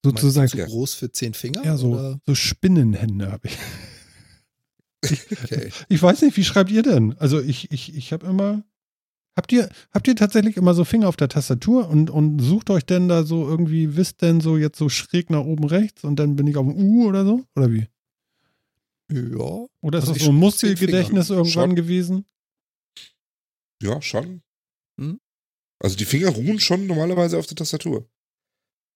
Sozusagen. 0.05 0.49
Zu 0.49 0.59
groß 0.59 0.95
für 0.95 1.11
zehn 1.11 1.35
Finger? 1.35 1.65
Ja, 1.65 1.77
so, 1.77 2.17
so 2.27 2.35
Spinnenhände 2.35 3.33
habe 3.33 3.49
ich. 3.49 3.59
Okay. 5.33 5.71
Ich 5.89 6.03
weiß 6.03 6.23
nicht, 6.23 6.37
wie 6.37 6.45
schreibt 6.45 6.71
ihr 6.71 6.83
denn? 6.83 7.15
Also 7.19 7.41
ich, 7.41 7.71
ich, 7.73 7.95
ich 7.95 8.13
habe 8.13 8.27
immer. 8.27 8.65
Habt 9.37 9.51
ihr, 9.51 9.69
habt 9.93 10.07
ihr 10.07 10.15
tatsächlich 10.15 10.57
immer 10.57 10.75
so 10.75 10.85
Finger 10.85 11.09
auf 11.09 11.17
der 11.17 11.29
Tastatur 11.29 11.89
und, 11.89 12.09
und 12.09 12.39
sucht 12.39 12.71
euch 12.71 12.87
denn 12.87 13.09
da 13.09 13.25
so 13.25 13.49
irgendwie, 13.49 13.97
wisst 13.97 14.23
denn 14.23 14.41
so 14.41 14.57
jetzt 14.57 14.79
so 14.79 14.89
schräg 14.89 15.29
nach 15.29 15.41
oben 15.45 15.65
rechts 15.65 16.05
und 16.05 16.17
dann 16.21 16.37
bin 16.37 16.47
ich 16.47 16.57
auf 16.57 16.65
dem 16.65 16.77
U 16.77 17.09
oder 17.09 17.25
so? 17.25 17.43
Oder 17.57 17.73
wie? 17.73 17.89
Ja. 19.11 19.67
Oder 19.81 19.99
ist 19.99 20.05
Also 20.05 20.13
das 20.13 20.17
ich 20.19 20.23
so 20.23 20.31
ein 20.31 20.37
Muskelgedächtnis 20.37 21.31
irgendwann 21.31 21.51
Schon. 21.71 21.75
gewesen? 21.75 22.25
Ja, 23.83 24.01
schon. 24.01 24.43
Hm? 25.01 25.19
Also 25.81 25.97
die 25.97 26.05
Finger 26.05 26.29
ruhen 26.29 26.61
schon 26.61 26.87
normalerweise 26.87 27.37
auf 27.37 27.47
der 27.47 27.57
Tastatur. 27.57 28.09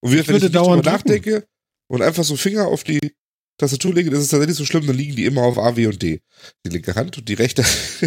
Und 0.01 0.13
wie, 0.13 0.17
Ich 0.19 0.29
wenn 0.29 0.37
ich 0.37 0.43
würde 0.43 0.47
nicht 0.47 0.55
dauernd 0.57 0.85
nachdenke 0.85 1.47
und 1.89 2.03
einfach 2.03 2.25
so 2.25 2.37
Finger 2.37 2.67
auf 2.67 2.85
die 2.85 3.15
Tastatur 3.61 3.93
lege, 3.95 4.11
das 4.11 4.21
ist 4.21 4.29
tatsächlich 4.29 4.57
so 4.57 4.65
schlimm, 4.65 4.87
dann 4.87 4.97
liegen 4.97 5.17
die 5.17 5.25
immer 5.25 5.43
auf 5.43 5.59
A, 5.59 5.75
W 5.75 5.87
und 5.89 6.01
D. 6.01 6.21
Die 6.65 6.71
linke 6.71 6.95
Hand 6.95 7.19
und 7.19 7.29
die 7.29 7.35
rechte. 7.35 7.65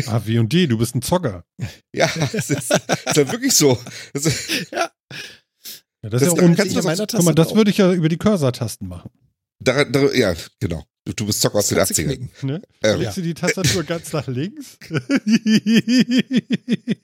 Ah, 0.08 0.22
W 0.26 0.40
und 0.40 0.54
D, 0.54 0.68
du 0.68 0.78
bist 0.78 0.96
ein 0.96 1.02
Zocker. 1.02 1.44
ja, 1.94 2.10
das 2.32 2.50
ist, 2.50 2.52
ist 2.52 3.18
ja 3.18 3.32
wirklich 3.32 3.54
so. 3.54 3.78
Das 4.14 4.26
ist, 4.26 4.72
Ja, 4.72 6.10
das, 6.10 6.22
Das 6.22 6.22
ist 6.34 6.38
ja 6.38 6.44
un 6.44 6.56
kannst 6.56 6.72
du 6.72 6.76
das 6.78 6.86
meiner 6.86 7.06
Guck 7.06 7.14
mal, 7.26 7.34
Tastatur 7.34 7.36
das 7.36 7.48
auch. 7.50 7.56
würde 7.56 7.72
ich 7.72 7.78
ja 7.78 7.92
über 7.94 8.08
die 8.10 8.18
Cursor-Tasten 8.18 8.88
machen. 8.88 9.12
da, 9.60 9.84
da, 9.84 10.12
ja, 10.14 10.34
genau. 10.60 10.84
Du, 11.12 11.24
du 11.24 11.26
bist 11.28 11.42
Zocker 11.42 11.60
aus 11.60 11.68
den 11.68 11.78
Kannst 11.78 11.98
du 11.98 12.02
80ern. 12.02 12.06
knicken. 12.06 12.30
Ne? 12.44 12.62
Ähm, 12.84 13.00
Legst 13.00 13.18
du 13.18 13.22
die 13.22 13.34
Tastatur 13.34 13.84
ganz 13.84 14.14
nach 14.14 14.28
links? 14.28 14.78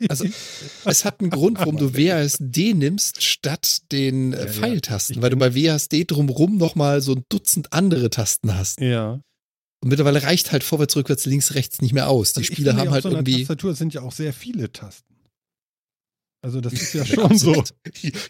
Also, 0.10 0.26
es 0.86 1.06
hat 1.06 1.20
einen 1.20 1.30
Grund, 1.30 1.60
warum 1.60 1.78
du 1.78 1.94
WASD 1.94 2.74
nimmst 2.74 3.24
statt 3.24 3.80
den 3.92 4.34
äh, 4.34 4.38
Ja, 4.40 4.46
ja. 4.46 4.52
Pfeiltasten, 4.52 5.16
Ich 5.18 5.22
weil 5.22 5.30
du 5.32 5.38
bei 5.38 5.56
WASD 5.56 6.06
drumrum 6.08 6.58
nochmal 6.58 7.02
so 7.02 7.14
ein 7.14 7.24
Dutzend 7.30 7.74
andere 7.74 8.10
Tasten 8.10 8.56
hast. 8.58 8.80
ja. 8.82 9.20
Und 9.80 9.90
mittlerweile 9.90 10.24
reicht 10.24 10.52
halt 10.52 10.64
vorwärts, 10.64 10.96
rückwärts, 10.96 11.28
links, 11.28 11.54
rechts 11.54 11.82
nicht 11.82 11.94
mehr 11.94 12.10
aus. 12.10 12.34
Die 12.34 12.40
Also 12.40 12.52
Spieler 12.52 12.76
haben 12.76 12.90
halt 12.90 13.04
so 13.04 13.12
irgendwie. 13.12 13.38
Tastatur 13.46 13.76
sind 13.76 13.94
ja 13.94 14.02
auch 14.02 14.12
sehr 14.12 14.34
viele 14.34 14.72
Tasten. 14.72 15.14
Also 16.48 16.62
das 16.62 16.72
ist 16.72 16.94
ja 16.94 17.06
schon 17.06 17.38
so. 17.38 17.62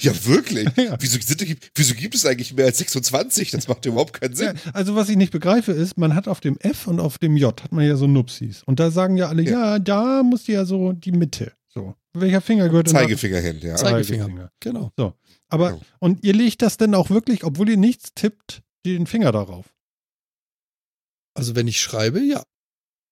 Ja, 0.01 0.25
wirklich. 0.25 0.67
Ja. 0.75 0.97
Wieso, 0.99 1.19
sind, 1.21 1.55
wieso 1.75 1.93
gibt 1.93 2.15
es 2.15 2.25
eigentlich 2.25 2.51
mehr 2.55 2.65
als 2.65 2.79
26? 2.79 3.51
Das 3.51 3.67
macht 3.67 3.85
ja 3.85 3.91
überhaupt 3.91 4.19
keinen 4.19 4.31
Ja, 4.31 4.53
Sinn. 4.55 4.59
also 4.73 4.95
was 4.95 5.07
ich 5.09 5.17
nicht 5.17 5.31
begreife 5.31 5.71
ist, 5.71 5.99
man 5.99 6.15
hat 6.15 6.27
auf 6.27 6.39
dem 6.39 6.57
F 6.57 6.87
und 6.87 6.99
auf 6.99 7.19
dem 7.19 7.37
J 7.37 7.61
hat 7.63 7.71
man 7.71 7.85
ja 7.85 7.95
so 7.95 8.07
Nupsis. 8.07 8.63
Und 8.63 8.79
da 8.79 8.89
sagen 8.89 9.17
ja 9.17 9.27
alle, 9.27 9.43
ja, 9.43 9.51
Ja. 9.73 9.79
da 9.79 10.23
muss 10.23 10.47
ja 10.47 10.65
so 10.65 10.93
die 10.93 11.11
Mitte. 11.11 11.53
So. 11.67 11.93
Welcher 12.13 12.41
Finger 12.41 12.69
gehört 12.69 12.87
denn 12.87 12.95
da? 12.95 13.01
Zeigefingerhände, 13.01 13.67
ja. 13.67 13.75
Zeigefinger. 13.75 14.49
Genau. 14.61 14.91
Aber, 15.49 15.69
Ja. 15.73 15.79
und 15.99 16.23
ihr 16.23 16.33
legt 16.33 16.63
das 16.63 16.77
denn 16.77 16.95
auch 16.95 17.11
wirklich, 17.11 17.43
obwohl 17.43 17.69
ihr 17.69 17.77
nichts 17.77 18.15
tippt, 18.15 18.63
den 18.83 19.05
Finger 19.05 19.31
darauf. 19.31 19.67
Also 21.35 21.55
wenn 21.55 21.67
ich 21.67 21.79
schreibe, 21.79 22.19
ja. 22.19 22.41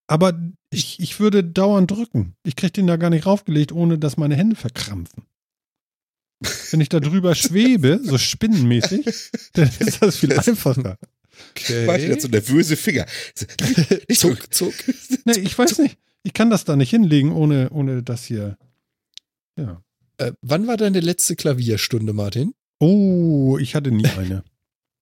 Aber 0.07 0.39
ich, 0.69 0.99
ich 0.99 1.19
würde 1.19 1.43
dauernd 1.43 1.91
drücken. 1.91 2.35
Ich 2.43 2.55
kriege 2.55 2.73
den 2.73 2.87
da 2.87 2.97
gar 2.97 3.09
nicht 3.09 3.25
raufgelegt, 3.25 3.71
ohne 3.71 3.97
dass 3.97 4.17
meine 4.17 4.35
Hände 4.35 4.55
verkrampfen. 4.55 5.23
Wenn 6.71 6.81
ich 6.81 6.89
da 6.89 6.99
drüber 6.99 7.33
schwebe, 7.35 7.99
so 8.03 8.17
spinnenmäßig, 8.17 9.05
dann 9.53 9.69
ist 9.79 10.01
das 10.01 10.17
viel 10.17 10.37
einfacher. 10.37 10.97
Martin 11.85 12.11
hat 12.11 12.21
so 12.21 12.27
nervöse 12.27 12.75
Finger. 12.75 13.05
Zuck, 14.13 14.53
zuck. 14.53 14.73
Nee, 15.25 15.39
ich 15.39 15.57
weiß 15.57 15.79
nicht. 15.79 15.97
Ich 16.23 16.33
kann 16.33 16.49
das 16.49 16.65
da 16.65 16.75
nicht 16.75 16.89
hinlegen, 16.89 17.31
ohne, 17.31 17.69
ohne 17.69 18.01
das 18.03 18.25
hier. 18.25 18.57
Ja. 19.57 19.83
Äh, 20.17 20.31
wann 20.41 20.65
war 20.67 20.77
deine 20.77 20.99
letzte 20.99 21.35
Klavierstunde, 21.35 22.13
Martin? 22.13 22.53
Oh, 22.79 23.57
ich 23.59 23.75
hatte 23.75 23.91
nie 23.91 24.07
eine. 24.07 24.43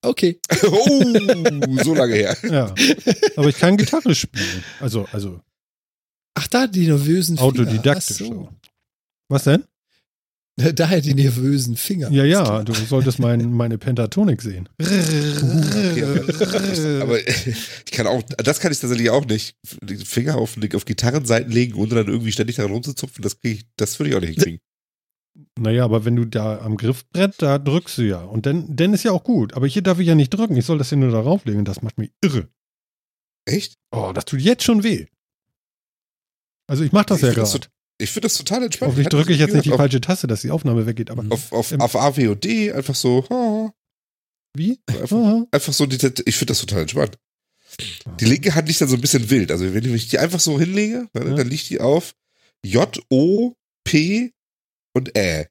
Okay. 0.03 0.39
oh, 0.63 1.83
so 1.83 1.95
lange 1.95 2.15
her. 2.15 2.37
Ja. 2.43 2.73
Aber 3.35 3.47
ich 3.47 3.57
kann 3.57 3.77
Gitarre 3.77 4.13
spielen. 4.13 4.63
Also, 4.79 5.07
also 5.11 5.39
Ach, 6.35 6.47
da 6.47 6.67
die 6.67 6.87
nervösen 6.87 7.37
Finger. 7.37 7.47
autodidaktisch. 7.47 8.17
So. 8.17 8.49
Was 9.29 9.45
denn? 9.45 9.63
Daher 10.75 11.01
die 11.01 11.15
nervösen 11.15 11.77
Finger. 11.77 12.11
Ja, 12.11 12.25
ja, 12.25 12.43
klar. 12.43 12.63
du 12.63 12.73
solltest 12.73 13.17
mein, 13.17 13.51
meine 13.51 13.77
Pentatonik 13.77 14.41
sehen. 14.41 14.69
Okay, 15.93 17.01
aber, 17.01 17.19
ich 17.27 17.91
kann 17.91 18.07
auch, 18.07 18.23
das 18.23 18.59
kann 18.59 18.71
ich 18.71 18.79
tatsächlich 18.79 19.09
auch 19.09 19.25
nicht. 19.25 19.55
Finger 20.05 20.37
auf, 20.37 20.55
auf 20.73 20.85
Gitarrenseiten 20.85 21.51
legen, 21.51 21.75
ohne 21.75 21.95
dann 21.95 22.07
irgendwie 22.07 22.31
ständig 22.31 22.55
daran 22.55 22.71
rumzuzupfen, 22.71 23.21
das 23.21 23.39
krieg 23.39 23.59
ich, 23.59 23.65
das 23.77 23.99
würde 23.99 24.09
ich 24.09 24.15
auch 24.15 24.21
nicht 24.21 24.35
hinkriegen. 24.35 24.59
Naja, 25.59 25.83
aber 25.85 26.05
wenn 26.05 26.15
du 26.15 26.25
da 26.25 26.59
am 26.59 26.77
Griffbrett, 26.77 27.41
da 27.41 27.57
drückst 27.57 27.97
du 27.97 28.01
ja. 28.03 28.23
Und 28.23 28.45
dann, 28.45 28.75
dann 28.75 28.93
ist 28.93 29.03
ja 29.03 29.11
auch 29.11 29.23
gut. 29.23 29.53
Aber 29.53 29.65
hier 29.67 29.81
darf 29.81 29.99
ich 29.99 30.07
ja 30.07 30.15
nicht 30.15 30.29
drücken. 30.29 30.55
Ich 30.55 30.65
soll 30.65 30.77
das 30.77 30.91
ja 30.91 30.97
nur 30.97 31.11
darauf 31.11 31.45
legen. 31.45 31.65
Das 31.65 31.81
macht 31.81 31.97
mich 31.97 32.11
irre. 32.21 32.49
Echt? 33.45 33.75
Oh, 33.91 34.11
das 34.13 34.25
tut 34.25 34.39
jetzt 34.41 34.63
schon 34.63 34.83
weh. 34.83 35.07
Also 36.67 36.83
ich 36.83 36.91
mach 36.91 37.05
das 37.05 37.17
Ich 37.17 37.23
ja 37.23 37.33
gerade. 37.33 37.67
Ich 37.99 38.11
finde 38.11 38.27
das 38.27 38.37
total 38.37 38.63
entspannt. 38.63 38.91
Hoffentlich 38.91 39.09
drücke 39.09 39.33
ich 39.33 39.39
jetzt 39.39 39.53
nicht 39.53 39.65
die 39.65 39.69
falsche 39.71 40.01
Taste, 40.01 40.27
dass 40.27 40.41
die 40.41 40.51
Aufnahme 40.51 40.85
weggeht. 40.85 41.11
Aber 41.11 41.23
Auf, 41.29 41.51
auf, 41.51 41.71
Ähm, 41.71 41.81
auf, 41.81 41.95
auf 41.95 42.01
A, 42.01 42.17
W 42.17 42.27
und 42.27 42.43
D, 42.43 42.71
einfach 42.71 42.95
so, 42.95 43.25
oh, 43.29 43.69
wie? 44.55 44.79
einfach, 44.87 45.43
einfach 45.51 45.73
so, 45.73 45.85
die, 45.85 45.95
ich 46.25 46.35
finde 46.35 46.51
das 46.51 46.59
total 46.59 46.81
entspannt. 46.81 47.17
Die 48.19 48.25
linke 48.25 48.53
Hand 48.55 48.67
liegt 48.67 48.81
dann 48.81 48.87
so 48.87 48.95
ein 48.95 49.01
bisschen 49.01 49.29
wild. 49.29 49.51
Also 49.51 49.73
wenn 49.73 49.93
ich 49.95 50.07
die 50.09 50.19
einfach 50.19 50.39
so 50.39 50.59
hinlege, 50.59 51.07
dann, 51.13 51.27
Ja. 51.29 51.35
dann 51.35 51.47
liegt 51.49 51.69
die 51.69 51.79
auf 51.79 52.13
J, 52.65 52.99
O, 53.09 53.53
P 53.83 54.33
und 54.93 55.15
Ä. 55.17 55.47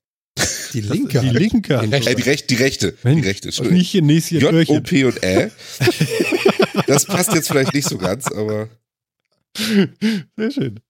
Die 0.72 0.80
Das- 0.82 0.90
linke. 0.90 1.20
Die 1.20 1.28
linke 1.30 1.78
Hand. 1.78 1.93
rechte. 1.93 2.11
Äh, 2.11 2.14
die, 2.14 2.22
rechte, 2.22 2.47
die 2.49 2.55
rechte. 2.62 2.99
Mensch, 3.03 3.22
die 3.22 3.28
rechte, 3.28 3.62
Und 3.62 3.72
nicht 3.72 3.90
hier 3.90 4.03
Näschen, 4.03 4.40
J, 4.40 4.68
O. 4.68 4.80
P 4.80 5.05
und 5.05 5.22
Ä. 5.22 5.51
Das 6.86 7.05
passt 7.05 7.34
jetzt 7.34 7.49
vielleicht 7.49 7.74
nicht 7.74 7.88
so 7.88 7.99
ganz, 7.99 8.26
aber 8.32 8.68
Sehr 9.57 10.51
schön. 10.51 10.80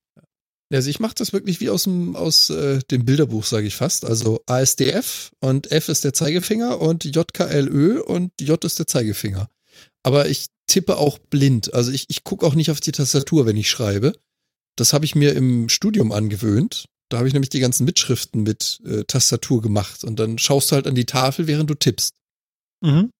Also 0.72 0.88
ich 0.88 1.00
mache 1.00 1.14
das 1.16 1.34
wirklich 1.34 1.61
wie 1.61 1.68
aus 1.68 1.82
dem, 1.84 2.16
aus 2.16 2.48
äh, 2.48 2.78
dem 2.90 3.05
Bilderbuch, 3.05 3.44
sage 3.44 3.66
ich 3.66 3.76
fast. 3.76 4.07
Also 4.07 4.42
ASDF 4.46 5.32
und 5.40 5.70
F 5.70 5.88
ist 5.90 6.03
der 6.05 6.14
Zeigefinger 6.14 6.80
und 6.80 7.05
JKLÖ 7.05 8.00
und 8.00 8.32
J 8.40 8.64
ist 8.64 8.78
der 8.78 8.86
Zeigefinger. 8.86 9.50
Aber 10.03 10.28
ich 10.30 10.46
tippe 10.66 10.96
auch 10.96 11.18
blind. 11.18 11.74
Also 11.74 11.92
ich, 11.92 12.07
ich 12.09 12.24
gucke 12.24 12.46
auch 12.46 12.55
nicht 12.55 12.70
auf 12.70 12.80
die 12.80 12.92
Tastatur, 12.92 13.44
wenn 13.44 13.57
ich 13.59 13.68
schreibe. 13.68 14.14
Das 14.76 14.94
habe 14.94 15.05
ich 15.05 15.14
mir 15.14 15.34
im 15.34 15.68
Studium 15.68 16.11
angewöhnt. 16.11 16.86
Da 17.12 17.18
habe 17.18 17.28
ich 17.28 17.34
nämlich 17.34 17.50
die 17.50 17.60
ganzen 17.60 17.84
Mitschriften 17.84 18.42
mit 18.42 18.80
äh, 18.86 19.04
Tastatur 19.04 19.60
gemacht. 19.60 20.02
Und 20.02 20.18
dann 20.18 20.38
schaust 20.38 20.70
du 20.70 20.76
halt 20.76 20.86
an 20.86 20.94
die 20.94 21.04
Tafel, 21.04 21.46
während 21.46 21.68
du 21.68 21.74
tippst. 21.74 22.14
Mhm. 22.80 23.10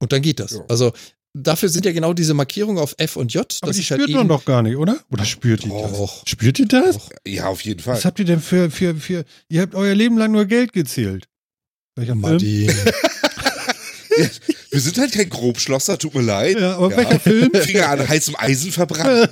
Und 0.00 0.12
dann 0.12 0.22
geht 0.22 0.38
das. 0.38 0.52
Ja. 0.52 0.64
Also 0.68 0.92
dafür 1.36 1.68
sind 1.68 1.84
ja 1.84 1.90
genau 1.90 2.12
diese 2.12 2.32
Markierungen 2.32 2.80
auf 2.80 2.94
F 2.98 3.16
und 3.16 3.34
J. 3.34 3.40
Aber 3.60 3.70
dass 3.70 3.76
die 3.76 3.82
ich 3.82 3.90
halt 3.90 4.02
spürt 4.02 4.12
man 4.12 4.20
eben- 4.20 4.28
doch 4.28 4.44
gar 4.44 4.62
nicht, 4.62 4.76
oder? 4.76 4.98
Oder 5.10 5.24
spürt 5.24 5.64
die 5.64 5.68
Doch. 5.68 6.20
das? 6.22 6.30
Spürt 6.30 6.58
die 6.58 6.68
das? 6.68 6.96
Doch. 6.96 7.10
ja, 7.26 7.48
auf 7.48 7.60
jeden 7.62 7.80
Fall. 7.80 7.96
Was 7.96 8.04
habt 8.04 8.20
ihr 8.20 8.24
denn 8.24 8.40
für, 8.40 8.70
für, 8.70 8.94
für, 8.94 9.24
ihr 9.48 9.62
habt 9.62 9.74
euer 9.74 9.94
Leben 9.96 10.16
lang 10.16 10.30
nur 10.30 10.44
Geld 10.44 10.72
gezählt. 10.72 11.28
Welcher? 11.96 12.14
Martin. 12.14 12.70
Wir 14.74 14.80
sind 14.80 14.98
halt 14.98 15.12
kein 15.12 15.28
Grobschlosser, 15.30 15.96
tut 15.98 16.14
mir 16.16 16.22
leid. 16.22 16.58
Ja, 16.58 16.76
aber 16.76 16.90
Ja. 16.90 16.96
welcher 16.96 17.20
Film? 17.20 17.52
Finger 17.54 17.88
an 17.90 18.08
heißem 18.08 18.34
Eisen 18.36 18.72
verbrannt. 18.72 19.30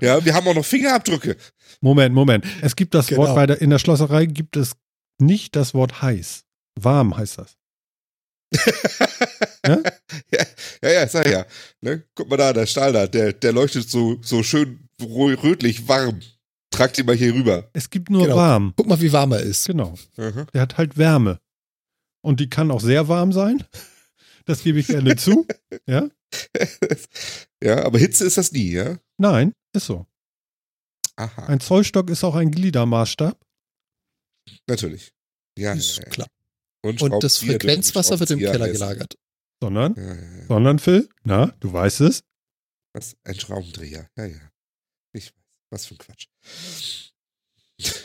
Ja, 0.00 0.24
wir 0.24 0.32
haben 0.32 0.46
auch 0.46 0.54
noch 0.54 0.64
Fingerabdrücke. 0.64 1.36
Moment, 1.80 2.14
Moment. 2.14 2.44
Es 2.62 2.76
gibt 2.76 2.94
das 2.94 3.08
Genau. 3.08 3.22
Wort 3.22 3.34
bei 3.34 3.46
der, 3.46 3.60
in 3.60 3.70
der 3.70 3.80
Schlosserei 3.80 4.26
gibt 4.26 4.56
es 4.56 4.72
nicht 5.18 5.56
das 5.56 5.74
Wort 5.74 6.02
heiß. 6.02 6.44
Warm 6.80 7.16
heißt 7.16 7.38
das. 7.38 7.56
Ja, 9.66 9.82
ja, 10.82 10.90
ja, 10.92 11.08
sag 11.08 11.28
ja. 11.28 11.44
Ne? 11.80 12.04
Guck 12.14 12.30
mal 12.30 12.36
da, 12.36 12.52
der 12.52 12.66
Stahl 12.66 12.92
da, 12.92 13.08
der, 13.08 13.32
der 13.32 13.52
leuchtet 13.52 13.90
so, 13.90 14.18
so 14.22 14.44
schön 14.44 14.88
rö- 15.02 15.42
rötlich 15.42 15.88
warm. 15.88 16.20
Tragt 16.70 16.96
ihn 16.98 17.06
mal 17.06 17.16
hier 17.16 17.34
rüber. 17.34 17.68
Es 17.72 17.90
gibt 17.90 18.08
nur 18.08 18.22
Genau. 18.24 18.36
warm. 18.36 18.72
Guck 18.76 18.86
mal, 18.86 19.00
wie 19.00 19.12
warm 19.12 19.32
er 19.32 19.40
ist. 19.40 19.66
Genau. 19.66 19.94
Mhm. 20.16 20.46
Der 20.54 20.60
hat 20.60 20.78
halt 20.78 20.96
Wärme. 20.96 21.40
Und 22.22 22.38
die 22.38 22.48
kann 22.48 22.70
auch 22.70 22.80
sehr 22.80 23.08
warm 23.08 23.32
sein. 23.32 23.64
Das 24.46 24.62
gebe 24.62 24.78
ich 24.78 24.86
gerne 24.86 25.16
zu. 25.16 25.46
Ja? 25.88 26.08
ja, 27.62 27.84
aber 27.84 27.98
Hitze 28.00 28.24
ist 28.26 28.36
das 28.36 28.50
nie, 28.50 28.72
ja? 28.72 28.98
Nein, 29.18 29.52
ist 29.72 29.86
so. 29.86 30.06
Aha, 31.14 31.46
Ein 31.46 31.60
Zollstock 31.60 32.10
ist 32.10 32.24
auch 32.24 32.34
ein 32.34 32.50
Gliedermaßstab. 32.50 33.40
natürlich. 34.66 35.12
Ja, 35.56 35.72
Ist 35.74 35.98
ja, 35.98 36.02
ja. 36.04 36.10
klar. 36.10 36.28
Und, 36.82 37.00
Und 37.02 37.22
das 37.22 37.38
Frequenzwasser 37.38 38.18
wird 38.18 38.30
im 38.32 38.38
Keller 38.40 38.68
gelagert. 38.68 39.16
Sondern, 39.62 39.94
heißen. 39.96 40.04
Ja, 40.08 40.14
ja, 40.14 40.38
ja. 40.40 40.46
sondern 40.46 40.78
Phil, 40.78 41.08
na, 41.24 41.46
du 41.60 41.72
weißt 41.72 42.00
es. 42.02 42.24
Was? 42.92 43.16
Ein 43.24 43.38
Schraubendreher. 43.38 44.10
Ja, 44.16 44.24
ja. 44.26 44.50
Ich 45.12 45.26
weiß. 45.26 45.32
Was 45.70 45.86
für 45.86 45.94
ein 45.94 45.98
Quatsch. 45.98 46.26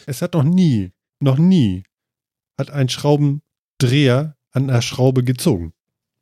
Es 0.06 0.22
hat 0.22 0.34
noch 0.34 0.44
nie, 0.44 0.92
noch 1.20 1.38
nie 1.38 1.84
hat 2.60 2.72
ein 2.72 2.90
Schraubendreher 2.90 4.38
an 4.52 4.68
der 4.68 4.82
Schraube 4.82 5.24
gezogen. 5.24 5.74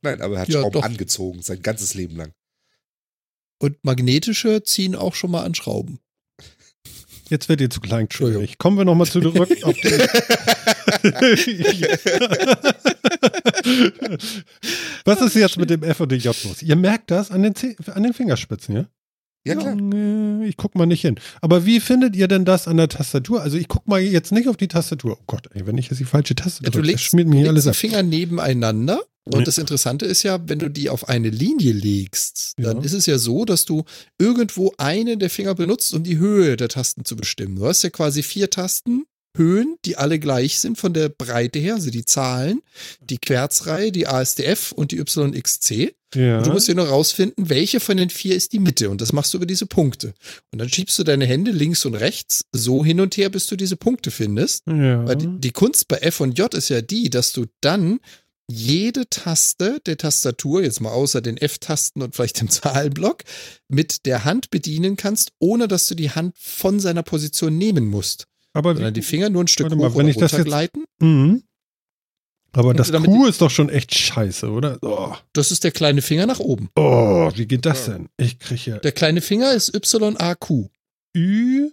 Nein, 0.01 0.21
aber 0.21 0.35
er 0.35 0.41
hat 0.41 0.49
Ja, 0.49 0.61
Schrauben 0.61 0.73
doch. 0.73 0.83
angezogen, 0.83 1.41
sein 1.41 1.61
ganzes 1.61 1.93
Leben 1.93 2.15
lang. 2.15 2.33
Und 3.61 3.83
magnetische 3.83 4.63
ziehen 4.63 4.95
auch 4.95 5.15
schon 5.15 5.31
mal 5.31 5.43
an 5.43 5.55
Schrauben. 5.55 5.99
Jetzt 7.29 7.49
wird 7.49 7.61
ihr 7.61 7.69
zu 7.69 7.81
klein. 7.81 8.01
Entschuldigung. 8.03 8.47
Kommen 8.57 8.77
wir 8.77 8.85
nochmal 8.85 9.07
zurück 9.07 9.37
auf 9.39 9.49
die. 9.49 9.61
Was 15.05 15.21
ist 15.21 15.35
jetzt 15.35 15.57
mit 15.57 15.69
dem 15.69 15.83
F 15.83 15.99
und 15.99 16.11
dem 16.11 16.19
J 16.19 16.35
los? 16.43 16.61
Ihr 16.61 16.75
merkt 16.75 17.11
das 17.11 17.31
an 17.31 17.43
den, 17.43 17.53
Zeh- 17.53 17.75
an 17.91 18.03
den 18.03 18.13
Fingerspitzen, 18.13 18.75
ja? 18.75 18.85
Ja, 19.45 19.55
klar. 19.55 19.75
Junge, 19.75 20.47
Ich 20.47 20.57
guck 20.57 20.75
mal 20.75 20.85
nicht 20.85 21.01
hin. 21.01 21.15
Aber 21.41 21.65
wie 21.65 21.79
findet 21.79 22.15
ihr 22.15 22.27
denn 22.27 22.45
das 22.45 22.67
an 22.67 22.77
der 22.77 22.89
Tastatur? 22.89 23.41
Also 23.41 23.57
ich 23.57 23.67
guck 23.67 23.87
mal 23.87 23.99
jetzt 24.01 24.31
nicht 24.31 24.47
auf 24.47 24.57
die 24.57 24.67
Tastatur. 24.67 25.17
Oh 25.19 25.23
Gott, 25.27 25.47
ey, 25.53 25.65
wenn 25.67 25.77
ich 25.77 25.89
jetzt 25.89 25.99
die 25.99 26.05
falsche 26.05 26.35
Taste 26.35 26.63
Ja, 26.63 26.69
drücke, 26.69 26.87
legst, 26.87 27.03
schmiert 27.05 27.27
mir 27.27 27.35
legst 27.37 27.49
alles 27.49 27.63
die 27.63 27.69
ab. 27.69 27.75
Finger 27.75 28.03
nebeneinander. 28.03 29.01
Und 29.25 29.39
Ja. 29.39 29.45
das 29.45 29.57
Interessante 29.59 30.05
ist 30.05 30.23
ja, 30.23 30.39
wenn 30.47 30.57
du 30.57 30.69
die 30.69 30.89
auf 30.89 31.07
eine 31.07 31.29
Linie 31.29 31.71
legst, 31.73 32.53
dann 32.57 32.77
Ja. 32.77 32.83
ist 32.83 32.93
es 32.93 33.05
ja 33.05 33.19
so, 33.19 33.45
dass 33.45 33.65
du 33.65 33.83
irgendwo 34.17 34.73
eine 34.77 35.17
der 35.17 35.29
Finger 35.29 35.53
benutzt, 35.53 35.93
um 35.93 36.03
die 36.03 36.17
Höhe 36.17 36.57
der 36.57 36.67
Tasten 36.69 37.05
zu 37.05 37.15
bestimmen. 37.15 37.55
Du 37.57 37.65
hast 37.67 37.83
ja 37.83 37.89
quasi 37.91 38.23
vier 38.23 38.49
Tasten. 38.49 39.03
Höhen, 39.35 39.77
die 39.85 39.97
alle 39.97 40.19
gleich 40.19 40.59
sind 40.59 40.77
von 40.77 40.93
der 40.93 41.09
Breite 41.09 41.59
her, 41.59 41.75
also 41.75 41.91
die 41.91 42.05
Zahlen, 42.05 42.61
die 43.01 43.17
Querzreihe, 43.17 43.91
die 43.91 44.07
ASDF 44.07 44.71
und 44.71 44.91
die 44.91 44.97
YXC. 44.97 45.93
Ja. 46.15 46.39
Und 46.39 46.47
du 46.47 46.51
musst 46.51 46.67
ja 46.67 46.73
nur 46.73 46.87
rausfinden, 46.87 47.49
welche 47.49 47.79
von 47.79 47.97
den 47.97 48.09
vier 48.09 48.35
ist 48.35 48.53
die 48.53 48.59
Mitte. 48.59 48.89
Und 48.89 49.01
das 49.01 49.13
machst 49.13 49.33
du 49.33 49.37
über 49.37 49.45
diese 49.45 49.67
Punkte. 49.67 50.13
Und 50.51 50.59
dann 50.59 50.69
schiebst 50.69 50.97
du 50.97 51.03
deine 51.03 51.25
Hände 51.25 51.51
links 51.51 51.85
und 51.85 51.93
rechts 51.93 52.45
so 52.51 52.83
hin 52.83 52.99
und 52.99 53.15
her, 53.17 53.29
bis 53.29 53.45
du 53.47 53.55
diese 53.55 53.77
Punkte 53.77 54.09
findest. 54.09 54.65
ja. 54.65 55.07
Weil 55.07 55.15
die, 55.15 55.27
die 55.39 55.51
Kunst 55.51 55.87
bei 55.87 55.97
F 55.97 56.19
und 56.19 56.37
J 56.37 56.51
ist 56.53 56.69
ja 56.69 56.81
die, 56.81 57.09
dass 57.09 57.31
du 57.31 57.45
dann 57.61 57.99
jede 58.51 59.07
Taste 59.07 59.79
der 59.85 59.97
Tastatur, 59.97 60.63
jetzt 60.63 60.81
mal 60.81 60.89
außer 60.89 61.21
den 61.21 61.37
F-Tasten 61.37 62.01
und 62.01 62.15
vielleicht 62.15 62.41
dem 62.41 62.49
Zahlblock, 62.49 63.23
mit 63.67 64.07
der 64.07 64.25
Hand 64.25 64.49
bedienen 64.49 64.95
kannst, 64.95 65.31
ohne 65.37 65.67
dass 65.67 65.85
du 65.85 65.93
die 65.93 66.09
Hand 66.09 66.35
von 66.39 66.79
seiner 66.79 67.03
Position 67.03 67.57
nehmen 67.59 67.85
musst. 67.85 68.25
Aber 68.53 68.73
Sondern 68.73 68.93
die 68.93 69.01
Finger 69.01 69.29
nur 69.29 69.43
ein 69.43 69.47
Stück 69.47 69.69
mal, 69.69 69.77
hoch 69.89 69.95
wenn 69.95 70.01
oder 70.01 70.09
ich 70.09 70.15
das 70.17 70.31
jetzt- 70.31 70.39
runtergleiten. 70.39 70.85
Mhm. 71.01 71.43
Aber 72.51 72.73
das 72.73 72.91
Q 72.91 73.27
ist 73.27 73.41
doch 73.41 73.51
schon 73.51 73.69
echt 73.69 73.93
scheiße, 73.93 74.49
oder? 74.49 74.79
Oh, 74.81 75.13
Das 75.33 75.51
ist 75.51 75.63
der 75.63 75.69
kleine 75.71 76.01
Finger 76.01 76.25
nach 76.25 76.39
oben. 76.39 76.69
oh 76.75 77.31
wie 77.35 77.45
geht 77.45 77.63
das 77.65 77.85
denn? 77.85 78.09
Ich 78.17 78.39
kriege 78.39 78.71
ja 78.71 78.77
Der 78.79 78.91
kleine 78.91 79.21
Finger 79.21 79.53
ist 79.53 79.71
YAQ. 79.75 80.69
Ü. 81.15 81.69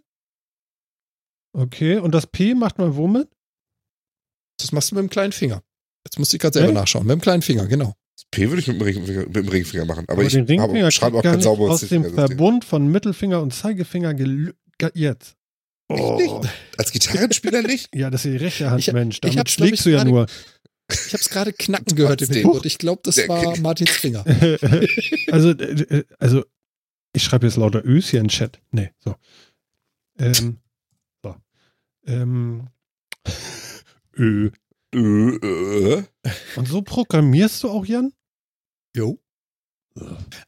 Okay, 1.54 1.96
und 1.98 2.12
das 2.12 2.26
P 2.26 2.54
macht 2.54 2.76
man 2.78 2.94
womit? 2.96 3.28
Das 4.58 4.72
machst 4.72 4.90
du 4.90 4.96
mit 4.96 5.02
dem 5.04 5.10
kleinen 5.10 5.32
Finger. 5.32 5.62
Jetzt 6.06 6.18
musst 6.18 6.32
du 6.32 6.38
gerade 6.38 6.52
selber 6.54 6.68
Hä? 6.68 6.74
nachschauen. 6.74 7.06
Mit 7.06 7.14
dem 7.14 7.20
kleinen 7.22 7.42
Finger, 7.42 7.66
genau. 7.66 7.94
Das 8.16 8.24
P 8.30 8.48
würde 8.48 8.60
ich 8.60 8.66
mit 8.68 8.76
dem, 8.78 8.82
Ringfinger, 8.82 9.20
mit 9.26 9.36
dem 9.36 9.48
Ringfinger 9.48 9.84
machen. 9.86 10.04
Aber, 10.08 10.22
ich 10.22 10.34
Ringfinger 10.36 10.62
habe- 10.62 10.90
schreibe 10.92 11.18
auch 11.18 11.22
kein 11.22 11.40
sauberes 11.40 11.82
aus 11.82 11.88
dem. 11.88 12.04
Verbund 12.14 12.64
von 12.66 12.86
Mittelfinger 12.88 13.40
und 13.40 13.52
Zeigefinger 13.54 14.14
jetzt. 14.94 15.36
Oh, 15.88 16.18
Echt 16.20 16.54
Als 16.78 16.90
Gitarrenspieler 16.92 17.62
nicht? 17.66 17.94
ja, 17.94 18.10
das 18.10 18.24
ist 18.24 18.32
die 18.32 18.36
rechte 18.44 18.70
Hand, 18.70 18.80
Ich- 18.80 18.92
Mensch. 18.92 19.16
ich 19.16 19.20
Damit 19.20 19.34
glaub 19.34 19.48
schlägst 19.48 19.74
ich, 19.80 19.84
du 19.84 19.90
ja 19.90 19.98
gerade- 19.98 20.10
nur. 20.10 20.26
Ich 20.90 21.12
habe 21.12 21.20
es 21.20 21.28
gerade 21.30 21.52
knacken 21.52 21.96
gehört 21.96 22.22
im. 22.22 22.28
Hintergrund. 22.28 22.64
Ich 22.66 22.78
glaube, 22.78 23.00
das 23.04 23.16
war 23.28 23.56
Martins 23.58 23.90
Finger. 23.90 24.24
also, 25.32 25.52
also, 26.20 26.44
ich 27.12 27.24
schreibe 27.24 27.46
jetzt 27.46 27.56
lauter 27.56 27.84
Ös 27.84 28.08
hier 28.10 28.20
in 28.20 28.26
den 28.26 28.30
Chat. 28.30 28.60
Nee, 28.70 28.92
so. 29.00 29.16
Ähm, 30.18 30.58
so. 31.24 31.34
Ähm, 32.06 32.68
Ö. 34.16 34.50
Äh. 34.94 36.02
Und 36.56 36.68
so 36.68 36.82
programmierst 36.82 37.62
du 37.64 37.68
auch, 37.70 37.84
Jan? 37.84 38.12
Jo. 38.96 39.18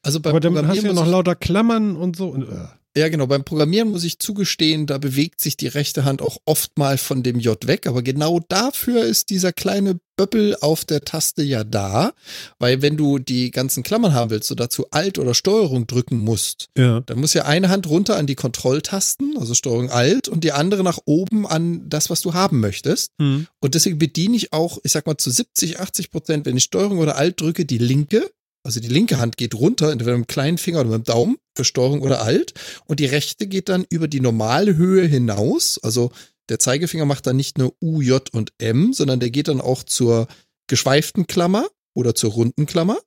Also 0.03 0.21
beim 0.21 0.31
Aber 0.31 0.41
dann 0.41 0.69
hast 0.69 0.83
du 0.83 0.87
ja 0.87 0.93
noch 0.93 1.05
ich- 1.07 1.11
lauter 1.11 1.35
Klammern 1.35 1.97
und 1.97 2.17
so. 2.17 2.29
Und, 2.29 2.45
äh. 2.49 2.69
Ja, 2.97 3.09
genau. 3.09 3.27
Beim 3.27 3.45
Programmieren 3.45 3.91
muss 3.91 4.03
ich 4.05 4.19
zugestehen, 4.19 4.87
da 4.87 4.99
bewegt 4.99 5.41
sich 5.41 5.57
die 5.57 5.69
rechte 5.69 6.05
Hand 6.05 6.21
auch 6.23 6.39
oft 6.47 6.77
mal 6.79 6.99
von 6.99 7.23
dem 7.23 7.39
J 7.39 7.67
weg. 7.67 7.87
Aber 7.87 8.03
genau 8.03 8.41
dafür 8.49 9.05
ist 9.05 9.31
dieser 9.31 9.53
kleine 9.53 10.01
Böppel 10.17 10.57
auf 10.61 10.85
der 10.85 11.03
Taste 11.03 11.43
ja 11.43 11.63
da. 11.63 12.13
Weil 12.59 12.83
wenn 12.83 12.97
du 12.97 13.19
die 13.21 13.53
ganzen 13.53 13.85
Klammern 13.85 14.15
haben 14.15 14.31
willst, 14.31 14.51
du 14.51 14.57
dazu 14.57 14.87
Alt 14.91 15.19
oder 15.19 15.35
Steuerung 15.35 15.87
drücken 15.87 16.19
musst, 16.19 16.71
Ja. 16.77 17.01
dann 17.01 17.21
muss 17.21 17.35
ja 17.35 17.45
eine 17.45 17.69
Hand 17.69 17.87
runter 17.89 18.17
an 18.17 18.27
die 18.27 18.35
Kontrolltasten, 18.35 19.37
also 19.39 19.55
Steuerung 19.55 19.91
Alt, 19.91 20.27
und 20.27 20.43
die 20.43 20.53
andere 20.53 20.83
nach 20.83 20.99
oben 21.05 21.47
an 21.47 21.89
das, 21.89 22.11
was 22.11 22.21
du 22.21 22.35
haben 22.35 22.59
möchtest. 22.59 23.13
Hm. 23.21 23.47
Und 23.61 23.75
deswegen 23.75 23.99
bediene 23.99 24.37
ich 24.37 24.53
auch, 24.53 24.79
ich 24.83 24.93
sag 24.93 25.07
mal, 25.07 25.17
zu 25.19 25.31
70, 25.31 25.79
80 25.79 26.11
Prozent, 26.11 26.47
wenn 26.47 26.57
ich 26.57 26.65
Steuerung 26.65 26.99
oder 26.99 27.17
Alt 27.17 27.41
drücke, 27.41 27.65
die 27.65 27.79
linke. 27.79 28.29
Also 28.69 28.81
die 28.81 28.89
linke 28.89 29.19
Hand 29.19 29.39
geht 29.39 29.55
runter, 29.55 29.91
entweder 29.91 30.19
mit 30.19 30.27
dem 30.27 30.31
kleinen 30.31 30.59
Finger 30.59 30.81
oder 30.81 30.91
mit 30.91 30.99
dem 30.99 31.05
Daumen 31.05 31.39
für 31.57 31.65
Steuerung 31.65 32.03
oder 32.03 32.21
Alt. 32.21 32.53
Und 32.85 33.01
die 33.01 33.07
rechte 33.07 33.47
geht 33.47 33.71
dann 33.71 33.87
über 33.89 34.09
die 34.09 34.21
normale 34.21 34.77
Höhe 34.77 35.07
hinaus. 35.07 35.81
Also 35.83 36.13
der 36.51 36.59
Zeigefinger 36.59 37.07
macht 37.07 37.27
dann 37.27 37.37
nicht 37.37 37.57
nur 37.57 37.75
U, 37.81 38.03
J 38.03 38.29
und 38.35 38.53
M, 38.59 38.93
sondern 38.93 39.21
der 39.21 39.31
geht 39.31 39.49
dann 39.49 39.63
auch 39.63 39.85
zur 39.85 40.29
geschweiften 40.67 41.27
Klammer 41.27 41.67
oder 41.95 42.15
zur 42.15 42.33
runden 42.33 42.67
Klammer. 42.67 42.99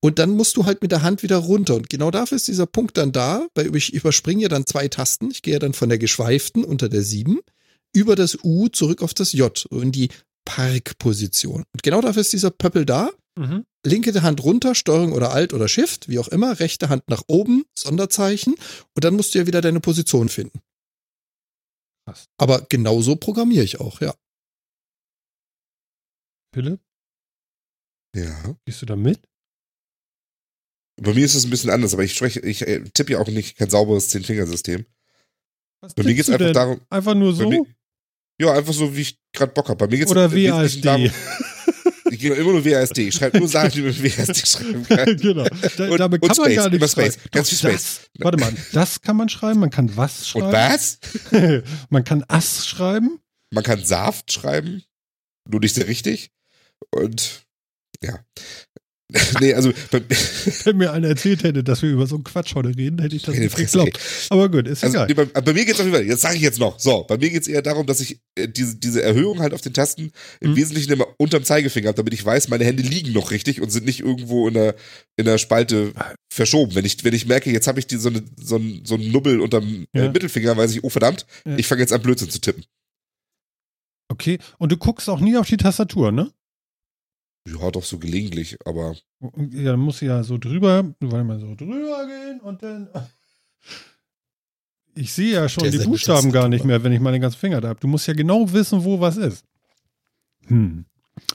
Und 0.00 0.18
dann 0.18 0.30
musst 0.30 0.56
du 0.56 0.64
halt 0.64 0.80
mit 0.80 0.90
der 0.90 1.02
Hand 1.02 1.22
wieder 1.22 1.36
runter. 1.36 1.74
Und 1.74 1.90
genau 1.90 2.10
dafür 2.10 2.36
ist 2.36 2.48
dieser 2.48 2.64
Punkt 2.64 2.96
dann 2.96 3.12
da, 3.12 3.46
weil 3.54 3.76
ich 3.76 3.92
überspringe 3.92 4.44
ja 4.44 4.48
dann 4.48 4.64
zwei 4.64 4.88
Tasten. 4.88 5.30
Ich 5.30 5.42
gehe 5.42 5.52
ja 5.52 5.58
dann 5.58 5.74
von 5.74 5.90
der 5.90 5.98
geschweiften 5.98 6.64
unter 6.64 6.88
der 6.88 7.02
7 7.02 7.40
über 7.92 8.16
das 8.16 8.38
U 8.42 8.68
zurück 8.68 9.02
auf 9.02 9.12
das 9.12 9.34
J, 9.34 9.66
in 9.70 9.92
die 9.92 10.08
Parkposition. 10.46 11.64
Und 11.74 11.82
genau 11.82 12.00
dafür 12.00 12.22
ist 12.22 12.32
dieser 12.32 12.50
Pöppel 12.50 12.86
da. 12.86 13.10
Mhm. 13.36 13.66
Linke 13.84 14.22
Hand 14.22 14.42
runter, 14.44 14.74
Steuerung 14.74 15.12
oder 15.12 15.32
Alt 15.32 15.52
oder 15.52 15.68
Shift, 15.68 16.08
wie 16.08 16.18
auch 16.18 16.28
immer. 16.28 16.58
Rechte 16.60 16.88
Hand 16.88 17.08
nach 17.08 17.22
oben, 17.26 17.64
Sonderzeichen. 17.74 18.54
Und 18.94 19.04
dann 19.04 19.14
musst 19.14 19.34
du 19.34 19.38
ja 19.40 19.46
wieder 19.46 19.60
deine 19.60 19.80
Position 19.80 20.28
finden. 20.28 20.60
Krass. 22.06 22.28
Aber 22.38 22.62
genauso 22.68 23.16
programmiere 23.16 23.64
ich 23.64 23.80
auch, 23.80 24.00
ja. 24.00 24.14
Philipp, 26.54 26.80
Ja. 28.14 28.56
gehst 28.64 28.82
du 28.82 28.86
da 28.86 28.94
mit? 28.94 29.20
Bei 31.02 31.12
mir 31.12 31.24
ist 31.24 31.34
es 31.34 31.44
ein 31.44 31.50
bisschen 31.50 31.70
anders, 31.70 31.92
aber 31.92 32.04
ich 32.04 32.14
spreche, 32.14 32.38
ich 32.40 32.62
äh, 32.62 32.84
tippe 32.90 33.12
ja 33.12 33.18
auch 33.18 33.26
nicht 33.26 33.56
kein 33.56 33.68
sauberes 33.68 34.10
Zehn-Fingersystem. 34.10 34.86
Was 35.80 35.94
Bei 35.94 36.04
mir 36.04 36.14
geht 36.14 36.22
es 36.22 36.30
einfach 36.30 36.46
denn? 36.46 36.54
darum. 36.54 36.80
Einfach 36.88 37.14
nur 37.14 37.34
so? 37.34 37.48
mir, 37.48 37.64
ja, 38.40 38.52
einfach 38.52 38.72
so, 38.72 38.94
wie 38.96 39.00
ich 39.00 39.18
gerade 39.32 39.52
Bock 39.52 39.68
habe. 39.68 39.78
Bei 39.78 39.90
mir 39.90 39.98
geht's 39.98 40.10
Oder 40.12 40.26
im 40.26 40.32
Wesentlichen 40.32 40.84
WASD? 40.84 41.12
Ich 42.14 42.20
gehe 42.20 42.32
immer 42.34 42.52
nur 42.52 42.64
WASD. 42.64 42.98
Ich 43.08 43.14
schreibe 43.14 43.38
nur 43.38 43.48
Sachen, 43.48 43.72
die 43.72 43.82
man 43.82 44.02
WASD 44.02 44.46
schreiben 44.46 44.84
kann. 44.86 45.16
genau. 45.20 45.44
Da, 45.76 45.88
Und- 45.90 45.98
damit 45.98 46.22
und 46.22 46.28
kann 46.28 46.36
man 46.38 46.52
Space, 46.52 46.56
gar 46.56 46.70
nichts 46.70 46.92
Space. 46.92 47.14
schreiben. 47.14 47.30
Ganz 47.32 47.48
viel 47.50 47.70
das, 47.72 48.00
warte 48.18 48.38
mal, 48.38 48.52
das 48.72 49.00
kann 49.00 49.16
man 49.16 49.28
schreiben, 49.28 49.60
man 49.60 49.70
kann 49.70 49.96
was 49.96 50.28
schreiben. 50.28 50.46
Und 50.46 50.52
was? 50.52 50.98
man 51.90 52.04
kann 52.04 52.24
Ass 52.28 52.66
schreiben. 52.66 53.18
Man 53.50 53.64
kann 53.64 53.84
Saft 53.84 54.32
schreiben, 54.32 54.82
nur 55.48 55.60
nicht 55.60 55.74
sehr 55.74 55.88
richtig. 55.88 56.30
Und 56.90 57.42
ja. 58.02 58.18
nee, 59.40 59.52
also 59.52 59.70
Wenn 60.64 60.78
mir 60.78 60.90
einer 60.92 61.08
erzählt 61.08 61.42
hätte, 61.42 61.62
dass 61.62 61.82
wir 61.82 61.90
über 61.90 62.06
so 62.06 62.14
einen 62.14 62.24
Quatsch 62.24 62.54
heute 62.54 62.70
reden, 62.70 62.98
hätte 63.00 63.14
ich 63.14 63.22
das 63.22 63.36
nicht 63.36 63.52
Fresse, 63.52 63.78
geglaubt. 63.78 64.00
Aber 64.30 64.48
gut, 64.50 64.66
ist 64.66 64.82
also, 64.82 65.04
egal. 65.04 65.26
bei, 65.26 65.40
bei 65.42 65.52
mir 65.52 65.66
geht's 65.66 65.78
auf 65.78 65.84
jeden 65.84 65.94
Fall, 65.96 66.06
jetzt 66.06 66.22
sage 66.22 66.36
ich 66.36 66.42
jetzt 66.42 66.58
noch, 66.58 66.80
so, 66.80 67.04
bei 67.04 67.18
mir 67.18 67.28
geht's 67.28 67.46
eher 67.46 67.60
darum, 67.60 67.86
dass 67.86 68.00
ich 68.00 68.20
äh, 68.34 68.48
diese, 68.48 68.76
diese 68.76 69.02
Erhöhung 69.02 69.40
halt 69.40 69.52
auf 69.52 69.60
den 69.60 69.74
Tasten 69.74 70.10
im 70.40 70.52
Mhm. 70.52 70.56
Wesentlichen 70.56 70.92
immer 70.92 71.06
unterm 71.18 71.44
Zeigefinger 71.44 71.88
habe, 71.88 71.96
damit 71.98 72.14
ich 72.14 72.24
weiß, 72.24 72.48
meine 72.48 72.64
Hände 72.64 72.82
liegen 72.82 73.12
noch 73.12 73.30
richtig 73.30 73.60
und 73.60 73.70
sind 73.70 73.84
nicht 73.84 74.00
irgendwo 74.00 74.48
in 74.48 74.54
der, 74.54 74.74
in 75.16 75.26
der 75.26 75.36
Spalte 75.38 75.92
verschoben. 76.32 76.74
Wenn 76.74 76.86
ich, 76.86 77.04
wenn 77.04 77.14
ich 77.14 77.26
merke, 77.26 77.50
jetzt 77.52 77.66
habe 77.66 77.78
ich 77.80 77.86
die, 77.86 77.96
so, 77.96 78.08
eine, 78.08 78.22
so, 78.40 78.56
einen, 78.56 78.84
so 78.86 78.94
einen 78.94 79.12
Nubbel 79.12 79.40
unterm 79.40 79.86
äh, 79.92 80.04
Ja. 80.04 80.10
Mittelfinger, 80.10 80.56
weiß 80.56 80.72
ich, 80.74 80.82
oh 80.82 80.88
verdammt, 80.88 81.26
Ja. 81.46 81.56
ich 81.58 81.66
fange 81.66 81.82
jetzt 81.82 81.92
an 81.92 82.00
Blödsinn 82.00 82.30
zu 82.30 82.40
tippen. 82.40 82.64
Okay, 84.10 84.38
und 84.58 84.70
du 84.72 84.76
guckst 84.76 85.08
auch 85.10 85.20
nie 85.20 85.36
auf 85.36 85.46
die 85.48 85.56
Tastatur, 85.56 86.10
ne? 86.12 86.30
Ja, 87.46 87.70
doch 87.70 87.84
so 87.84 87.98
gelegentlich, 87.98 88.56
aber 88.64 88.96
Ja, 89.50 89.72
dann 89.72 89.80
muss 89.80 90.00
ja 90.00 90.22
so 90.22 90.38
drüber, 90.38 90.94
warte 91.00 91.24
mal, 91.24 91.38
so 91.38 91.54
drüber 91.54 92.06
gehen 92.06 92.40
und 92.40 92.62
dann. 92.62 92.88
Ich 94.96 95.12
sehe 95.12 95.32
ja 95.32 95.48
schon 95.48 95.64
Der 95.64 95.72
die 95.72 95.78
Buchstaben 95.78 96.30
gar 96.30 96.48
nicht 96.48 96.64
mehr, 96.64 96.84
wenn 96.84 96.92
ich 96.92 97.00
meine 97.00 97.18
ganzen 97.18 97.38
Finger 97.38 97.60
da 97.60 97.66
habe. 97.66 97.80
Du 97.80 97.88
musst 97.88 98.06
ja 98.06 98.14
genau 98.14 98.52
wissen, 98.52 98.84
wo 98.84 99.00
was 99.00 99.16
ist. 99.16 99.44
Hm. 100.46 100.84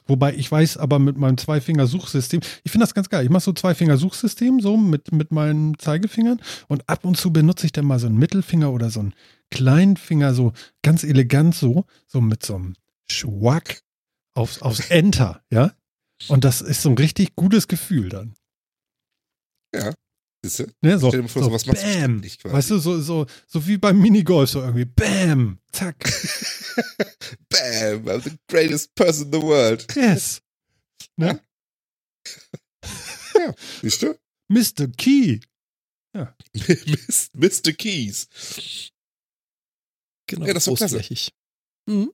Wobei 0.07 0.33
ich 0.33 0.51
weiß 0.51 0.77
aber 0.77 0.99
mit 0.99 1.17
meinem 1.17 1.37
Zweifinger-Suchsystem, 1.37 2.41
ich 2.63 2.71
finde 2.71 2.85
das 2.85 2.93
ganz 2.93 3.09
geil. 3.09 3.23
Ich 3.23 3.29
mache 3.29 3.43
so 3.43 3.53
Zweifinger-Suchsystem, 3.53 4.59
so 4.59 4.77
mit, 4.77 5.11
mit 5.11 5.31
meinen 5.31 5.77
Zeigefingern 5.77 6.39
und 6.67 6.87
ab 6.87 7.05
und 7.05 7.17
zu 7.17 7.31
benutze 7.31 7.65
ich 7.65 7.71
dann 7.71 7.85
mal 7.85 7.99
so 7.99 8.07
einen 8.07 8.17
Mittelfinger 8.17 8.71
oder 8.71 8.89
so 8.89 9.01
einen 9.01 9.13
kleinen 9.51 9.97
Finger, 9.97 10.33
so 10.33 10.53
ganz 10.81 11.03
elegant 11.03 11.55
so, 11.55 11.85
so 12.07 12.21
mit 12.21 12.45
so 12.45 12.55
einem 12.55 12.75
Schwack 13.09 13.81
aufs, 14.33 14.61
aufs 14.61 14.89
Enter, 14.89 15.41
ja? 15.51 15.73
Und 16.27 16.43
das 16.43 16.61
ist 16.61 16.81
so 16.81 16.89
ein 16.89 16.97
richtig 16.97 17.35
gutes 17.35 17.67
Gefühl 17.67 18.09
dann. 18.09 18.35
siehst 20.43 20.59
du? 20.59 20.67
Ne? 20.81 20.99
So, 20.99 21.09
Stell 21.09 21.21
dir 21.23 21.27
vor, 21.29 21.43
so 21.43 21.49
sowas 21.49 21.65
machst 21.65 21.83
du 21.83 21.87
Bam. 21.87 22.21
quasi. 22.21 22.53
Weißt 22.53 22.69
du, 22.71 22.77
so, 22.79 23.01
so, 23.01 23.25
so 23.47 23.67
wie 23.67 23.77
beim 23.77 23.99
Minigolf, 23.99 24.49
so 24.49 24.59
irgendwie 24.61 24.85
Bam, 24.85 25.59
zack, 25.71 25.97
Bam, 27.49 28.05
I'm 28.07 28.21
the 28.23 28.37
greatest 28.47 28.93
person 28.95 29.27
in 29.27 29.31
the 29.33 29.41
world. 29.41 29.85
yes. 29.95 30.41
Ne? 31.17 31.41
Siehst 33.81 34.01
du? 34.01 34.17
Mr. 34.49 34.87
Key. 34.97 35.39
Mist- 36.53 37.35
Mr. 37.35 37.71
Keys. 37.73 38.27
Genau, 40.27 40.45
Ja, 40.47 40.53
das 40.53 40.67
ist 40.67 40.77
klasse. 40.77 40.95
großflächig. 40.97 41.31
Mhm. 41.87 42.11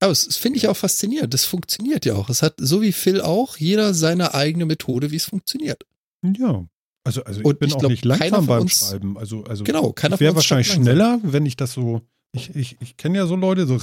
Aber 0.00 0.10
das 0.10 0.36
finde 0.36 0.56
ich 0.58 0.66
auch 0.68 0.76
faszinierend. 0.76 1.32
Das 1.34 1.44
funktioniert 1.44 2.06
ja 2.06 2.14
auch. 2.14 2.30
Es 2.30 2.42
hat, 2.42 2.54
so 2.58 2.80
wie 2.82 2.92
Phil 2.92 3.20
auch, 3.20 3.58
jeder 3.58 3.92
seine 3.94 4.34
eigene 4.34 4.64
Methode, 4.64 5.10
wie 5.10 5.16
es 5.16 5.26
funktioniert. 5.26 5.84
Ja. 6.22 6.64
Also, 7.04 7.22
also 7.24 7.40
ich 7.40 7.46
Und 7.46 7.58
bin 7.58 7.68
ich 7.68 7.74
auch 7.74 7.80
glaub, 7.80 7.90
nicht 7.90 8.04
langsam 8.04 8.46
beim 8.46 8.62
uns- 8.62 8.78
Schreiben. 8.78 9.18
Also, 9.18 9.44
also 9.44 9.64
Genau, 9.64 9.92
keiner 9.92 10.14
ich 10.14 10.20
wäre 10.20 10.34
wahrscheinlich 10.34 10.72
schneller, 10.72 11.18
wenn 11.22 11.46
ich 11.46 11.56
das 11.56 11.72
so. 11.72 12.02
Ich, 12.32 12.54
ich, 12.54 12.76
ich 12.80 12.96
kenne 12.96 13.18
ja 13.18 13.26
so 13.26 13.36
Leute, 13.36 13.66
so 13.66 13.74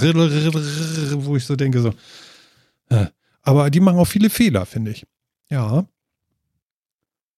wo 1.26 1.36
ich 1.36 1.46
so 1.46 1.56
denke, 1.56 1.82
so. 1.82 1.94
äh, 2.90 3.08
Aber 3.42 3.70
die 3.70 3.80
machen 3.80 3.98
auch 4.00 4.06
viele 4.06 4.30
Fehler, 4.30 4.66
finde 4.66 4.92
ich. 4.92 5.06
Ja. 5.50 5.86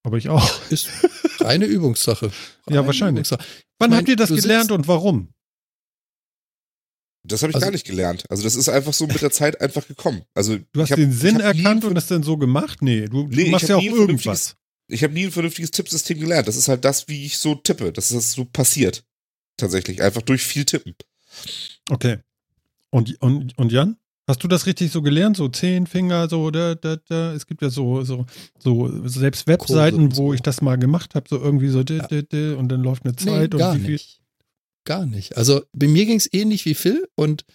Aber 0.03 0.17
ich 0.17 0.29
auch. 0.29 0.47
Ist 0.69 0.89
reine 1.39 1.65
Übungssache. 1.65 2.27
Ja, 2.27 2.75
Reine 2.75 2.87
wahrscheinlich. 2.87 3.27
Übungssache. 3.27 3.43
Wann 3.79 3.89
mein, 3.89 3.99
habt 3.99 4.09
ihr 4.09 4.15
das 4.15 4.29
gelernt 4.29 4.71
und 4.71 4.87
warum? 4.87 5.29
Das 7.23 7.41
habe 7.41 7.51
ich 7.51 7.55
Also- 7.55 7.65
gar 7.65 7.71
nicht 7.71 7.85
gelernt. 7.85 8.23
Also 8.29 8.43
das 8.43 8.55
ist 8.55 8.69
einfach 8.69 8.93
so 8.93 9.05
mit 9.07 9.21
der 9.21 9.31
Zeit 9.31 9.59
einfach 9.61 9.87
gekommen. 9.87 10.21
Also 10.33 10.57
Du 10.73 10.81
hast 10.81 10.87
ich 10.87 10.91
hab, 10.91 10.97
den 10.97 11.11
Sinn 11.11 11.39
erkannt 11.39 11.83
und 11.85 11.97
es 11.97 12.07
dann 12.07 12.23
so 12.23 12.37
gemacht? 12.37 12.81
Nee, 12.81 13.05
du, 13.07 13.27
du 13.27 13.35
Nee, 13.35 13.49
machst 13.49 13.67
ja 13.69 13.75
auch 13.77 13.81
irgendwas. 13.83 14.55
Ich 14.87 15.03
habe 15.03 15.13
nie 15.13 15.25
ein 15.25 15.31
vernünftiges 15.31 15.71
Tippsystem 15.71 16.19
gelernt. 16.19 16.47
Das 16.47 16.55
ist 16.55 16.67
halt 16.67 16.83
das, 16.85 17.07
wie 17.07 17.25
ich 17.25 17.37
so 17.37 17.55
tippe. 17.55 17.91
Das 17.93 18.11
ist 18.11 18.31
so 18.31 18.45
passiert. 18.45 19.03
Tatsächlich. 19.57 20.01
Einfach 20.01 20.21
durch 20.23 20.41
viel 20.41 20.65
Tippen. 20.65 20.95
Okay. 21.91 22.17
Und, 22.89 23.21
und, 23.21 23.55
und 23.57 23.71
Jan? 23.71 23.97
Hast 24.27 24.43
du 24.43 24.47
das 24.47 24.65
richtig 24.67 24.91
so 24.91 25.01
gelernt? 25.01 25.37
So 25.37 25.47
zehn 25.49 25.85
Finger, 25.87 26.29
so, 26.29 26.49
da, 26.51 26.75
da, 26.75 26.97
da. 27.07 27.33
Es 27.33 27.45
gibt 27.47 27.61
ja 27.61 27.69
so, 27.69 28.03
so, 28.03 28.25
so 28.59 29.07
selbst 29.07 29.47
Webseiten, 29.47 30.15
wo 30.15 30.33
ich 30.33 30.41
das 30.41 30.61
mal 30.61 30.77
gemacht 30.77 31.15
habe, 31.15 31.27
so 31.27 31.37
irgendwie 31.39 31.69
so, 31.69 31.83
da, 31.83 31.97
da, 32.07 32.21
da, 32.21 32.55
und 32.55 32.69
dann 32.69 32.81
läuft 32.81 33.05
eine 33.05 33.13
Nee, 33.13 33.25
Zeit 33.25 33.51
gar 33.51 33.71
und 33.71 33.77
wie 33.79 33.81
viel. 33.81 33.91
nicht. 33.93 34.18
Gar 34.85 35.05
nicht. 35.05 35.37
Also 35.37 35.61
bei 35.73 35.87
mir 35.87 36.05
ging 36.05 36.17
es 36.17 36.31
ähnlich 36.31 36.65
wie 36.65 36.73
Phil 36.73 37.07
und 37.15 37.45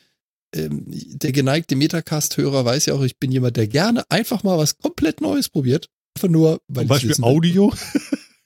ähm, 0.54 0.84
der 0.86 1.32
geneigte 1.32 1.74
Metacast-Hörer 1.76 2.64
weiß 2.64 2.86
ja 2.86 2.94
auch, 2.94 3.02
ich 3.02 3.18
bin 3.18 3.32
jemand, 3.32 3.56
der 3.56 3.66
gerne 3.66 4.08
einfach 4.10 4.42
mal 4.44 4.56
was 4.58 4.78
komplett 4.78 5.20
Neues 5.20 5.48
probiert. 5.48 5.88
Einfach 6.16 6.28
nur, 6.28 6.60
weil 6.68 6.84
Zum 6.84 6.88
Beispiel 6.88 7.10
wissen. 7.10 7.24
Audio. 7.24 7.72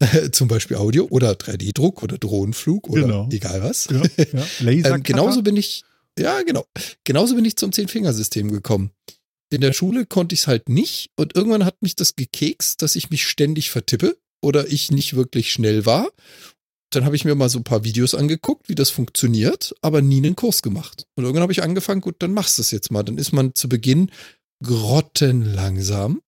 Zum 0.32 0.48
Beispiel 0.48 0.76
Audio 0.76 1.06
oder 1.10 1.32
3D-Druck 1.32 2.02
oder 2.02 2.18
Drohnenflug 2.18 2.88
oder 2.88 3.02
Genau. 3.02 3.28
egal 3.32 3.62
was. 3.62 3.88
ja, 3.90 4.02
ja. 4.32 4.46
Laser 4.60 4.94
Ähm, 4.94 5.02
genauso 5.02 5.42
bin 5.42 5.56
ich, 5.56 5.82
ja, 6.18 6.40
genau. 6.42 6.64
Genauso 7.04 7.34
bin 7.34 7.44
ich 7.44 7.56
zum 7.56 7.72
Zehn-Fingersystem 7.72 8.50
gekommen. 8.50 8.92
In 9.50 9.60
der 9.60 9.72
Schule 9.72 10.06
konnte 10.06 10.34
ich 10.34 10.42
es 10.42 10.46
halt 10.46 10.68
nicht 10.68 11.10
und 11.16 11.34
irgendwann 11.34 11.64
hat 11.64 11.82
mich 11.82 11.96
das 11.96 12.16
gekekst, 12.16 12.80
dass 12.82 12.96
ich 12.96 13.10
mich 13.10 13.26
ständig 13.26 13.70
vertippe 13.70 14.16
oder 14.40 14.68
ich 14.68 14.90
nicht 14.90 15.16
wirklich 15.16 15.52
schnell 15.52 15.84
war. 15.86 16.08
Dann 16.90 17.04
habe 17.04 17.16
ich 17.16 17.24
mir 17.24 17.34
mal 17.34 17.48
so 17.50 17.58
ein 17.58 17.64
paar 17.64 17.84
Videos 17.84 18.14
angeguckt, 18.14 18.68
wie 18.68 18.74
das 18.74 18.90
funktioniert, 18.90 19.74
aber 19.82 20.00
nie 20.00 20.18
einen 20.18 20.36
Kurs 20.36 20.62
gemacht. 20.62 21.06
Und 21.16 21.24
irgendwann 21.24 21.42
habe 21.42 21.52
ich 21.52 21.62
angefangen, 21.62 22.00
gut, 22.00 22.16
dann 22.20 22.32
machst 22.32 22.56
du 22.58 22.62
es 22.62 22.70
jetzt 22.70 22.90
mal. 22.90 23.02
Dann 23.02 23.18
ist 23.18 23.32
man 23.32 23.54
zu 23.54 23.68
Beginn 23.68 24.10
grottenlangsam 24.64 26.20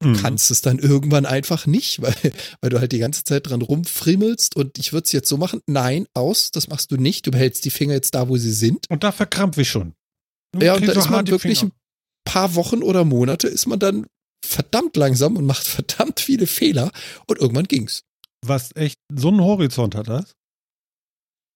Mhm. 0.00 0.16
kannst 0.16 0.52
es 0.52 0.60
dann 0.60 0.78
irgendwann 0.78 1.26
einfach 1.26 1.66
nicht, 1.66 2.00
weil, 2.02 2.14
weil 2.60 2.70
du 2.70 2.78
halt 2.78 2.92
die 2.92 2.98
ganze 3.00 3.24
Zeit 3.24 3.48
dran 3.48 3.62
rumfrimmelst 3.62 4.54
und 4.54 4.78
ich 4.78 4.92
würde 4.92 5.06
es 5.06 5.12
jetzt 5.12 5.28
so 5.28 5.36
machen. 5.38 5.60
Nein, 5.66 6.06
aus, 6.14 6.52
das 6.52 6.68
machst 6.68 6.92
du 6.92 6.96
nicht. 6.96 7.26
Du 7.26 7.32
behältst 7.32 7.64
die 7.64 7.70
Finger 7.70 7.94
jetzt 7.94 8.14
da, 8.14 8.28
wo 8.28 8.36
sie 8.36 8.52
sind. 8.52 8.88
Und 8.90 9.02
da 9.02 9.10
verkrampfe 9.10 9.62
ich 9.62 9.68
schon. 9.70 9.94
Du 10.52 10.64
Ja, 10.64 10.74
und 10.74 10.86
da 10.86 10.92
ist 10.92 11.10
man 11.10 11.26
wirklich 11.26 11.58
Finger. 11.60 11.72
ein 11.72 12.22
paar 12.24 12.54
Wochen 12.54 12.82
oder 12.84 13.04
Monate 13.04 13.48
ist 13.48 13.66
man 13.66 13.80
dann 13.80 14.06
verdammt 14.44 14.96
langsam 14.96 15.36
und 15.36 15.46
macht 15.46 15.66
verdammt 15.66 16.20
viele 16.20 16.46
Fehler 16.46 16.92
und 17.26 17.40
irgendwann 17.40 17.66
ging's. 17.66 18.04
Was 18.46 18.70
echt, 18.76 18.98
so 19.14 19.28
einen 19.28 19.40
Horizont 19.40 19.94
hat 19.94 20.08
das? 20.08 20.34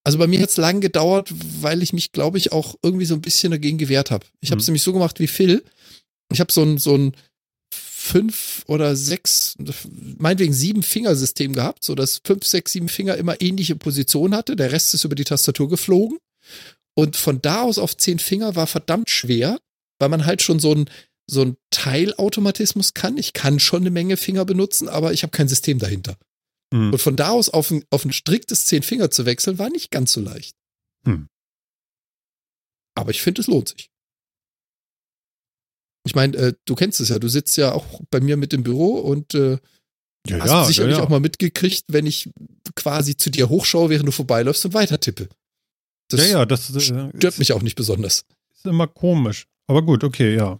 Also 0.04 0.18
bei 0.18 0.26
mir 0.26 0.40
hat 0.42 0.50
es 0.50 0.56
lang 0.56 0.80
gedauert, 0.80 1.32
weil 1.60 1.80
ich 1.82 1.92
mich, 1.92 2.10
glaube 2.12 2.36
ich, 2.38 2.50
auch 2.52 2.74
irgendwie 2.82 3.04
so 3.04 3.14
ein 3.14 3.20
bisschen 3.20 3.52
dagegen 3.52 3.78
gewehrt 3.78 4.10
habe. 4.10 4.26
Ich 4.40 4.50
habe 4.50 4.60
es 4.60 4.66
Mhm. 4.66 4.72
nämlich 4.72 4.82
so 4.82 4.92
gemacht 4.92 5.20
wie 5.20 5.28
Phil. 5.28 5.64
Ich 6.32 6.40
habe 6.40 6.52
so 6.52 6.62
ein, 6.62 6.78
so 6.78 6.96
ein 6.96 7.12
fünf 7.72 8.64
oder 8.66 8.96
sechs, 8.96 9.56
meinetwegen 10.18 10.52
sieben 10.52 10.82
Fingersystem 10.82 11.52
gehabt, 11.52 11.84
so 11.84 11.94
dass 11.94 12.20
fünf, 12.24 12.44
sechs, 12.44 12.72
sieben 12.72 12.88
Finger 12.88 13.16
immer 13.16 13.40
ähnliche 13.40 13.76
Position 13.76 14.34
hatte. 14.34 14.56
Der 14.56 14.72
Rest 14.72 14.92
ist 14.92 15.04
über 15.04 15.14
die 15.14 15.24
Tastatur 15.24 15.68
geflogen. 15.68 16.18
Und 16.94 17.16
von 17.16 17.40
da 17.40 17.62
aus 17.62 17.78
auf 17.78 17.96
zehn 17.96 18.18
Finger 18.18 18.56
war 18.56 18.66
verdammt 18.66 19.08
schwer, 19.08 19.60
weil 20.00 20.08
man 20.08 20.26
halt 20.26 20.42
schon 20.42 20.58
so 20.58 20.74
ein, 20.74 20.90
so 21.30 21.42
ein 21.42 21.56
Teilautomatismus 21.70 22.92
kann. 22.92 23.16
Ich 23.18 23.32
kann 23.34 23.60
schon 23.60 23.82
eine 23.82 23.90
Menge 23.90 24.16
Finger 24.16 24.44
benutzen, 24.44 24.88
aber 24.88 25.12
ich 25.12 25.22
habe 25.22 25.30
kein 25.30 25.48
System 25.48 25.78
dahinter. 25.78 26.16
Mhm. 26.72 26.92
Und 26.92 26.98
von 26.98 27.16
da 27.16 27.30
aus 27.30 27.48
auf 27.48 27.70
ein, 27.70 27.84
auf 27.90 28.04
ein 28.04 28.12
striktes 28.12 28.66
zehn 28.66 28.82
Finger 28.82 29.10
zu 29.10 29.26
wechseln, 29.26 29.58
war 29.58 29.70
nicht 29.70 29.90
ganz 29.90 30.12
so 30.12 30.20
leicht. 30.20 30.56
Hm. 31.04 31.28
Aber 32.94 33.10
ich 33.10 33.22
finde, 33.22 33.40
es 33.40 33.46
lohnt 33.46 33.68
sich. 33.68 33.90
Ich 36.04 36.14
meine, 36.14 36.36
äh, 36.36 36.54
du 36.64 36.74
kennst 36.74 37.00
es 37.00 37.10
ja, 37.10 37.18
du 37.18 37.28
sitzt 37.28 37.56
ja 37.56 37.72
auch 37.72 38.00
bei 38.10 38.20
mir 38.20 38.36
mit 38.36 38.52
im 38.52 38.62
Büro 38.64 38.98
und 38.98 39.34
äh, 39.34 39.58
Ja, 40.26 40.40
hast 40.40 40.50
ja, 40.50 40.64
sicherlich 40.64 40.92
ja, 40.92 40.98
ja. 40.98 41.04
auch 41.04 41.08
mal 41.08 41.20
mitgekriegt, 41.20 41.84
wenn 41.88 42.06
ich 42.06 42.30
quasi 42.74 43.16
zu 43.16 43.30
dir 43.30 43.48
hochschaue, 43.48 43.90
während 43.90 44.08
du 44.08 44.12
vorbeiläufst 44.12 44.64
und 44.64 44.74
weiter 44.74 44.98
tippe. 44.98 45.28
Das 46.08 46.20
ja, 46.20 46.26
ja, 46.26 46.46
das 46.46 46.74
äh, 46.74 46.80
stört 46.80 47.24
ist, 47.24 47.38
mich 47.38 47.52
auch 47.52 47.62
nicht 47.62 47.76
besonders. 47.76 48.24
ist 48.54 48.66
immer 48.66 48.88
komisch. 48.88 49.46
Aber 49.66 49.82
gut, 49.82 50.04
okay, 50.04 50.34
ja. 50.34 50.58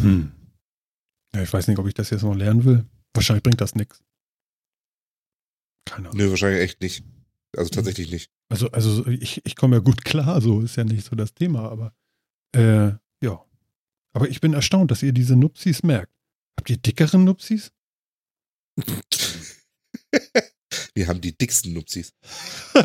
Hm. 0.00 0.32
Ja, 1.34 1.42
ich 1.42 1.52
weiß 1.52 1.68
nicht, 1.68 1.78
ob 1.78 1.86
ich 1.86 1.94
das 1.94 2.10
jetzt 2.10 2.22
noch 2.22 2.34
lernen 2.34 2.64
will. 2.64 2.84
Wahrscheinlich 3.14 3.42
bringt 3.42 3.60
das 3.60 3.74
nichts. 3.74 4.00
Keine 5.84 6.08
Ahnung. 6.08 6.18
Nö, 6.18 6.30
wahrscheinlich 6.30 6.62
echt 6.62 6.80
nicht. 6.80 7.04
Also 7.56 7.70
tatsächlich 7.70 8.10
nicht. 8.10 8.30
Also, 8.48 8.70
also 8.70 9.06
ich, 9.06 9.44
ich 9.44 9.56
komme 9.56 9.76
ja 9.76 9.80
gut 9.80 10.04
klar, 10.04 10.40
so 10.40 10.60
ist 10.60 10.76
ja 10.76 10.84
nicht 10.84 11.04
so 11.04 11.16
das 11.16 11.34
Thema, 11.34 11.70
aber 11.70 11.94
äh, 12.54 12.92
ja. 13.22 13.44
Aber 14.14 14.28
ich 14.28 14.40
bin 14.40 14.52
erstaunt, 14.54 14.90
dass 14.90 15.02
ihr 15.02 15.12
diese 15.12 15.36
Nupsis 15.36 15.82
merkt. 15.82 16.12
Habt 16.58 16.70
ihr 16.70 16.76
dickeren 16.76 17.24
Nupsis? 17.24 17.72
Wir 20.94 21.08
haben 21.08 21.20
die 21.22 21.36
dicksten 21.36 21.72
Nupsis. 21.72 22.12
Und 22.74 22.84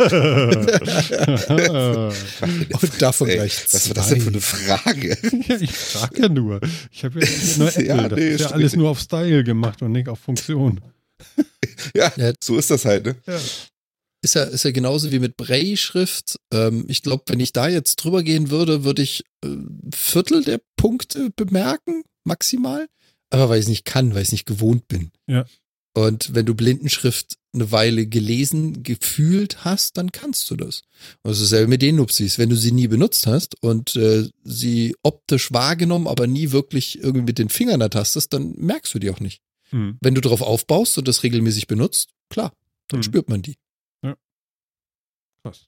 davon 3.02 3.28
Ey, 3.28 3.36
gleich 3.36 3.66
Was 3.72 3.90
war 3.90 3.96
das 3.96 4.10
denn 4.10 4.22
für 4.22 4.30
eine. 4.30 4.42
Frage? 4.42 5.18
ich 5.62 5.72
frage 5.72 6.22
ja 6.22 6.30
nur. 6.30 6.62
Ich 6.92 7.04
habe 7.04 7.20
ja 7.20 7.28
nur 7.58 7.68
Apple. 7.68 7.86
Ja, 7.86 8.08
das 8.08 8.20
nee, 8.20 8.30
ist 8.30 8.40
ja 8.42 8.52
alles 8.52 8.76
nur 8.76 8.90
auf 8.90 9.00
Style 9.00 9.44
gemacht 9.44 9.82
und 9.82 9.92
nicht 9.92 10.08
auf 10.08 10.20
Funktion. 10.20 10.80
Ja, 11.96 12.12
Ja. 12.18 12.34
so 12.42 12.58
ist 12.58 12.70
das 12.70 12.86
halt, 12.86 13.06
ne? 13.06 13.16
Ja. 13.28 13.40
Ist 14.24 14.34
ja, 14.36 14.44
ist 14.44 14.64
ja 14.64 14.72
genauso 14.72 15.12
wie 15.12 15.20
mit 15.20 15.38
Braille-Schrift. 15.38 16.40
Ähm, 16.52 16.86
ich 16.88 17.04
glaube, 17.04 17.24
wenn 17.28 17.40
ich 17.40 17.54
da 17.54 17.68
jetzt 17.68 17.98
drüber 17.98 18.24
gehen 18.24 18.50
würde, 18.50 18.84
würde 18.84 19.04
ich 19.04 19.24
äh, 19.44 19.48
ein 19.48 19.92
Viertel 19.94 20.44
der 20.44 20.60
Punkte 20.76 21.30
bemerken, 21.36 22.04
maximal. 22.24 22.88
Aber 23.30 23.50
weil 23.50 23.60
ich 23.60 23.66
es 23.66 23.70
nicht 23.70 23.86
kann, 23.86 24.14
weil 24.14 24.24
ich 24.24 24.30
es 24.30 24.32
nicht 24.32 24.48
gewohnt 24.48 24.88
bin. 24.88 25.12
Ja. 25.28 25.46
Und 25.94 26.36
wenn 26.36 26.46
du 26.46 26.56
Blindenschrift 26.56 27.38
eine 27.54 27.72
Weile 27.72 28.06
gelesen, 28.08 28.84
gefühlt 28.84 29.66
hast, 29.66 29.98
dann 29.98 30.12
kannst 30.12 30.50
du 30.52 30.56
das. 30.56 30.82
Und 31.24 31.32
das 31.32 31.40
ist 31.40 31.52
dasselbe 31.52 31.70
mit 31.70 31.82
den 31.82 31.96
Nupsis. 31.96 32.38
Wenn 32.38 32.50
du 32.50 32.56
sie 32.56 32.72
nie 32.72 32.88
benutzt 32.88 33.28
hast 33.28 33.62
und 33.64 33.96
äh, 33.96 34.30
sie 34.44 34.96
optisch 35.04 35.52
wahrgenommen, 35.52 36.08
aber 36.08 36.28
nie 36.28 36.52
wirklich 36.52 37.00
irgendwie 37.00 37.26
mit 37.26 37.40
den 37.40 37.50
Fingern 37.50 37.82
ertastest, 37.82 38.34
dann 38.34 38.54
merkst 38.58 38.94
du 38.94 39.00
die 39.00 39.10
auch 39.10 39.20
nicht. 39.20 39.42
Hm. 39.70 39.98
Wenn 40.02 40.16
du 40.16 40.22
darauf 40.22 40.42
aufbaust 40.42 40.98
und 40.98 41.08
das 41.08 41.24
regelmäßig 41.24 41.68
benutzt, 41.68 42.10
klar, 42.30 42.54
dann 42.88 43.00
Hm. 43.00 43.04
spürt 43.04 43.30
man 43.30 43.42
die. 43.42 43.56
Krass. 45.44 45.68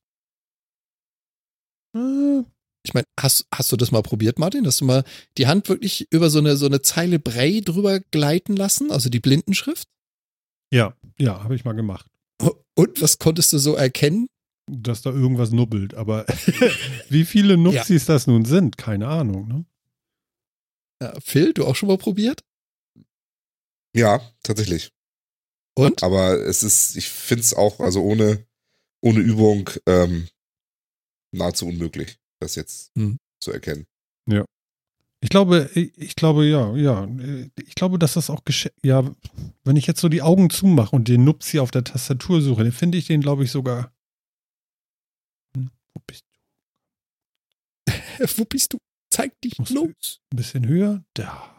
Äh, 1.96 2.44
Ich 2.84 2.94
meine, 2.94 3.06
hast, 3.20 3.46
hast 3.54 3.72
du 3.72 3.76
das 3.76 3.92
mal 3.92 4.02
probiert, 4.02 4.40
Martin? 4.40 4.66
Hast 4.66 4.80
du 4.82 4.86
mal 4.86 5.04
die 5.38 5.48
Hand 5.48 5.68
wirklich 5.68 6.08
über 6.12 6.30
so 6.30 6.40
eine, 6.40 6.56
so 6.56 6.66
eine 6.66 6.82
Zeile 6.82 7.20
Brei 7.20 7.62
drüber 7.64 8.00
gleiten 8.00 8.56
lassen, 8.56 8.90
also 8.90 9.10
die 9.10 9.20
Blindenschrift? 9.20 9.88
Ja, 10.72 10.96
ja, 11.20 11.44
habe 11.44 11.56
ich 11.56 11.66
mal 11.66 11.74
gemacht. 11.74 12.06
Und 12.76 13.02
was 13.02 13.20
konntest 13.20 13.52
du 13.52 13.58
so 13.58 13.76
erkennen? 13.76 14.28
Dass 14.72 15.02
da 15.02 15.10
irgendwas 15.12 15.52
nubbelt. 15.52 15.94
Aber 15.96 16.26
wie 17.10 17.26
viele 17.26 17.58
Nupsis 17.58 18.06
das 18.06 18.28
nun 18.28 18.46
sind, 18.46 18.78
keine 18.78 19.08
Ahnung. 19.10 19.48
Ne? 19.48 19.66
Ja, 21.02 21.14
Phil, 21.20 21.54
du 21.54 21.66
auch 21.66 21.76
schon 21.76 21.90
mal 21.90 21.98
probiert? 21.98 22.42
Ja, 23.96 24.22
tatsächlich. 24.44 24.92
Und? 25.76 26.04
Aber 26.04 26.34
es 26.34 26.64
ist, 26.64 26.96
ich 26.96 27.10
finde 27.10 27.42
es 27.42 27.54
auch, 27.54 27.80
also 27.80 28.04
ohne, 28.04 28.46
ohne 29.02 29.20
Übung 29.20 29.70
ähm, 29.86 30.28
nahezu 31.32 31.68
unmöglich, 31.68 32.20
das 32.40 32.56
jetzt 32.56 32.92
Hm. 32.98 33.18
zu 33.40 33.52
erkennen. 33.52 33.86
Ich 35.22 35.30
glaube, 35.30 35.70
ich, 35.74 36.16
glaube, 36.16 36.46
ja, 36.46 36.74
ja. 36.78 37.06
Ich 37.58 37.76
glaube, 37.76 38.00
dass 38.00 38.14
das 38.14 38.30
auch 38.30 38.46
gesch 38.46 38.70
ja, 38.84 39.04
wenn 39.66 39.76
ich 39.76 39.86
jetzt 39.86 40.00
so 40.00 40.08
die 40.08 40.22
Augen 40.22 40.50
zumache 40.50 40.96
und 40.96 41.10
den 41.10 41.26
Nupsi 41.26 41.60
auf 41.60 41.72
der 41.72 41.84
Tastatur 41.84 42.42
suche, 42.42 42.64
dann 42.64 42.72
finde 42.72 42.98
ich 42.98 43.08
den, 43.08 43.20
glaube 43.20 43.44
ich, 43.44 43.52
sogar. 43.52 43.92
Hm, 45.58 45.72
wo 45.94 46.02
bist 46.08 46.24
Wo 48.38 48.46
bist 48.46 48.72
du? 48.72 48.78
Zeig 49.10 49.40
dich 49.42 49.58
los. 49.58 49.74
du 49.74 49.86
ein 49.88 50.38
bisschen 50.38 50.68
höher? 50.68 51.04
Da 51.16 51.54
du. 51.58 51.59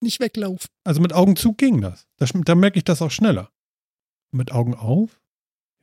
Nicht 0.00 0.20
weglaufen. 0.20 0.68
Also 0.84 1.00
mit 1.00 1.12
Augen 1.12 1.36
zu 1.36 1.52
ging 1.52 1.80
das. 1.80 2.06
Da, 2.16 2.26
schm- 2.26 2.44
da 2.44 2.54
merke 2.54 2.78
ich 2.78 2.84
das 2.84 3.02
auch 3.02 3.10
schneller. 3.10 3.50
Mit 4.32 4.52
Augen 4.52 4.74
auf? 4.74 5.20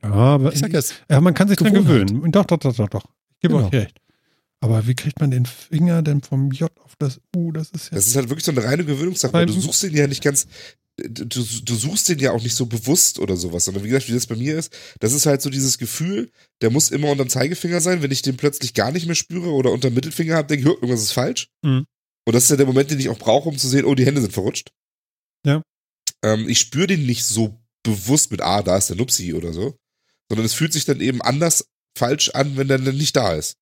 Ja, 0.02 0.10
aber 0.12 0.52
Ich 0.52 0.58
sag 0.60 0.72
ja, 0.72 0.78
es- 0.78 0.94
ja, 1.10 1.20
man 1.20 1.34
kann 1.34 1.48
sich 1.48 1.56
dran 1.56 1.74
gewöhnen. 1.74 2.30
Doch, 2.32 2.44
doch, 2.46 2.58
doch, 2.58 2.74
doch, 2.74 2.88
doch. 2.88 3.04
Ich 3.34 3.40
gebe 3.40 3.54
Genau. 3.54 3.66
euch 3.66 3.72
recht. 3.72 4.00
Aber 4.60 4.86
wie 4.88 4.94
kriegt 4.94 5.20
man 5.20 5.30
den 5.30 5.46
Finger 5.46 6.02
denn 6.02 6.20
vom 6.20 6.50
J 6.50 6.70
auf 6.80 6.96
das 6.98 7.20
U? 7.36 7.52
Das 7.52 7.70
ist 7.70 7.90
ja. 7.90 7.96
Das 7.96 8.06
ist 8.08 8.16
halt 8.16 8.28
wirklich 8.28 8.44
so 8.44 8.50
eine 8.50 8.64
reine 8.64 8.84
Gewöhnungssache, 8.84 9.32
weil 9.32 9.46
du 9.46 9.52
suchst 9.52 9.84
den 9.84 9.94
ja 9.94 10.08
nicht 10.08 10.22
ganz, 10.22 10.48
du, 10.96 11.24
du 11.26 11.74
suchst 11.76 12.08
den 12.08 12.18
ja 12.18 12.32
auch 12.32 12.42
nicht 12.42 12.56
so 12.56 12.66
bewusst 12.66 13.20
oder 13.20 13.36
sowas, 13.36 13.66
sondern 13.66 13.84
wie 13.84 13.88
gesagt, 13.88 14.08
wie 14.08 14.14
das 14.14 14.26
bei 14.26 14.34
mir 14.34 14.58
ist, 14.58 14.76
das 14.98 15.12
ist 15.12 15.26
halt 15.26 15.42
so 15.42 15.50
dieses 15.50 15.78
Gefühl, 15.78 16.32
der 16.60 16.70
muss 16.70 16.90
immer 16.90 17.08
unterm 17.10 17.28
Zeigefinger 17.28 17.80
sein, 17.80 18.02
wenn 18.02 18.10
ich 18.10 18.22
den 18.22 18.36
plötzlich 18.36 18.74
gar 18.74 18.90
nicht 18.90 19.06
mehr 19.06 19.14
spüre 19.14 19.50
oder 19.52 19.70
unterm 19.70 19.94
Mittelfinger 19.94 20.34
habe, 20.34 20.48
denke 20.48 20.62
ich, 20.62 20.66
"Hör, 20.66 20.74
irgendwas 20.74 21.02
ist 21.02 21.12
falsch. 21.12 21.50
Mhm. 21.62 21.86
Und 22.28 22.34
das 22.34 22.44
ist 22.44 22.50
ja 22.50 22.56
der 22.56 22.66
Moment, 22.66 22.90
den 22.90 23.00
ich 23.00 23.08
auch 23.08 23.18
brauche, 23.18 23.48
um 23.48 23.56
zu 23.56 23.68
sehen, 23.68 23.86
oh, 23.86 23.94
die 23.94 24.04
Hände 24.04 24.20
sind 24.20 24.34
verrutscht. 24.34 24.70
Ja. 25.46 25.62
Ähm, 26.22 26.46
ich 26.46 26.58
spüre 26.58 26.86
den 26.86 27.06
nicht 27.06 27.24
so 27.24 27.58
bewusst 27.82 28.30
mit, 28.30 28.42
ah, 28.42 28.60
da 28.60 28.76
ist 28.76 28.90
der 28.90 28.98
Nupsi 28.98 29.32
oder 29.32 29.54
so, 29.54 29.78
sondern 30.28 30.44
es 30.44 30.52
fühlt 30.52 30.74
sich 30.74 30.84
dann 30.84 31.00
eben 31.00 31.22
anders 31.22 31.70
falsch 31.96 32.28
an, 32.34 32.58
wenn 32.58 32.68
der 32.68 32.80
dann 32.80 32.98
nicht 32.98 33.16
da 33.16 33.32
ist. 33.32 33.56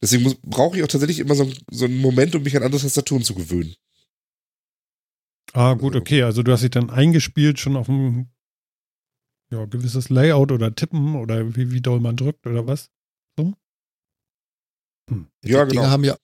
Deswegen 0.00 0.22
muss- 0.22 0.36
brauche 0.42 0.76
ich 0.76 0.84
auch 0.84 0.86
tatsächlich 0.86 1.18
immer 1.18 1.34
so, 1.34 1.52
so 1.72 1.86
einen 1.86 1.98
Moment, 1.98 2.36
um 2.36 2.44
mich 2.44 2.56
an 2.56 2.62
andere 2.62 2.82
Tastaturen 2.82 3.24
zu 3.24 3.34
gewöhnen. 3.34 3.74
Ah, 5.52 5.74
gut, 5.74 5.96
okay. 5.96 6.22
Also 6.22 6.44
du 6.44 6.52
hast 6.52 6.62
dich 6.62 6.70
dann 6.70 6.90
eingespielt 6.90 7.58
schon 7.58 7.74
auf 7.74 7.88
ein 7.88 8.32
ja, 9.50 9.64
gewisses 9.64 10.08
Layout 10.08 10.52
oder 10.52 10.72
Tippen 10.72 11.16
oder 11.16 11.56
wie, 11.56 11.72
wie 11.72 11.80
doll 11.80 11.98
man 11.98 12.16
drückt 12.16 12.46
oder 12.46 12.64
was? 12.64 12.92
So? 13.36 13.54
Hm. 15.10 15.26
Ja, 15.44 15.64
die 15.64 15.74
genau. 15.74 15.88
Haben 15.88 16.04
ja, 16.04 16.16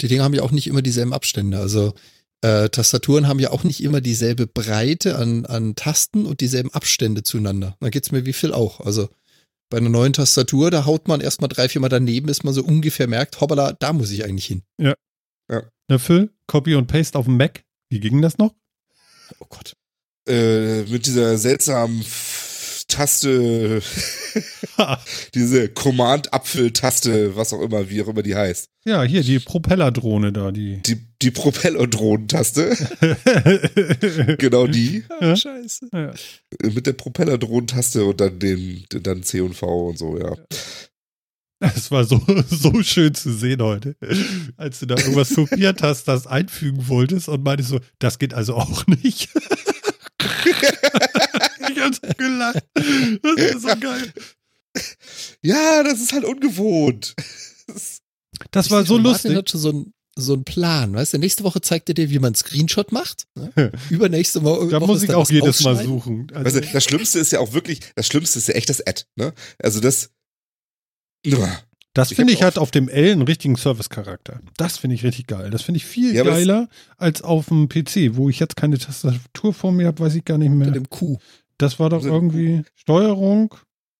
die 0.00 0.08
Dinger 0.08 0.24
haben 0.24 0.34
ja 0.34 0.42
auch 0.42 0.50
nicht 0.50 0.66
immer 0.66 0.82
dieselben 0.82 1.12
Abstände. 1.12 1.58
Also 1.58 1.94
äh, 2.42 2.68
Tastaturen 2.68 3.26
haben 3.26 3.40
ja 3.40 3.50
auch 3.50 3.64
nicht 3.64 3.82
immer 3.82 4.00
dieselbe 4.00 4.46
Breite 4.46 5.16
an, 5.16 5.46
an 5.46 5.74
Tasten 5.74 6.26
und 6.26 6.40
dieselben 6.40 6.72
Abstände 6.72 7.22
zueinander. 7.22 7.76
Da 7.80 7.88
geht's 7.90 8.12
mir 8.12 8.26
wie 8.26 8.32
Phil 8.32 8.52
auch. 8.52 8.80
Also 8.80 9.08
bei 9.70 9.78
einer 9.78 9.88
neuen 9.90 10.12
Tastatur, 10.12 10.70
da 10.70 10.86
haut 10.86 11.08
man 11.08 11.20
erstmal 11.20 11.48
drei, 11.48 11.68
vier 11.68 11.80
Mal 11.80 11.88
daneben, 11.88 12.26
bis 12.26 12.42
man 12.44 12.54
so 12.54 12.62
ungefähr 12.64 13.08
merkt, 13.08 13.40
hoppala, 13.40 13.72
da 13.72 13.92
muss 13.92 14.10
ich 14.10 14.24
eigentlich 14.24 14.46
hin. 14.46 14.62
Na, 15.88 15.98
Phil, 15.98 16.30
Copy 16.46 16.74
und 16.74 16.86
Paste 16.86 17.18
auf 17.18 17.24
dem 17.26 17.36
Mac. 17.36 17.64
Wie 17.90 18.00
ging 18.00 18.22
das 18.22 18.38
noch? 18.38 18.54
Oh 19.40 19.46
Gott. 19.48 19.74
äh, 20.28 20.82
mit 20.84 21.06
dieser 21.06 21.38
seltsamen 21.38 22.04
Taste, 22.88 23.82
diese 25.34 25.68
Command-Apfel-Taste, 25.68 27.36
was 27.36 27.52
auch 27.52 27.60
immer, 27.60 27.88
wie 27.90 28.02
auch 28.02 28.08
immer 28.08 28.22
die 28.22 28.34
heißt. 28.34 28.68
ja, 28.84 29.02
hier, 29.02 29.22
die 29.22 29.38
Propellerdrohne 29.38 30.32
da, 30.32 30.50
die. 30.50 30.80
Die, 30.82 30.96
die 31.20 31.30
Propeller-Drohnen-Taste, 31.30 32.76
genau 34.38 34.66
die, 34.66 35.04
Ja. 35.20 35.36
Scheiße. 35.36 35.88
ja. 35.92 36.12
mit 36.62 36.86
der 36.86 36.94
Propeller-Drohnen-Taste 36.94 38.04
und 38.04 38.20
dann 38.20 38.38
den, 38.38 38.84
dann 38.88 39.22
C 39.22 39.40
und 39.42 39.54
V 39.54 39.88
und 39.88 39.98
so, 39.98 40.18
ja. 40.18 40.34
Es 41.60 41.90
war 41.90 42.04
so, 42.04 42.20
so 42.50 42.82
schön 42.82 43.14
zu 43.14 43.32
sehen 43.32 43.60
heute, 43.62 43.96
als 44.56 44.78
du 44.80 44.86
da 44.86 44.96
irgendwas 44.96 45.34
kopiert 45.34 45.82
hast, 45.82 46.06
das 46.08 46.26
einfügen 46.26 46.88
wolltest 46.88 47.28
und 47.28 47.42
meintest 47.42 47.70
so, 47.70 47.80
das 47.98 48.18
geht 48.18 48.32
also 48.32 48.54
auch 48.54 48.86
nicht. 48.86 49.28
Ich 51.90 51.96
so 51.96 52.14
gelacht. 52.16 52.64
Das 52.74 53.44
ist 53.54 53.62
so 53.62 53.68
geil. 53.80 54.12
Ja, 55.42 55.82
das 55.82 56.00
ist 56.00 56.12
halt 56.12 56.24
ungewohnt. 56.24 57.14
Das 58.50 58.70
war 58.70 58.82
Ich 58.82 58.88
so 58.88 58.94
Martin 58.98 59.02
lustig. 59.32 59.36
hat 59.36 59.50
schon 59.50 59.60
so 59.60 59.72
ein 59.72 59.92
so 60.20 60.34
ein 60.34 60.42
Plan, 60.42 60.94
weißt 60.94 61.12
du? 61.14 61.18
Nächste 61.18 61.44
Woche 61.44 61.60
zeigt 61.60 61.88
er 61.90 61.94
dir, 61.94 62.10
wie 62.10 62.18
man 62.18 62.28
einen 62.30 62.34
Screenshot 62.34 62.90
macht. 62.90 63.28
Ne? 63.36 63.70
Übernächste 63.88 64.42
Woche. 64.42 64.66
Da 64.66 64.80
muss 64.80 65.04
ich 65.04 65.14
auch 65.14 65.20
das 65.22 65.30
jedes 65.30 65.62
Mal 65.62 65.76
suchen. 65.84 66.26
Also, 66.34 66.58
Also, 66.58 66.72
das 66.72 66.82
Schlimmste 66.82 67.20
ist 67.20 67.30
ja 67.30 67.38
auch 67.38 67.52
wirklich, 67.52 67.78
das 67.94 68.08
Schlimmste 68.08 68.40
ist 68.40 68.48
ja 68.48 68.54
echt 68.54 68.68
das 68.68 68.84
Ad, 68.84 69.04
ne? 69.14 69.32
Also 69.62 69.78
das, 69.78 70.10
Uah. 71.24 71.60
das 71.94 72.10
ich 72.10 72.16
finde 72.16 72.32
hab 72.32 72.38
ich 72.40 72.42
hat 72.42 72.58
auf 72.58 72.72
dem 72.72 72.88
L 72.88 73.12
einen 73.12 73.22
richtigen 73.22 73.54
Service-Charakter. 73.54 74.40
Das 74.56 74.76
finde 74.78 74.96
ich 74.96 75.04
richtig 75.04 75.28
geil. 75.28 75.50
Das 75.50 75.62
finde 75.62 75.76
ich 75.78 75.86
viel 75.86 76.12
Ja, 76.12 76.24
das- 76.24 76.34
geiler 76.34 76.68
als 76.96 77.22
auf 77.22 77.46
dem 77.46 77.68
PC, 77.68 78.16
wo 78.16 78.28
ich 78.28 78.40
jetzt 78.40 78.56
keine 78.56 78.76
Tastatur 78.76 79.54
vor 79.54 79.70
mir 79.70 79.86
habe, 79.86 80.00
weiß 80.02 80.16
ich 80.16 80.24
gar 80.24 80.36
nicht 80.38 80.48
Mit 80.50 80.58
mehr. 80.58 80.70
dem 80.72 80.88
Q. 80.90 81.18
Das 81.58 81.78
war 81.78 81.90
doch 81.90 81.98
Also- 81.98 82.08
irgendwie 82.10 82.62
Steuerung, 82.74 83.54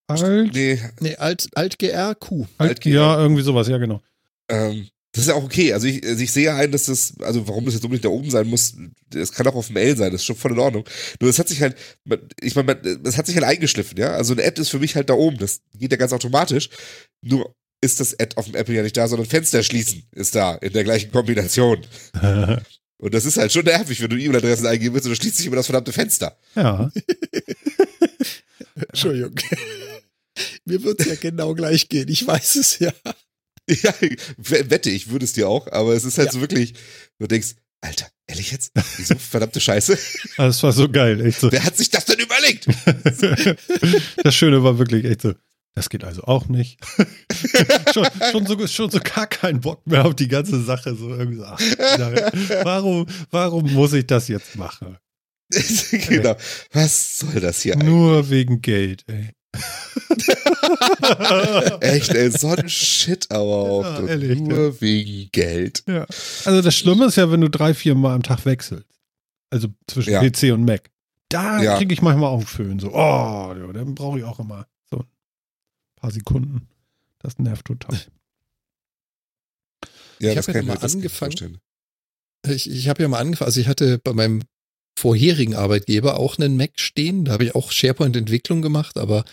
Alt, 0.07 0.53
nee, 0.55 0.79
Nee, 1.01 1.15
Alt, 1.17 1.49
Alt 1.53 1.77
GR 1.77 2.15
Q. 2.15 2.45
Alt, 2.57 2.69
Alt- 2.71 2.85
ja, 2.85 3.19
irgendwie 3.19 3.43
sowas, 3.43 3.67
ja 3.67 3.77
genau. 3.77 4.01
ähm, 4.49 4.87
das 5.11 5.23
ist 5.23 5.27
ja 5.29 5.35
auch 5.35 5.43
okay. 5.43 5.73
Also 5.73 5.87
ich, 5.87 6.03
also 6.05 6.23
ich 6.23 6.31
sehe 6.31 6.53
ein, 6.53 6.71
dass 6.71 6.85
das, 6.85 7.13
also 7.19 7.47
warum 7.47 7.65
das 7.65 7.73
jetzt 7.75 7.83
unbedingt 7.83 8.05
da 8.05 8.09
oben 8.09 8.29
sein 8.29 8.47
muss, 8.47 8.75
das 9.09 9.31
kann 9.31 9.45
auch 9.47 9.55
auf 9.55 9.67
dem 9.67 9.77
L 9.77 9.95
sein, 9.97 10.11
das 10.11 10.21
ist 10.21 10.25
schon 10.25 10.35
voll 10.35 10.51
in 10.53 10.59
Ordnung. 10.59 10.83
Nur 11.19 11.29
es 11.29 11.37
hat 11.39 11.47
sich 11.47 11.61
halt, 11.61 11.75
ich 12.41 12.55
meine, 12.55 12.73
es 13.03 13.17
hat 13.17 13.25
sich 13.27 13.35
halt 13.35 13.45
eingeschliffen, 13.45 13.97
ja. 13.97 14.11
Also 14.11 14.33
eine 14.33 14.43
Ad 14.45 14.59
ist 14.61 14.69
für 14.69 14.79
mich 14.79 14.95
halt 14.95 15.09
da 15.09 15.13
oben, 15.15 15.37
das 15.37 15.61
geht 15.77 15.91
ja 15.91 15.97
ganz 15.97 16.13
automatisch. 16.13 16.69
Nur 17.21 17.53
ist 17.81 17.99
das 17.99 18.19
Ad 18.19 18.35
auf 18.37 18.45
dem 18.45 18.55
Apple 18.55 18.75
ja 18.75 18.83
nicht 18.83 18.97
da, 18.97 19.07
sondern 19.07 19.27
Fenster 19.27 19.63
schließen 19.63 20.03
ist 20.11 20.35
da 20.35 20.55
in 20.55 20.73
der 20.73 20.83
gleichen 20.83 21.11
Kombination. 21.11 21.85
Und 23.01 23.13
das 23.13 23.25
ist 23.25 23.37
halt 23.37 23.51
schon 23.51 23.63
nervig, 23.65 24.01
wenn 24.01 24.09
du 24.09 24.17
E-Mail-Adressen 24.17 24.67
eingeben 24.67 24.93
willst 24.93 25.07
und 25.07 25.11
dann 25.13 25.21
schließt 25.21 25.37
sich 25.37 25.45
immer 25.45 25.55
das 25.55 25.65
verdammte 25.67 25.93
Fenster. 25.93 26.37
ja. 26.55 26.91
Entschuldigung. 28.75 29.35
Mir 30.65 30.83
wird 30.83 30.99
es 31.01 31.07
ja 31.07 31.15
genau 31.15 31.53
gleich 31.53 31.89
gehen. 31.89 32.07
Ich 32.07 32.25
weiß 32.25 32.55
es 32.55 32.79
ja. 32.79 32.91
Ja, 33.69 33.93
wette, 34.37 34.89
ich 34.89 35.09
würde 35.09 35.25
es 35.25 35.33
dir 35.33 35.47
auch, 35.47 35.67
aber 35.67 35.93
es 35.93 36.03
ist 36.03 36.17
halt 36.17 36.27
Ja. 36.29 36.31
so 36.33 36.41
wirklich, 36.41 36.73
du 37.19 37.27
denkst, 37.27 37.49
Alter, 37.81 38.07
ehrlich 38.27 38.51
jetzt? 38.51 38.71
Wieso 38.97 39.15
verdammte 39.19 39.59
Scheiße? 39.61 39.97
Das 40.37 40.63
war 40.63 40.71
so 40.73 40.89
geil, 40.89 41.23
echt 41.25 41.39
so. 41.39 41.51
Wer 41.51 41.63
hat 41.63 41.77
sich 41.77 41.89
das 41.89 42.05
denn 42.05 42.19
überlegt? 42.19 42.67
Das 44.23 44.35
Schöne 44.35 44.63
war 44.63 44.77
wirklich 44.79 45.05
echt 45.05 45.21
so, 45.21 45.33
das 45.79 45.89
geht 45.89 46.03
also 46.03 46.23
auch 46.23 46.49
nicht. 46.49 46.77
schon, 47.93 48.05
schon, 48.31 48.45
so, 48.45 48.67
schon 48.67 48.91
so 48.91 48.99
gar 48.99 49.27
keinen 49.27 49.61
Bock 49.61 49.87
mehr 49.87 50.05
auf 50.05 50.13
die 50.13 50.27
ganze 50.27 50.61
Sache. 50.61 50.93
So 50.93 51.07
irgendwie 51.09 51.37
so, 51.37 51.45
ach, 51.45 51.57
warum, 52.63 53.05
warum 53.31 53.71
muss 53.71 53.93
ich 53.93 54.05
das 54.05 54.27
jetzt 54.27 54.57
machen? 54.57 54.97
genau. 56.09 56.35
Was 56.73 57.19
soll 57.19 57.39
das 57.39 57.61
hier 57.61 57.77
Nur 57.77 58.29
wegen 58.29 58.61
Geld, 58.61 59.05
ey. 59.07 59.29
Echt, 61.79 62.13
ey, 62.13 62.29
so 62.29 62.49
ein 62.49 62.67
Shit 62.67 63.31
aber 63.31 63.41
auch. 63.45 63.83
Ja, 63.85 64.05
ehrlich, 64.05 64.37
Nur 64.37 64.81
wegen 64.81 65.29
Geld. 65.31 65.83
Ja. 65.87 66.05
Also 66.43 66.61
das 66.61 66.75
Schlimme 66.75 67.05
ist 67.05 67.15
ja, 67.15 67.31
wenn 67.31 67.39
du 67.39 67.49
drei, 67.49 67.73
vier 67.73 67.95
Mal 67.95 68.15
am 68.15 68.23
Tag 68.23 68.45
wechselst. 68.45 68.85
Also 69.49 69.69
zwischen 69.87 70.11
Ja. 70.11 70.19
PC 70.21 70.51
und 70.53 70.65
Mac. 70.65 70.89
Da 71.29 71.63
Ja. 71.63 71.77
kriege 71.77 71.93
ich 71.93 72.01
manchmal 72.01 72.31
auch 72.31 72.43
Föhn. 72.43 72.79
So, 72.79 72.89
oh, 72.93 73.55
ja, 73.57 73.71
dann 73.73 73.95
brauche 73.95 74.19
ich 74.19 74.25
auch 74.25 74.39
immer 74.39 74.67
paar 75.99 76.11
Sekunden. 76.11 76.67
Das 77.19 77.37
nervt 77.37 77.65
total. 77.65 77.99
Ja, 80.19 80.29
Ich 80.29 80.35
das 80.35 80.47
hab 80.47 80.55
ja 80.55 80.63
mal 80.63 80.77
angefangen. 80.77 81.59
Ich, 82.47 82.69
ich 82.69 82.87
habe 82.87 83.01
ja 83.03 83.09
mal 83.09 83.19
angefangen, 83.19 83.47
also 83.47 83.59
ich 83.59 83.67
hatte 83.67 83.99
bei 83.99 84.13
meinem 84.13 84.43
vorherigen 84.97 85.55
Arbeitgeber 85.55 86.19
auch 86.19 86.37
einen 86.37 86.57
Mac 86.57 86.79
stehen. 86.79 87.25
Da 87.25 87.33
habe 87.33 87.45
ich 87.45 87.55
auch 87.55 87.71
SharePoint-Entwicklung 87.71 88.61
gemacht, 88.61 88.97
aber 88.97 89.23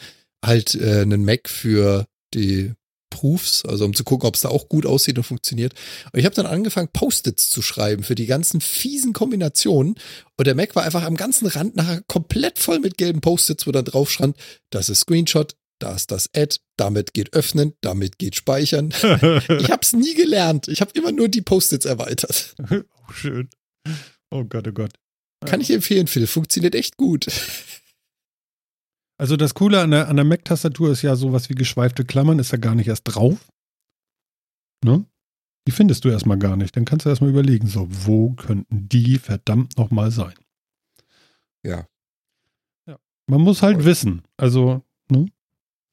halt 0.44 0.74
äh, 0.74 1.02
einen 1.02 1.24
Mac 1.24 1.48
für 1.48 2.06
die 2.34 2.72
Proofs, 3.10 3.64
also 3.64 3.84
um 3.84 3.94
zu 3.94 4.04
gucken, 4.04 4.28
ob 4.28 4.34
es 4.34 4.42
da 4.42 4.48
auch 4.48 4.68
gut 4.68 4.84
aussieht 4.86 5.16
und 5.16 5.24
funktioniert. 5.24 5.74
Und 6.12 6.18
ich 6.18 6.26
habe 6.26 6.34
dann 6.34 6.46
angefangen, 6.46 6.88
Post-its 6.92 7.50
zu 7.50 7.62
schreiben 7.62 8.02
für 8.02 8.14
die 8.14 8.26
ganzen 8.26 8.60
fiesen 8.60 9.12
Kombinationen. 9.12 9.94
Und 10.36 10.46
der 10.46 10.54
Mac 10.54 10.76
war 10.76 10.84
einfach 10.84 11.04
am 11.04 11.16
ganzen 11.16 11.46
Rand 11.46 11.76
nachher 11.76 12.02
komplett 12.08 12.58
voll 12.58 12.78
mit 12.78 12.98
gelben 12.98 13.20
Post-its, 13.20 13.66
wo 13.66 13.72
dann 13.72 13.84
drauf 13.84 14.10
stand, 14.10 14.36
das 14.70 14.88
ist 14.88 15.00
Screenshot, 15.00 15.56
da 15.78 15.94
ist 15.94 16.10
das 16.10 16.30
Add, 16.34 16.58
damit 16.76 17.14
geht 17.14 17.34
öffnen, 17.34 17.74
damit 17.80 18.18
geht 18.18 18.36
speichern. 18.36 18.92
Ich 19.48 19.70
hab's 19.70 19.92
nie 19.92 20.14
gelernt. 20.14 20.68
Ich 20.68 20.80
habe 20.80 20.92
immer 20.94 21.12
nur 21.12 21.28
die 21.28 21.42
Post-its 21.42 21.84
erweitert. 21.84 22.54
oh, 22.70 23.12
schön. 23.12 23.48
Oh 24.30 24.44
Gott, 24.44 24.66
oh 24.68 24.72
Gott. 24.72 24.92
Kann 25.44 25.60
ich 25.60 25.70
empfehlen, 25.70 26.06
Phil. 26.06 26.26
Funktioniert 26.26 26.74
echt 26.74 26.96
gut. 26.96 27.26
Also 29.18 29.36
das 29.36 29.54
Coole 29.54 29.80
an 29.80 29.92
der, 29.92 30.08
an 30.08 30.16
der 30.16 30.24
Mac-Tastatur 30.24 30.90
ist 30.90 31.02
ja 31.02 31.16
sowas 31.16 31.48
wie 31.48 31.54
geschweifte 31.54 32.04
Klammern, 32.04 32.38
ist 32.38 32.52
ja 32.52 32.58
gar 32.58 32.74
nicht 32.74 32.88
erst 32.88 33.04
drauf. 33.04 33.48
Ne? 34.84 35.06
Die 35.66 35.72
findest 35.72 36.04
du 36.04 36.10
erstmal 36.10 36.38
gar 36.38 36.56
nicht. 36.56 36.76
Dann 36.76 36.84
kannst 36.84 37.06
du 37.06 37.10
erstmal 37.10 37.30
überlegen, 37.30 37.66
so, 37.66 37.88
wo 37.90 38.34
könnten 38.34 38.88
die 38.88 39.18
verdammt 39.18 39.76
nochmal 39.78 40.10
sein? 40.10 40.34
Ja. 41.64 41.86
ja. 42.86 42.98
Man 43.26 43.40
muss 43.40 43.62
halt 43.62 43.84
wissen. 43.84 44.22
Also? 44.36 44.82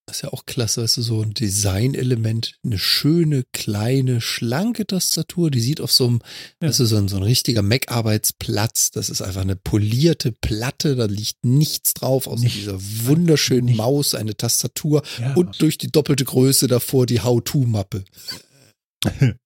Das 0.10 0.18
ist 0.18 0.22
ja 0.23 0.34
auch 0.34 0.48
klasse, 0.48 0.81
weißt 0.81 0.98
du, 0.98 1.02
so 1.03 1.22
ein 1.22 1.36
Designelement, 1.36 2.56
eine 2.65 2.80
schöne, 2.80 3.44
kleine, 3.53 4.22
schlanke 4.22 4.88
Tastatur, 4.88 5.52
die 5.52 5.60
sieht 5.60 5.81
auf 5.81 5.91
so 5.91 6.07
einem, 6.07 6.22
Ja. 6.60 6.68
weißt 6.69 6.80
du, 6.80 6.86
so 6.86 6.95
ein, 6.98 7.07
so 7.07 7.18
ein 7.18 7.22
richtiger 7.23 7.61
Mac-Arbeitsplatz, 7.61 8.90
das 8.90 9.11
ist 9.11 9.22
einfach 9.22 9.41
eine 9.41 9.56
polierte 9.56 10.31
Platte, 10.31 10.95
da 10.95 11.06
liegt 11.06 11.45
nichts 11.45 11.94
drauf, 11.94 12.26
außer 12.26 12.41
Nicht- 12.44 12.56
dieser 12.57 12.80
wunderschönen 12.81 13.65
nicht. 13.65 13.77
Maus, 13.77 14.15
eine 14.15 14.36
Tastatur 14.36 15.03
Ja. 15.19 15.36
und 15.36 15.61
durch 15.61 15.77
die 15.77 15.91
doppelte 15.91 16.26
Größe 16.26 16.65
davor 16.65 17.06
die 17.06 17.22
How-To-Mappe. 17.22 18.03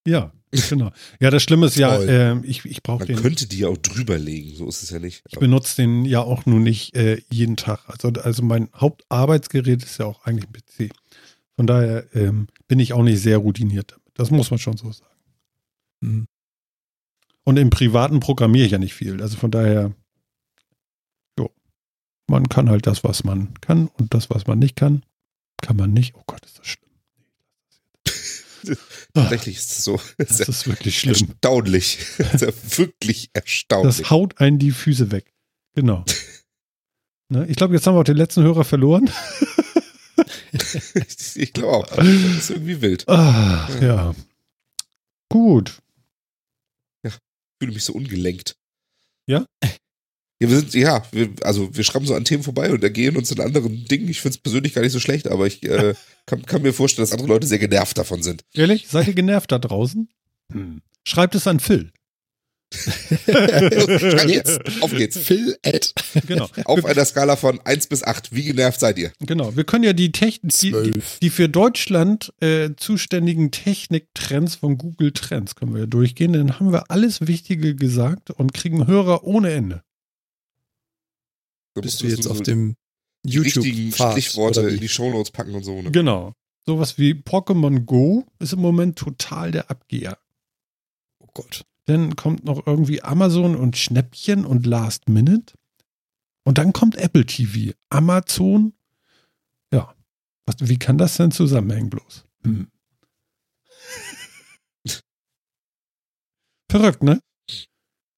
Ja, 0.07 0.31
genau. 0.69 0.91
Ja, 1.19 1.31
das 1.31 1.43
Schlimme 1.43 1.65
ist 1.65 1.75
ja, 1.75 2.01
ähm, 2.01 2.43
ich, 2.45 2.65
ich 2.65 2.83
brauche 2.83 2.99
Man 2.99 3.07
den. 3.07 3.17
könnte 3.17 3.47
die 3.47 3.59
ja 3.59 3.67
auch 3.67 3.77
drüber 3.77 4.17
legen, 4.17 4.55
so 4.55 4.67
ist 4.67 4.83
es 4.83 4.89
ja 4.89 4.99
nicht. 4.99 5.23
Ich 5.29 5.39
benutze 5.39 5.75
den 5.77 6.05
ja 6.05 6.21
auch 6.21 6.45
nur 6.45 6.59
nicht 6.59 6.95
äh, 6.95 7.21
jeden 7.31 7.57
Tag. 7.57 7.81
Also, 7.87 8.09
also 8.21 8.43
mein 8.43 8.69
Hauptarbeitsgerät 8.75 9.83
ist 9.83 9.97
ja 9.99 10.05
auch 10.05 10.25
eigentlich 10.25 10.47
ein 10.47 10.53
PC. 10.53 10.93
Von 11.55 11.67
daher 11.67 12.05
ähm, 12.15 12.47
bin 12.67 12.79
ich 12.79 12.93
auch 12.93 13.03
nicht 13.03 13.21
sehr 13.21 13.37
routiniert 13.37 13.91
damit. 13.91 14.03
Das 14.15 14.31
muss 14.31 14.51
man 14.51 14.59
schon 14.59 14.77
so 14.77 14.91
sagen. 14.91 15.13
Hm. 16.03 16.27
Und 17.45 17.57
im 17.57 17.69
Privaten 17.69 18.19
programmiere 18.19 18.65
ich 18.65 18.71
ja 18.71 18.77
nicht 18.77 18.93
viel. 18.93 19.21
Also 19.21 19.37
von 19.37 19.51
daher, 19.51 19.93
jo, 21.37 21.49
man 22.27 22.47
kann 22.47 22.69
halt 22.69 22.87
das, 22.87 23.03
was 23.03 23.23
man 23.23 23.53
kann 23.59 23.87
und 23.87 24.13
das, 24.13 24.29
was 24.29 24.47
man 24.47 24.59
nicht 24.59 24.75
kann, 24.75 25.03
kann 25.61 25.75
man 25.75 25.93
nicht. 25.93 26.15
Oh 26.15 26.23
Gott, 26.25 26.45
ist 26.45 26.59
das 26.59 26.67
schlimm. 26.67 26.82
Tatsächlich 29.13 29.57
ist 29.57 29.71
es 29.71 29.83
so. 29.83 29.99
das 30.17 30.39
ist 30.39 30.67
wirklich 30.67 30.99
schlimm. 30.99 31.15
Erstaunlich. 31.15 31.99
Das 32.17 32.33
ist 32.35 32.41
ja 32.41 32.77
wirklich 32.77 33.29
erstaunlich. 33.33 33.97
Das 33.97 34.09
haut 34.09 34.39
einen 34.39 34.59
die 34.59 34.71
Füße 34.71 35.11
weg. 35.11 35.33
Genau. 35.75 36.05
Ne, 37.29 37.45
ich 37.47 37.55
glaube, 37.55 37.73
jetzt 37.73 37.87
haben 37.87 37.95
wir 37.95 38.01
auch 38.01 38.05
den 38.05 38.17
letzten 38.17 38.43
Hörer 38.43 38.63
verloren. 38.63 39.09
ich 41.35 41.53
glaube 41.53 41.91
auch. 41.91 41.95
Das 41.95 42.05
ist 42.05 42.49
irgendwie 42.51 42.81
wild. 42.81 43.07
Ah, 43.09 43.67
ja. 43.81 44.15
Gut. 45.29 45.81
Ich 47.03 47.13
fühle 47.59 47.73
mich 47.73 47.83
so 47.83 47.93
ungelenkt. 47.93 48.55
Ja? 49.25 49.45
Ja, 50.43 50.49
wir 50.49 50.57
sind, 50.57 50.73
ja, 50.73 51.03
wir, 51.13 51.29
also 51.43 51.73
wir 51.73 51.85
schrammen 51.85 52.05
so 52.05 52.15
an 52.15 52.25
Themen 52.25 52.43
vorbei 52.43 52.69
und 52.73 52.83
ergehen 52.83 53.15
uns 53.15 53.31
in 53.31 53.39
anderen 53.39 53.85
Dingen. 53.85 54.09
Ich 54.09 54.19
finde 54.19 54.35
es 54.35 54.41
persönlich 54.41 54.73
gar 54.73 54.81
nicht 54.81 54.91
so 54.91 54.99
schlecht, 54.99 55.29
aber 55.29 55.47
ich 55.47 55.63
äh, 55.63 55.93
kann, 56.25 56.45
kann 56.45 56.61
mir 56.61 56.73
vorstellen, 56.73 57.07
dass 57.07 57.13
andere 57.13 57.29
Leute 57.29 57.47
sehr 57.47 57.59
genervt 57.59 57.97
davon 57.97 58.21
sind. 58.21 58.43
Ehrlich? 58.53 58.87
Seid 58.89 59.07
ihr 59.07 59.13
genervt 59.13 59.53
da 59.53 59.59
draußen? 59.59 60.09
Hm. 60.51 60.81
Schreibt 61.05 61.35
es 61.35 61.47
an 61.47 61.61
Phil. 61.61 61.91
Jetzt, 64.27 64.59
auf 64.81 64.91
geht's. 64.91 65.17
Phil 65.17 65.55
at 65.63 65.93
Genau. 66.27 66.49
Auf 66.65 66.83
einer 66.83 67.05
Skala 67.05 67.35
von 67.35 67.61
1 67.63 67.87
bis 67.87 68.03
8, 68.03 68.33
wie 68.33 68.43
genervt 68.43 68.79
seid 68.79 68.97
ihr? 68.97 69.11
Genau. 69.19 69.55
Wir 69.55 69.63
können 69.63 69.83
ja 69.83 69.93
die 69.93 70.11
Technik, 70.11 70.51
die, 70.59 70.71
die, 70.71 70.71
12. 70.71 71.19
die 71.19 71.29
für 71.29 71.47
Deutschland 71.47 72.33
äh, 72.41 72.71
zuständigen 72.75 73.51
Techniktrends 73.51 74.55
von 74.55 74.77
Google 74.77 75.11
Trends 75.11 75.55
können 75.55 75.73
wir 75.73 75.81
ja 75.81 75.85
durchgehen. 75.85 76.33
Dann 76.33 76.59
haben 76.59 76.73
wir 76.73 76.89
alles 76.89 77.27
Wichtige 77.27 77.75
gesagt 77.75 78.31
und 78.31 78.53
kriegen 78.53 78.87
Hörer 78.87 79.23
ohne 79.23 79.51
Ende. 79.51 79.83
Bist 81.81 82.01
du 82.01 82.07
jetzt 82.07 82.23
so 82.23 82.31
auf 82.31 82.41
dem 82.41 82.75
YouTube-Pfad? 83.25 84.13
Stichworte 84.13 84.61
in 84.61 84.79
die 84.79 84.89
Shownotes 84.89 85.31
packen 85.31 85.55
und 85.55 85.63
so. 85.63 85.81
Ne? 85.81 85.91
Genau. 85.91 86.33
Sowas 86.65 86.97
wie 86.97 87.13
Pokémon 87.13 87.81
Go 87.81 88.25
ist 88.39 88.53
im 88.53 88.59
Moment 88.59 88.97
total 88.97 89.51
der 89.51 89.69
Abgeher. 89.69 90.17
Oh 91.19 91.27
Gott. 91.33 91.65
Dann 91.85 92.15
kommt 92.15 92.45
noch 92.45 92.65
irgendwie 92.65 93.03
Amazon 93.03 93.55
und 93.55 93.75
Schnäppchen 93.75 94.45
und 94.45 94.65
Last 94.65 95.09
Minute. 95.09 95.55
Und 96.45 96.57
dann 96.57 96.71
kommt 96.73 96.95
Apple 96.95 97.25
TV. 97.25 97.73
Amazon. 97.89 98.73
Ja. 99.71 99.93
Was, 100.45 100.55
wie 100.59 100.77
kann 100.77 100.97
das 100.97 101.17
denn 101.17 101.31
zusammenhängen 101.31 101.89
bloß? 101.89 102.25
Hm. 102.43 102.67
Verrückt, 106.69 107.03
ne? 107.03 107.19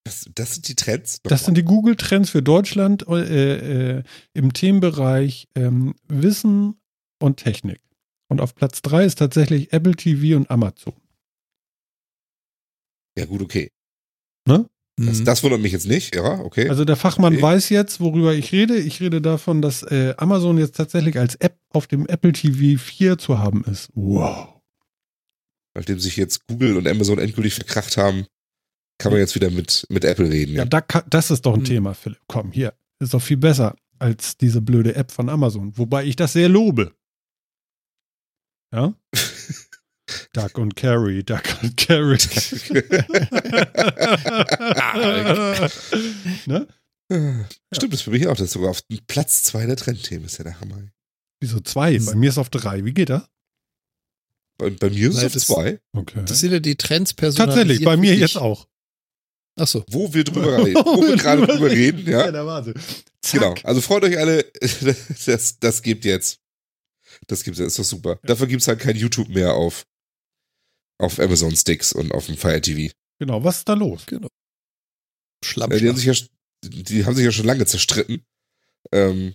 Das, 0.06 0.30
das 0.36 0.54
sind 0.54 0.68
die 0.68 0.76
Trends. 0.76 1.20
Das 1.24 1.46
sind 1.46 1.58
die 1.58 1.64
Google-Trends 1.64 2.30
für 2.30 2.44
Deutschland 2.44 3.06
äh, 3.08 3.98
äh, 3.98 4.04
im 4.34 4.54
Themenbereich 4.54 5.48
ähm, 5.56 5.96
Wissen 6.08 6.76
und 7.20 7.38
Technik. 7.38 7.82
Und 8.28 8.40
auf 8.40 8.54
Platz 8.56 8.82
3 8.84 9.06
ist 9.06 9.18
tatsächlich 9.20 9.74
Apple 9.74 9.96
TV 9.96 10.38
und 10.38 10.50
Amazon. 10.52 10.94
ja, 13.18 13.26
gut, 13.26 13.42
okay. 13.42 13.72
Mhm. 14.48 14.68
Das, 14.98 15.24
das 15.24 15.44
wundert 15.44 15.60
mich 15.60 15.74
jetzt 15.74 15.88
nicht. 15.88 16.16
Ja, 16.16 16.40
okay. 16.40 16.70
Also 16.70 16.86
der 16.86 16.96
Fachmann 16.96 17.34
Okay. 17.34 17.42
weiß 17.42 17.70
jetzt, 17.70 18.00
worüber 18.00 18.34
ich 18.34 18.52
rede. 18.54 18.78
Ich 18.78 19.02
rede 19.02 19.22
davon, 19.22 19.62
dass 19.62 19.84
äh, 19.84 20.14
Amazon 20.18 20.58
jetzt 20.58 20.76
tatsächlich 20.78 21.18
als 21.20 21.36
App 21.36 21.58
auf 21.74 21.88
dem 21.88 22.06
Apple 22.08 22.32
TV 22.32 22.82
4 22.82 23.18
zu 23.18 23.40
haben 23.40 23.66
ist. 23.66 23.90
Wow. 23.94 24.62
Nachdem 25.76 26.00
sich 26.00 26.16
jetzt 26.16 26.48
Google 26.48 26.78
und 26.78 26.88
Amazon 26.88 27.20
endgültig 27.20 27.56
verkracht 27.56 27.98
haben, 27.98 28.26
kann 28.98 29.12
man 29.12 29.20
jetzt 29.20 29.36
wieder 29.36 29.50
mit, 29.52 29.86
mit 29.90 30.04
Apple 30.06 30.30
reden. 30.30 30.54
Ja, 30.56 30.64
Ja. 30.64 30.66
da, 30.66 30.82
das 31.10 31.32
ist 31.32 31.46
doch 31.46 31.54
ein 31.54 31.60
Hm. 31.60 31.66
Thema, 31.66 31.94
Philipp. 31.94 32.20
Komm, 32.28 32.52
hier. 32.52 32.74
Ist 33.00 33.14
doch 33.14 33.22
viel 33.22 33.38
besser 33.38 33.76
als 34.00 34.38
diese 34.38 34.62
blöde 34.62 34.96
App 34.96 35.12
von 35.12 35.30
Amazon. 35.30 35.78
Wobei 35.78 36.06
ich 36.06 36.16
das 36.16 36.34
sehr 36.34 36.50
lobe. 36.50 36.94
Ja? 38.74 38.94
Duck 40.34 40.58
und 40.58 40.76
Carry, 40.76 41.24
Duck 41.24 41.44
und 41.64 41.78
Carry. 41.78 42.18
ne? 46.46 46.68
Stimmt, 47.74 47.94
das 47.94 48.00
ist 48.00 48.02
für 48.02 48.12
mich 48.12 48.28
auch. 48.28 48.36
Das 48.36 48.48
ist 48.48 48.54
sogar 48.54 48.72
auf 48.72 48.82
Platz 49.08 49.44
2 49.44 49.66
der 49.66 49.76
Trendthemen. 49.78 50.26
Ist 50.26 50.38
ja 50.38 50.44
der 50.44 50.60
Hammer. 50.60 50.82
Wieso 51.42 51.60
zwei? 51.60 51.98
Bei 52.00 52.16
mir 52.16 52.30
ist 52.30 52.38
auf 52.38 52.50
drei. 52.50 52.84
Wie 52.86 52.94
geht 52.94 53.10
das? 53.10 53.28
Bei, 54.58 54.70
bei 54.70 54.90
mir 54.90 55.10
ist 55.10 55.22
es 55.22 55.50
auf 55.50 55.58
2, 55.58 55.80
Okay. 55.94 56.24
Das 56.26 56.40
sind 56.40 56.52
ja 56.52 56.60
die 56.60 56.76
Trends 56.76 57.14
personalisiert. 57.14 57.68
Tatsächlich, 57.68 57.86
bei 57.86 57.98
mir 57.98 58.16
jetzt 58.16 58.38
auch. 58.38 58.68
Ach 59.58 59.68
so. 59.68 59.84
wo 59.90 60.14
wir 60.14 60.24
drüber 60.24 60.66
reden. 60.66 60.76
Wo 60.84 61.02
wir 61.08 61.16
gerade 61.16 61.48
drüber 61.48 61.70
reden, 61.70 62.10
ja. 62.10 62.30
der 62.32 62.46
Wahnsinn. 62.46 62.74
Zack. 63.22 63.42
Genau. 63.42 63.56
Also 63.64 63.82
freut 63.82 64.04
euch 64.04 64.18
alle. 64.18 64.46
Das, 65.26 65.60
das 65.60 65.82
gibt 65.82 66.06
jetzt. 66.06 66.40
Das 67.28 67.44
gibt 67.44 67.58
jetzt. 67.58 67.68
Ist 67.68 67.80
doch 67.80 67.84
super. 67.84 68.20
Dafür 68.24 68.48
gibt 68.48 68.62
es 68.62 68.68
halt 68.68 68.80
kein 68.80 68.96
YouTube 68.96 69.30
mehr 69.30 69.54
auf, 69.54 69.86
auf 71.00 71.20
Amazon 71.20 71.56
Sticks 71.56 71.94
und 71.94 72.12
auf 72.12 72.26
dem 72.26 72.38
Fire 72.38 72.60
TV. 72.60 72.94
Genau, 73.20 73.44
was 73.44 73.60
ist 73.60 73.70
da 73.70 73.74
los? 73.74 74.06
Schlamm. 75.44 75.72
Äh, 75.72 75.80
Die 75.80 75.88
haben 75.90 75.98
sich 75.98 76.06
ja, 76.06 76.28
die 76.64 77.06
haben 77.06 77.16
sich 77.16 77.26
ja 77.26 77.32
schon 77.32 77.46
lange 77.46 77.66
zerstritten. 77.66 78.26
Ähm, 78.92 79.34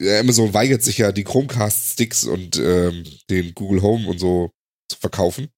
Amazon 0.00 0.54
weigert 0.54 0.82
sich 0.82 0.98
ja, 0.98 1.10
die 1.10 1.24
Chromecast-Sticks 1.24 2.24
und 2.24 2.56
ähm, 2.58 3.04
den 3.30 3.54
Google 3.54 3.82
Home 3.82 4.08
und 4.08 4.18
so 4.18 4.50
zu 4.88 4.98
verkaufen. 4.98 5.48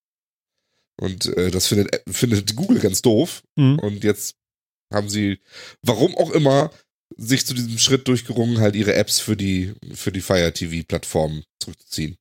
Und 1.00 1.26
äh, 1.36 1.50
das 1.50 1.66
findet, 1.66 2.02
findet 2.08 2.56
Google 2.56 2.78
ganz 2.80 3.02
doof. 3.02 3.42
Hm. 3.58 3.78
Und 3.78 4.04
jetzt 4.04 4.36
haben 4.92 5.08
sie, 5.08 5.40
warum 5.82 6.16
auch 6.16 6.30
immer, 6.30 6.70
sich 7.16 7.46
zu 7.46 7.54
diesem 7.54 7.78
Schritt 7.78 8.08
durchgerungen, 8.08 8.58
halt 8.58 8.74
ihre 8.76 8.94
Apps 8.94 9.20
für 9.20 9.36
die, 9.36 9.74
für 9.94 10.12
die 10.12 10.20
Fire 10.20 10.52
TV-Plattform 10.52 11.44
zurückzuziehen. 11.62 12.16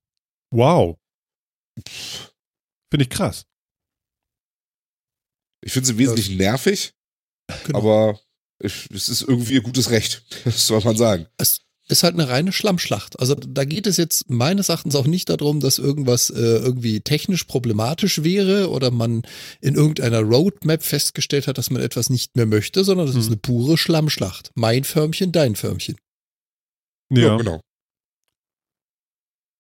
Wow. 0.52 0.98
Finde 2.92 3.04
ich 3.04 3.10
krass. 3.10 3.46
Ich 5.64 5.74
finde 5.74 5.88
sie 5.88 5.98
wesentlich 5.98 6.30
nervig, 6.30 6.94
Genau. 7.66 7.80
aber 7.80 8.20
ich, 8.62 8.90
es 8.92 9.10
ist 9.10 9.24
irgendwie 9.24 9.56
ihr 9.56 9.62
gutes 9.62 9.90
Recht. 9.90 10.24
Das 10.46 10.68
soll 10.68 10.82
man 10.84 10.96
sagen. 10.96 11.28
Ist 11.88 12.03
halt 12.03 12.16
eine 12.16 12.28
reine 12.28 12.52
Schlammschlacht. 12.52 13.20
Also 13.20 13.36
da 13.36 13.64
geht 13.64 13.86
es 13.86 13.98
jetzt 13.98 14.30
meines 14.30 14.70
Erachtens 14.70 14.95
auch 14.95 15.06
nicht 15.06 15.30
darum, 15.30 15.60
dass 15.60 15.78
irgendwas 15.78 16.30
äh, 16.32 16.40
irgendwie 16.40 17.02
technisch 17.02 17.44
problematisch 17.44 18.24
wäre 18.24 18.72
oder 18.72 18.90
man 18.90 19.22
in 19.62 19.76
irgendeiner 19.76 20.22
Roadmap 20.22 20.82
festgestellt 20.82 21.48
hat, 21.48 21.57
dass 21.57 21.70
man 21.70 21.82
etwas 21.82 22.10
nicht 22.10 22.36
mehr 22.36 22.48
möchte, 22.48 22.84
sondern 22.84 23.06
das 23.06 23.16
ist 23.16 23.26
Hm. 23.26 23.34
eine 23.34 23.38
pure 23.38 23.78
Schlammschlacht. 23.78 24.52
Mein 24.56 24.84
Förmchen, 24.84 25.32
dein 25.32 25.56
Förmchen. 25.56 25.95
Ja, 27.12 27.38
genau. 27.38 27.62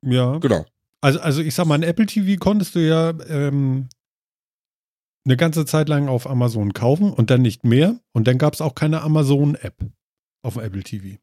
ja. 0.03 0.37
Genau. 0.39 0.65
Also, 1.01 1.19
also 1.19 1.41
ich 1.41 1.53
sag 1.53 1.65
mal, 1.67 1.75
ein 1.75 1.83
Apple 1.83 2.07
TV 2.07 2.39
konntest 2.39 2.73
du 2.73 2.79
ja 2.79 3.11
ähm, 3.27 3.87
eine 5.25 5.37
ganze 5.37 5.65
Zeit 5.65 5.89
lang 5.89 6.07
auf 6.07 6.27
Amazon 6.27 6.73
kaufen 6.73 7.13
und 7.13 7.29
dann 7.29 7.43
nicht 7.43 7.63
mehr. 7.63 7.99
Und 8.13 8.27
dann 8.27 8.39
gab 8.39 8.55
es 8.55 8.61
auch 8.61 8.73
keine 8.73 9.01
Amazon-App 9.01 9.75
auf 10.43 10.55
dem 10.55 10.63
Apple 10.63 10.83
TV. 10.83 11.19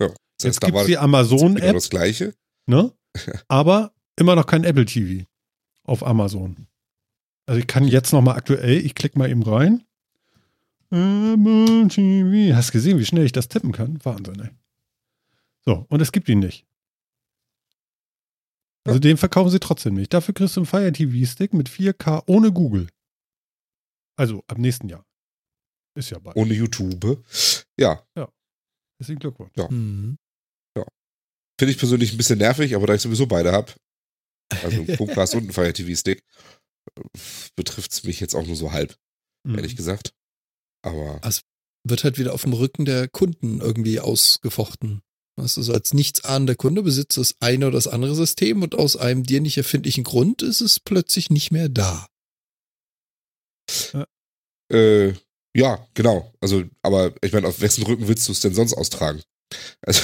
Ja. 0.00 0.10
Jetzt 0.44 0.60
gibt 0.60 0.76
es 0.76 0.86
die 0.86 0.92
genau 0.92 1.04
Amazon-App, 1.04 1.74
das 1.74 1.90
Gleiche. 1.90 2.34
ne? 2.66 2.92
aber 3.48 3.92
immer 4.16 4.34
noch 4.36 4.46
kein 4.46 4.64
Apple 4.64 4.84
TV 4.84 5.24
auf 5.84 6.04
Amazon. 6.04 6.66
Also 7.46 7.60
ich 7.60 7.66
kann 7.66 7.86
jetzt 7.86 8.12
noch 8.12 8.22
mal 8.22 8.34
aktuell, 8.34 8.84
ich 8.84 8.94
klicke 8.94 9.18
mal 9.18 9.30
eben 9.30 9.42
rein. 9.42 9.84
Apple 10.90 11.88
TV. 11.88 12.56
Hast 12.56 12.72
gesehen, 12.72 12.98
wie 12.98 13.04
schnell 13.04 13.24
ich 13.24 13.32
das 13.32 13.48
tippen 13.48 13.72
kann? 13.72 13.98
Wahnsinn, 14.04 14.40
ey. 14.40 14.50
So, 15.64 15.86
und 15.88 16.00
es 16.00 16.12
gibt 16.12 16.28
ihn 16.28 16.40
nicht. 16.40 16.66
Also 18.86 18.98
den 18.98 19.16
verkaufen 19.16 19.50
sie 19.50 19.60
trotzdem 19.60 19.94
nicht. 19.94 20.12
Dafür 20.12 20.34
kriegst 20.34 20.56
du 20.56 20.60
einen 20.60 20.66
Fire 20.66 20.92
TV 20.92 21.26
Stick 21.26 21.54
mit 21.54 21.68
4K 21.68 22.22
ohne 22.26 22.52
Google. 22.52 22.88
Also 24.16 24.44
ab 24.46 24.58
nächsten 24.58 24.88
Jahr. 24.88 25.04
Ist 25.94 26.10
ja 26.10 26.18
bald. 26.18 26.36
Ohne 26.36 26.54
YouTube. 26.54 27.24
Ja, 27.78 28.02
Deswegen 29.00 29.18
Glückwunsch. 29.18 29.52
Ja. 29.56 29.68
Mhm. 29.68 30.16
Finde 31.58 31.72
ich 31.72 31.78
persönlich 31.78 32.12
ein 32.12 32.16
bisschen 32.16 32.38
nervig, 32.38 32.74
aber 32.74 32.86
da 32.86 32.94
ich 32.94 33.02
sowieso 33.02 33.26
beide 33.26 33.52
habe, 33.52 33.72
also 34.62 34.84
Chromecast 34.96 35.34
und 35.34 35.42
einen 35.44 35.52
Fire 35.52 35.72
TV 35.72 35.94
Stick, 35.98 36.22
betrifft 37.56 37.92
es 37.92 38.04
mich 38.04 38.20
jetzt 38.20 38.34
auch 38.34 38.46
nur 38.46 38.56
so 38.56 38.72
halb, 38.72 38.96
Mhm. 39.46 39.56
ehrlich 39.56 39.76
gesagt. 39.76 40.14
Aber 40.82 41.20
Wird 41.86 42.02
halt 42.04 42.18
wieder 42.18 42.32
auf 42.32 42.42
dem 42.42 42.54
Rücken 42.54 42.86
der 42.86 43.08
Kunden 43.08 43.60
irgendwie 43.60 44.00
ausgefochten. 44.00 45.02
Das 45.36 45.58
ist 45.58 45.68
als 45.68 45.92
nichtsahnender 45.92 46.54
Kunde 46.54 46.82
besitzt 46.82 47.18
das 47.18 47.34
eine 47.40 47.66
oder 47.66 47.76
das 47.76 47.88
andere 47.88 48.14
System 48.14 48.62
und 48.62 48.74
aus 48.74 48.96
einem 48.96 49.24
dir 49.24 49.40
nicht 49.40 49.58
erfindlichen 49.58 50.04
Grund 50.04 50.40
ist 50.42 50.60
es 50.62 50.80
plötzlich 50.80 51.28
nicht 51.28 51.50
mehr 51.50 51.68
da. 51.68 52.06
äh, 54.72 55.12
ja, 55.56 55.86
genau. 55.94 56.32
Also, 56.40 56.64
aber 56.82 57.14
ich 57.22 57.32
meine, 57.32 57.48
auf 57.48 57.60
wessen 57.60 57.84
Rücken 57.84 58.08
willst 58.08 58.28
du 58.28 58.32
es 58.32 58.40
denn 58.40 58.54
sonst 58.54 58.74
austragen? 58.74 59.22
Also, 59.82 60.00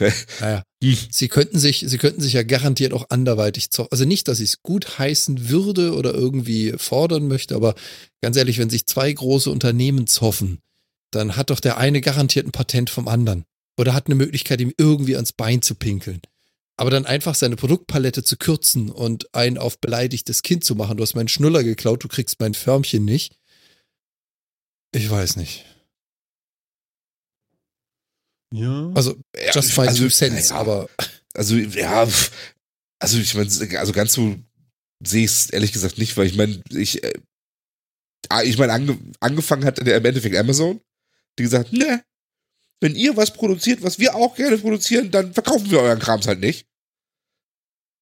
Naja. 0.40 0.62
Hm. 0.82 0.96
Sie 1.10 1.28
könnten 1.28 1.58
sich, 1.58 1.84
sie 1.86 1.98
könnten 1.98 2.20
sich 2.20 2.34
ja 2.34 2.42
garantiert 2.42 2.92
auch 2.92 3.06
anderweitig 3.10 3.70
zoffen. 3.70 3.88
Also 3.90 4.04
nicht, 4.04 4.28
dass 4.28 4.40
ich 4.40 4.50
es 4.50 4.62
gut 4.62 4.98
heißen 4.98 5.48
würde 5.48 5.94
oder 5.94 6.14
irgendwie 6.14 6.74
fordern 6.76 7.28
möchte, 7.28 7.54
aber 7.54 7.74
ganz 8.20 8.36
ehrlich, 8.36 8.58
wenn 8.58 8.70
sich 8.70 8.86
zwei 8.86 9.12
große 9.12 9.50
Unternehmen 9.50 10.06
zoffen, 10.06 10.60
dann 11.10 11.36
hat 11.36 11.50
doch 11.50 11.60
der 11.60 11.78
eine 11.78 12.00
garantiert 12.00 12.46
ein 12.46 12.52
Patent 12.52 12.90
vom 12.90 13.08
anderen. 13.08 13.44
Oder 13.78 13.94
hat 13.94 14.06
eine 14.06 14.16
Möglichkeit, 14.16 14.60
ihm 14.60 14.74
irgendwie 14.76 15.14
ans 15.14 15.32
Bein 15.32 15.62
zu 15.62 15.76
pinkeln. 15.76 16.20
Aber 16.76 16.90
dann 16.90 17.06
einfach 17.06 17.34
seine 17.34 17.56
Produktpalette 17.56 18.22
zu 18.22 18.36
kürzen 18.36 18.90
und 18.90 19.34
ein 19.34 19.58
auf 19.58 19.80
beleidigtes 19.80 20.42
Kind 20.42 20.64
zu 20.64 20.74
machen. 20.74 20.96
Du 20.96 21.02
hast 21.02 21.14
meinen 21.14 21.28
Schnuller 21.28 21.64
geklaut, 21.64 22.04
du 22.04 22.08
kriegst 22.08 22.40
mein 22.40 22.54
Förmchen 22.54 23.04
nicht. 23.04 23.36
Ich 24.92 25.08
weiß 25.08 25.36
nicht. 25.36 25.64
Ja. 28.54 28.90
Also, 28.94 29.16
ja, 29.36 29.52
just 29.52 29.76
my 29.76 29.86
also, 29.86 30.04
two 30.04 30.10
cents, 30.10 30.50
naja, 30.50 30.60
aber 30.60 30.88
Also, 31.38 31.56
ja, 31.56 32.08
also 32.98 33.18
ich 33.18 33.34
meine, 33.34 33.78
also 33.78 33.92
ganz 33.92 34.12
so 34.12 34.36
sehe 35.06 35.24
ich 35.24 35.30
es 35.30 35.50
ehrlich 35.50 35.72
gesagt 35.72 35.98
nicht, 35.98 36.16
weil 36.16 36.26
ich 36.26 36.36
meine, 36.36 36.60
ich, 36.70 37.04
äh, 37.04 37.12
ah, 38.28 38.42
ich 38.42 38.58
meine, 38.58 38.72
ange, 38.72 38.98
angefangen 39.20 39.64
hat 39.64 39.78
der 39.78 39.98
im 39.98 40.04
Endeffekt 40.04 40.36
Amazon, 40.36 40.80
die 41.38 41.44
gesagt, 41.44 41.72
ne, 41.72 42.02
wenn 42.80 42.96
ihr 42.96 43.16
was 43.16 43.32
produziert, 43.32 43.82
was 43.84 44.00
wir 44.00 44.16
auch 44.16 44.34
gerne 44.34 44.58
produzieren, 44.58 45.12
dann 45.12 45.32
verkaufen 45.32 45.70
wir 45.70 45.80
euren 45.80 46.00
Krams 46.00 46.26
halt 46.26 46.40
nicht. 46.40 46.66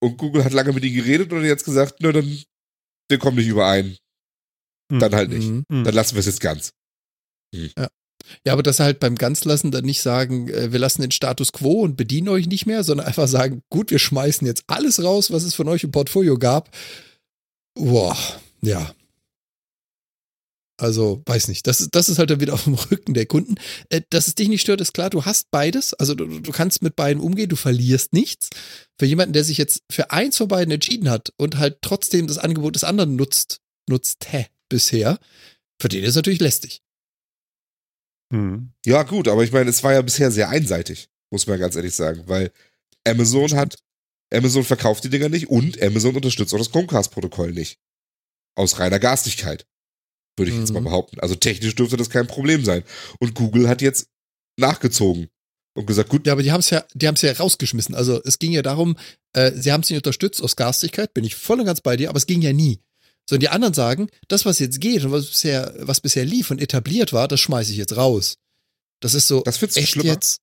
Und 0.02 0.16
Google 0.16 0.44
hat 0.44 0.55
lange 0.55 0.73
mit 0.73 0.85
ihnen 0.85 0.97
geredet 0.97 1.31
und 1.31 1.40
hat 1.40 1.47
jetzt 1.47 1.64
gesagt, 1.64 2.01
ne, 2.01 2.14
dann, 2.14 2.43
wir 3.10 3.18
kommen 3.18 3.36
nicht 3.36 3.48
überein. 3.48 3.98
Hm. 4.90 5.01
Dann 5.01 5.14
halt 5.14 5.28
nicht. 5.28 5.48
Mhm. 5.48 5.64
Hm. 5.70 5.85
Dann 5.85 5.94
lassen 5.94 6.14
wir 6.14 6.20
es 6.20 6.27
jetzt 6.27 6.40
ganz. 6.40 6.73
Ja, 7.52 7.89
aber 8.48 8.62
das 8.62 8.81
halt 8.81 9.01
beim 9.01 9.15
Ganzlassen 9.16 9.70
dann 9.70 9.85
nicht 9.85 10.01
sagen, 10.03 10.48
äh, 10.48 10.73
wir 10.73 10.78
lassen 10.78 11.03
den 11.03 11.11
Status 11.11 11.53
quo 11.53 11.82
und 11.82 11.97
bedienen 11.97 12.28
euch 12.28 12.47
nicht 12.47 12.66
mehr, 12.66 12.85
sondern 12.85 13.07
einfach 13.07 13.28
sagen, 13.28 13.62
gut, 13.70 13.90
wir 13.90 13.98
schmeißen 13.98 14.47
jetzt 14.47 14.65
alles 14.66 15.03
raus, 15.03 15.31
was 15.31 15.43
es 15.44 15.55
von 15.55 15.69
euch 15.69 15.85
im 15.85 15.93
Portfolio 15.93 16.39
gab. 16.39 16.70
Boah, 17.74 18.16
ja. 18.62 18.93
Also, 20.78 21.23
weiß 21.24 21.48
nicht. 21.48 21.66
Das, 21.66 21.81
ist- 21.81 21.94
das 21.94 22.09
ist 22.11 22.19
halt 22.19 22.28
dann 22.31 22.40
wieder 22.40 22.53
auf 22.53 22.65
dem 22.65 22.74
Rücken 22.74 23.15
der 23.15 23.24
Kunden. 23.27 23.55
Äh, 23.89 24.03
Dass 24.11 24.27
es 24.27 24.35
dich 24.35 24.48
nicht 24.48 24.61
stört, 24.61 24.81
ist 24.82 24.93
klar. 24.93 25.09
Du 25.09 25.24
hast 25.24 25.51
beides. 25.51 25.94
Also, 25.94 26.15
du, 26.15 26.27
du 26.40 26.53
kannst 26.53 26.82
mit 26.82 26.97
beiden 26.97 27.23
umgehen. 27.23 27.48
Du 27.48 27.57
verlierst 27.57 28.12
nichts. 28.12 28.51
Für 28.98 29.07
jemanden, 29.07 29.32
der 29.32 29.44
sich 29.44 29.57
jetzt 29.57 29.82
für 29.90 30.11
eins 30.11 30.36
von 30.36 30.48
beiden 30.48 30.70
entschieden 30.73 31.09
hat 31.09 31.32
und 31.39 31.57
halt 31.57 31.78
trotzdem 31.81 32.27
das 32.27 32.36
Angebot 32.39 32.74
des 32.74 32.85
anderen 32.85 33.16
nutzt, 33.16 33.61
nutzt 33.89 34.27
hä, 34.31 34.47
bisher, 34.69 35.19
für 35.81 35.89
den 35.89 36.03
ist 36.05 36.11
es 36.11 36.16
natürlich 36.16 36.40
lästig. 36.40 36.82
Hm. 38.32 38.73
Ja, 38.85 39.03
gut, 39.05 39.28
aber 39.28 39.44
ich 39.44 39.53
meine, 39.53 39.70
es 39.70 39.82
war 39.85 39.93
ja 39.93 40.03
bisher 40.03 40.31
sehr 40.31 40.48
einseitig, 40.48 41.09
muss 41.31 41.47
man 41.47 41.59
ganz 41.59 41.77
ehrlich 41.77 41.94
sagen, 41.94 42.24
weil 42.27 42.51
Amazon 43.07 43.55
hat, 43.55 43.77
Amazon 44.32 44.65
verkauft 44.65 45.05
die 45.05 45.11
Dinger 45.11 45.28
nicht 45.28 45.48
und 45.48 45.81
Amazon 45.81 46.16
unterstützt 46.16 46.53
auch 46.53 46.59
das 46.59 46.70
Chromecast-Protokoll 46.73 47.53
nicht. 47.53 47.78
Aus 48.57 48.78
reiner 48.78 48.98
Garstigkeit. 48.98 49.66
Würde 50.39 50.51
ich 50.53 50.59
jetzt 50.59 50.73
mal 50.73 50.81
Mhm. 50.81 50.85
behaupten. 50.85 51.20
Also 51.20 51.35
technisch 51.35 51.74
dürfte 51.77 51.97
das 51.97 52.11
kein 52.11 52.27
Problem 52.27 52.65
sein. 52.65 52.82
Und 53.20 53.35
Google 53.35 53.69
hat 53.69 53.81
jetzt 53.81 54.09
nachgezogen 54.59 55.28
und 55.74 55.86
gesagt, 55.86 56.09
gut, 56.09 56.27
Ja, 56.27 56.32
aber 56.32 56.43
die 56.43 56.53
haben 56.53 56.61
es 56.61 56.70
ja, 56.70 56.85
die 56.94 57.07
haben 57.07 57.15
es 57.15 57.23
ja 57.23 57.32
rausgeschmissen. 57.32 57.94
Also 57.94 58.20
es 58.24 58.39
ging 58.39 58.53
ja 58.53 58.62
darum, 58.62 58.98
äh, 59.35 59.53
sie 59.53 59.73
haben 59.73 59.82
es 59.82 59.89
nicht 59.90 59.98
unterstützt 59.98 60.43
aus 60.43 60.57
Garstigkeit, 60.57 61.15
bin 61.15 61.24
ich 61.24 61.36
voll 61.36 61.61
und 61.61 61.66
ganz 61.66 61.81
bei 61.81 61.97
dir, 61.97 62.09
aber 62.11 62.19
es 62.19 62.27
ging 62.27 62.43
ja 62.43 62.53
nie. 62.53 62.81
So, 63.28 63.35
und 63.35 63.40
die 63.43 63.48
anderen 63.48 63.74
sagen, 63.74 64.09
das, 64.28 64.44
was 64.44 64.59
jetzt 64.61 64.81
geht 64.81 65.05
und 65.05 65.11
was 65.11 65.27
bisher, 65.27 65.74
was 65.78 66.01
bisher 66.01 66.24
lief 66.24 66.51
und 66.51 66.61
etabliert 66.61 67.12
war, 67.12 67.27
das 67.27 67.40
schmeiße 67.40 67.73
ich 67.73 67.77
jetzt 67.77 67.97
raus. 67.97 68.39
Das 69.01 69.15
ist 69.15 69.27
so, 69.27 69.43
das 69.43 69.59
findest 69.59 69.78
echt 69.78 69.90
schlimmer? 69.90 70.12
jetzt? 70.12 70.40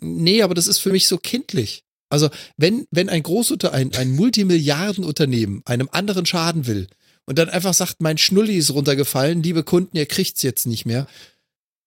Nee, 0.00 0.42
aber 0.42 0.54
das 0.54 0.66
ist 0.66 0.78
für 0.78 0.90
mich 0.90 1.06
so 1.06 1.18
kindlich. 1.18 1.84
Also, 2.08 2.28
wenn, 2.56 2.86
wenn 2.90 3.08
ein 3.08 3.22
Großunter, 3.22 3.72
ein, 3.72 3.94
ein 3.94 4.12
Multimilliardenunternehmen 4.12 5.62
einem 5.64 5.88
anderen 5.92 6.26
schaden 6.26 6.66
will 6.66 6.88
und 7.26 7.38
dann 7.38 7.48
einfach 7.48 7.74
sagt, 7.74 8.00
mein 8.00 8.18
Schnulli 8.18 8.56
ist 8.56 8.70
runtergefallen, 8.70 9.42
liebe 9.42 9.62
Kunden, 9.62 9.96
ihr 9.96 10.06
kriegt's 10.06 10.42
jetzt 10.42 10.66
nicht 10.66 10.86
mehr. 10.86 11.06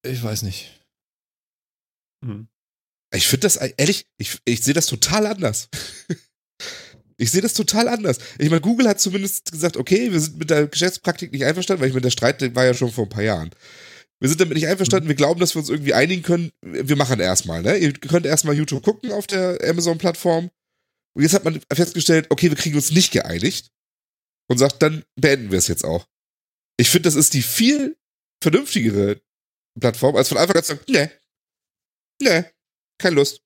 Ich 0.05 0.23
weiß 0.23 0.43
nicht. 0.43 0.69
Hm. 2.23 2.47
Ich 3.13 3.27
finde 3.27 3.41
das, 3.41 3.57
ehrlich, 3.57 4.05
ich, 4.17 4.37
ich 4.45 4.63
sehe 4.63 4.73
das 4.73 4.85
total 4.85 5.27
anders. 5.27 5.67
ich 7.17 7.31
sehe 7.31 7.41
das 7.41 7.53
total 7.53 7.87
anders. 7.87 8.17
Ich 8.37 8.49
meine, 8.49 8.61
Google 8.61 8.87
hat 8.87 8.99
zumindest 8.99 9.51
gesagt, 9.51 9.77
okay, 9.77 10.11
wir 10.11 10.19
sind 10.19 10.37
mit 10.37 10.49
der 10.49 10.67
Geschäftspraktik 10.67 11.31
nicht 11.31 11.45
einverstanden, 11.45 11.81
weil 11.81 11.89
ich 11.89 11.93
meine, 11.93 12.03
der 12.03 12.11
Streit 12.11 12.55
war 12.55 12.65
ja 12.65 12.73
schon 12.73 12.91
vor 12.91 13.05
ein 13.05 13.09
paar 13.09 13.23
Jahren. 13.23 13.51
Wir 14.19 14.29
sind 14.29 14.39
damit 14.39 14.55
nicht 14.55 14.67
einverstanden, 14.67 15.09
wir 15.09 15.15
glauben, 15.15 15.39
dass 15.39 15.53
wir 15.53 15.59
uns 15.59 15.69
irgendwie 15.69 15.93
einigen 15.93 16.23
können. 16.23 16.51
Wir 16.61 16.95
machen 16.95 17.19
erstmal, 17.19 17.61
ne? 17.61 17.77
Ihr 17.77 17.93
könnt 17.93 18.25
erstmal 18.25 18.55
YouTube 18.55 18.83
gucken 18.83 19.11
auf 19.11 19.27
der 19.27 19.59
Amazon-Plattform. 19.61 20.49
Und 21.13 21.21
jetzt 21.21 21.33
hat 21.33 21.43
man 21.43 21.61
festgestellt, 21.71 22.27
okay, 22.29 22.49
wir 22.49 22.57
kriegen 22.57 22.75
uns 22.75 22.91
nicht 22.91 23.11
geeinigt. 23.11 23.71
Und 24.49 24.57
sagt, 24.57 24.81
dann 24.81 25.03
beenden 25.15 25.51
wir 25.51 25.57
es 25.57 25.67
jetzt 25.67 25.85
auch. 25.85 26.07
Ich 26.77 26.89
finde, 26.89 27.07
das 27.07 27.15
ist 27.15 27.33
die 27.33 27.41
viel 27.41 27.97
vernünftigere 28.41 29.21
Plattform, 29.79 30.15
als 30.15 30.29
von 30.29 30.37
Anfang 30.37 30.57
an 30.57 30.63
zu 30.63 30.75
sagen, 30.75 30.91
ne, 30.91 31.11
ne, 32.21 32.51
keine 32.97 33.15
Lust. 33.15 33.41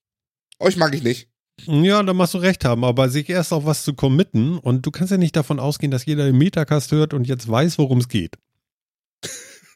Euch 0.60 0.76
mag 0.76 0.94
ich 0.94 1.04
nicht. 1.04 1.30
Ja, 1.66 2.04
da 2.04 2.14
machst 2.14 2.34
du 2.34 2.38
recht 2.38 2.66
haben, 2.66 2.84
aber 2.84 3.10
sich 3.10 3.30
erst 3.30 3.52
auf 3.52 3.66
was 3.66 3.84
zu 3.84 3.94
committen 3.94 4.58
und 4.58 4.86
du 4.86 4.92
kannst 4.92 5.12
ja 5.12 5.18
nicht 5.18 5.36
davon 5.36 5.60
ausgehen, 5.60 5.92
dass 5.92 6.06
jeder 6.06 6.26
den 6.26 6.38
Metacast 6.38 6.92
hört 6.92 7.14
und 7.14 7.28
jetzt 7.28 7.50
weiß, 7.50 7.78
worum 7.78 7.98
es 7.98 8.08
geht. 8.08 8.36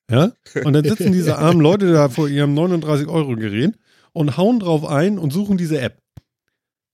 Ja? 0.09 0.31
Und 0.63 0.73
dann 0.73 0.83
sitzen 0.83 1.11
diese 1.11 1.37
armen 1.39 1.61
Leute 1.61 1.91
da 1.91 2.09
vor 2.09 2.27
ihrem 2.27 2.57
39-Euro-Gerät 2.57 3.77
und 4.13 4.37
hauen 4.37 4.59
drauf 4.59 4.85
ein 4.85 5.17
und 5.17 5.31
suchen 5.31 5.57
diese 5.57 5.79
App. 5.79 5.97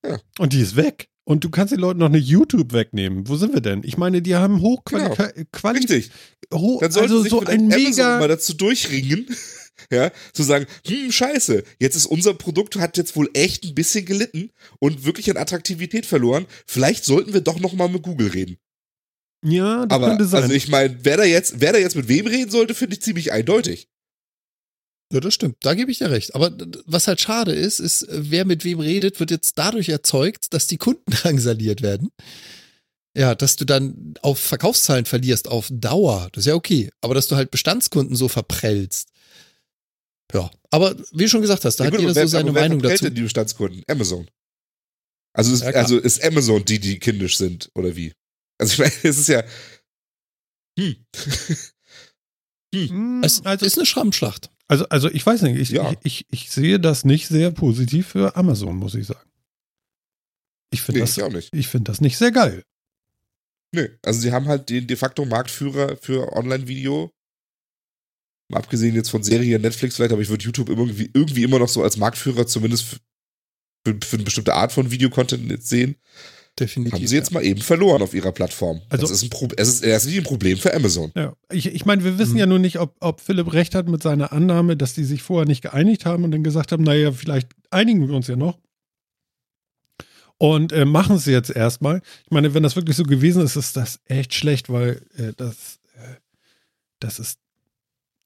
Ja. 0.06 0.20
Und 0.40 0.54
die 0.54 0.62
ist 0.62 0.76
weg. 0.76 1.10
Und 1.24 1.44
du 1.44 1.50
kannst 1.50 1.74
den 1.74 1.80
Leuten 1.80 2.00
noch 2.00 2.06
eine 2.06 2.20
YouTube 2.20 2.72
wegnehmen. 2.72 3.28
Wo 3.28 3.36
sind 3.36 3.54
wir 3.54 3.60
denn? 3.60 3.82
Ich 3.84 3.98
meine, 3.98 4.22
die 4.22 4.36
haben 4.36 4.62
hochqualitativ. 4.62 5.46
Richtig. 5.66 6.12
Ho 6.54 6.78
Dann 6.80 6.92
sollten 6.92 7.12
also 7.12 7.22
sich 7.22 7.32
so 7.32 7.42
ein 7.42 7.66
Amazon 7.66 7.84
mega. 7.84 8.20
mal 8.20 8.30
dazu 8.30 8.54
durchringen, 8.54 9.26
ja, 9.92 10.12
zu 10.34 10.44
sagen, 10.44 10.66
hm, 10.86 11.12
scheiße, 11.12 11.64
jetzt 11.80 11.96
ist 11.96 12.06
unser 12.06 12.34
Produkt, 12.34 12.76
hat 12.76 12.98
jetzt 12.98 13.16
wohl 13.16 13.30
echt 13.34 13.64
ein 13.64 13.76
bisschen 13.76 14.06
gelitten 14.06 14.52
und 14.80 15.06
wirklich 15.06 15.30
an 15.30 15.38
Attraktivität 15.38 16.06
verloren. 16.06 16.46
Vielleicht 16.66 17.06
sollten 17.06 17.34
wir 17.34 17.42
doch 17.42 17.60
nochmal 17.60 17.90
mit 17.90 18.04
Google 18.04 18.30
reden. 18.30 18.58
Ja, 19.46 19.86
das 19.86 19.96
Aber, 19.96 20.10
könnte 20.10 20.26
sein. 20.26 20.44
also 20.44 20.54
ich 20.54 20.68
meine, 20.68 20.98
wer 21.04 21.18
da 21.18 21.24
jetzt, 21.24 21.62
wer 21.62 21.74
da 21.74 21.80
jetzt 21.80 21.96
mit 21.96 22.08
wem 22.08 22.28
reden 22.28 22.52
sollte, 22.52 22.74
finde 22.74 22.96
ich 22.96 23.02
ziemlich 23.02 23.32
eindeutig. 23.32 23.88
Ja, 25.14 25.22
das 25.22 25.34
stimmt. 25.34 25.58
Da 25.62 25.74
gebe 25.74 25.90
ich 25.90 26.00
dir 26.00 26.12
recht. 26.12 26.36
Aber 26.36 26.52
was 26.86 27.08
halt 27.08 27.22
schade 27.22 27.54
ist, 27.54 27.80
ist, 27.80 28.06
wer 28.10 28.44
mit 28.44 28.66
wem 28.66 28.80
redet, 28.80 29.20
wird 29.20 29.32
jetzt 29.32 29.58
dadurch 29.58 29.90
erzeugt, 29.90 30.54
dass 30.54 30.68
die 30.68 30.78
Kunden 30.78 31.12
drangsaliert 31.12 31.82
werden. 31.82 32.10
Ja, 33.16 33.34
dass 33.34 33.56
du 33.56 33.66
dann 33.66 34.14
auf 34.22 34.38
Verkaufszahlen 34.38 35.06
verlierst 35.06 35.48
auf 35.48 35.70
Dauer. 35.72 36.30
Das 36.34 36.42
ist 36.44 36.48
ja 36.48 36.56
okay. 36.56 36.92
Aber 37.02 37.16
dass 37.16 37.28
du 37.28 37.36
halt 37.36 37.52
Bestandskunden 37.52 38.16
so 38.16 38.28
verprellst. 38.28 39.10
Ja, 40.34 40.52
aber 40.72 40.96
wie 41.14 41.24
du 41.24 41.30
schon 41.30 41.42
gesagt 41.42 41.64
hast, 41.66 41.78
da 41.80 41.86
Ja, 41.86 41.88
hat 41.88 41.94
gut, 41.94 42.02
jeder 42.02 42.16
wer- 42.16 42.24
so 42.28 42.32
seine 42.32 42.50
aber 42.50 42.56
wer 42.56 42.62
Meinung 42.64 42.82
dazu. 42.82 43.06
denn 43.06 43.16
die 43.16 43.22
Bestandskunden? 43.22 43.84
Amazon. 43.88 44.30
Also 45.34 45.54
ist, 45.54 45.62
Ja, 45.62 45.70
also 45.70 45.98
ist 46.00 46.24
Amazon 46.24 46.66
die, 46.66 46.80
die 46.80 47.00
kindisch 47.00 47.38
sind, 47.38 47.70
oder 47.76 47.96
wie? 47.96 48.14
Also 48.60 48.74
ich 48.74 48.80
meine, 48.80 48.94
es 49.04 49.18
ist 49.20 49.28
ja. 49.30 49.44
Hm. 50.80 50.96
Hm, 52.76 53.22
Es 53.24 53.44
also, 53.46 53.66
ist 53.66 53.78
eine 53.78 53.86
Schrammschlacht. 53.86 54.52
also, 54.68 54.88
also 54.90 55.10
ich 55.10 55.26
weiß 55.26 55.42
nicht, 55.44 55.58
ich, 55.60 55.70
Ja. 55.70 55.92
ich, 55.92 55.98
ich, 56.04 56.26
ich 56.30 56.52
sehe 56.52 56.80
das 56.80 57.06
nicht 57.06 57.28
sehr 57.28 57.52
positiv 57.52 58.08
für 58.10 58.36
Amazon, 58.36 58.76
muss 58.76 58.94
ich 58.96 59.08
sagen. 59.08 59.30
Ich 60.72 60.82
finde 60.82 61.00
Nee, 61.00 61.06
das, 61.06 61.18
ich 61.18 61.24
auch 61.24 61.32
nicht. 61.32 61.54
ich 61.56 61.68
finde 61.70 61.90
das 61.92 62.02
nicht 62.02 62.18
sehr 62.18 62.32
geil. 62.32 62.64
Nö. 63.74 63.88
Also 64.04 64.20
sie 64.20 64.32
haben 64.34 64.48
halt 64.48 64.70
den 64.70 64.86
de 64.86 64.98
facto 64.98 65.24
Marktführer 65.26 65.96
für 65.98 66.34
Online-Video. 66.34 67.12
Mal 68.50 68.60
abgesehen 68.60 68.96
jetzt 68.96 69.10
von 69.10 69.24
Serien, 69.24 69.62
Netflix 69.62 69.96
vielleicht, 69.96 70.14
aber 70.14 70.22
ich 70.22 70.30
würde 70.30 70.46
YouTube 70.46 70.70
irgendwie, 70.70 71.10
irgendwie 71.14 71.44
immer 71.44 71.60
noch 71.60 71.68
so 71.68 71.84
als 71.84 71.98
Marktführer 71.98 72.48
zumindest 72.48 72.84
für, 72.86 72.98
für, 73.86 73.98
für 74.06 74.16
eine 74.18 74.24
bestimmte 74.24 74.54
Art 74.54 74.72
von 74.72 74.90
Videocontent 74.92 75.50
jetzt 75.52 75.68
sehen. 75.70 75.96
Definitiv. 76.60 76.94
Haben 76.94 77.08
sie 77.08 77.16
jetzt 77.16 77.32
mal 77.32 77.44
eben 77.46 77.62
verloren 77.62 78.02
auf 78.02 78.16
ihrer 78.16 78.32
Plattform. 78.32 78.82
Also- 78.90 79.02
das 79.04 79.12
ist 79.12 79.24
ein 79.24 79.30
Pro 79.30 79.48
es 79.58 79.68
ist 79.68 79.84
erst 79.84 80.08
nicht 80.08 80.18
ein 80.18 80.24
Problem 80.24 80.58
für 80.58 80.74
Amazon. 80.74 81.12
Ja, 81.16 81.34
ich, 81.52 81.68
ich 81.68 81.86
meine, 81.86 82.04
wir 82.04 82.18
wissen 82.18 82.34
Mhm. 82.34 82.38
ja 82.40 82.46
nur 82.48 82.58
nicht, 82.58 82.80
ob, 82.80 82.96
ob 83.00 83.22
Philipp 83.22 83.54
recht 83.54 83.76
hat 83.76 83.88
mit 83.88 84.02
seiner 84.02 84.32
Annahme, 84.32 84.76
dass 84.76 84.94
die 84.96 85.04
sich 85.04 85.22
vorher 85.22 85.46
nicht 85.46 85.62
geeinigt 85.62 86.06
haben 86.06 86.24
und 86.24 86.32
dann 86.32 86.44
gesagt 86.44 86.72
haben, 86.72 86.84
naja, 86.84 87.12
vielleicht 87.12 87.50
einigen 87.70 88.08
wir 88.08 88.16
uns 88.16 88.28
ja 88.28 88.36
noch. 88.36 88.58
Und 90.40 90.72
äh, 90.72 90.86
machen 90.86 91.18
sie 91.18 91.32
jetzt 91.32 91.50
erstmal. 91.50 92.02
Ich 92.26 92.32
meine, 92.32 92.54
wenn 92.54 92.64
das 92.64 92.76
wirklich 92.76 92.96
so 92.96 93.04
gewesen 93.04 93.44
ist, 93.44 93.56
ist 93.56 93.76
das 93.76 94.00
echt 94.06 94.34
schlecht, 94.34 94.70
weil 94.70 95.02
äh, 95.18 95.34
das, 95.36 95.80
äh, 95.96 96.16
das 97.00 97.20
ist, 97.20 97.40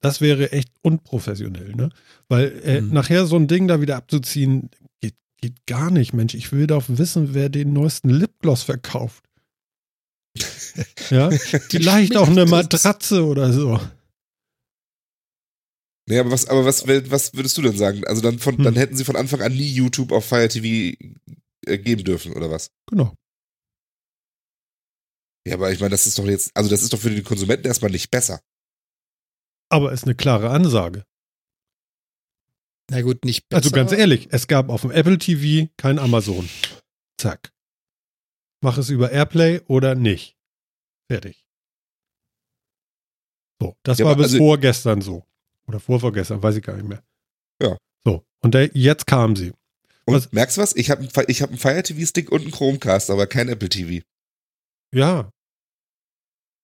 das 0.02 0.20
wäre 0.20 0.52
echt 0.52 0.68
unprofessionell, 0.82 1.74
ne? 1.74 1.88
Weil 2.28 2.60
äh, 2.64 2.80
Mhm. 2.82 2.92
nachher 2.92 3.24
so 3.26 3.36
ein 3.36 3.46
Ding 3.48 3.66
da 3.68 3.80
wieder 3.80 3.96
abzuziehen, 3.96 4.68
geht, 5.00 5.14
geht 5.40 5.66
gar 5.66 5.90
nicht, 5.90 6.12
Mensch. 6.12 6.34
Ich 6.34 6.52
will 6.52 6.66
doch 6.66 6.84
wissen, 6.88 7.32
wer 7.34 7.48
den 7.48 7.72
neuesten 7.72 8.10
Lipgloss 8.10 8.62
verkauft. 8.64 9.24
ja, 11.10 11.30
vielleicht 11.30 12.16
auch 12.16 12.28
eine 12.28 12.46
Matratze 12.46 13.24
oder 13.26 13.52
so. 13.52 13.80
Nee, 16.08 16.18
aber 16.18 16.32
was, 16.32 16.46
aber 16.48 16.64
was, 16.64 16.86
was 16.86 17.34
würdest 17.34 17.56
du 17.56 17.62
denn 17.62 17.76
sagen? 17.76 18.04
Also 18.06 18.20
dann 18.22 18.38
von, 18.38 18.56
Hm. 18.56 18.64
dann 18.64 18.74
hätten 18.74 18.96
sie 18.96 19.04
von 19.04 19.16
Anfang 19.16 19.40
an 19.40 19.52
nie 19.52 19.72
YouTube 19.72 20.10
auf 20.10 20.24
Fire 20.24 20.48
TV 20.48 20.96
äh, 21.66 21.78
geben 21.78 22.02
dürfen, 22.04 22.32
oder 22.32 22.50
was? 22.50 22.70
Genau. 22.90 23.14
Ja, 25.46 25.54
aber 25.54 25.72
ich 25.72 25.80
meine, 25.80 25.90
das 25.90 26.06
ist 26.06 26.18
doch 26.18 26.24
jetzt, 26.26 26.50
also 26.56 26.68
das 26.70 26.82
ist 26.82 26.92
doch 26.92 26.98
für 27.00 27.10
den 27.10 27.24
Konsumenten 27.24 27.66
erstmal 27.66 27.90
nicht 27.90 28.10
besser. 28.10 28.40
Aber 29.72 29.92
ist 29.92 30.04
eine 30.04 30.14
klare 30.14 30.50
Ansage. 30.50 31.04
Na 32.90 33.00
gut, 33.00 33.24
nicht 33.24 33.48
besser. 33.48 33.64
Also 33.64 33.70
ganz 33.74 33.92
ehrlich, 33.92 34.28
es 34.30 34.46
gab 34.48 34.68
auf 34.68 34.82
dem 34.82 34.90
Apple 34.90 35.16
TV 35.18 35.70
kein 35.78 35.98
Amazon. 35.98 36.48
Zack. 37.18 37.52
Mach 38.60 38.76
es 38.76 38.90
über 38.90 39.10
Airplay 39.10 39.60
oder 39.68 39.94
nicht. 39.94 40.36
Fertig. 41.10 41.44
So, 43.60 43.76
das 43.82 43.98
Ja, 43.98 44.04
war 44.06 44.16
bis 44.16 44.24
also- 44.26 44.38
vorgestern 44.38 45.00
so. 45.00 45.24
Oder 45.66 45.80
vorvorgestern, 45.80 46.42
weiß 46.42 46.56
ich 46.56 46.62
gar 46.62 46.76
nicht 46.76 46.88
mehr. 46.88 47.02
Ja. 47.62 47.78
So, 48.04 48.24
und 48.42 48.52
der, 48.54 48.70
jetzt 48.76 49.06
kam 49.06 49.36
sie. 49.36 49.52
Und 50.04 50.14
Was- 50.14 50.32
merkst 50.32 50.56
du 50.56 50.60
was? 50.60 50.74
Ich 50.76 50.90
habe 50.90 51.08
ich 51.28 51.42
hab 51.42 51.48
einen 51.50 51.58
Fire 51.58 51.82
TV 51.82 52.04
Stick 52.06 52.30
und 52.30 52.42
einen 52.42 52.50
Chromecast, 52.50 53.08
aber 53.10 53.26
kein 53.26 53.48
Apple 53.48 53.68
TV. 53.68 54.04
Ja. 54.92 55.30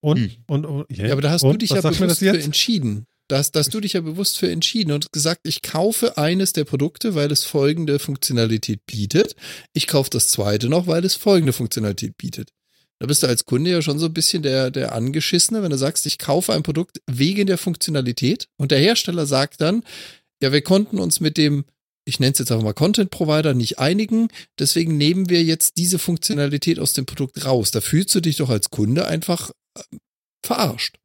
Und, 0.00 0.18
Hm. 0.18 0.30
und, 0.46 0.64
und 0.66 0.86
Ja, 0.90 1.12
aber 1.12 1.22
da 1.22 1.30
hast 1.30 1.42
du 1.42 1.48
und, 1.48 1.62
dich 1.62 1.70
was 1.70 1.82
ja 1.82 1.90
bewusst 1.90 2.18
für 2.20 2.40
entschieden. 2.40 3.06
Da 3.28 3.36
hast, 3.38 3.52
da 3.52 3.60
hast 3.60 3.74
du 3.74 3.80
dich 3.80 3.92
ja 3.92 4.00
bewusst 4.00 4.38
für 4.38 4.50
entschieden 4.50 4.92
und 4.92 5.12
gesagt, 5.12 5.42
ich 5.44 5.60
kaufe 5.60 6.16
eines 6.16 6.54
der 6.54 6.64
Produkte, 6.64 7.14
weil 7.14 7.30
es 7.30 7.44
folgende 7.44 7.98
Funktionalität 7.98 8.80
bietet. 8.86 9.36
Ich 9.74 9.86
kaufe 9.86 10.08
das 10.08 10.28
zweite 10.28 10.70
noch, 10.70 10.86
weil 10.86 11.04
es 11.04 11.14
folgende 11.14 11.52
Funktionalität 11.52 12.16
bietet. 12.16 12.50
Da 13.00 13.06
bist 13.06 13.22
du 13.22 13.26
als 13.26 13.44
Kunde 13.44 13.70
ja 13.70 13.82
schon 13.82 13.98
so 13.98 14.06
ein 14.06 14.14
bisschen 14.14 14.42
der, 14.42 14.70
der 14.70 14.94
Angeschissene, 14.94 15.62
wenn 15.62 15.70
du 15.70 15.78
sagst, 15.78 16.06
ich 16.06 16.18
kaufe 16.18 16.52
ein 16.54 16.62
Produkt 16.62 17.00
wegen 17.06 17.46
der 17.46 17.58
Funktionalität 17.58 18.48
und 18.56 18.70
der 18.70 18.78
Hersteller 18.78 19.26
sagt 19.26 19.60
dann, 19.60 19.84
ja, 20.42 20.50
wir 20.52 20.62
konnten 20.62 20.98
uns 20.98 21.20
mit 21.20 21.36
dem, 21.36 21.64
ich 22.06 22.18
nenne 22.20 22.32
es 22.32 22.38
jetzt 22.38 22.50
einfach 22.50 22.64
mal 22.64 22.72
Content 22.72 23.10
Provider, 23.10 23.54
nicht 23.54 23.78
einigen, 23.78 24.28
deswegen 24.58 24.96
nehmen 24.96 25.28
wir 25.28 25.44
jetzt 25.44 25.76
diese 25.76 25.98
Funktionalität 25.98 26.78
aus 26.80 26.94
dem 26.94 27.06
Produkt 27.06 27.44
raus. 27.44 27.70
Da 27.70 27.80
fühlst 27.80 28.14
du 28.14 28.20
dich 28.20 28.36
doch 28.36 28.48
als 28.48 28.70
Kunde 28.70 29.06
einfach 29.06 29.50
verarscht. 30.44 30.98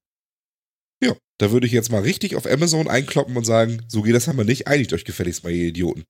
Ja, 1.03 1.15
da 1.39 1.51
würde 1.51 1.67
ich 1.67 1.73
jetzt 1.73 1.91
mal 1.91 2.01
richtig 2.01 2.35
auf 2.35 2.45
Amazon 2.45 2.87
einkloppen 2.87 3.35
und 3.35 3.43
sagen, 3.45 3.83
so 3.87 4.01
geht 4.01 4.15
das 4.15 4.29
aber 4.29 4.43
nicht, 4.43 4.67
einigt 4.67 4.93
euch 4.93 5.05
gefälligst 5.05 5.43
mal, 5.43 5.51
ihr 5.51 5.67
Idioten. 5.67 6.03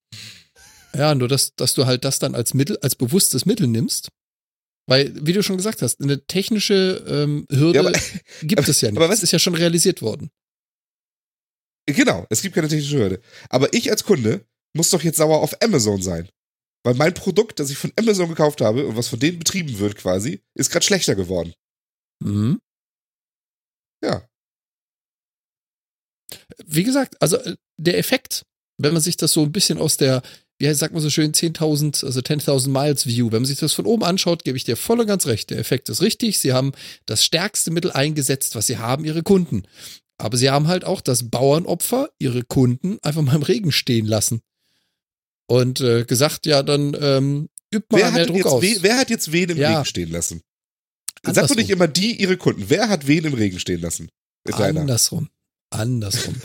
Ja, 0.96 1.16
nur 1.16 1.28
dass, 1.28 1.56
dass 1.56 1.74
du 1.74 1.86
halt 1.86 2.06
das 2.06 2.20
dann 2.20 2.36
als 2.36 2.54
Mittel, 2.54 2.78
als 2.82 2.96
bewusstes 2.96 3.46
Mittel 3.46 3.68
nimmst. 3.68 4.10
Weil, 4.86 5.14
wie 5.26 5.32
du 5.34 5.42
schon 5.42 5.56
gesagt 5.58 5.82
hast, 5.82 6.02
eine 6.02 6.26
technische 6.26 7.04
ähm, 7.08 7.48
Hürde 7.50 7.80
Ja, 7.82 7.88
aber- 7.88 7.98
gibt 8.42 8.68
es 8.68 8.82
ja 8.82 8.92
nicht. 8.92 8.98
aber 8.98 9.10
was- 9.10 9.24
ist 9.24 9.32
ja 9.32 9.40
schon 9.40 9.56
realisiert 9.56 10.02
worden. 10.02 10.30
Genau, 11.86 12.26
es 12.30 12.42
gibt 12.42 12.56
keine 12.56 12.68
technische 12.68 12.98
Hürde. 12.98 13.22
Aber 13.50 13.74
ich 13.74 13.90
als 13.92 14.04
Kunde 14.04 14.46
muss 14.76 14.90
doch 14.90 15.02
jetzt 15.04 15.18
sauer 15.18 15.42
auf 15.42 15.62
Amazon 15.62 16.02
sein. 16.02 16.30
Weil 16.86 16.96
mein 16.96 17.14
Produkt, 17.14 17.60
das 17.60 17.70
ich 17.70 17.78
von 17.78 17.94
Amazon 17.98 18.28
gekauft 18.30 18.62
habe 18.62 18.86
und 18.86 18.98
was 18.98 19.08
von 19.08 19.20
denen 19.20 19.40
betrieben 19.40 19.80
wird 19.80 19.96
quasi, 19.96 20.42
ist 20.54 20.70
gerade 20.70 20.86
schlechter 20.86 21.16
geworden. 21.16 21.54
Mhm. 22.20 22.60
Ja. 24.04 24.28
Wie 26.66 26.84
gesagt, 26.84 27.22
also 27.22 27.38
äh, 27.38 27.56
der 27.78 27.98
Effekt, 27.98 28.44
wenn 28.78 28.94
man 28.94 29.02
sich 29.02 29.18
das 29.18 29.32
so 29.34 29.42
ein 29.44 29.52
bisschen 29.52 29.78
aus 29.78 29.98
der, 29.98 30.22
wie 30.60 30.68
heißt- 30.68 30.76
sagt 30.76 30.94
man 30.94 31.02
so 31.02 31.10
schön, 31.10 31.34
10.000, 31.34 32.04
also 32.04 32.22
10.000 32.22 32.70
Miles 32.72 33.06
View, 33.08 33.28
wenn 33.32 33.42
man 33.42 33.46
sich 33.46 33.60
das 33.60 33.74
von 33.74 33.86
oben 33.86 34.04
anschaut, 34.04 34.44
gebe 34.44 34.58
ich 34.58 34.64
dir 34.64 34.76
voll 34.78 35.00
und 35.00 35.08
ganz 35.08 35.26
recht. 35.26 35.50
Der 35.50 35.58
Effekt 35.60 35.90
ist 35.90 36.02
richtig. 36.02 36.40
Sie 36.40 36.54
haben 36.54 36.72
das 37.06 37.24
stärkste 37.24 37.72
Mittel 37.72 37.92
eingesetzt, 37.92 38.56
was 38.56 38.68
sie 38.68 38.78
haben, 38.78 39.06
ihre 39.06 39.24
Kunden. 39.24 39.64
Aber 40.18 40.38
sie 40.38 40.50
haben 40.50 40.68
halt 40.68 40.86
auch 40.86 41.02
das 41.02 41.30
Bauernopfer, 41.30 42.10
ihre 42.20 42.44
Kunden, 42.44 42.98
einfach 43.02 43.22
mal 43.22 43.36
im 43.36 43.42
Regen 43.44 43.72
stehen 43.72 44.06
lassen. 44.06 44.42
Und 45.48 45.82
äh, 45.82 46.06
gesagt, 46.06 46.46
ja, 46.46 46.64
dann 46.64 46.96
ähm, 47.00 47.50
übt 47.74 47.88
mal 47.90 47.98
Wer 48.02 48.12
mehr 48.12 48.22
hat, 48.22 48.30
Druck 48.30 48.38
jetzt 48.38 48.46
aus. 48.48 48.62
we, 48.64 48.78
wer 48.82 48.98
hat 48.98 49.10
jetzt 49.10 49.32
wen 49.32 49.50
im 49.50 49.58
Ja. 49.58 49.74
Regen 49.74 49.86
stehen 49.86 50.12
lassen? 50.12 50.42
Sag 51.22 51.48
doch 51.48 51.56
nicht 51.56 51.70
immer 51.70 51.88
die, 51.88 52.20
ihre 52.20 52.38
Kunden. 52.38 52.66
Wer 52.68 52.90
hat 52.90 53.08
wen 53.08 53.26
im 53.26 53.34
Regen 53.34 53.60
stehen 53.60 53.82
lassen? 53.82 54.10
Deiner. 54.46 54.82
Andersrum. 54.82 55.30
Andersrum. 55.70 56.36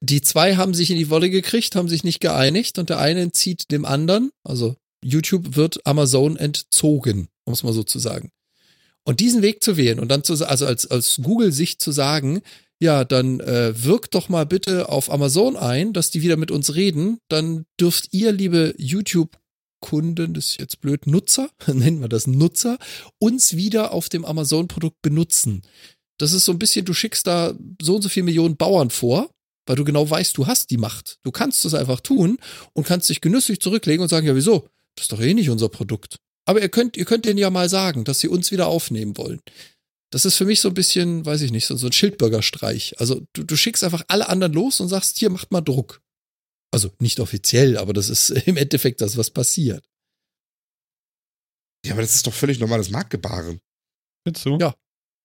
Die 0.00 0.22
zwei 0.22 0.56
haben 0.56 0.74
sich 0.74 0.90
in 0.90 0.96
die 0.96 1.10
Wolle 1.10 1.30
gekriegt, 1.30 1.76
haben 1.76 1.88
sich 1.88 2.04
nicht 2.04 2.20
geeinigt 2.20 2.78
und 2.78 2.88
der 2.88 2.98
eine 2.98 3.20
entzieht 3.20 3.70
dem 3.70 3.84
anderen, 3.84 4.30
also 4.44 4.76
YouTube 5.02 5.56
wird 5.56 5.86
Amazon 5.86 6.36
entzogen, 6.36 7.28
um 7.44 7.52
es 7.52 7.62
mal 7.62 7.72
so 7.72 7.82
zu 7.82 7.98
sagen. 7.98 8.30
Und 9.04 9.20
diesen 9.20 9.42
Weg 9.42 9.62
zu 9.62 9.76
wählen 9.76 9.98
und 9.98 10.08
dann 10.08 10.22
zu, 10.22 10.34
also 10.46 10.66
als, 10.66 10.86
als 10.86 11.20
Google-Sicht 11.22 11.80
zu 11.80 11.92
sagen, 11.92 12.42
ja, 12.80 13.04
dann 13.04 13.40
äh, 13.40 13.72
wirkt 13.82 14.14
doch 14.14 14.28
mal 14.28 14.46
bitte 14.46 14.88
auf 14.88 15.10
Amazon 15.10 15.56
ein, 15.56 15.92
dass 15.92 16.10
die 16.10 16.22
wieder 16.22 16.36
mit 16.36 16.50
uns 16.50 16.74
reden, 16.74 17.18
dann 17.28 17.64
dürft 17.80 18.12
ihr, 18.12 18.30
liebe 18.32 18.74
YouTube-Kunden, 19.78 20.34
das 20.34 20.46
ist 20.46 20.60
jetzt 20.60 20.80
blöd, 20.80 21.06
Nutzer, 21.06 21.50
nennen 21.66 22.00
wir 22.00 22.08
das 22.08 22.26
Nutzer, 22.26 22.78
uns 23.18 23.56
wieder 23.56 23.92
auf 23.92 24.08
dem 24.08 24.24
Amazon-Produkt 24.24 25.00
benutzen. 25.02 25.62
Das 26.18 26.32
ist 26.32 26.44
so 26.44 26.52
ein 26.52 26.58
bisschen, 26.58 26.84
du 26.84 26.94
schickst 26.94 27.26
da 27.26 27.54
so 27.80 27.96
und 27.96 28.02
so 28.02 28.08
viele 28.08 28.24
Millionen 28.24 28.56
Bauern 28.56 28.90
vor, 28.90 29.30
weil 29.66 29.76
du 29.76 29.84
genau 29.84 30.08
weißt, 30.08 30.36
du 30.36 30.46
hast 30.46 30.70
die 30.70 30.78
Macht. 30.78 31.18
Du 31.22 31.30
kannst 31.30 31.64
es 31.64 31.74
einfach 31.74 32.00
tun 32.00 32.38
und 32.72 32.86
kannst 32.86 33.08
dich 33.08 33.20
genüsslich 33.20 33.60
zurücklegen 33.60 34.02
und 34.02 34.08
sagen, 34.08 34.26
ja, 34.26 34.34
wieso? 34.34 34.68
Das 34.96 35.04
ist 35.04 35.12
doch 35.12 35.20
eh 35.20 35.34
nicht 35.34 35.50
unser 35.50 35.68
Produkt. 35.68 36.16
Aber 36.44 36.60
ihr 36.60 36.70
könnt, 36.70 36.96
ihr 36.96 37.04
könnt 37.04 37.26
denen 37.26 37.38
ja 37.38 37.50
mal 37.50 37.68
sagen, 37.68 38.04
dass 38.04 38.20
sie 38.20 38.28
uns 38.28 38.50
wieder 38.50 38.66
aufnehmen 38.66 39.16
wollen. 39.16 39.40
Das 40.10 40.24
ist 40.24 40.36
für 40.36 40.46
mich 40.46 40.60
so 40.60 40.68
ein 40.68 40.74
bisschen, 40.74 41.26
weiß 41.26 41.42
ich 41.42 41.52
nicht, 41.52 41.66
so, 41.66 41.76
so 41.76 41.86
ein 41.86 41.92
Schildbürgerstreich. 41.92 42.98
Also 42.98 43.20
du, 43.34 43.44
du 43.44 43.56
schickst 43.56 43.84
einfach 43.84 44.04
alle 44.08 44.28
anderen 44.28 44.54
los 44.54 44.80
und 44.80 44.88
sagst, 44.88 45.18
hier 45.18 45.28
macht 45.28 45.52
mal 45.52 45.60
Druck. 45.60 46.00
Also 46.70 46.90
nicht 46.98 47.20
offiziell, 47.20 47.76
aber 47.76 47.92
das 47.92 48.08
ist 48.08 48.30
im 48.46 48.56
Endeffekt 48.56 49.00
das, 49.00 49.16
was 49.16 49.30
passiert. 49.30 49.84
Ja, 51.84 51.92
aber 51.92 52.02
das 52.02 52.14
ist 52.14 52.26
doch 52.26 52.34
völlig 52.34 52.58
normales 52.58 52.90
Marktgebaren. 52.90 53.60
Findest 54.26 54.46
du? 54.46 54.58
Ja. 54.58 54.74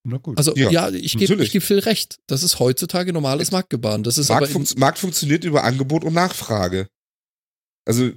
Na 0.05 0.17
gut. 0.17 0.37
Also 0.37 0.55
ja, 0.55 0.69
Ja, 0.69 0.89
ich 0.89 1.17
gebe 1.17 1.37
geb 1.37 1.63
Phil 1.63 1.79
recht. 1.79 2.19
Das 2.27 2.43
ist 2.43 2.59
heutzutage 2.59 3.13
normales 3.13 3.51
Marktgebaren. 3.51 4.03
Das 4.03 4.17
ist 4.17 4.29
Markt, 4.29 4.49
funkt, 4.49 4.77
Markt 4.77 4.99
funktioniert 4.99 5.43
über 5.45 5.63
Angebot 5.63 6.03
und 6.03 6.13
Nachfrage. 6.13 6.89
Also, 7.85 8.11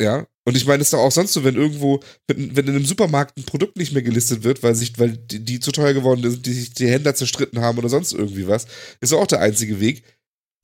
ja. 0.00 0.26
Und 0.48 0.56
ich 0.56 0.64
meine, 0.64 0.80
es 0.80 0.88
ist 0.88 0.92
doch 0.92 1.00
auch 1.00 1.10
sonst 1.10 1.32
so, 1.32 1.42
wenn 1.42 1.56
irgendwo, 1.56 2.00
wenn, 2.28 2.54
wenn 2.54 2.68
in 2.68 2.76
einem 2.76 2.84
Supermarkt 2.84 3.36
ein 3.36 3.44
Produkt 3.44 3.76
nicht 3.76 3.92
mehr 3.92 4.02
gelistet 4.02 4.44
wird, 4.44 4.62
weil 4.62 4.76
sich, 4.76 4.96
weil 4.98 5.16
die, 5.16 5.44
die 5.44 5.58
zu 5.58 5.72
teuer 5.72 5.92
geworden 5.92 6.22
sind, 6.22 6.46
die 6.46 6.52
sich 6.52 6.72
die 6.72 6.88
Händler 6.88 7.16
zerstritten 7.16 7.60
haben 7.60 7.78
oder 7.78 7.88
sonst 7.88 8.12
irgendwie 8.12 8.46
was, 8.46 8.66
ist 9.00 9.12
auch 9.12 9.26
der 9.26 9.40
einzige 9.40 9.80
Weg. 9.80 10.04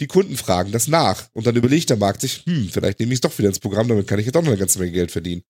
Die 0.03 0.09
Kunden 0.09 0.37
fragen 0.37 0.73
das 0.73 0.89
nach. 0.89 1.29
Und 1.33 1.47
dann 1.47 1.55
überlegt 1.55 1.89
der 1.89 1.97
Markt 1.97 2.23
sich, 2.23 2.43
hm, 2.45 2.69
vielleicht 2.73 2.99
nehme 2.99 3.12
ich 3.12 3.19
es 3.19 3.20
doch 3.20 3.39
wieder 3.39 3.47
ins 3.49 3.61
Programm, 3.61 3.87
damit 3.87 4.09
kann 4.09 4.19
ich 4.19 4.27
jetzt 4.27 4.37
auch 4.37 4.43
noch 4.43 4.49
eine 4.49 4.59
ganze 4.59 4.81
Menge 4.81 4.91
Geld 4.91 5.12
verdienen. 5.12 5.43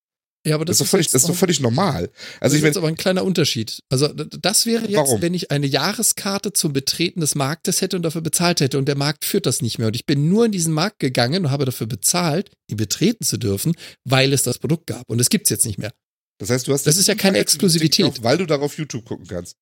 ja, 0.46 0.56
aber 0.56 0.66
Das, 0.66 0.76
das, 0.76 0.82
ist 0.84 0.88
doch 0.88 0.90
völlig, 0.90 1.06
das 1.08 1.22
ist 1.22 1.28
doch 1.30 1.34
völlig 1.34 1.60
normal. 1.60 2.08
das 2.08 2.42
Also 2.42 2.56
ich 2.56 2.60
ist 2.62 2.66
jetzt 2.66 2.74
meine, 2.74 2.82
aber 2.84 2.88
ein 2.88 2.96
kleiner 2.98 3.24
Unterschied. 3.24 3.80
Also 3.88 4.08
das 4.08 4.66
wäre 4.66 4.84
jetzt, 4.88 4.96
Warum? 4.98 5.22
wenn 5.22 5.32
ich 5.32 5.50
eine 5.50 5.66
Jahreskarte 5.66 6.52
zum 6.52 6.74
Betreten 6.74 7.20
des 7.20 7.34
Marktes 7.34 7.80
hätte 7.80 7.96
und 7.96 8.02
dafür 8.02 8.20
bezahlt 8.20 8.60
hätte 8.60 8.76
und 8.76 8.86
der 8.88 8.96
Markt 8.98 9.24
führt 9.24 9.46
das 9.46 9.62
nicht 9.62 9.78
mehr 9.78 9.86
und 9.86 9.96
ich 9.96 10.04
bin 10.04 10.28
nur 10.28 10.44
in 10.44 10.52
diesen 10.52 10.74
Markt 10.74 10.98
gegangen 10.98 11.46
und 11.46 11.50
habe 11.50 11.64
dafür 11.64 11.86
bezahlt, 11.86 12.50
ihn 12.68 12.76
betreten 12.76 13.24
zu 13.24 13.38
dürfen, 13.38 13.74
weil 14.04 14.34
es 14.34 14.42
das 14.42 14.58
Produkt 14.58 14.86
gab 14.86 15.08
und 15.08 15.18
es 15.18 15.30
gibt's 15.30 15.48
jetzt 15.48 15.64
nicht 15.64 15.78
mehr. 15.78 15.94
das 16.38 16.50
heißt, 16.50 16.68
du 16.68 16.74
hast 16.74 16.86
Das 16.86 16.98
ist 16.98 17.08
ja 17.08 17.14
keine 17.14 17.38
Exklusivität. 17.38 18.04
Gekauft, 18.04 18.22
weil 18.22 18.36
du 18.36 18.44
darauf 18.44 18.76
YouTube 18.76 19.06
gucken 19.06 19.26
kannst. 19.26 19.56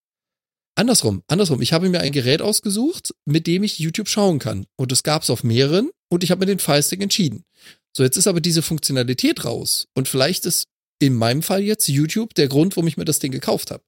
Andersrum, 0.80 1.22
andersrum. 1.28 1.60
Ich 1.60 1.74
habe 1.74 1.90
mir 1.90 2.00
ein 2.00 2.10
Gerät 2.10 2.40
ausgesucht, 2.40 3.14
mit 3.26 3.46
dem 3.46 3.64
ich 3.64 3.78
YouTube 3.78 4.08
schauen 4.08 4.38
kann. 4.38 4.64
Und 4.76 4.90
es 4.92 5.02
gab 5.02 5.22
es 5.22 5.28
auf 5.28 5.44
mehreren 5.44 5.90
und 6.08 6.24
ich 6.24 6.30
habe 6.30 6.38
mir 6.38 6.46
den 6.46 6.58
Firestick 6.58 7.02
entschieden. 7.02 7.44
So, 7.94 8.02
jetzt 8.02 8.16
ist 8.16 8.26
aber 8.26 8.40
diese 8.40 8.62
Funktionalität 8.62 9.44
raus. 9.44 9.88
Und 9.94 10.08
vielleicht 10.08 10.46
ist 10.46 10.68
in 10.98 11.12
meinem 11.12 11.42
Fall 11.42 11.60
jetzt 11.62 11.86
YouTube 11.88 12.32
der 12.32 12.48
Grund, 12.48 12.78
warum 12.78 12.86
ich 12.88 12.96
mir 12.96 13.04
das 13.04 13.18
Ding 13.18 13.30
gekauft 13.30 13.70
habe. 13.70 13.82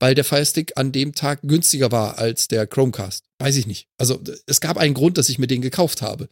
Weil 0.00 0.14
der 0.14 0.24
Firestick 0.24 0.76
an 0.76 0.92
dem 0.92 1.14
Tag 1.14 1.40
günstiger 1.44 1.90
war 1.90 2.18
als 2.18 2.46
der 2.46 2.66
Chromecast. 2.66 3.24
Weiß 3.38 3.56
ich 3.56 3.66
nicht. 3.66 3.88
Also 3.96 4.20
es 4.44 4.60
gab 4.60 4.76
einen 4.76 4.92
Grund, 4.92 5.16
dass 5.16 5.30
ich 5.30 5.38
mir 5.38 5.46
den 5.46 5.62
gekauft 5.62 6.02
habe. 6.02 6.28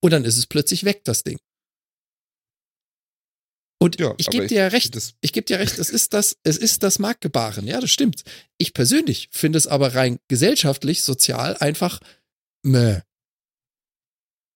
Und 0.00 0.12
dann 0.12 0.24
ist 0.24 0.36
es 0.36 0.46
plötzlich 0.46 0.84
weg, 0.84 1.00
das 1.02 1.24
Ding. 1.24 1.38
Und 3.78 4.00
Ja, 4.00 4.14
ich 4.16 4.28
gebe 4.30 4.46
dir 4.46 4.58
ja 4.62 4.66
recht. 4.68 4.96
Das, 4.96 5.14
Ich 5.20 5.32
gebe 5.32 5.44
dir 5.44 5.58
recht, 5.58 5.78
es 5.78 5.90
ist 5.90 6.14
das, 6.14 6.36
es 6.44 6.56
ist 6.56 6.82
das 6.82 6.98
Marktgebaren. 6.98 7.66
Ja, 7.66 7.78
das 7.80 7.90
stimmt. 7.90 8.22
Ich 8.58 8.72
persönlich 8.72 9.28
finde 9.32 9.58
es 9.58 9.66
aber 9.66 9.94
rein 9.94 10.18
gesellschaftlich, 10.28 11.02
sozial 11.02 11.56
einfach 11.58 12.00
meh. 12.62 13.00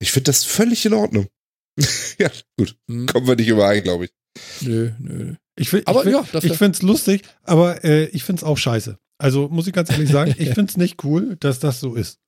ich 0.00 0.12
finde 0.12 0.24
das 0.30 0.44
völlig 0.44 0.84
in 0.86 0.94
Ordnung. 0.94 1.28
ja, 2.18 2.30
gut. 2.58 2.76
Hm, 2.88 3.06
Kommen 3.06 3.26
wir 3.26 3.36
nicht 3.36 3.48
überein, 3.48 3.82
glaube 3.82 4.06
ich. 4.06 4.10
Nö, 4.62 4.92
nö. 4.98 5.34
Ich, 5.56 5.68
find- 5.68 5.86
Aber 5.86 6.04
ich, 6.06 6.14
find- 6.16 6.32
ja, 6.32 6.42
ich 6.50 6.56
finde 6.56 6.76
es 6.76 6.82
lustig, 6.82 7.22
aber 7.42 7.84
äh, 7.84 8.06
ich 8.06 8.24
finde 8.24 8.40
es 8.40 8.44
auch 8.44 8.56
scheiße. 8.56 8.98
Also 9.18 9.48
muss 9.48 9.66
ich 9.66 9.74
ganz 9.74 9.90
ehrlich 9.90 10.08
sagen, 10.10 10.30
ich 10.38 10.54
finde 10.54 10.70
es 10.70 10.76
nicht 10.78 11.04
cool, 11.04 11.36
dass 11.40 11.58
das 11.58 11.80
so 11.80 11.94
ist. 11.94 12.18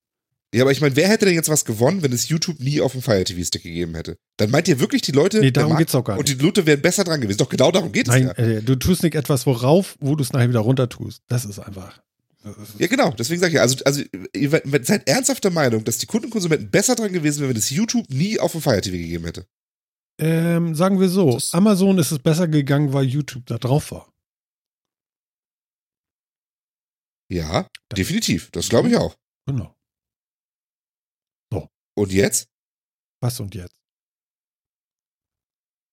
Ja, 0.55 0.63
aber 0.65 0.73
ich 0.73 0.81
meine, 0.83 0.95
wer 0.97 1.09
hätte 1.09 1.25
denn 1.25 1.35
jetzt 1.35 1.49
was 1.49 1.65
gewonnen, 1.65 2.03
wenn 2.03 2.13
es 2.13 2.29
YouTube 2.29 2.61
nie 2.61 2.81
auf 2.83 2.93
dem 2.93 3.01
Fire 3.01 3.25
TV 3.25 3.43
Stick 3.43 3.63
gegeben 3.63 3.95
hätte? 3.95 4.19
Dann 4.37 4.51
meint 4.51 4.69
ihr 4.69 4.79
wirklich, 4.81 5.01
die 5.01 5.13
Leute, 5.13 5.39
Nee, 5.39 5.45
der 5.51 5.63
darum 5.63 5.71
Markt 5.71 5.81
geht's 5.87 5.95
auch 5.95 6.05
gar 6.05 6.19
und 6.19 6.29
nicht. 6.29 6.39
die 6.41 6.45
Leute 6.45 6.67
wären 6.67 6.83
besser 6.83 7.05
dran 7.05 7.21
gewesen. 7.23 7.39
Doch 7.39 7.49
genau 7.49 7.71
darum 7.71 7.91
geht 7.93 8.09
Nein, 8.09 8.29
es 8.29 8.37
ja. 8.39 8.45
äh, 8.59 8.63
du 8.63 8.77
tust 8.77 9.03
nicht 9.03 9.15
etwas, 9.15 9.47
worauf, 9.47 9.97
wo 10.01 10.15
du 10.15 10.23
es 10.23 10.33
nachher 10.33 10.51
wieder 10.51 10.61
runter 10.61 10.89
tust. 10.91 11.23
Das 11.29 11.45
ist 11.47 11.59
einfach. 11.59 12.03
Ja, 12.79 12.87
genau. 12.89 13.13
Deswegen 13.13 13.41
sage 13.41 13.51
ich 13.53 13.55
ja, 13.57 13.63
also, 13.63 13.83
also 13.85 14.03
ihr 14.35 14.51
seid 14.83 15.09
ernsthaft 15.09 15.45
der 15.45 15.53
Meinung, 15.53 15.85
dass 15.85 15.99
die 15.99 16.07
Kunden 16.07 16.27
und 16.27 16.33
Konsumenten 16.33 16.71
besser 16.71 16.97
dran 16.97 17.13
gewesen 17.13 17.41
wären, 17.41 17.51
wenn 17.51 17.57
es 17.57 17.71
YouTube 17.71 18.11
nie 18.11 18.39
auf 18.41 18.53
dem 18.53 18.61
Fire 18.61 18.81
TV 18.81 18.97
gegeben 18.97 19.25
hätte. 19.25 19.47
Ähm, 20.21 20.75
sagen 20.75 21.01
wir 21.01 21.09
so, 21.09 21.33
Das- 21.33 21.55
Amazon 21.55 21.99
ist 21.99 22.11
es 22.11 22.19
besser 22.19 22.47
gegangen, 22.49 22.93
weil 22.93 23.05
YouTube 23.07 23.47
da 23.47 23.57
drauf 23.59 23.91
war. 23.93 24.13
Ja, 27.31 27.69
Das- 27.89 27.97
definitiv. 27.97 28.51
Das 28.51 28.69
glaube 28.69 28.89
ich 28.91 28.97
auch. 28.97 29.17
Genau. 29.47 29.75
Und 31.95 32.13
jetzt? 32.13 32.49
Was 33.21 33.39
und 33.41 33.55
jetzt? 33.55 33.75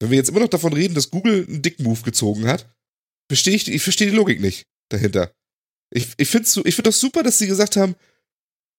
Wenn 0.02 0.12
wir 0.12 0.18
jetzt 0.18 0.30
immer 0.30 0.40
noch 0.40 0.48
davon 0.50 0.74
reden, 0.74 0.96
dass 0.96 1.12
Google 1.12 1.46
einen 1.48 1.62
Dick-Move 1.62 2.02
gezogen 2.04 2.48
hat, 2.48 2.74
verstehe 3.30 3.56
ich, 3.56 3.68
ich 3.68 3.84
verstehe 3.84 4.10
die 4.10 4.16
Logik 4.16 4.40
nicht 4.40 4.66
dahinter. 4.90 5.34
Ich, 5.94 6.08
ich 6.18 6.30
finde 6.30 6.48
ich 6.64 6.76
find 6.76 6.88
das 6.88 7.00
super, 7.00 7.24
dass 7.24 7.38
sie 7.38 7.48
gesagt 7.48 7.76
haben, 7.76 7.96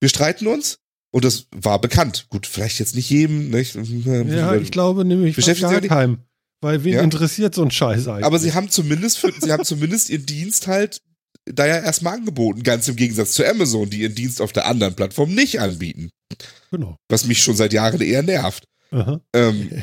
wir 0.00 0.08
streiten 0.08 0.46
uns. 0.46 0.78
Und 1.12 1.24
das 1.24 1.48
war 1.50 1.80
bekannt. 1.80 2.26
Gut, 2.28 2.46
vielleicht 2.46 2.78
jetzt 2.78 2.94
nicht 2.94 3.10
jedem, 3.10 3.50
nicht? 3.50 3.74
Ja, 3.74 4.54
ich 4.54 4.70
glaube 4.70 5.04
nämlich 5.04 5.34
Beschäftigt 5.34 5.88
keinem. 5.88 6.20
Weil 6.62 6.84
wen 6.84 6.92
Ja. 6.94 7.02
interessiert 7.02 7.54
so 7.54 7.62
ein 7.64 7.70
Scheiß 7.70 8.06
eigentlich? 8.06 8.24
Aber 8.24 8.38
sie 8.38 8.52
haben 8.52 8.70
zumindest, 8.70 9.26
sie 9.40 9.50
haben 9.50 9.64
zumindest 9.64 10.08
ihren 10.10 10.26
Dienst 10.26 10.68
halt 10.68 11.02
da 11.46 11.66
ja 11.66 11.80
erstmal 11.80 12.14
angeboten. 12.14 12.62
Ganz 12.62 12.86
im 12.86 12.94
Gegensatz 12.96 13.32
zu 13.32 13.44
Amazon, 13.44 13.90
die 13.90 14.02
ihren 14.02 14.14
Dienst 14.14 14.40
auf 14.40 14.52
der 14.52 14.66
anderen 14.66 14.94
Plattform 14.94 15.34
nicht 15.34 15.58
anbieten. 15.60 16.10
Genau. 16.70 16.96
Was 17.08 17.26
mich 17.26 17.42
schon 17.42 17.56
seit 17.56 17.72
Jahren 17.72 18.00
eher 18.00 18.22
nervt. 18.22 18.64
Ähm, 19.32 19.70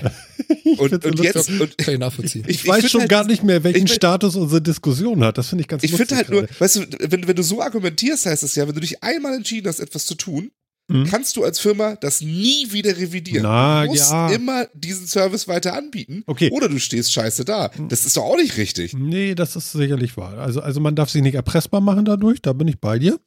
Ich 0.63 0.79
und, 0.79 1.05
und 1.05 1.19
jetzt, 1.21 1.49
und 1.49 1.77
Kann 1.77 1.93
ich 1.93 1.99
nachvollziehen. 1.99 2.43
Ich, 2.47 2.67
weiß 2.67 2.89
schon 2.89 3.01
halt, 3.01 3.09
gar 3.09 3.23
nicht 3.25 3.41
mehr, 3.41 3.63
welchen 3.63 3.85
ich 3.85 3.93
Status 3.93 4.35
unsere 4.35 4.61
Diskussion 4.61 5.23
hat. 5.23 5.37
Das 5.37 5.47
finde 5.47 5.61
ich 5.61 5.67
ganz 5.67 5.83
Ich 5.83 5.93
finde 5.93 6.15
halt 6.15 6.29
nur, 6.29 6.41
gerade. 6.41 6.59
weißt 6.59 6.75
du, 6.75 6.81
wenn, 7.09 7.27
wenn 7.27 7.35
du 7.35 7.43
so 7.43 7.61
argumentierst, 7.61 8.25
heißt 8.25 8.43
es 8.43 8.55
ja, 8.55 8.67
wenn 8.67 8.75
du 8.75 8.81
dich 8.81 9.01
einmal 9.01 9.33
entschieden 9.33 9.67
hast, 9.67 9.79
etwas 9.79 10.05
zu 10.05 10.15
tun, 10.15 10.51
Mhm. 10.89 11.03
kannst 11.05 11.35
du 11.35 11.43
als 11.43 11.59
Firma 11.59 11.97
das 11.97 12.21
nie 12.21 12.71
wieder 12.71 12.95
revidieren. 12.95 13.43
Na, 13.43 13.83
du 13.83 13.89
musst 13.89 14.09
ja. 14.09 14.29
immer 14.31 14.67
diesen 14.73 15.05
Service 15.05 15.47
weiter 15.49 15.73
anbieten. 15.73 16.23
Okay. 16.27 16.49
Oder 16.51 16.69
du 16.69 16.79
stehst 16.79 17.11
scheiße 17.11 17.43
da. 17.43 17.69
Das 17.89 18.05
ist 18.05 18.15
doch 18.15 18.23
auch 18.23 18.37
nicht 18.37 18.55
richtig. 18.55 18.93
Nee, 18.93 19.35
das 19.35 19.57
ist 19.57 19.73
sicherlich 19.73 20.15
wahr. 20.15 20.37
Also, 20.37 20.61
also 20.61 20.79
man 20.79 20.95
darf 20.95 21.09
sich 21.09 21.21
nicht 21.21 21.35
erpressbar 21.35 21.81
machen 21.81 22.05
dadurch, 22.05 22.41
da 22.41 22.53
bin 22.53 22.69
ich 22.69 22.79
bei 22.79 22.99
dir. 22.99 23.19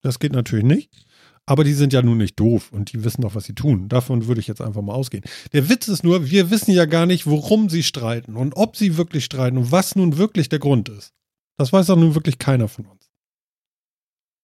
Das 0.00 0.20
geht 0.20 0.32
natürlich 0.32 0.64
nicht. 0.64 0.90
Aber 1.44 1.64
die 1.64 1.72
sind 1.72 1.92
ja 1.92 2.02
nun 2.02 2.18
nicht 2.18 2.38
doof 2.38 2.70
und 2.72 2.92
die 2.92 3.02
wissen 3.02 3.22
doch, 3.22 3.34
was 3.34 3.44
sie 3.44 3.54
tun. 3.54 3.88
Davon 3.88 4.26
würde 4.26 4.40
ich 4.40 4.46
jetzt 4.46 4.60
einfach 4.60 4.82
mal 4.82 4.94
ausgehen. 4.94 5.24
Der 5.52 5.68
Witz 5.68 5.88
ist 5.88 6.04
nur, 6.04 6.30
wir 6.30 6.50
wissen 6.50 6.72
ja 6.72 6.84
gar 6.84 7.04
nicht, 7.04 7.26
worum 7.26 7.68
sie 7.68 7.82
streiten 7.82 8.36
und 8.36 8.54
ob 8.56 8.76
sie 8.76 8.96
wirklich 8.96 9.24
streiten 9.24 9.58
und 9.58 9.72
was 9.72 9.96
nun 9.96 10.18
wirklich 10.18 10.48
der 10.48 10.60
Grund 10.60 10.88
ist. 10.88 11.12
Das 11.58 11.72
weiß 11.72 11.86
doch 11.86 11.96
nun 11.96 12.14
wirklich 12.14 12.38
keiner 12.38 12.68
von 12.68 12.86
uns. 12.86 13.10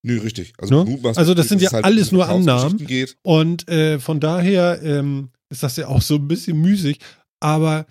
Nö, 0.02 0.20
richtig. 0.20 0.52
Also, 0.58 0.84
Ne? 0.84 0.98
Also 1.16 1.34
das 1.34 1.48
sind 1.48 1.62
ja 1.62 1.68
es 1.68 1.74
alles 1.74 2.12
nur 2.12 2.28
Annahmen. 2.28 2.78
Und 3.22 3.68
äh, 3.68 3.98
von 3.98 4.20
daher 4.20 4.80
ähm, 4.82 5.30
ist 5.50 5.62
das 5.62 5.76
ja 5.76 5.88
auch 5.88 6.02
so 6.02 6.16
ein 6.16 6.28
bisschen 6.28 6.60
müßig. 6.60 6.98
Aber 7.40 7.86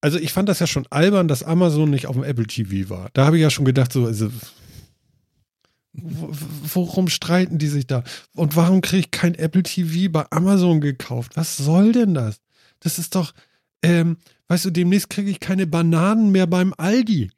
also 0.00 0.18
ich 0.18 0.32
fand 0.32 0.48
das 0.48 0.60
ja 0.60 0.66
schon 0.66 0.86
albern, 0.90 1.28
dass 1.28 1.42
Amazon 1.42 1.90
nicht 1.90 2.06
auf 2.06 2.14
dem 2.14 2.24
Apple 2.24 2.46
TV 2.46 2.88
war. 2.88 3.10
Da 3.14 3.26
habe 3.26 3.36
ich 3.36 3.42
ja 3.42 3.50
schon 3.50 3.64
gedacht, 3.64 3.92
so, 3.92 4.06
also 4.06 4.30
worum 6.02 7.08
streiten 7.08 7.58
die 7.58 7.68
sich 7.68 7.86
da? 7.86 8.04
Und 8.34 8.56
warum 8.56 8.80
kriege 8.80 9.00
ich 9.00 9.10
kein 9.10 9.34
Apple 9.34 9.62
TV 9.62 10.10
bei 10.10 10.24
Amazon 10.30 10.80
gekauft? 10.80 11.32
Was 11.36 11.56
soll 11.56 11.92
denn 11.92 12.14
das? 12.14 12.40
Das 12.80 12.98
ist 12.98 13.14
doch, 13.14 13.32
ähm, 13.82 14.16
weißt 14.48 14.66
du, 14.66 14.70
demnächst 14.70 15.10
kriege 15.10 15.30
ich 15.30 15.40
keine 15.40 15.66
Bananen 15.66 16.30
mehr 16.30 16.46
beim 16.46 16.74
Aldi. 16.76 17.30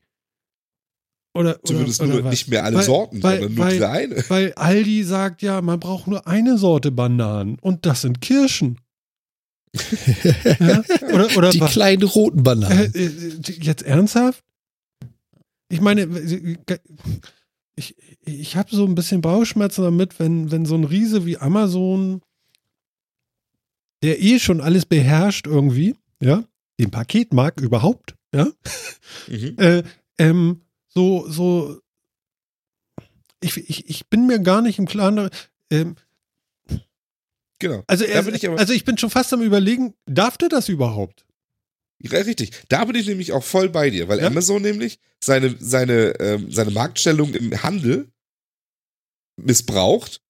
Oder, 1.32 1.62
Zumindest 1.62 2.00
oder, 2.00 2.08
nur 2.08 2.16
oder 2.18 2.24
was? 2.26 2.30
nicht 2.32 2.48
mehr 2.48 2.64
alle 2.64 2.78
Weil- 2.78 2.84
Sorten, 2.84 3.22
weil- 3.22 3.38
sondern 3.40 3.54
nur 3.54 3.64
weil- 3.66 3.72
diese 3.74 3.88
eine. 3.90 4.24
Weil 4.28 4.52
Aldi 4.54 5.04
sagt 5.04 5.42
ja, 5.42 5.60
man 5.62 5.78
braucht 5.78 6.06
nur 6.08 6.26
eine 6.26 6.58
Sorte 6.58 6.90
Bananen 6.90 7.56
und 7.60 7.86
das 7.86 8.02
sind 8.02 8.20
Kirschen. 8.20 8.78
ja? 10.58 10.82
Oder, 11.12 11.36
oder 11.36 11.50
Die 11.50 11.60
was? 11.60 11.70
kleinen 11.70 12.02
roten 12.02 12.40
Äh, 12.40 12.42
Bananen. 12.42 12.92
äh, 12.94 13.40
jetzt 13.60 13.82
ernsthaft? 13.82 14.42
Ich 15.68 15.80
meine, 15.80 16.02
ich, 17.80 17.96
ich 18.24 18.56
habe 18.56 18.74
so 18.74 18.84
ein 18.86 18.94
bisschen 18.94 19.20
Bauchschmerzen 19.22 19.82
damit, 19.82 20.18
wenn, 20.20 20.50
wenn 20.50 20.66
so 20.66 20.74
ein 20.74 20.84
Riese 20.84 21.24
wie 21.26 21.38
Amazon, 21.38 22.20
der 24.02 24.20
eh 24.22 24.38
schon 24.38 24.60
alles 24.60 24.86
beherrscht 24.86 25.46
irgendwie, 25.46 25.96
ja, 26.20 26.44
den 26.78 26.90
Paketmarkt 26.90 27.60
überhaupt, 27.60 28.14
ja, 28.34 28.46
Mhm. 29.28 29.56
äh, 29.58 29.82
ähm, 30.18 30.62
so, 30.88 31.28
so, 31.28 31.80
ich, 33.42 33.56
ich, 33.56 33.88
ich 33.88 34.08
bin 34.08 34.26
mir 34.26 34.38
gar 34.40 34.60
nicht 34.62 34.78
im 34.78 34.86
Klaren, 34.86 35.30
ähm, 35.70 35.96
Genau. 37.58 37.82
also, 37.88 38.04
er, 38.04 38.26
ich 38.26 38.48
also 38.48 38.72
ich 38.72 38.84
bin 38.86 38.96
schon 38.96 39.10
fast 39.10 39.32
am 39.34 39.42
überlegen, 39.42 39.92
darf 40.06 40.38
der 40.38 40.48
das 40.48 40.68
überhaupt? 40.70 41.26
Richtig. 42.02 42.52
Da 42.68 42.84
bin 42.84 42.96
ich 42.96 43.06
nämlich 43.06 43.32
auch 43.32 43.44
voll 43.44 43.68
bei 43.68 43.90
dir, 43.90 44.08
weil 44.08 44.20
Ja? 44.20 44.26
Amazon 44.26 44.62
nämlich 44.62 44.98
seine, 45.22 45.54
seine, 45.58 46.18
ähm, 46.20 46.50
seine 46.50 46.70
Marktstellung 46.70 47.34
im 47.34 47.62
Handel 47.62 48.10
missbraucht. 49.36 50.20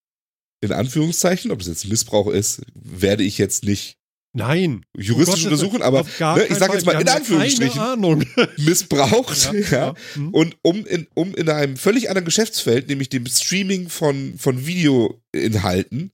In 0.63 0.73
Anführungszeichen, 0.73 1.51
ob 1.51 1.61
es 1.61 1.69
jetzt 1.69 1.87
Missbrauch 1.87 2.27
ist, 2.27 2.63
werde 2.75 3.23
ich 3.23 3.39
jetzt 3.39 3.65
nicht 3.65 3.97
Nein. 4.33 4.85
juristisch 4.97 5.45
Um 5.45 5.51
Gottes 5.51 5.63
untersuchen, 5.63 5.83
aber 5.83 6.03
ne, 6.03 6.47
ich 6.47 6.57
sage 6.57 6.75
jetzt 6.75 6.87
mal 6.87 7.01
in 7.01 7.09
Anführungsstrichen 7.09 8.27
missbraucht. 8.59 9.53
Ja, 9.53 9.61
ja. 9.71 9.95
Hm. 10.15 10.35
Und 10.35 10.57
um 10.63 10.87
in, 10.87 11.07
um 11.15 11.35
in 11.35 11.49
einem 11.49 11.77
völlig 11.77 12.11
anderen 12.11 12.27
Geschäftsfeld, 12.27 12.89
nämlich 12.89 13.09
dem 13.09 13.27
Streaming 13.27 13.89
von, 13.89 14.39
von 14.39 14.67
Videoinhalten, 14.67 16.13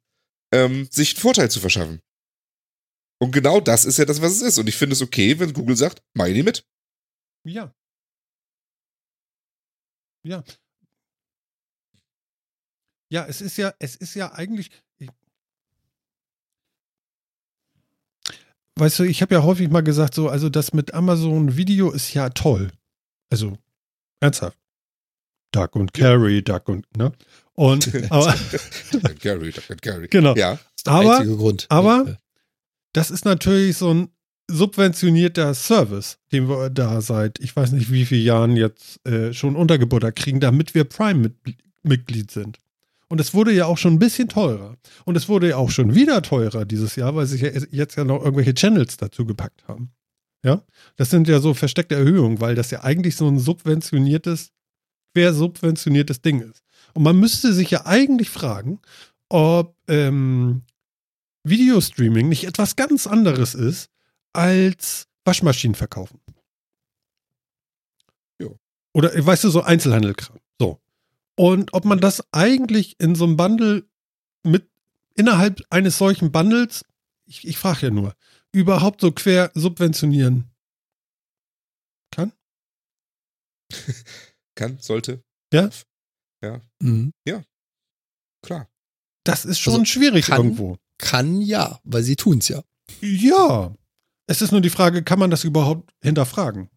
ähm, 0.54 0.88
sich 0.90 1.14
einen 1.14 1.20
Vorteil 1.20 1.50
zu 1.50 1.60
verschaffen. 1.60 2.00
Und 3.18 3.30
genau 3.32 3.60
das 3.60 3.84
ist 3.84 3.96
ja 3.98 4.04
das, 4.04 4.20
was 4.20 4.32
es 4.32 4.42
ist. 4.42 4.58
Und 4.58 4.68
ich 4.68 4.76
finde 4.76 4.94
es 4.94 5.02
okay, 5.02 5.38
wenn 5.38 5.52
Google 5.52 5.76
sagt, 5.76 6.02
mach 6.14 6.26
ich 6.26 6.34
nicht 6.34 6.44
mit. 6.44 6.66
Ja. 7.44 7.74
Ja. 10.24 10.42
Ja, 13.10 13.24
es 13.26 13.40
ist 13.40 13.56
ja, 13.56 13.72
es 13.78 13.94
ist 13.96 14.14
ja 14.14 14.32
eigentlich. 14.32 14.70
Ich, 14.98 15.08
weißt 18.76 18.98
du, 18.98 19.04
ich 19.04 19.22
habe 19.22 19.34
ja 19.34 19.42
häufig 19.42 19.70
mal 19.70 19.82
gesagt, 19.82 20.14
so, 20.14 20.28
also 20.28 20.48
das 20.48 20.72
mit 20.72 20.92
Amazon 20.92 21.56
Video 21.56 21.90
ist 21.92 22.12
ja 22.14 22.28
toll. 22.30 22.72
Also, 23.30 23.56
ernsthaft. 24.20 24.58
Duck 25.52 25.76
und 25.76 25.94
Carry, 25.94 26.42
Duck 26.42 26.68
und, 26.68 26.84
ne? 26.96 27.12
Und, 27.54 27.94
aber, 28.10 28.34
Gary, 29.20 29.52
Dr. 29.52 29.76
Gary. 29.76 30.08
genau. 30.08 30.34
Ja, 30.34 30.58
Der 30.84 30.92
Aber, 30.92 31.16
einzige 31.18 31.36
Grund. 31.36 31.66
aber- 31.70 32.18
das 32.96 33.10
ist 33.10 33.24
natürlich 33.24 33.76
so 33.76 33.92
ein 33.92 34.08
subventionierter 34.48 35.52
Service, 35.54 36.18
den 36.32 36.48
wir 36.48 36.70
da 36.70 37.00
seit, 37.00 37.38
ich 37.40 37.54
weiß 37.54 37.72
nicht 37.72 37.92
wie 37.92 38.06
vielen 38.06 38.24
Jahren 38.24 38.56
jetzt 38.56 39.04
äh, 39.06 39.32
schon 39.34 39.56
untergebuttert 39.56 40.16
kriegen, 40.16 40.40
damit 40.40 40.74
wir 40.74 40.84
Prime-Mitglied 40.84 42.30
sind. 42.30 42.58
Und 43.08 43.20
es 43.20 43.34
wurde 43.34 43.52
ja 43.52 43.66
auch 43.66 43.76
schon 43.76 43.94
ein 43.94 43.98
bisschen 43.98 44.28
teurer. 44.28 44.76
Und 45.04 45.16
es 45.16 45.28
wurde 45.28 45.50
ja 45.50 45.56
auch 45.56 45.70
schon 45.70 45.94
wieder 45.94 46.22
teurer 46.22 46.64
dieses 46.64 46.96
Jahr, 46.96 47.14
weil 47.14 47.26
sich 47.26 47.42
ja 47.42 47.50
jetzt 47.70 47.96
ja 47.96 48.04
noch 48.04 48.22
irgendwelche 48.22 48.54
Channels 48.54 48.96
dazu 48.96 49.26
gepackt 49.26 49.68
haben. 49.68 49.90
Ja, 50.42 50.62
das 50.96 51.10
sind 51.10 51.28
ja 51.28 51.40
so 51.40 51.54
versteckte 51.54 51.96
Erhöhungen, 51.96 52.40
weil 52.40 52.54
das 52.54 52.70
ja 52.70 52.82
eigentlich 52.82 53.16
so 53.16 53.28
ein 53.28 53.38
subventioniertes, 53.38 54.52
quersubventioniertes 55.14 56.22
Ding 56.22 56.40
ist. 56.40 56.62
Und 56.94 57.02
man 57.02 57.18
müsste 57.18 57.52
sich 57.52 57.70
ja 57.70 57.84
eigentlich 57.84 58.30
fragen, 58.30 58.80
ob 59.28 59.76
ähm, 59.88 60.62
Videostreaming 61.48 62.28
nicht 62.28 62.44
etwas 62.44 62.76
ganz 62.76 63.06
anderes 63.06 63.54
ist 63.54 63.88
als 64.32 65.06
Waschmaschinen 65.24 65.74
verkaufen. 65.74 66.20
Jo. 68.40 68.58
Oder 68.94 69.14
äh, 69.14 69.24
weißt 69.24 69.44
du, 69.44 69.50
so 69.50 69.62
Einzelhandelkram. 69.62 70.38
So. 70.58 70.80
Und 71.36 71.72
ob 71.74 71.84
man 71.84 72.00
das 72.00 72.22
eigentlich 72.32 72.98
in 73.00 73.14
so 73.14 73.24
einem 73.24 73.36
Bundle 73.36 73.84
mit 74.42 74.68
innerhalb 75.14 75.62
eines 75.70 75.98
solchen 75.98 76.32
Bundles, 76.32 76.84
ich, 77.26 77.46
ich 77.46 77.58
frage 77.58 77.86
ja 77.86 77.90
nur, 77.90 78.14
überhaupt 78.52 79.00
so 79.00 79.12
quer 79.12 79.50
subventionieren 79.54 80.50
kann? 82.10 82.32
kann, 84.54 84.78
sollte. 84.78 85.22
Ja? 85.52 85.70
mhm. 86.80 87.12
Klar. 88.42 88.68
Das 89.24 89.44
ist 89.44 89.58
schon 89.58 89.72
Also, 89.72 89.84
schwierig 89.86 90.26
kann- 90.26 90.36
irgendwo. 90.38 90.78
Kann 90.98 91.40
ja, 91.40 91.78
weil 91.84 92.02
sie 92.02 92.16
tun's 92.16 92.48
ja. 92.48 92.62
Ja. 93.00 93.74
Es 94.26 94.42
ist 94.42 94.50
nur 94.52 94.60
die 94.60 94.70
Frage, 94.70 95.02
kann 95.02 95.18
man 95.18 95.30
das 95.30 95.44
überhaupt 95.44 95.92
hinterfragen? 96.02 96.68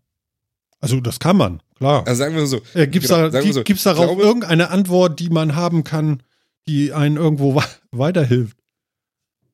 Also, 0.81 0.99
das 1.01 1.19
kann 1.19 1.35
man, 1.37 1.61
klar. 1.75 2.05
Also 2.07 2.19
sagen 2.19 2.35
wir 2.35 2.45
so, 2.47 2.61
Äh, 2.73 2.87
Gibt 2.87 3.05
es 3.05 3.11
Genau, 3.11 3.29
da, 3.29 3.41
so, 3.41 3.63
gibt's 3.63 3.83
darauf 3.83 4.05
glaube- 4.05 4.21
irgendeine 4.21 4.69
Antwort, 4.69 5.19
die 5.19 5.29
man 5.29 5.55
haben 5.55 5.83
kann, 5.83 6.23
die 6.67 6.93
einen 6.93 7.17
irgendwo 7.17 7.61
weiterhilft? 7.91 8.57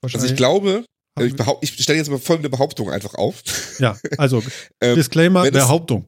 also 0.02 0.26
ich 0.28 0.36
glaube, 0.36 0.86
haben 1.18 1.26
ich, 1.28 1.36
behaupt, 1.36 1.64
ich 1.64 1.72
stelle 1.82 1.98
jetzt 1.98 2.12
mal 2.12 2.20
folgende 2.20 2.50
Behauptung 2.50 2.92
einfach 2.92 3.16
auf. 3.16 3.42
Ja, 3.80 3.98
also 4.18 4.44
Ähm, 4.82 4.96
Disclaimer, 4.96 5.44
wenn 5.44 5.56
es- 5.56 5.64
Behauptung. 5.64 6.08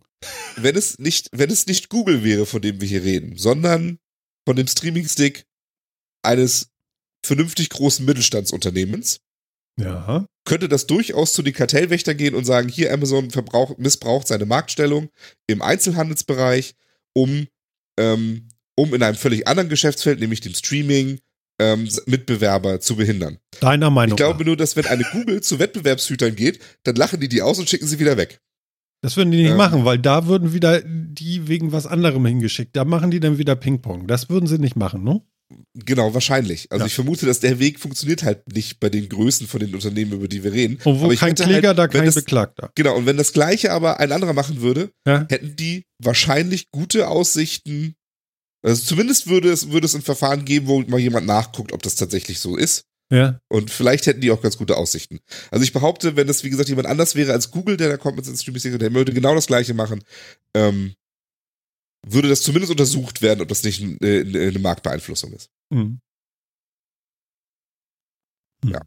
wenn 0.55 0.75
es 0.75 0.99
nicht, 0.99 1.29
wenn 1.31 1.49
es 1.49 1.65
nicht 1.65 1.89
Google 1.89 2.23
wäre, 2.23 2.45
von 2.45 2.61
dem 2.61 2.79
wir 2.81 2.87
hier 2.87 3.03
reden, 3.03 3.37
sondern 3.37 3.97
von 4.45 4.55
dem 4.55 4.67
Streaming-Stick 4.67 5.45
eines 6.23 6.69
vernünftig 7.27 7.69
großen 7.69 8.05
Mittelstandsunternehmens, 8.05 9.19
Ja. 9.79 10.25
könnte 10.45 10.67
das 10.69 10.87
durchaus 10.87 11.33
zu 11.33 11.43
den 11.43 11.53
Kartellwächter 11.53 12.15
gehen 12.15 12.33
und 12.33 12.45
sagen, 12.45 12.67
hier 12.69 12.91
Amazon 12.93 13.27
missbraucht 13.77 14.27
seine 14.27 14.45
Marktstellung 14.45 15.09
im 15.47 15.61
Einzelhandelsbereich, 15.61 16.73
um, 17.13 17.47
ähm, 17.99 18.47
um 18.75 18.93
in 18.93 19.03
einem 19.03 19.17
völlig 19.17 19.47
anderen 19.47 19.69
Geschäftsfeld, 19.69 20.19
nämlich 20.19 20.41
dem 20.41 20.53
Streaming, 20.53 21.19
ähm, 21.59 21.89
Mitbewerber 22.05 22.79
zu 22.79 22.95
behindern. 22.95 23.39
Deiner 23.59 23.89
Meinung 23.89 24.13
Ich 24.15 24.17
glaube 24.17 24.39
nach. 24.39 24.45
nur, 24.45 24.57
dass 24.57 24.75
wenn 24.75 24.85
eine 24.85 25.03
Google 25.11 25.41
zu 25.41 25.57
Wettbewerbshütern 25.59 26.35
geht, 26.35 26.59
dann 26.83 26.95
lachen 26.95 27.19
die 27.19 27.27
die 27.29 27.41
aus 27.41 27.57
und 27.59 27.67
schicken 27.69 27.87
sie 27.87 27.97
wieder 27.99 28.15
weg. 28.17 28.39
Das 29.01 29.17
würden 29.17 29.31
die 29.31 29.41
nicht 29.41 29.51
ähm, 29.51 29.57
machen, 29.57 29.83
weil 29.85 29.97
da 29.99 30.27
würden 30.27 30.53
wieder 30.53 30.81
die 30.83 31.47
wegen 31.47 31.71
was 31.71 31.87
anderem 31.87 32.25
hingeschickt. 32.25 32.75
Da 32.75 32.85
machen 32.85 33.09
die 33.11 33.19
dann 33.19 33.37
wieder 33.39 33.55
Ping-Pong. 33.55 34.07
Das 34.07 34.29
würden 34.29 34.45
sie 34.47 34.59
nicht 34.59 34.75
machen, 34.75 35.03
ne? 35.03 35.21
Genau, 35.73 36.13
wahrscheinlich. 36.13 36.71
Also 36.71 36.83
Ja. 36.83 36.87
ich 36.87 36.95
vermute, 36.95 37.25
dass 37.25 37.39
der 37.39 37.59
Weg 37.59 37.79
funktioniert 37.79 38.23
halt 38.23 38.51
nicht 38.53 38.79
bei 38.79 38.89
den 38.89 39.07
Größen 39.07 39.47
von 39.47 39.59
den 39.59 39.73
Unternehmen, 39.73 40.11
über 40.13 40.27
die 40.27 40.43
wir 40.43 40.51
reden. 40.51 40.77
Und 40.83 40.99
wo 41.01 41.07
kein 41.09 41.31
wette 41.31 41.43
Kläger, 41.43 41.69
halt, 41.69 41.77
da 41.79 41.87
kein 41.87 42.05
das, 42.05 42.15
Beklagter. 42.15 42.71
Genau, 42.75 42.95
und 42.97 43.05
wenn 43.05 43.17
das 43.17 43.31
Gleiche 43.33 43.71
aber 43.71 43.99
ein 43.99 44.11
anderer 44.11 44.33
machen 44.33 44.61
würde, 44.61 44.91
Ja? 45.05 45.25
hätten 45.29 45.55
die 45.55 45.85
wahrscheinlich 46.03 46.69
gute 46.71 47.07
Aussichten. 47.07 47.95
Also 48.63 48.83
zumindest 48.83 49.27
würde 49.27 49.49
es, 49.51 49.71
würde 49.71 49.85
es 49.85 49.95
ein 49.95 50.01
Verfahren 50.01 50.43
geben, 50.43 50.67
wo 50.67 50.81
mal 50.81 50.99
jemand 50.99 51.27
nachguckt, 51.27 51.71
ob 51.71 51.81
das 51.83 51.95
tatsächlich 51.95 52.39
so 52.39 52.57
ist. 52.57 52.83
Ja. 53.09 53.39
Und 53.47 53.71
vielleicht 53.71 54.05
hätten 54.07 54.19
die 54.19 54.31
auch 54.31 54.41
ganz 54.41 54.57
gute 54.57 54.75
Aussichten. 54.75 55.19
Also 55.49 55.63
ich 55.63 55.71
behaupte, 55.71 56.17
wenn 56.17 56.27
das, 56.27 56.43
wie 56.43 56.49
gesagt, 56.49 56.67
jemand 56.67 56.87
anders 56.87 57.15
wäre 57.15 57.31
als 57.31 57.51
Google, 57.51 57.77
der 57.77 57.87
da 57.87 57.95
kommt 57.97 58.17
mit 58.17 58.27
ins 58.27 58.41
Streaming, 58.41 58.79
der 58.79 58.93
würde 58.93 59.13
genau 59.13 59.33
das 59.33 59.47
Gleiche 59.47 59.73
machen, 59.73 60.03
ähm, 60.53 60.93
würde 62.13 62.29
das 62.29 62.41
zumindest 62.41 62.71
untersucht 62.71 63.21
werden, 63.21 63.41
ob 63.41 63.47
das 63.47 63.63
nicht 63.63 63.81
eine, 63.81 63.97
eine 64.01 64.59
Marktbeeinflussung 64.59 65.33
ist. 65.33 65.49
Hm. 65.73 65.99
Hm. 68.63 68.71
Ja. 68.71 68.81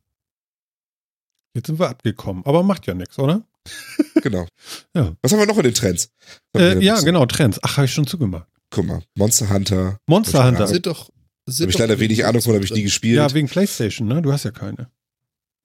Jetzt 1.54 1.66
sind 1.66 1.78
wir 1.78 1.88
abgekommen, 1.88 2.44
aber 2.46 2.62
macht 2.62 2.86
ja 2.86 2.94
nichts, 2.94 3.18
oder? 3.18 3.46
Genau. 4.22 4.46
Ja. 4.94 5.14
Was 5.22 5.32
haben 5.32 5.38
wir 5.38 5.46
noch 5.46 5.56
in 5.56 5.62
den 5.62 5.74
Trends? 5.74 6.10
Äh, 6.54 6.84
ja, 6.84 7.00
genau, 7.00 7.24
Trends. 7.24 7.58
Ach, 7.62 7.78
habe 7.78 7.86
ich 7.86 7.92
schon 7.92 8.06
zugemacht. 8.06 8.46
Guck 8.70 8.84
mal, 8.86 9.02
Monster 9.16 9.48
Hunter. 9.48 9.98
Monster. 10.06 10.44
Hunter. 10.44 10.66
Sind 10.66 10.86
doch. 10.86 11.10
Sind 11.46 11.64
Habe 11.64 11.72
ich 11.72 11.78
leider 11.78 11.98
wenig 11.98 12.24
Ahnung 12.26 12.42
von, 12.42 12.54
habe 12.54 12.64
ich 12.64 12.70
nie 12.70 12.82
gespielt. 12.82 13.16
Ja, 13.16 13.32
wegen 13.32 13.48
PlayStation, 13.48 14.06
ne? 14.08 14.20
Du 14.20 14.32
hast 14.32 14.44
ja 14.44 14.50
keine. 14.50 14.90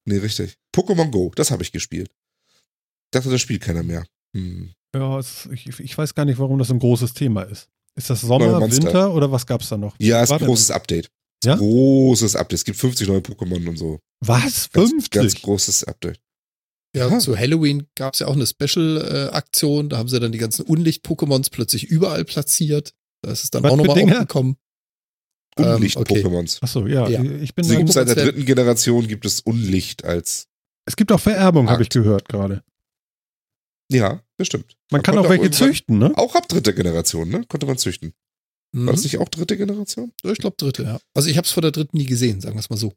nee, 0.05 0.17
richtig. 0.17 0.57
Pokémon 0.73 1.11
Go, 1.11 1.31
das 1.35 1.51
habe 1.51 1.63
ich 1.63 1.71
gespielt. 1.71 2.09
Ich 2.09 3.11
dachte, 3.11 3.29
das 3.29 3.41
spielt 3.41 3.61
keiner 3.61 3.83
mehr. 3.83 4.05
Hm. 4.33 4.73
Ja, 4.95 5.19
es, 5.19 5.47
ich, 5.51 5.67
ich 5.79 5.97
weiß 5.97 6.15
gar 6.15 6.25
nicht, 6.25 6.39
warum 6.39 6.57
das 6.57 6.71
ein 6.71 6.79
großes 6.79 7.13
Thema 7.13 7.43
ist. 7.43 7.67
Ist 7.95 8.09
das 8.09 8.21
Sommer, 8.21 8.59
Monster. 8.59 8.83
Winter 8.83 9.13
oder 9.13 9.31
was 9.31 9.45
gab's 9.45 9.69
da 9.69 9.77
noch? 9.77 9.95
Ja, 9.99 10.21
ist 10.23 10.29
War 10.29 10.37
ein 10.37 10.39
denn 10.39 10.47
großes 10.47 10.71
Update. 10.71 11.05
Ist 11.05 11.45
Ja? 11.45 11.55
Großes 11.55 12.35
Update. 12.35 12.59
Es 12.59 12.65
gibt 12.65 12.77
50 12.77 13.07
neue 13.07 13.19
Pokémon 13.19 13.67
und 13.67 13.77
so. 13.77 13.99
Was? 14.21 14.69
Ganz, 14.71 14.91
50? 14.91 15.11
ganz 15.11 15.41
großes 15.41 15.83
Update. 15.85 16.19
Ja, 16.95 17.07
Aha. 17.07 17.19
zu 17.19 17.37
Halloween 17.37 17.87
gab 17.95 18.13
es 18.13 18.21
ja 18.21 18.27
auch 18.27 18.35
eine 18.35 18.47
Special-Aktion. 18.47 19.89
da 19.89 19.97
haben 19.97 20.07
sie 20.07 20.19
dann 20.19 20.31
die 20.31 20.37
ganzen 20.37 20.65
Unlicht-Pokémons 20.65 21.49
plötzlich 21.51 21.83
überall 21.85 22.23
platziert. 22.23 22.93
Da 23.21 23.31
ist 23.31 23.43
es 23.43 23.49
dann 23.51 23.63
Was 23.63 23.71
auch 23.73 23.77
nochmal 23.77 23.95
Dinger? 23.97 24.13
aufgekommen. 24.13 24.55
Ähm, 25.57 25.65
okay. 25.65 25.75
Unlicht-Pokémons. 25.75 26.63
Achso, 26.63 26.87
ja, 26.87 27.07
Ja. 27.07 27.21
Ich 27.21 27.53
bin 27.55 27.65
Also 27.65 27.87
seit 27.91 28.07
der 28.09 28.15
dritten 28.15 28.45
Generation 28.45 29.07
gibt 29.07 29.25
es 29.25 29.41
Unlicht 29.41 30.05
als. 30.05 30.47
es 30.85 30.95
gibt 30.95 31.11
auch 31.11 31.19
Vererbung, 31.19 31.69
habe 31.69 31.83
ich 31.83 31.89
gehört 31.89 32.29
gerade. 32.29 32.63
Ja, 33.91 34.21
bestimmt. 34.37 34.75
Man 34.91 35.01
kann 35.03 35.17
auch 35.17 35.29
welche 35.29 35.51
züchten, 35.51 35.97
ne? 35.99 36.11
Auch 36.15 36.35
ab 36.35 36.47
dritter 36.47 36.73
Generation, 36.73 37.29
ne? 37.29 37.43
Konnte 37.47 37.65
man 37.65 37.77
züchten. 37.77 38.13
Mhm. 38.73 38.87
War 38.87 38.93
das 38.93 39.03
nicht 39.03 39.17
auch 39.19 39.29
dritte 39.29 39.57
Generation? 39.57 40.11
Ich 40.23 40.37
glaube 40.39 40.55
dritte, 40.57 40.83
ja. 40.83 40.99
Also 41.13 41.29
ich 41.29 41.37
habe 41.37 41.45
es 41.45 41.51
vor 41.51 41.61
der 41.61 41.71
dritten 41.71 41.97
nie 41.97 42.05
gesehen, 42.05 42.41
sagen 42.41 42.55
wir 42.55 42.59
es 42.59 42.69
mal 42.69 42.77
so. 42.77 42.93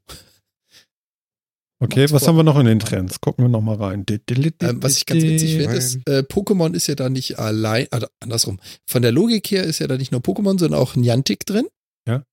Okay, 1.80 2.00
Macht's 2.00 2.12
was 2.12 2.22
vor. 2.22 2.28
haben 2.30 2.36
wir 2.36 2.42
noch 2.42 2.58
in 2.58 2.66
den 2.66 2.80
Trends? 2.80 3.20
Gucken 3.20 3.44
wir 3.44 3.48
noch 3.48 3.60
mal 3.60 3.76
rein. 3.76 4.04
Ähm, 4.08 4.82
was 4.82 4.96
ich 4.96 5.06
ganz 5.06 5.22
witzig 5.22 5.56
finde, 5.58 5.76
ist, 5.76 5.96
äh, 6.08 6.24
Pokémon 6.28 6.74
ist 6.74 6.88
ja 6.88 6.96
da 6.96 7.08
nicht 7.08 7.38
allein, 7.38 7.86
also 7.92 8.08
andersrum. 8.18 8.58
Von 8.84 9.02
der 9.02 9.12
Logik 9.12 9.48
her 9.52 9.62
ist 9.62 9.78
ja 9.78 9.86
da 9.86 9.96
nicht 9.96 10.10
nur 10.10 10.20
Pokémon, 10.20 10.58
sondern 10.58 10.80
auch 10.80 10.96
Niantic 10.96 11.46
drin. 11.46 11.68
Ja. 12.08 12.24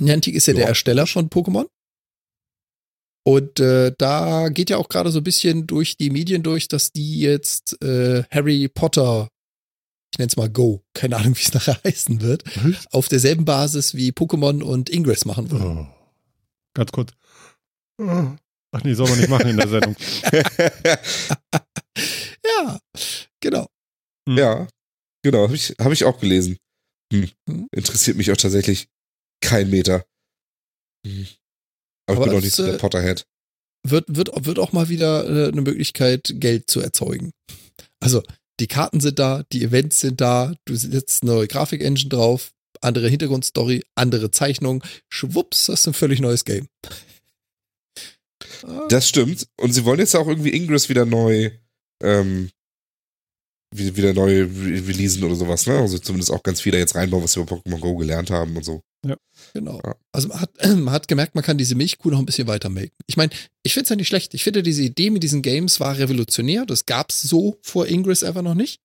Niantic 0.00 0.34
ist 0.34 0.48
ja, 0.48 0.54
Ja. 0.54 0.58
der 0.60 0.68
Ersteller 0.68 1.06
von 1.06 1.30
Pokémon. 1.30 1.66
Und 3.28 3.60
äh, 3.60 3.92
da 3.98 4.48
geht 4.48 4.70
ja 4.70 4.78
auch 4.78 4.88
gerade 4.88 5.10
so 5.10 5.20
ein 5.20 5.24
bisschen 5.24 5.66
durch 5.66 5.98
die 5.98 6.08
Medien 6.08 6.42
durch, 6.42 6.66
dass 6.66 6.92
die 6.92 7.20
jetzt 7.20 7.76
äh, 7.82 8.22
Harry 8.30 8.68
Potter, 8.68 9.28
ich 10.14 10.18
nenne 10.18 10.28
es 10.28 10.38
mal 10.38 10.48
Go, 10.48 10.82
keine 10.94 11.18
Ahnung, 11.18 11.36
wie 11.36 11.42
es 11.42 11.52
nachher 11.52 11.78
heißen 11.84 12.22
wird, 12.22 12.44
auf 12.90 13.08
derselben 13.08 13.44
Basis 13.44 13.94
wie 13.94 14.12
Pokémon 14.12 14.62
und 14.62 14.88
Ingress 14.88 15.26
machen 15.26 15.50
wollen. 15.50 15.78
Oh. 15.78 15.86
Ganz 16.72 16.90
kurz. 16.90 17.12
Oh. 18.00 18.30
Ach 18.72 18.82
nee, 18.84 18.94
soll 18.94 19.10
man 19.10 19.18
nicht 19.18 19.28
machen 19.28 19.48
in 19.48 19.58
der 19.58 19.68
Sendung. 19.68 19.94
Ja, 22.44 22.80
genau. 23.40 23.66
ja, 24.26 24.66
genau, 25.22 25.42
habe 25.42 25.54
ich, 25.54 25.74
hab 25.78 25.92
ich 25.92 26.04
auch 26.04 26.18
gelesen. 26.18 26.56
Hm. 27.12 27.28
Hm. 27.46 27.68
Interessiert 27.72 28.16
mich 28.16 28.32
auch 28.32 28.38
tatsächlich 28.38 28.88
kein 29.42 29.68
Meter. 29.68 30.06
Hm. 31.06 31.26
Aber, 32.08 32.16
Aber 32.16 32.26
ich 32.26 32.30
bin 32.30 32.38
auch 32.38 32.42
nicht 32.42 32.54
so 32.54 32.64
der 32.64 32.74
äh, 32.74 32.78
Potterhead. 32.78 33.26
wird, 33.86 34.04
wird, 34.08 34.30
wird 34.34 34.58
auch 34.58 34.72
mal 34.72 34.88
wieder 34.88 35.24
äh, 35.28 35.52
eine 35.52 35.60
Möglichkeit, 35.60 36.34
Geld 36.34 36.70
zu 36.70 36.80
erzeugen. 36.80 37.32
Also, 38.00 38.22
die 38.60 38.66
Karten 38.66 39.00
sind 39.00 39.18
da, 39.18 39.44
die 39.52 39.62
Events 39.62 40.00
sind 40.00 40.20
da, 40.20 40.54
du 40.64 40.74
setzt 40.74 41.22
eine 41.22 41.32
neue 41.32 41.48
Grafik-Engine 41.48 42.08
drauf, 42.08 42.52
andere 42.80 43.08
Hintergrundstory, 43.08 43.84
andere 43.94 44.30
Zeichnung, 44.30 44.82
schwupps, 45.08 45.68
hast 45.68 45.86
du 45.86 45.90
ein 45.90 45.94
völlig 45.94 46.20
neues 46.20 46.44
Game. 46.44 46.68
Das 48.88 49.08
stimmt. 49.08 49.46
Und 49.56 49.72
sie 49.72 49.84
wollen 49.84 50.00
jetzt 50.00 50.16
auch 50.16 50.26
irgendwie 50.26 50.54
Ingress 50.54 50.88
wieder 50.88 51.04
neu, 51.04 51.50
ähm, 52.02 52.50
wieder 53.70 54.14
neu 54.14 54.44
re 54.44 54.86
releasen 54.86 55.24
oder 55.24 55.34
sowas, 55.34 55.66
ne? 55.66 55.78
Also 55.78 55.98
zumindest 55.98 56.30
auch 56.30 56.42
ganz 56.42 56.60
viele 56.60 56.78
jetzt 56.78 56.94
reinbauen, 56.94 57.22
was 57.22 57.36
wir 57.36 57.42
über 57.42 57.56
Pokémon 57.56 57.80
Go 57.80 57.96
gelernt 57.96 58.30
haben 58.30 58.56
und 58.56 58.64
so. 58.64 58.82
Genau. 59.54 59.80
Ja. 59.84 59.94
Also 60.12 60.28
man 60.28 60.40
hat, 60.40 60.50
man 60.64 60.90
hat 60.90 61.08
gemerkt, 61.08 61.34
man 61.34 61.44
kann 61.44 61.58
diese 61.58 61.74
Milchkuh 61.74 62.10
noch 62.10 62.18
ein 62.18 62.26
bisschen 62.26 62.48
weiter 62.48 62.68
melken. 62.68 62.96
Ich 63.06 63.16
meine, 63.16 63.30
ich 63.62 63.74
finde 63.74 63.84
es 63.84 63.90
ja 63.90 63.96
nicht 63.96 64.08
schlecht. 64.08 64.34
Ich 64.34 64.44
finde, 64.44 64.62
diese 64.62 64.82
Idee 64.82 65.10
mit 65.10 65.22
diesen 65.22 65.42
Games 65.42 65.80
war 65.80 65.98
revolutionär. 65.98 66.66
Das 66.66 66.86
gab's 66.86 67.22
so 67.22 67.58
vor 67.62 67.86
Ingress 67.86 68.24
einfach 68.24 68.42
noch 68.42 68.54
nicht. 68.54 68.80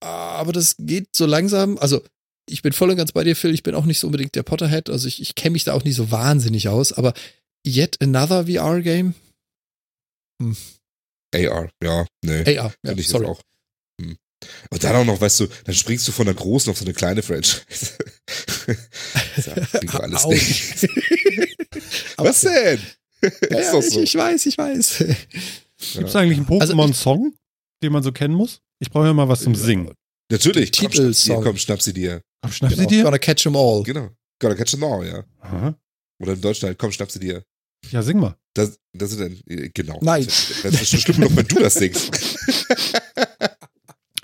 Aber 0.00 0.52
das 0.52 0.76
geht 0.78 1.14
so 1.14 1.26
langsam. 1.26 1.78
Also, 1.78 2.02
ich 2.48 2.62
bin 2.62 2.72
voll 2.72 2.90
und 2.90 2.96
ganz 2.96 3.12
bei 3.12 3.22
dir, 3.22 3.36
Phil. 3.36 3.54
Ich 3.54 3.62
bin 3.62 3.74
auch 3.74 3.84
nicht 3.84 4.00
so 4.00 4.06
unbedingt 4.06 4.34
der 4.34 4.42
Potterhead. 4.42 4.90
Also, 4.90 5.08
ich, 5.08 5.20
ich 5.20 5.34
kenne 5.34 5.52
mich 5.52 5.64
da 5.64 5.74
auch 5.74 5.84
nicht 5.84 5.96
so 5.96 6.10
wahnsinnig 6.10 6.68
aus. 6.68 6.92
Aber 6.92 7.12
yet 7.66 8.00
another 8.00 8.46
VR-Game? 8.46 9.14
AR, 11.34 11.70
ja, 11.82 12.06
nee. 12.24 12.40
AR, 12.40 12.44
ja, 12.44 12.72
Finde 12.84 13.00
ich 13.02 13.08
sorry. 13.08 13.26
das 13.26 13.36
auch. 13.36 13.42
Und 14.70 14.82
dann 14.84 14.96
auch 14.96 15.04
noch, 15.04 15.20
weißt 15.20 15.40
du, 15.40 15.46
dann 15.64 15.74
springst 15.74 16.08
du 16.08 16.12
von 16.12 16.26
der 16.26 16.34
großen 16.34 16.70
auf 16.70 16.78
so 16.78 16.84
eine 16.84 16.94
kleine 16.94 17.22
Franchise. 17.22 17.60
ja, 19.36 19.80
doch 19.82 20.00
alles 20.00 20.26
nicht. 20.26 20.88
Was 22.16 22.40
denn? 22.42 22.80
Ja, 23.22 23.28
ist 23.28 23.50
ja, 23.50 23.72
doch 23.72 23.78
ich, 23.80 23.90
so. 23.90 24.00
ich 24.02 24.14
weiß, 24.14 24.46
ich 24.46 24.56
weiß. 24.58 24.98
Gibt 24.98 26.08
es 26.08 26.16
eigentlich 26.16 26.38
einen 26.38 26.60
Also 26.60 26.72
Pokémon-Song, 26.74 27.34
den 27.82 27.92
man 27.92 28.02
so 28.02 28.12
kennen 28.12 28.34
muss? 28.34 28.60
Ich 28.78 28.90
brauche 28.90 29.06
ja 29.06 29.12
mal 29.12 29.28
was 29.28 29.42
zum 29.42 29.54
Singen. 29.54 29.92
Natürlich, 30.30 30.72
komm, 30.72 30.90
schnapp 30.90 30.92
sie 30.94 30.98
dir, 31.02 31.10
Titelsong. 31.12 31.44
komm, 31.44 31.56
schnapp 31.58 31.82
sie 31.82 31.92
dir. 31.92 32.22
Komm, 32.42 32.52
schnapp 32.52 32.70
Genau. 32.70 32.82
sie 32.82 32.86
dir? 32.96 33.02
Gonna 33.04 33.18
catch 33.18 33.46
'em 33.46 33.56
all. 33.56 33.82
Genau. 33.82 34.10
Gotta 34.40 34.54
catch 34.54 34.70
them 34.70 34.84
all, 34.84 35.06
ja. 35.06 35.24
Aha. 35.40 35.74
Oder 36.22 36.32
im 36.32 36.40
Deutschen 36.40 36.66
halt, 36.66 36.78
komm, 36.78 36.92
schnapp 36.92 37.10
sie 37.10 37.18
dir. 37.18 37.44
Ja, 37.90 38.02
sing 38.02 38.18
mal. 38.18 38.36
Das, 38.54 38.78
das 38.94 39.12
ist 39.12 39.20
dann, 39.20 39.38
äh, 39.48 39.68
genau. 39.68 39.98
Nein. 40.02 40.24
Das 40.62 40.80
ist 40.80 40.88
schon 40.90 41.00
schlimm 41.00 41.16
genug, 41.18 41.36
wenn 41.36 41.46
du 41.46 41.58
das 41.60 41.74
singst. 41.74 42.10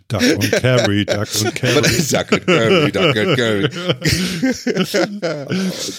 Duck 0.09 0.23
und 0.23 0.53
Carry, 0.53 1.05
Duck 1.05 1.29
und 1.45 1.55
Carry. 1.55 2.03
Duck 2.03 2.33
and 2.33 2.47
Curry, 2.47 2.93
Duck 2.93 3.17
and 3.17 3.37
Curry. 3.37 3.69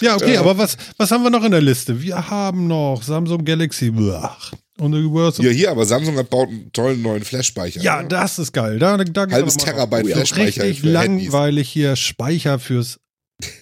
ja, 0.00 0.16
okay, 0.16 0.36
aber 0.38 0.56
was, 0.56 0.76
was 0.96 1.10
haben 1.10 1.22
wir 1.24 1.30
noch 1.30 1.44
in 1.44 1.50
der 1.50 1.60
Liste? 1.60 2.00
Wir 2.00 2.30
haben 2.30 2.66
noch 2.66 3.02
Samsung 3.02 3.44
Galaxy 3.44 3.88
und 3.90 4.94
Universal. 4.94 5.44
Ja, 5.44 5.50
hier, 5.52 5.70
aber 5.70 5.84
Samsung 5.84 6.16
hat 6.16 6.30
baut 6.30 6.48
einen 6.48 6.72
tollen 6.72 7.02
neuen 7.02 7.22
Flash-Speicher. 7.24 7.80
Ja, 7.82 8.02
ne? 8.02 8.08
das 8.08 8.38
ist 8.38 8.52
geil. 8.52 8.78
Da, 8.78 8.96
da 8.96 9.26
Halbes 9.30 9.56
Terabyte 9.56 10.04
drauf. 10.06 10.12
Flash-Speicher 10.14 10.62
Richtig 10.64 10.80
für 10.80 10.98
Handys. 10.98 11.24
langweilig 11.30 11.68
hier 11.68 11.96
Speicher 11.96 12.58
fürs 12.58 12.98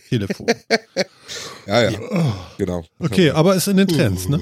Telefon. 0.08 0.46
Ja, 1.66 1.82
ja, 1.90 1.98
Oh. 2.12 2.32
genau. 2.58 2.84
Okay, 3.00 3.30
aber 3.30 3.56
ist 3.56 3.66
in 3.66 3.78
den 3.78 3.88
Trends, 3.88 4.28
ne? 4.28 4.38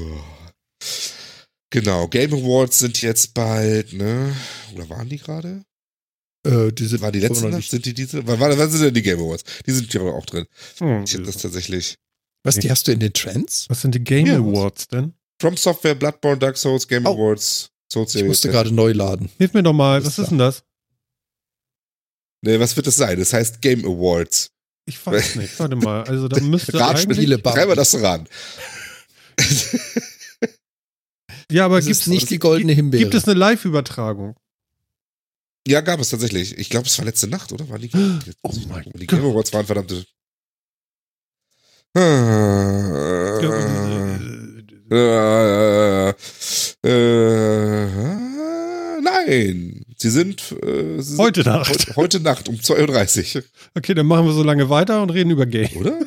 Genau, 1.71 2.07
Game 2.09 2.35
Awards 2.35 2.79
sind 2.81 3.01
jetzt 3.01 3.33
bald, 3.33 3.95
ne? 3.95 4.37
Oder 4.75 4.91
waren 4.91 5.09
die 5.09 5.17
gerade? 5.17 5.63
Äh, 6.45 6.73
die 6.73 6.87
sind 6.87 7.01
War 7.03 7.11
die 7.13 7.21
letzte 7.21 7.43
noch 7.45 7.51
Nacht? 7.51 7.57
nicht- 7.59 7.71
Sind 7.71 7.87
die 7.87 7.95
diese? 7.95 8.27
Wann, 8.27 8.39
wann 8.41 8.59
wann 8.59 8.71
sind 8.71 8.83
denn 8.83 8.95
die 8.95 9.03
Game 9.03 9.19
Awards? 9.19 9.45
Die 9.67 9.71
sind 9.73 9.93
ja 9.95 10.01
auch 10.03 10.27
drin. 10.27 10.47
Hm. 10.79 11.05
Ich 11.05 11.15
habe 11.15 11.25
das 11.25 11.39
tatsächlich. 11.39 11.97
Was, 12.43 12.57
die 12.57 12.71
hast 12.71 12.87
du 12.87 12.93
in 12.93 13.01
den 13.01 13.13
Trends? 13.15 13.65
Was 13.69 13.81
sind 13.81 13.95
die 13.95 14.05
Game 14.05 14.27
Ja, 14.27 14.35
was? 14.35 14.41
Awards 14.59 14.89
denn? 14.89 15.15
From 15.41 15.57
Software, 15.57 15.95
Bloodborne, 15.95 16.39
Dark 16.39 16.57
Souls, 16.59 16.87
Game 16.87 17.07
Oh. 17.07 17.15
Awards, 17.15 17.71
Souls 17.91 18.09
Ich 18.11 18.13
Series. 18.13 18.29
musste 18.29 18.51
gerade 18.51 18.71
neu 18.71 18.93
laden. 18.93 19.31
Hilf 19.39 19.55
mir 19.55 19.63
doch 19.63 19.73
mal, 19.73 20.01
was 20.05 20.13
ist 20.13 20.19
ist 20.25 20.31
denn 20.31 20.39
das? 20.39 20.63
Ne, 22.43 22.61
was 22.61 22.77
wird 22.77 22.87
das 22.87 22.97
sein? 22.97 23.19
Das 23.19 23.33
heißt 23.33 23.63
Game 23.63 23.85
Awards. 23.87 24.51
Ich 24.87 25.05
weiß 25.05 25.37
nicht. 25.37 25.59
Warte 25.59 25.77
mal. 25.77 26.05
Also 26.05 26.29
da 26.29 26.39
müsste 26.41 26.75
Ratspiele. 26.79 27.39
Schreib 27.43 27.69
mal 27.69 27.75
das 27.75 27.95
ran. 28.03 28.29
Ja, 31.51 31.65
aber 31.67 31.77
Das 31.77 31.87
gibt 31.87 31.97
ist 31.99 32.07
nicht 32.09 32.31
die 32.31 32.39
goldene 32.39 32.73
Himbeere. 32.73 33.03
Gibt 33.03 33.15
es 33.15 33.25
eine 33.25 33.35
Live-Übertragung? 33.39 34.35
Ja, 35.67 35.81
gab 35.81 35.99
es 36.01 36.11
tatsächlich. 36.11 36.59
Ich 36.59 36.69
glaube, 36.69 36.87
es 36.87 36.99
war 36.99 37.07
letzte 37.07 37.27
Nacht, 37.27 37.53
oder? 37.53 37.69
War 37.69 37.79
die, 37.79 37.91
Oh 38.43 38.53
mein 38.69 38.85
die 38.95 39.07
Game 39.07 39.25
Awards 39.25 39.53
waren 39.53 39.65
verdammte. 39.67 40.05
Äh, 41.97 42.15
äh, 44.91 46.09
äh, 46.83 47.87
nein, 49.01 49.85
sie 49.97 50.11
sind, 50.11 50.53
äh, 50.63 51.01
sie 51.01 51.03
sind 51.03 51.19
Heute 51.19 51.43
Nacht. 51.45 51.71
Heute, 51.71 51.97
heute 51.97 52.21
Nacht 52.21 52.49
um 52.49 52.57
2.30 52.57 53.37
Uhr, 53.37 53.45
Okay, 53.75 53.95
dann 53.95 54.07
machen 54.07 54.27
wir 54.27 54.33
so 54.33 54.43
lange 54.43 54.69
weiter 54.69 55.03
und 55.03 55.11
reden 55.11 55.31
über 55.31 55.47
Game. 55.47 55.75
oder? 55.77 55.99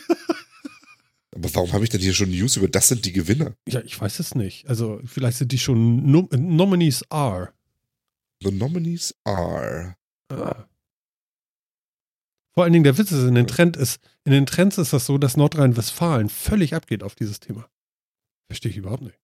Aber 1.36 1.54
warum 1.54 1.74
habe 1.74 1.84
ich 1.84 1.90
denn 1.90 2.02
hier 2.02 2.14
schon 2.14 2.30
News 2.32 2.58
über 2.58 2.68
das 2.68 2.88
sind 2.88 3.06
die 3.06 3.14
Gewinner? 3.14 3.54
Ja, 3.68 3.82
ich 3.82 4.00
weiß 4.00 4.20
es 4.20 4.36
nicht. 4.36 4.68
Also 4.68 5.00
vielleicht 5.06 5.38
sind 5.38 5.52
die 5.52 5.60
schon 5.60 6.10
Nom 6.12 6.28
Nominees 6.32 7.04
are. 7.10 7.50
The 8.44 8.52
nominees 8.52 9.16
are. 9.26 9.96
Ah. 10.30 10.68
Vor 12.54 12.64
allen 12.64 12.74
Dingen 12.74 12.84
der 12.84 12.98
Witz 12.98 13.12
ist, 13.12 13.24
in 13.24 13.36
den, 13.36 13.48
Trend 13.48 13.78
ist, 13.78 14.00
in 14.26 14.32
den 14.32 14.46
Trends 14.46 14.78
ist 14.78 14.92
das 14.94 15.06
so, 15.06 15.18
dass 15.18 15.38
Nordrhein-Westfalen 15.38 16.30
völlig 16.30 16.74
abgeht 16.74 17.04
auf 17.04 17.14
dieses 17.16 17.40
Thema. 17.40 17.70
Verstehe 18.50 18.72
ich 18.72 18.78
überhaupt 18.78 19.04
nicht. 19.04 19.20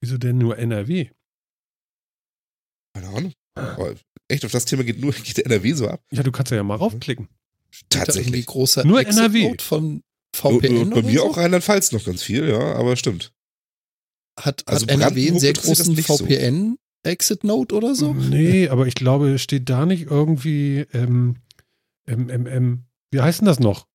Wieso 0.00 0.16
denn 0.16 0.38
nur 0.38 0.56
NRW? 0.58 1.10
Keine 2.94 3.08
Ahnung. 3.08 3.32
Aber 3.54 3.94
echt, 4.28 4.44
auf 4.44 4.52
das 4.52 4.64
Thema 4.64 4.84
geht 4.84 5.00
nur 5.00 5.12
geht 5.24 5.38
NRW 5.38 5.72
so 5.72 5.88
ab. 5.88 6.02
Ja, 6.10 6.22
du 6.22 6.32
kannst 6.32 6.52
ja 6.52 6.62
mal 6.62 6.76
raufklicken. 6.76 7.28
Da 7.90 7.98
irgendwie 7.98 8.06
Tatsächlich. 8.06 8.46
großer 8.46 8.84
Nur 8.84 9.06
NRW. 9.06 9.54
Von 9.60 9.84
Und, 9.84 10.02
VPN 10.34 10.78
und 10.78 10.90
bei 10.90 11.02
mir 11.02 11.18
so? 11.20 11.30
auch 11.30 11.36
Rheinland-Pfalz 11.36 11.92
noch 11.92 12.04
ganz 12.04 12.22
viel, 12.22 12.48
ja, 12.48 12.74
aber 12.74 12.96
stimmt. 12.96 13.32
Hat, 14.38 14.62
Also 14.66 14.86
hat 14.86 14.92
NRW 14.92 15.28
einen 15.28 15.40
sehr 15.40 15.52
großen 15.52 15.94
so. 15.96 16.36
Exit 17.04 17.44
Note 17.44 17.74
oder 17.74 17.94
so? 17.94 18.12
Nee, 18.14 18.68
aber 18.68 18.86
ich 18.86 18.94
glaube, 18.94 19.38
steht 19.38 19.68
da 19.70 19.86
nicht 19.86 20.06
irgendwie 20.10 20.86
ähm, 20.92 21.36
ähm, 22.06 22.84
wie 23.10 23.20
heißt 23.20 23.40
denn 23.40 23.46
das 23.46 23.60
noch? 23.60 23.86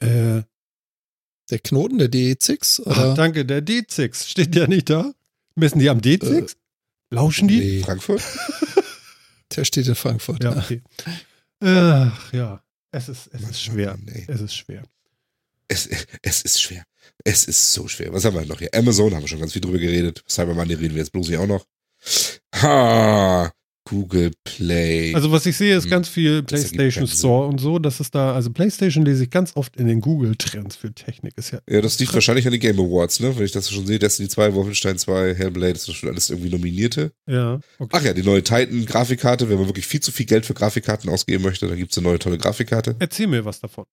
Äh, 0.00 0.42
Der 1.50 1.58
Knoten, 1.62 1.98
der 1.98 2.08
DE6? 2.10 2.82
ach, 2.86 3.14
danke, 3.14 3.44
der 3.44 3.64
D6. 3.64 4.28
Steht 4.28 4.54
der 4.54 4.68
nicht 4.68 4.90
da? 4.90 5.12
Messen 5.54 5.78
die 5.78 5.88
am 5.88 5.98
D6? 5.98 6.56
Lauschen 7.10 7.48
die? 7.48 7.58
Nee, 7.58 7.82
Frankfurt? 7.82 8.22
der 9.56 9.64
steht 9.64 9.86
in 9.86 9.94
Frankfurt. 9.94 10.42
Ja, 10.42 10.52
Ja. 10.52 10.58
okay. 10.58 10.82
Ach, 11.60 12.32
ja. 12.32 12.62
Es 12.90 13.08
ist, 13.08 13.28
es 13.32 13.42
ist 13.42 13.62
schwer. 13.62 13.96
Es 14.26 14.40
ist 14.40 14.54
schwer. 14.54 14.82
Es, 15.68 15.88
es 16.22 16.42
ist 16.42 16.60
schwer. 16.60 16.84
Es 17.24 17.44
ist 17.44 17.72
so 17.72 17.88
schwer. 17.88 18.12
Was 18.12 18.24
haben 18.24 18.34
wir 18.36 18.44
noch 18.46 18.58
hier? 18.58 18.70
Amazon 18.74 19.14
haben 19.14 19.22
wir 19.22 19.28
schon 19.28 19.40
ganz 19.40 19.52
viel 19.52 19.62
drüber 19.62 19.78
geredet. 19.78 20.22
Cyber 20.28 20.54
Money 20.54 20.74
reden 20.74 20.94
wir 20.94 21.00
jetzt 21.02 21.12
bloß 21.12 21.26
hier 21.28 21.40
auch 21.40 21.46
noch. 21.46 21.64
Ha! 22.62 23.50
Google 23.88 24.32
Play. 24.42 25.14
Also 25.14 25.30
was 25.30 25.46
ich 25.46 25.56
sehe, 25.56 25.76
ist 25.76 25.84
Hm. 25.84 25.90
ganz 25.90 26.08
viel 26.08 26.42
PlayStation. 26.42 27.06
Store 27.06 27.46
und 27.46 27.60
so. 27.60 27.78
Das 27.78 28.00
ist 28.00 28.12
da, 28.16 28.34
also 28.34 28.50
PlayStation 28.50 29.04
lese 29.04 29.22
ich 29.24 29.30
ganz 29.30 29.52
oft 29.54 29.76
in 29.76 29.86
den 29.86 30.00
Google-Trends 30.00 30.74
für 30.74 30.92
Technik. 30.92 31.34
Ist 31.38 31.52
ja, 31.52 31.60
ja, 31.70 31.80
das 31.80 31.96
liegt 32.00 32.12
wahrscheinlich 32.12 32.46
an 32.46 32.50
den 32.52 32.60
Game 32.60 32.80
Awards, 32.80 33.20
ne? 33.20 33.36
Wenn 33.38 33.44
ich 33.44 33.52
das 33.52 33.70
schon 33.70 33.86
sehe, 33.86 34.00
Destiny 34.00 34.28
2, 34.28 34.54
Wolfenstein 34.54 34.98
2, 34.98 35.34
Hellblade, 35.36 35.74
das 35.74 35.86
ist 35.86 35.94
schon 35.94 36.08
alles 36.08 36.30
irgendwie 36.30 36.50
nominierte. 36.50 37.12
ja. 37.28 37.60
Okay. 37.78 37.96
Ach 37.96 38.02
ja, 38.02 38.12
die 38.12 38.24
neue 38.24 38.42
Titan-Grafikkarte. 38.42 39.48
Wenn 39.48 39.58
man 39.58 39.68
wirklich 39.68 39.86
viel 39.86 40.00
zu 40.00 40.10
viel 40.10 40.26
Geld 40.26 40.46
für 40.46 40.54
Grafikkarten 40.54 41.08
ausgeben 41.08 41.44
möchte, 41.44 41.68
dann 41.68 41.76
gibt's 41.78 41.96
eine 41.96 42.08
neue 42.08 42.18
tolle 42.18 42.38
Grafikkarte. 42.38 42.96
Erzähl 42.98 43.28
mir 43.28 43.44
was 43.44 43.60
davon. 43.60 43.84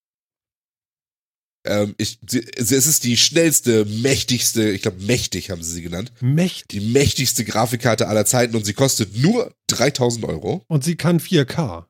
Ähm, 1.66 1.94
ich, 1.96 2.18
sie, 2.28 2.46
es 2.56 2.70
ist 2.72 3.04
die 3.04 3.16
schnellste, 3.16 3.86
mächtigste, 3.86 4.70
ich 4.70 4.82
glaube 4.82 5.02
mächtig 5.02 5.50
haben 5.50 5.62
sie 5.62 5.72
sie 5.72 5.82
genannt, 5.82 6.12
Mächtig. 6.20 6.68
die 6.68 6.80
mächtigste 6.80 7.44
Grafikkarte 7.44 8.06
aller 8.06 8.26
Zeiten 8.26 8.54
und 8.54 8.64
sie 8.66 8.74
kostet 8.74 9.16
nur 9.16 9.54
3000 9.68 10.26
Euro. 10.26 10.62
Und 10.68 10.84
sie 10.84 10.96
kann 10.96 11.20
4K. 11.20 11.86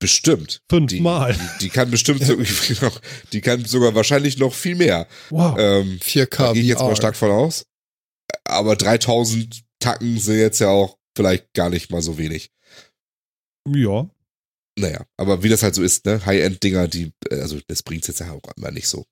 Bestimmt. 0.00 0.62
Die, 0.70 0.74
Fünfmal. 0.76 1.34
die, 1.34 1.64
die 1.66 1.68
kann 1.70 1.90
bestimmt, 1.90 2.24
so, 2.24 2.36
genau, 2.68 2.92
die 3.32 3.40
kann 3.40 3.64
sogar 3.64 3.94
wahrscheinlich 3.94 4.38
noch 4.38 4.54
viel 4.54 4.76
mehr. 4.76 5.06
Wow. 5.30 5.56
Ähm, 5.58 5.98
4K 6.02 6.36
da 6.38 6.52
gehe 6.52 6.62
ich 6.62 6.68
jetzt 6.68 6.80
mal 6.80 6.96
stark 6.96 7.16
von 7.16 7.30
aus. 7.30 7.66
Aber 8.44 8.76
3000 8.76 9.62
Tacken 9.78 10.18
sind 10.18 10.38
jetzt 10.38 10.60
ja 10.60 10.68
auch 10.68 10.96
vielleicht 11.16 11.52
gar 11.52 11.68
nicht 11.70 11.90
mal 11.90 12.02
so 12.02 12.16
wenig. 12.18 12.50
ja. 13.68 14.08
Naja, 14.78 15.04
aber 15.16 15.42
wie 15.42 15.48
das 15.48 15.62
halt 15.62 15.74
so 15.74 15.82
ist, 15.82 16.04
ne? 16.04 16.24
High-End-Dinger, 16.26 16.88
die, 16.88 17.12
äh, 17.30 17.40
also 17.40 17.60
das 17.68 17.82
bringt's 17.82 18.08
jetzt 18.08 18.20
ja 18.20 18.32
auch 18.32 18.40
immer 18.56 18.70
nicht 18.70 18.88
so. 18.88 19.04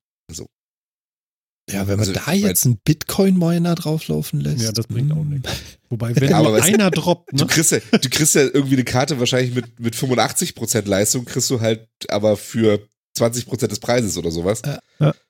Ja, 1.71 1.87
wenn 1.87 1.97
man 1.97 1.99
Also, 2.01 2.11
da 2.11 2.33
jetzt 2.33 2.65
einen 2.65 2.77
Bitcoin-Miner 2.83 3.75
drauflaufen 3.75 4.41
lässt. 4.41 4.61
Ja, 4.63 4.73
das 4.73 4.85
bringt 4.87 5.13
auch 5.13 5.17
hm. 5.21 5.29
nichts. 5.29 5.49
Wobei, 5.89 6.13
wenn 6.15 6.29
Ja, 6.29 6.39
nur 6.39 6.49
aber 6.49 6.57
du, 6.57 6.63
einer 6.63 6.91
droppt, 6.91 7.31
Du 7.31 7.45
ne? 7.45 7.47
kriegst 7.47 7.71
ja, 7.71 7.79
du 7.79 8.09
kriegst 8.09 8.35
ja 8.35 8.41
irgendwie 8.41 8.73
eine 8.75 8.83
Karte 8.83 9.17
wahrscheinlich 9.19 9.55
mit, 9.55 9.79
mit 9.79 9.95
85% 9.95 10.87
Leistung, 10.87 11.23
kriegst 11.23 11.49
du 11.49 11.61
halt 11.61 11.87
aber 12.09 12.35
für 12.35 12.85
20% 13.17 13.67
des 13.67 13.79
Preises 13.79 14.17
oder 14.17 14.29
sowas. 14.31 14.61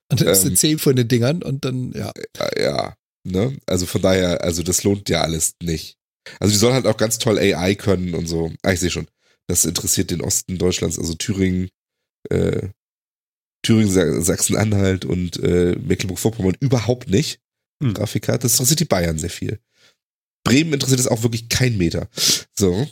Und 0.10 0.22
dann 0.22 0.27
ist 0.27 0.41
Ähm. 0.41 0.47
eine 0.47 0.55
10 0.55 0.80
von 0.80 0.95
den 0.95 1.07
Dingern 1.07 1.43
und 1.43 1.65
dann, 1.65 1.91
ja. 1.93 2.11
Äh, 2.39 2.64
Ja, 2.64 2.95
ne? 3.23 3.55
Also 3.68 3.85
von 3.85 4.01
daher, 4.01 4.41
also 4.43 4.64
das 4.64 4.84
lohnt 4.84 5.10
ja 5.10 5.22
alles 5.22 5.53
nicht. 5.61 5.97
Also 6.39 6.51
die 6.51 6.57
soll 6.57 6.73
halt 6.73 6.88
auch 6.88 6.97
ganz 6.97 7.19
toll 7.19 7.38
AI 7.38 7.76
können 7.76 8.15
und 8.15 8.26
so. 8.27 8.51
Ah, 8.64 8.72
ich 8.72 8.80
sehe 8.80 8.89
schon. 8.89 9.07
Das 9.47 9.65
interessiert 9.65 10.11
den 10.11 10.21
Osten 10.21 10.57
Deutschlands, 10.57 10.97
also 10.97 11.13
Thüringen, 11.15 11.69
äh, 12.29 12.69
Thüringen, 13.61 13.89
Sa- 13.91 14.21
Sachsen-Anhalt 14.21 15.05
und 15.05 15.37
äh, 15.41 15.75
Mecklenburg-Vorpommern 15.79 16.55
überhaupt 16.59 17.09
nicht. 17.09 17.39
Hm. 17.81 17.93
Grafikkarte. 17.93 18.43
Das 18.43 18.53
interessiert 18.53 18.79
die 18.81 18.85
Bayern 18.85 19.17
sehr 19.17 19.29
viel. 19.29 19.59
Bremen 20.45 20.73
interessiert 20.73 20.99
es 20.99 21.07
auch 21.07 21.23
wirklich 21.23 21.49
kein 21.49 21.77
Meter. 21.77 22.09
So. 22.53 22.87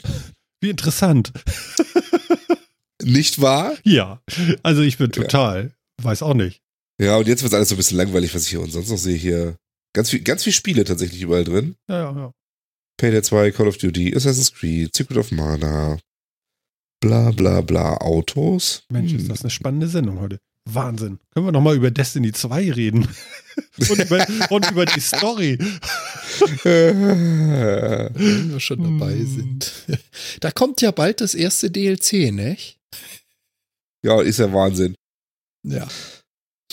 Wie 0.61 0.69
interessant. 0.69 1.31
Nicht 3.03 3.41
wahr? 3.41 3.75
Ja. 3.83 4.21
Also 4.63 4.81
ich 4.81 4.97
bin 4.97 5.11
total, 5.11 5.73
weiß 6.01 6.21
auch 6.21 6.33
nicht. 6.35 6.61
Ja, 6.99 7.17
und 7.17 7.27
jetzt 7.27 7.41
wird 7.43 7.53
alles 7.53 7.69
so 7.69 7.75
ein 7.75 7.77
bisschen 7.77 7.97
langweilig, 7.97 8.33
was 8.35 8.43
ich 8.43 8.49
hier 8.49 8.61
und 8.61 8.71
sonst 8.71 8.89
noch 8.89 8.97
sehe. 8.97 9.15
Hier 9.17 9.57
ganz 9.93 10.11
viel, 10.11 10.21
ganz 10.21 10.43
viel 10.43 10.53
Spiele 10.53 10.83
tatsächlich 10.83 11.21
überall 11.21 11.43
drin. 11.43 11.75
Ja, 11.89 12.11
ja, 12.11 12.15
ja. 12.15 12.33
Payday 12.97 13.23
2, 13.23 13.51
Call 13.51 13.67
of 13.67 13.77
Duty, 13.77 14.15
Assassin's 14.15 14.53
Creed, 14.53 14.95
Secret 14.95 15.17
of 15.17 15.31
Mana, 15.31 15.97
bla 17.01 17.31
bla 17.31 17.59
bla, 17.61 17.97
Autos. 17.97 18.83
Mensch, 18.89 19.11
ist 19.13 19.23
Hm. 19.23 19.27
das 19.29 19.41
eine 19.41 19.49
spannende 19.49 19.87
Sendung 19.89 20.19
heute. 20.21 20.39
Wahnsinn. 20.69 21.19
Können 21.33 21.47
wir 21.47 21.51
nochmal 21.51 21.75
über 21.75 21.89
Destiny 21.91 22.31
2 22.31 22.71
reden? 22.71 23.07
und, 23.89 23.97
über, 23.99 24.25
und 24.51 24.71
über 24.71 24.85
die 24.85 24.99
Story. 25.01 25.57
Wenn 26.63 28.51
wir 28.51 28.59
schon 28.59 28.83
dabei 28.99 29.13
Hm. 29.13 29.27
sind. 29.27 29.71
Da 30.39 30.51
kommt 30.51 30.81
ja 30.81 30.91
bald 30.91 31.19
das 31.21 31.33
erste 31.35 31.69
DLC, 31.71 32.31
nicht? 32.31 32.77
ja, 34.03 34.21
ist 34.21 34.39
ja 34.39 34.51
Wahnsinn. 34.53 34.95
Ja. 35.63 35.87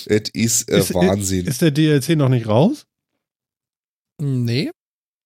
Es 0.07 0.29
ist, 0.31 0.69
äh, 0.71 0.95
Wahnsinn. 0.95 1.47
Ist 1.47 1.61
der 1.63 1.71
DLC 1.71 2.11
noch 2.17 2.29
nicht 2.31 2.47
raus? 2.47 2.85
Nee. 4.21 4.71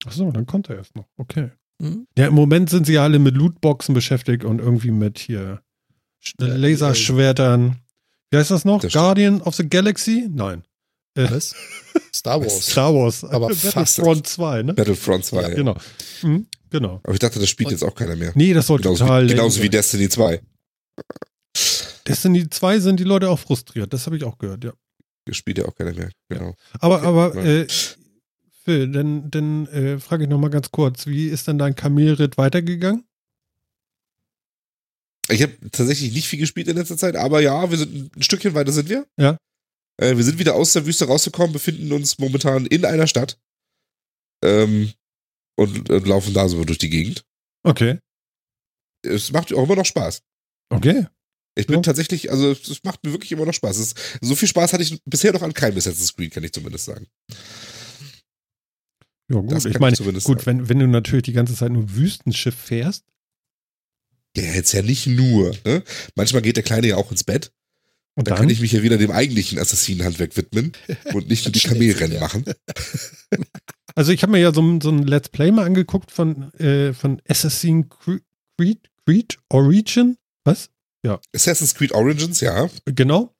Achso, 0.04 0.30
dann 0.32 0.46
kommt 0.46 0.68
er 0.68 0.76
erst 0.76 0.96
noch. 0.96 1.06
Okay. 1.16 1.50
Hm? 1.82 2.06
Ja, 2.16 2.28
im 2.28 2.34
Moment 2.34 2.70
sind 2.70 2.86
sie 2.86 2.92
ja 2.94 3.02
alle 3.02 3.18
mit 3.18 3.34
Lootboxen 3.34 3.94
beschäftigt 3.94 4.44
und 4.44 4.60
irgendwie 4.60 4.90
mit 4.92 5.18
hier 5.18 5.60
Sch- 6.24 6.34
Ja, 6.40 6.54
Laserschwertern. 6.56 7.78
Wie 8.30 8.36
heißt 8.38 8.50
das 8.52 8.64
noch? 8.64 8.80
Das- 8.80 8.92
Guardian 8.92 9.42
of 9.42 9.54
the 9.56 9.68
Galaxy? 9.68 10.28
Nein. 10.32 10.62
Was? 11.14 11.54
Star 12.14 12.40
Wars. 12.40 12.66
Star 12.70 12.94
Wars. 12.94 13.24
Aber 13.24 13.50
fast. 13.50 13.74
Battlefront 13.74 14.26
2, 14.26 14.62
ne? 14.62 14.74
Battlefront 14.74 15.24
2. 15.24 15.42
Ja, 15.42 15.48
genau. 15.50 15.76
Mhm, 16.22 16.46
genau. 16.70 17.00
Aber 17.02 17.12
ich 17.12 17.18
dachte, 17.18 17.38
das 17.38 17.48
spielt 17.50 17.70
jetzt 17.70 17.82
auch 17.84 17.94
keiner 17.94 18.16
mehr. 18.16 18.32
Nee, 18.34 18.54
das 18.54 18.68
soll 18.68 18.78
Genauso, 18.78 19.04
total 19.04 19.24
wie, 19.24 19.28
genauso 19.34 19.62
wie. 19.62 19.68
Destiny 19.68 20.08
2. 20.08 20.40
Destiny 22.06 22.48
2 22.48 22.80
sind 22.80 22.98
die 23.00 23.04
Leute 23.04 23.28
auch 23.28 23.38
frustriert. 23.38 23.92
Das 23.92 24.06
habe 24.06 24.16
ich 24.16 24.24
auch 24.24 24.38
gehört, 24.38 24.64
ja. 24.64 24.72
Das 25.26 25.36
spielt 25.36 25.58
ja 25.58 25.66
auch 25.66 25.74
keiner 25.74 25.92
mehr. 25.92 26.10
Genau. 26.28 26.54
Aber, 26.80 27.02
aber, 27.02 27.34
Ja. 27.36 27.42
äh, 27.62 27.66
Phil, 28.64 28.90
dann, 28.90 29.30
dann 29.30 29.66
äh, 29.68 29.98
frage 29.98 30.24
ich 30.24 30.30
noch 30.30 30.38
mal 30.38 30.50
ganz 30.50 30.70
kurz, 30.70 31.06
wie 31.06 31.26
ist 31.28 31.48
denn 31.48 31.58
dein 31.58 31.74
Kamelritt 31.74 32.38
weitergegangen? 32.38 33.04
Ich 35.28 35.42
habe 35.42 35.52
tatsächlich 35.70 36.12
nicht 36.12 36.26
viel 36.28 36.38
gespielt 36.38 36.68
in 36.68 36.76
letzter 36.76 36.96
Zeit, 36.96 37.16
aber 37.16 37.40
ja, 37.40 37.70
wir 37.70 37.78
sind 37.78 38.16
ein 38.16 38.22
Stückchen 38.22 38.54
weiter 38.54 38.72
sind 38.72 38.88
wir. 38.88 39.06
Ja. 39.16 39.36
Äh, 40.00 40.16
wir 40.16 40.24
sind 40.24 40.38
wieder 40.38 40.54
aus 40.54 40.72
der 40.72 40.84
Wüste 40.86 41.06
rausgekommen, 41.06 41.52
befinden 41.52 41.92
uns 41.92 42.18
momentan 42.18 42.66
in 42.66 42.84
einer 42.84 43.06
Stadt. 43.06 43.38
Ähm, 44.44 44.92
und 45.56 45.90
äh, 45.90 45.98
laufen 45.98 46.34
da 46.34 46.48
so 46.48 46.64
durch 46.64 46.78
die 46.78 46.90
Gegend. 46.90 47.24
Okay. 47.62 47.98
Es 49.04 49.32
macht 49.32 49.52
auch 49.52 49.64
immer 49.64 49.76
noch 49.76 49.86
Spaß. 49.86 50.22
Okay. 50.70 51.06
Ich 51.54 51.66
bin 51.66 51.76
Ja. 51.76 51.82
tatsächlich, 51.82 52.30
also 52.30 52.50
es 52.50 52.66
es 52.68 52.82
macht 52.82 53.04
mir 53.04 53.12
wirklich 53.12 53.30
immer 53.32 53.44
noch 53.44 53.52
Spaß. 53.52 53.76
Es, 53.78 53.94
so 54.20 54.34
viel 54.34 54.48
Spaß 54.48 54.72
hatte 54.72 54.82
ich 54.82 54.98
bisher 55.04 55.32
noch 55.32 55.42
an 55.42 55.52
keinem 55.52 55.76
Assassin's 55.76 56.14
Creed, 56.14 56.32
kann 56.32 56.44
ich 56.44 56.52
zumindest 56.52 56.86
sagen. 56.86 57.06
Ja, 59.32 59.40
gut. 59.40 59.52
Das 59.52 59.64
ich 59.64 59.78
meine, 59.78 59.94
ich 59.96 60.24
gut, 60.24 60.42
sagen. 60.42 60.46
wenn, 60.46 60.68
wenn 60.68 60.78
du 60.78 60.86
natürlich 60.88 61.24
die 61.24 61.32
ganze 61.32 61.54
Zeit 61.54 61.72
nur 61.72 61.94
Wüstenschiff 61.94 62.54
fährst. 62.54 63.04
Ja, 64.36 64.44
jetzt 64.44 64.72
ja 64.72 64.82
nicht 64.82 65.06
nur. 65.06 65.54
Ne? 65.64 65.82
Manchmal 66.14 66.42
geht 66.42 66.56
der 66.56 66.62
Kleine 66.62 66.86
ja 66.88 66.96
auch 66.96 67.10
ins 67.10 67.24
Bett. 67.24 67.52
Und 68.14 68.28
Dann 68.28 68.32
dann, 68.34 68.42
kann 68.42 68.50
ich 68.50 68.60
mich 68.60 68.72
ja 68.72 68.82
wieder 68.82 68.98
dem 68.98 69.10
eigentlichen 69.10 69.58
Assassinenhandwerk 69.58 70.36
widmen 70.36 70.72
und 71.14 71.28
nicht 71.28 71.44
nur 71.46 71.52
die 71.52 71.60
Kamelrennen 71.60 72.16
Ja. 72.16 72.20
machen. 72.20 72.44
also 73.94 74.12
ich 74.12 74.22
habe 74.22 74.32
mir 74.32 74.38
ja 74.40 74.52
so, 74.52 74.60
ein- 74.60 74.80
so 74.82 74.90
ein 74.90 75.02
Let's 75.06 75.30
Play 75.30 75.50
mal 75.50 75.64
angeguckt 75.64 76.10
von, 76.10 76.52
äh, 76.54 76.92
von 76.92 77.22
Assassin's 77.26 77.86
Creed, 78.58 78.90
Creed 79.06 79.38
Origin. 79.48 80.16
Was? 80.44 80.68
Assassin's 81.34 81.74
Creed 81.74 81.92
Origins, 81.92 82.40
ja. 82.40 82.68
Genau. 82.84 83.34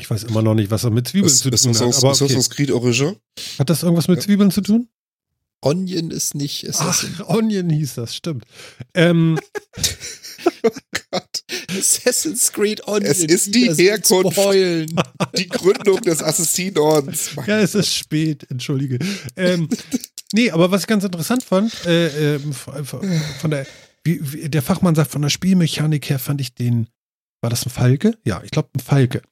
Ich 0.00 0.10
weiß 0.10 0.24
immer 0.24 0.42
noch 0.42 0.54
nicht, 0.54 0.70
was 0.70 0.84
er 0.84 0.90
mit 0.90 1.06
Zwiebeln 1.08 1.30
Ass- 1.32 1.38
zu 1.40 1.50
tun 1.50 1.74
hat. 1.74 1.80
Aber 1.82 1.88
okay. 1.92 2.06
Assassin's 2.10 2.50
Creed 2.50 2.70
Origin. 2.72 3.16
Hat 3.58 3.70
das 3.70 3.82
irgendwas 3.82 4.08
mit 4.08 4.18
Ja. 4.18 4.24
Zwiebeln 4.24 4.50
zu 4.50 4.60
tun? 4.60 4.88
Onion 5.62 6.10
ist 6.10 6.34
nicht 6.34 6.68
Assassin. 6.68 7.14
Ach, 7.20 7.28
Onion 7.28 7.70
hieß 7.70 7.94
das, 7.94 8.14
stimmt. 8.14 8.44
Ähm, 8.92 9.38
Gott. 11.10 11.42
Assassin's 11.70 12.52
Creed 12.52 12.86
Onion. 12.86 13.10
Es 13.10 13.20
ist 13.20 13.54
die 13.54 13.72
Herkunft. 13.72 14.36
Die 15.38 15.48
Gründung 15.48 16.00
des 16.02 16.22
Assassinordens. 16.22 17.30
ja, 17.46 17.60
es 17.60 17.74
ist 17.74 17.94
spät, 17.94 18.46
entschuldige. 18.50 18.98
Ähm, 19.36 19.68
nee, 20.32 20.50
aber 20.50 20.70
was 20.70 20.82
ich 20.82 20.86
ganz 20.86 21.04
interessant 21.04 21.42
fand, 21.44 21.72
äh, 21.86 22.38
von 22.38 22.84
von 22.84 23.50
der, 23.50 23.66
wie, 24.02 24.20
wie, 24.32 24.48
der 24.50 24.62
Fachmann 24.62 24.94
sagt, 24.94 25.10
von 25.12 25.22
der 25.22 25.30
Spielmechanik 25.30 26.10
her 26.10 26.18
fand 26.18 26.40
ich 26.40 26.54
den, 26.54 26.88
war 27.40 27.48
das 27.50 27.64
ein 27.64 27.70
Falke? 27.70 28.18
Ja, 28.24 28.42
ich 28.44 28.50
glaube 28.50 28.68
ein 28.76 28.80
Falke. 28.80 29.22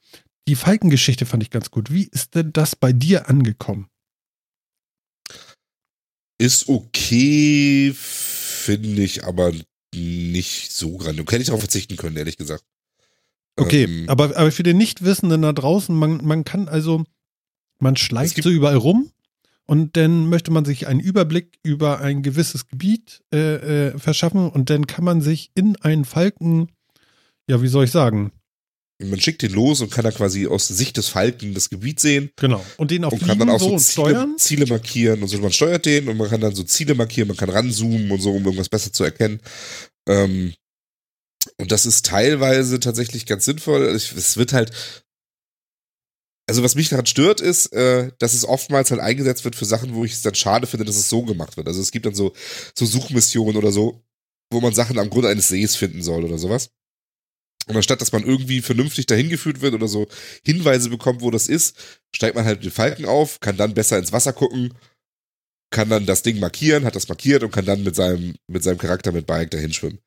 Die 0.48 0.56
Falkengeschichte 0.56 1.26
fand 1.26 1.42
ich 1.42 1.50
ganz 1.50 1.70
gut. 1.70 1.92
Wie 1.92 2.04
ist 2.04 2.34
denn 2.34 2.52
das 2.52 2.74
bei 2.74 2.92
dir 2.92 3.28
angekommen? 3.28 3.88
Ist 6.38 6.68
okay, 6.68 7.92
finde 7.94 9.02
ich, 9.02 9.24
aber 9.24 9.52
nicht 9.94 10.72
so 10.72 10.96
grandios. 10.96 11.26
Hätte 11.30 11.42
ich 11.42 11.46
darauf 11.46 11.60
verzichten 11.60 11.96
können, 11.96 12.16
ehrlich 12.16 12.36
gesagt. 12.36 12.64
Okay, 13.56 13.84
Ähm, 13.84 14.08
aber, 14.08 14.36
aber 14.36 14.50
für 14.50 14.62
den 14.62 14.78
Nichtwissenden 14.78 15.42
da 15.42 15.52
draußen, 15.52 15.94
man, 15.94 16.24
man 16.24 16.44
kann 16.44 16.68
also, 16.68 17.04
man 17.78 17.96
schleicht 17.96 18.42
so 18.42 18.50
überall 18.50 18.76
rum 18.76 19.12
und 19.66 19.96
dann 19.96 20.28
möchte 20.28 20.50
man 20.50 20.64
sich 20.64 20.86
einen 20.86 21.00
Überblick 21.00 21.58
über 21.62 22.00
ein 22.00 22.22
gewisses 22.22 22.66
Gebiet 22.66 23.22
äh, 23.32 23.88
äh, 23.88 23.98
verschaffen 23.98 24.48
und 24.48 24.70
dann 24.70 24.86
kann 24.86 25.04
man 25.04 25.20
sich 25.20 25.50
in 25.54 25.76
einen 25.76 26.04
Falken, 26.04 26.72
ja, 27.46 27.62
wie 27.62 27.68
soll 27.68 27.84
ich 27.84 27.90
sagen, 27.90 28.32
man 29.10 29.20
schickt 29.20 29.42
den 29.42 29.52
los 29.52 29.80
und 29.80 29.90
kann 29.90 30.04
dann 30.04 30.14
quasi 30.14 30.46
aus 30.46 30.68
Sicht 30.68 30.96
des 30.96 31.08
Falken 31.08 31.54
das 31.54 31.70
Gebiet 31.70 32.00
sehen 32.00 32.30
genau, 32.36 32.64
und 32.76 32.90
den 32.90 33.04
auf 33.04 33.12
und 33.12 33.24
kann 33.26 33.38
dann 33.38 33.50
auch 33.50 33.60
so 33.60 33.70
so 33.70 33.78
Ziele, 33.78 33.92
steuern. 34.08 34.34
Ziele 34.38 34.66
markieren 34.66 35.22
und 35.22 35.28
so. 35.28 35.38
Man 35.38 35.52
steuert 35.52 35.86
den 35.86 36.08
und 36.08 36.16
man 36.16 36.28
kann 36.28 36.40
dann 36.40 36.54
so 36.54 36.62
Ziele 36.62 36.94
markieren, 36.94 37.28
man 37.28 37.36
kann 37.36 37.50
ranzoomen 37.50 38.10
und 38.10 38.20
so, 38.20 38.30
um 38.32 38.44
irgendwas 38.44 38.68
besser 38.68 38.92
zu 38.92 39.04
erkennen. 39.04 39.40
Ähm, 40.08 40.54
und 41.58 41.72
das 41.72 41.86
ist 41.86 42.06
teilweise 42.06 42.78
tatsächlich 42.80 43.26
ganz 43.26 43.44
sinnvoll. 43.44 43.94
Ich- 43.96 44.12
Es 44.16 44.36
wird 44.36 44.52
halt. 44.52 44.70
Also, 46.48 46.62
was 46.64 46.74
mich 46.74 46.88
daran 46.88 47.06
stört, 47.06 47.40
ist, 47.40 47.72
äh, 47.72 48.10
dass 48.18 48.34
es 48.34 48.44
oftmals 48.44 48.90
halt 48.90 49.00
eingesetzt 49.00 49.44
wird 49.44 49.54
für 49.56 49.64
Sachen, 49.64 49.94
wo 49.94 50.04
ich 50.04 50.12
es 50.12 50.22
dann 50.22 50.34
schade 50.34 50.66
finde, 50.66 50.84
dass 50.84 50.96
es 50.96 51.08
so 51.08 51.22
gemacht 51.22 51.56
wird. 51.56 51.68
Also, 51.68 51.80
es 51.80 51.92
gibt 51.92 52.04
dann 52.04 52.14
so, 52.16 52.32
so 52.76 52.84
Suchmissionen 52.84 53.56
oder 53.56 53.70
so, 53.70 54.04
wo 54.50 54.60
man 54.60 54.74
Sachen 54.74 54.98
am 54.98 55.08
Grund 55.08 55.24
eines 55.26 55.48
Sees 55.48 55.76
finden 55.76 56.02
soll 56.02 56.24
oder 56.24 56.38
sowas. 56.38 56.70
Und 57.68 57.76
anstatt, 57.76 58.00
dass 58.00 58.12
man 58.12 58.24
irgendwie 58.24 58.60
vernünftig 58.60 59.06
dahin 59.06 59.28
geführt 59.28 59.60
wird 59.60 59.74
oder 59.74 59.88
so 59.88 60.08
Hinweise 60.44 60.90
bekommt, 60.90 61.20
wo 61.20 61.30
das 61.30 61.48
ist, 61.48 61.76
steigt 62.14 62.34
man 62.34 62.44
halt 62.44 62.64
den 62.64 62.72
Falken 62.72 63.04
auf, 63.04 63.40
kann 63.40 63.56
dann 63.56 63.74
besser 63.74 63.98
ins 63.98 64.12
Wasser 64.12 64.32
gucken, 64.32 64.74
kann 65.70 65.88
dann 65.88 66.06
das 66.06 66.22
Ding 66.22 66.38
markieren, 66.38 66.84
hat 66.84 66.96
das 66.96 67.08
markiert 67.08 67.42
und 67.42 67.52
kann 67.52 67.64
dann 67.64 67.82
mit 67.82 67.96
seinem, 67.96 68.34
mit 68.46 68.62
seinem 68.62 68.78
Charakter 68.78 69.12
mit 69.12 69.26
Bike 69.26 69.50
dahin 69.50 69.72
schwimmen. 69.72 70.00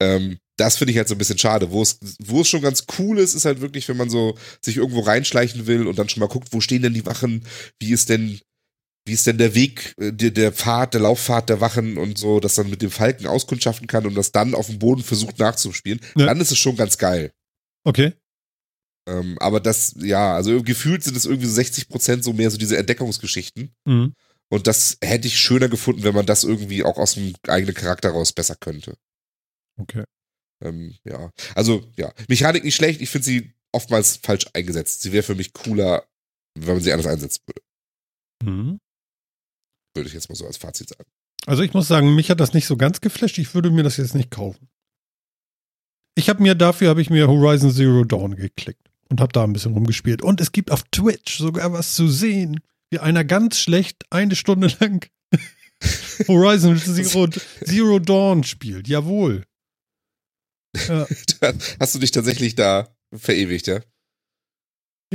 Ähm, 0.00 0.38
das 0.56 0.76
finde 0.76 0.92
ich 0.92 0.98
halt 0.98 1.08
so 1.08 1.14
ein 1.14 1.18
bisschen 1.18 1.38
schade. 1.38 1.70
Wo 1.70 1.82
es, 1.82 1.98
wo 2.20 2.40
es 2.40 2.48
schon 2.48 2.62
ganz 2.62 2.84
cool 2.98 3.18
ist, 3.18 3.34
ist 3.34 3.44
halt 3.44 3.60
wirklich, 3.60 3.88
wenn 3.88 3.96
man 3.96 4.10
so 4.10 4.36
sich 4.60 4.76
irgendwo 4.76 5.00
reinschleichen 5.00 5.66
will 5.66 5.86
und 5.86 5.98
dann 5.98 6.08
schon 6.08 6.20
mal 6.20 6.28
guckt, 6.28 6.48
wo 6.52 6.60
stehen 6.60 6.82
denn 6.82 6.94
die 6.94 7.06
Wachen, 7.06 7.44
wie 7.80 7.92
ist 7.92 8.08
denn, 8.08 8.40
wie 9.06 9.12
ist 9.12 9.26
denn 9.26 9.38
der 9.38 9.54
Weg, 9.54 9.94
äh, 9.98 10.12
der, 10.12 10.30
der 10.30 10.52
Pfad, 10.52 10.94
der 10.94 11.02
Laufpfad 11.02 11.48
der 11.48 11.60
Wachen 11.60 11.98
und 11.98 12.18
so, 12.18 12.40
dass 12.40 12.56
man 12.56 12.70
mit 12.70 12.82
dem 12.82 12.90
Falken 12.90 13.26
auskundschaften 13.26 13.86
kann 13.86 14.06
und 14.06 14.14
das 14.14 14.32
dann 14.32 14.54
auf 14.54 14.66
dem 14.66 14.78
Boden 14.78 15.02
versucht 15.02 15.38
nachzuspielen, 15.38 16.00
Ja. 16.16 16.26
dann 16.26 16.40
ist 16.40 16.50
es 16.52 16.58
schon 16.58 16.76
ganz 16.76 16.98
geil. 16.98 17.32
Okay. 17.84 18.14
Ähm, 19.06 19.36
aber 19.38 19.60
das, 19.60 19.94
ja, 19.98 20.34
also 20.34 20.62
gefühlt 20.62 21.04
sind 21.04 21.16
es 21.16 21.26
irgendwie 21.26 21.46
so 21.46 21.52
60 21.54 21.88
Prozent 21.88 22.24
so 22.24 22.32
mehr 22.32 22.50
so 22.50 22.56
diese 22.56 22.78
Entdeckungsgeschichten. 22.78 23.74
Mhm. 23.84 24.14
Und 24.50 24.66
das 24.66 24.96
hätte 25.02 25.26
ich 25.28 25.38
schöner 25.38 25.68
gefunden, 25.68 26.04
wenn 26.04 26.14
man 26.14 26.26
das 26.26 26.44
irgendwie 26.44 26.84
auch 26.84 26.96
aus 26.96 27.14
dem 27.14 27.34
eigenen 27.48 27.74
Charakter 27.74 28.10
raus 28.10 28.32
besser 28.32 28.56
könnte. 28.56 28.96
Okay. 29.78 30.04
Ähm, 30.62 30.94
ja, 31.04 31.30
also 31.54 31.90
ja, 31.96 32.12
Mechanik 32.28 32.64
nicht 32.64 32.76
schlecht. 32.76 33.00
Ich 33.02 33.10
finde 33.10 33.24
sie 33.26 33.52
oftmals 33.72 34.16
falsch 34.22 34.46
eingesetzt. 34.54 35.02
Sie 35.02 35.12
wäre 35.12 35.22
für 35.24 35.34
mich 35.34 35.52
cooler, 35.52 36.06
wenn 36.54 36.74
man 36.74 36.82
sie 36.82 36.92
anders 36.92 37.08
einsetzen 37.08 37.42
würde. 37.46 37.62
Mhm. 38.50 38.78
Würde 39.94 40.08
ich 40.08 40.14
jetzt 40.14 40.28
mal 40.28 40.34
so 40.34 40.46
als 40.46 40.56
Fazit 40.56 40.88
sagen. 40.88 41.08
Also 41.46 41.62
ich 41.62 41.74
muss 41.74 41.88
sagen, 41.88 42.14
mich 42.14 42.30
hat 42.30 42.40
das 42.40 42.54
nicht 42.54 42.66
so 42.66 42.76
ganz 42.76 43.00
geflasht. 43.00 43.38
Ich 43.38 43.54
würde 43.54 43.70
mir 43.70 43.82
das 43.82 43.96
jetzt 43.96 44.14
nicht 44.14 44.30
kaufen. 44.30 44.68
Ich 46.16 46.28
habe 46.28 46.42
mir 46.42 46.54
dafür 46.54 46.88
habe 46.88 47.02
ich 47.02 47.10
mir 47.10 47.28
Horizon 47.28 47.72
Zero 47.72 48.04
Dawn 48.04 48.36
geklickt 48.36 48.88
und 49.08 49.20
habe 49.20 49.32
da 49.32 49.44
ein 49.44 49.52
bisschen 49.52 49.74
rumgespielt. 49.74 50.22
Und 50.22 50.40
es 50.40 50.52
gibt 50.52 50.70
auf 50.70 50.84
Twitch 50.90 51.38
sogar 51.38 51.72
was 51.72 51.94
zu 51.94 52.08
sehen, 52.08 52.60
wie 52.90 52.98
einer 52.98 53.24
ganz 53.24 53.58
schlecht 53.58 54.04
eine 54.10 54.36
Stunde 54.36 54.68
lang 54.80 55.06
Horizon 56.28 56.78
Zero, 56.78 57.28
Zero 57.64 57.98
Dawn 57.98 58.44
spielt. 58.44 58.88
Jawohl. 58.88 59.44
Ja, 60.88 61.06
Hast 61.80 61.94
du 61.94 61.98
dich 61.98 62.10
tatsächlich 62.10 62.54
da 62.54 62.96
verewigt, 63.12 63.66
ja? 63.66 63.80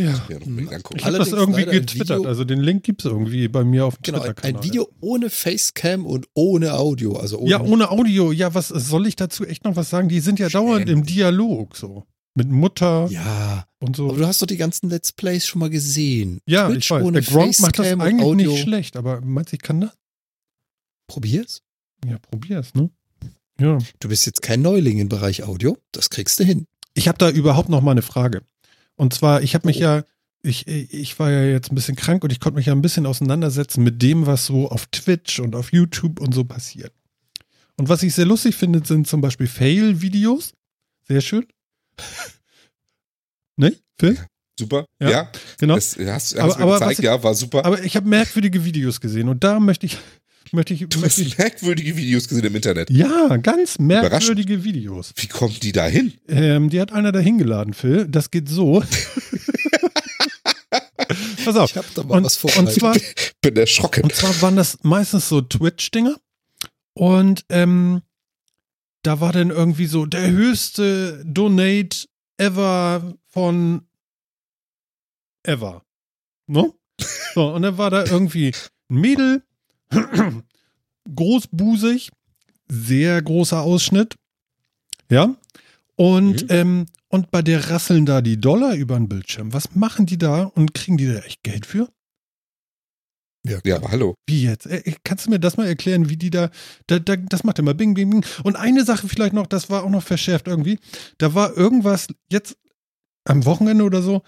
Ja. 0.05 0.21
Mir 0.45 0.63
ja 0.65 0.69
angucken. 0.71 0.97
Ich 0.99 1.05
habe 1.05 1.17
das 1.17 1.31
irgendwie 1.31 1.65
getwittert. 1.65 2.25
Also 2.25 2.43
den 2.43 2.59
Link 2.61 2.83
gibt 2.83 3.03
es 3.03 3.11
irgendwie 3.11 3.47
bei 3.47 3.63
mir 3.63 3.85
auf 3.85 3.95
dem 3.97 4.01
Genau, 4.03 4.17
ein, 4.19 4.23
Twitter-Kanal. 4.35 4.61
ein 4.61 4.63
Video 4.67 4.89
ohne 5.01 5.29
Facecam 5.29 6.05
und 6.05 6.27
ohne 6.33 6.73
Audio. 6.73 7.17
Also 7.17 7.39
ohne, 7.39 7.49
Ja, 7.49 7.61
ohne 7.61 7.89
Audio. 7.91 8.31
Ja, 8.31 8.53
was 8.53 8.67
soll 8.69 9.07
ich 9.07 9.15
dazu 9.15 9.45
echt 9.45 9.63
noch 9.65 9.75
was 9.75 9.89
sagen? 9.89 10.09
Die 10.09 10.19
sind 10.19 10.39
ja 10.39 10.49
dauernd 10.49 10.89
im 10.89 11.03
Dialog 11.05 11.75
so. 11.75 12.05
Mit 12.35 12.49
Mutter 12.49 13.07
Ja, 13.09 13.65
und 13.79 13.95
so. 13.95 14.09
aber 14.09 14.17
du 14.19 14.27
hast 14.27 14.41
doch 14.41 14.47
die 14.47 14.55
ganzen 14.57 14.89
Let's 14.89 15.11
Plays 15.11 15.45
schon 15.47 15.59
mal 15.59 15.69
gesehen. 15.69 16.39
ja, 16.45 16.67
Twitch 16.69 16.85
ich 16.85 16.91
weiß. 16.91 17.03
ohne 17.03 17.21
Der 17.21 17.31
Gronk 17.33 17.59
macht 17.59 17.79
das 17.79 17.87
eigentlich 17.87 18.21
Audio. 18.25 18.51
nicht 18.51 18.61
schlecht, 18.61 18.95
aber 18.95 19.19
meinst 19.21 19.51
du, 19.51 19.55
ich 19.55 19.61
kann 19.61 19.81
das? 19.81 19.91
Probier's. 21.07 21.61
Ja, 22.05 22.17
probier's, 22.19 22.73
ne? 22.75 22.89
Ja. 23.59 23.77
Du 23.99 24.07
bist 24.07 24.25
jetzt 24.25 24.41
kein 24.41 24.61
Neuling 24.61 24.99
im 24.99 25.09
Bereich 25.09 25.43
Audio. 25.43 25.77
Das 25.91 26.09
kriegst 26.09 26.39
du 26.39 26.43
hin. 26.45 26.65
Ich 26.93 27.07
habe 27.07 27.17
da 27.17 27.29
überhaupt 27.29 27.67
noch 27.69 27.81
mal 27.81 27.91
eine 27.91 28.01
Frage. 28.01 28.41
Und 28.99 29.13
zwar, 29.13 29.41
ich 29.41 29.55
habe 29.55 29.65
mich 29.67 29.77
Oh. 29.77 29.81
ja, 29.81 30.03
ich, 30.41 30.67
ich 30.67 31.17
war 31.19 31.31
ja 31.31 31.43
jetzt 31.43 31.71
ein 31.71 31.75
bisschen 31.75 31.95
krank 31.95 32.23
und 32.23 32.31
ich 32.31 32.39
konnte 32.39 32.57
mich 32.57 32.65
ja 32.65 32.73
ein 32.73 32.81
bisschen 32.81 33.05
auseinandersetzen 33.05 33.83
mit 33.83 34.01
dem, 34.01 34.25
was 34.25 34.45
so 34.45 34.69
auf 34.69 34.87
Twitch 34.87 35.39
und 35.39 35.55
auf 35.55 35.71
YouTube 35.71 36.19
und 36.19 36.33
so 36.33 36.43
passiert. 36.43 36.91
Und 37.77 37.87
was 37.89 38.03
ich 38.03 38.13
sehr 38.13 38.25
lustig 38.25 38.55
finde, 38.55 38.81
sind 38.85 39.07
zum 39.07 39.21
Beispiel 39.21 39.47
Fail-Videos. 39.47 40.53
Sehr 41.07 41.21
schön. 41.21 41.45
ne, 43.57 43.75
Phil? 43.97 44.17
Super. 44.59 44.85
Ja, 45.01 45.09
Ja, 45.09 45.31
Genau. 45.59 45.75
das 45.75 45.97
hast, 45.97 46.37
hast 46.39 46.57
Aber- 46.57 46.65
mir 46.65 46.73
gezeigt, 46.73 46.99
ich- 46.99 47.05
ja, 47.05 47.23
war 47.23 47.33
super. 47.33 47.63
Aber 47.65 47.81
ich 47.83 47.95
habe 47.95 48.07
merkwürdige 48.07 48.63
Videos 48.65 48.99
gesehen 48.99 49.29
und 49.29 49.43
da 49.43 49.59
möchte 49.59 49.85
ich, 49.85 49.97
möchte 50.53 50.73
ich, 50.73 50.87
du 50.87 51.01
hast 51.03 51.37
merkwürdige 51.37 51.95
Videos 51.97 52.27
gesehen 52.27 52.45
im 52.45 52.55
Internet. 52.55 52.89
ja, 52.89 53.37
ganz 53.37 53.79
merkwürdige 53.79 54.63
Videos. 54.63 55.13
Wie 55.15 55.27
kommen 55.27 55.55
die 55.61 55.71
da 55.71 55.85
hin? 55.85 56.13
Ähm, 56.27 56.69
die 56.69 56.79
hat 56.81 56.91
einer 56.91 57.11
da 57.11 57.19
hingeladen, 57.19 57.73
Phil. 57.73 58.07
Das 58.07 58.31
geht 58.31 58.49
so. 58.49 58.83
Pass 61.45 61.55
auf. 61.55 61.71
Ich 61.71 61.77
hab 61.77 61.93
da 61.95 62.03
mal 62.03 62.17
Und, 62.17 62.23
was 62.25 62.43
und 62.43 62.51
vorbereitet. 62.51 62.79
zwar, 62.79 62.95
Bin 63.41 63.55
erschrocken. 63.55 64.03
Und 64.03 64.13
zwar 64.13 64.39
waren 64.41 64.55
das 64.55 64.77
meistens 64.83 65.27
so 65.29 65.41
Twitch-Dinger. 65.41 66.15
Und 66.93 67.45
ähm, 67.49 68.01
da 69.03 69.19
war 69.21 69.31
dann 69.31 69.49
irgendwie 69.49 69.85
so 69.85 70.05
der 70.05 70.29
höchste 70.29 71.23
Donate 71.25 72.07
ever 72.37 73.15
von 73.27 73.87
ever. 75.43 75.83
Ne? 76.47 76.71
So, 77.35 77.53
und 77.53 77.61
dann 77.61 77.77
war 77.77 77.91
da 77.91 78.03
irgendwie 78.05 78.51
ein 78.89 78.97
Mädel, 79.01 79.43
großbusig, 81.15 82.11
sehr 82.69 83.21
großer 83.21 83.61
Ausschnitt. 83.61 84.15
Ja. 85.09 85.35
Und, 85.95 86.43
Mhm. 86.43 86.47
ähm, 86.49 86.85
und 87.09 87.31
bei 87.31 87.41
der 87.41 87.69
rasseln 87.71 88.05
da 88.05 88.21
die 88.21 88.39
Dollar 88.39 88.75
über 88.75 88.95
den 88.95 89.09
Bildschirm. 89.09 89.53
Was 89.53 89.75
machen 89.75 90.05
die 90.05 90.17
da 90.17 90.43
und 90.43 90.73
kriegen 90.73 90.97
die 90.97 91.07
da 91.07 91.19
echt 91.19 91.43
Geld 91.43 91.65
für? 91.65 91.89
Ja, 93.45 93.77
aber 93.77 93.89
hallo. 93.89 94.15
Wie 94.27 94.43
jetzt? 94.43 94.65
Äh, 94.67 94.83
Kannst 95.03 95.25
du 95.25 95.31
mir 95.31 95.39
das 95.39 95.57
mal 95.57 95.65
erklären, 95.65 96.09
wie 96.09 96.17
die 96.17 96.29
da, 96.29 96.51
da, 96.87 96.99
da 96.99 97.15
das 97.15 97.43
macht 97.43 97.57
immer 97.57 97.73
Bing, 97.73 97.93
Bing, 97.95 98.09
Bing. 98.09 98.25
Und 98.43 98.55
eine 98.57 98.83
Sache 98.85 99.07
vielleicht 99.07 99.33
noch, 99.33 99.47
das 99.47 99.69
war 99.69 99.83
auch 99.83 99.89
noch 99.89 100.03
verschärft 100.03 100.47
irgendwie. 100.47 100.77
Da 101.17 101.33
war 101.33 101.55
irgendwas 101.57 102.07
jetzt 102.31 102.57
am 103.25 103.45
Wochenende 103.45 103.85
oder 103.85 104.01
so, 104.01 104.21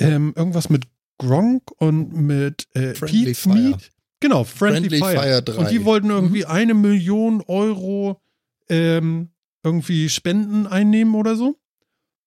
ähm, 0.00 0.32
irgendwas 0.36 0.68
mit 0.70 0.86
Gronk 1.18 1.70
und 1.78 2.12
mit 2.14 2.66
äh, 2.74 2.94
Friendly 2.94 3.34
Fire. 3.34 3.54
Meat. 3.54 3.90
Genau, 4.20 4.44
Friendly, 4.44 4.88
Friendly 4.88 4.98
Fire. 4.98 5.16
Fire 5.16 5.42
3. 5.42 5.56
Und 5.58 5.70
die 5.70 5.84
wollten 5.84 6.10
irgendwie 6.10 6.40
Mhm. 6.44 6.50
eine 6.50 6.74
Million 6.74 7.42
Euro 7.46 8.20
ähm, 8.68 9.30
irgendwie 9.62 10.08
Spenden 10.08 10.66
einnehmen 10.66 11.14
oder 11.14 11.36
so. 11.36 11.58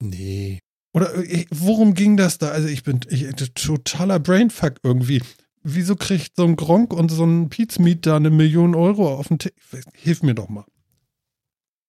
Nee. 0.01 0.59
Oder 0.93 1.15
äh, 1.15 1.45
worum 1.51 1.93
ging 1.93 2.15
das 2.17 2.37
da? 2.37 2.49
Also 2.49 2.67
ich 2.67 2.83
bin 2.83 2.99
ich, 3.09 3.27
totaler 3.55 4.19
Brainfuck 4.19 4.75
irgendwie. 4.83 5.21
Wieso 5.63 5.95
kriegt 5.95 6.35
so 6.37 6.45
ein 6.45 6.55
Gronk 6.55 6.93
und 6.93 7.09
so 7.09 7.25
ein 7.25 7.49
Pizmeat 7.49 8.05
da 8.05 8.15
eine 8.15 8.29
Million 8.29 8.75
Euro 8.75 9.13
auf 9.13 9.27
den 9.27 9.39
Tisch? 9.39 9.51
Hilf 9.93 10.23
mir 10.23 10.33
doch 10.35 10.47
mal. 10.49 10.65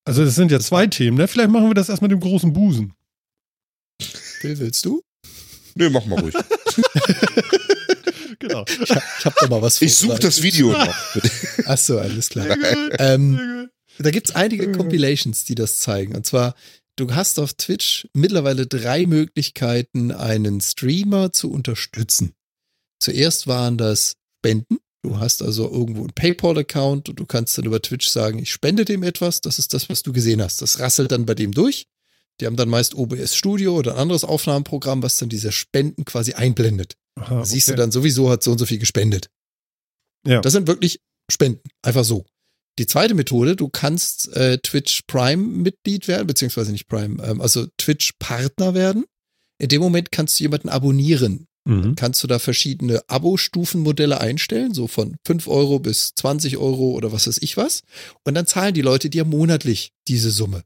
Also 0.04 0.24
das 0.24 0.34
sind 0.34 0.50
ja 0.50 0.58
zwei 0.60 0.86
Themen, 0.86 1.18
ne? 1.18 1.28
Vielleicht 1.28 1.50
machen 1.50 1.68
wir 1.68 1.74
das 1.74 1.88
erst 1.88 2.02
mit 2.02 2.10
dem 2.10 2.20
großen 2.20 2.52
Busen. 2.52 2.94
Phil, 4.00 4.58
willst 4.58 4.84
du? 4.86 5.02
Nö, 5.76 5.88
mach 5.90 6.04
mal 6.06 6.18
ruhig. 6.18 6.34
Genau. 8.50 8.64
Ich 8.68 8.90
hab, 8.90 9.02
ich 9.18 9.24
hab 9.24 9.34
da 9.36 9.48
mal 9.48 9.62
was 9.62 9.80
Ich 9.80 9.96
suche 9.96 10.18
das 10.18 10.42
Video 10.42 10.72
noch. 10.72 10.94
Achso, 11.66 11.98
alles 11.98 12.28
klar. 12.28 12.46
Ähm. 12.98 13.68
Da 13.98 14.10
gibt's 14.10 14.34
einige. 14.34 14.72
Compilations, 14.72 15.44
die 15.44 15.54
das 15.54 15.78
zeigen. 15.78 16.14
Und 16.16 16.24
zwar, 16.24 16.54
du 16.96 17.14
hast 17.14 17.38
auf 17.38 17.52
Twitch 17.54 18.08
mittlerweile 18.14 18.66
drei 18.66 19.06
Möglichkeiten, 19.06 20.10
einen 20.10 20.60
Streamer 20.60 21.32
zu 21.32 21.50
unterstützen. 21.50 22.32
Zuerst 22.98 23.46
waren 23.46 23.76
das 23.76 24.16
Spenden. 24.38 24.78
Du 25.02 25.18
hast 25.18 25.42
also 25.42 25.70
irgendwo 25.70 26.02
einen 26.02 26.14
PayPal-Account 26.14 27.08
und 27.10 27.20
du 27.20 27.26
kannst 27.26 27.56
dann 27.56 27.64
über 27.64 27.80
Twitch 27.80 28.08
sagen, 28.08 28.38
ich 28.38 28.50
spende 28.50 28.84
dem 28.84 29.02
etwas. 29.02 29.40
Das 29.40 29.58
ist 29.58 29.74
das, 29.74 29.88
was 29.88 30.02
du 30.02 30.12
gesehen 30.12 30.42
hast. 30.42 30.62
Das 30.62 30.78
rasselt 30.78 31.12
dann 31.12 31.26
bei 31.26 31.34
dem 31.34 31.52
durch. 31.52 31.86
Die 32.40 32.46
haben 32.46 32.56
dann 32.56 32.68
meist 32.68 32.94
OBS 32.94 33.34
Studio 33.34 33.76
oder 33.76 33.92
ein 33.92 33.98
anderes 33.98 34.24
Aufnahmeprogramm, 34.24 35.02
was 35.02 35.18
dann 35.18 35.28
diese 35.28 35.52
Spenden 35.52 36.04
quasi 36.04 36.32
einblendet. 36.32 36.96
Aha, 37.16 37.40
Da 37.40 37.44
siehst 37.44 37.68
du 37.68 37.72
okay. 37.72 37.80
dann 37.80 37.92
sowieso 37.92 38.30
hat 38.30 38.42
so 38.42 38.52
und 38.52 38.58
so 38.58 38.66
viel 38.66 38.78
gespendet. 38.78 39.28
Ja. 40.26 40.40
Das 40.40 40.52
sind 40.52 40.66
wirklich 40.66 41.00
Spenden. 41.30 41.68
Einfach 41.82 42.04
so. 42.04 42.24
Die 42.78 42.86
zweite 42.86 43.14
Methode, 43.14 43.56
du 43.56 43.68
kannst 43.68 44.34
äh, 44.36 44.58
Twitch 44.58 45.02
Prime-Mitglied 45.06 46.08
werden, 46.08 46.26
beziehungsweise 46.26 46.72
nicht 46.72 46.88
Prime, 46.88 47.22
ähm, 47.22 47.40
also 47.40 47.66
Twitch-Partner 47.78 48.74
werden. 48.74 49.04
In 49.58 49.68
dem 49.68 49.82
Moment 49.82 50.10
kannst 50.12 50.38
du 50.38 50.44
jemanden 50.44 50.68
abonnieren. 50.68 51.46
Mhm. 51.66 51.94
Kannst 51.94 52.22
du 52.22 52.26
da 52.26 52.38
verschiedene 52.38 53.02
Abo-Stufenmodelle 53.08 54.20
einstellen, 54.20 54.72
so 54.72 54.86
von 54.86 55.16
5 55.26 55.46
Euro 55.48 55.78
bis 55.78 56.14
20 56.14 56.56
Euro 56.56 56.92
oder 56.92 57.12
was 57.12 57.26
weiß 57.26 57.38
ich 57.42 57.56
was. 57.56 57.82
Und 58.24 58.34
dann 58.34 58.46
zahlen 58.46 58.72
die 58.72 58.80
Leute 58.82 59.10
dir 59.10 59.24
monatlich 59.24 59.92
diese 60.08 60.30
Summe. 60.30 60.62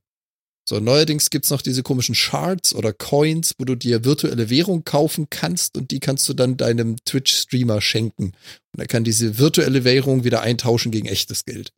So, 0.66 0.81
neuerdings 0.81 1.28
gibt's 1.28 1.51
noch 1.51 1.61
diese 1.61 1.82
komischen 1.82 2.15
Shards 2.15 2.74
oder 2.74 2.95
Coins, 2.95 3.55
wo 3.59 3.65
du 3.65 3.74
dir 3.74 4.05
virtuelle 4.05 4.49
Währung 4.49 4.85
kaufen 4.85 5.28
kannst 5.28 5.77
und 5.77 5.91
die 5.91 6.01
kannst 6.01 6.27
du 6.28 6.32
dann 6.32 6.57
deinem 6.57 6.97
Twitch-Streamer 7.05 7.82
schenken. 7.82 8.32
Und 8.73 8.81
er 8.81 8.86
kann 8.86 9.05
diese 9.05 9.39
virtuelle 9.39 9.85
Währung 9.85 10.24
wieder 10.24 10.41
eintauschen 10.41 10.91
gegen 10.91 11.07
echtes 11.07 11.45
Geld. 11.45 11.73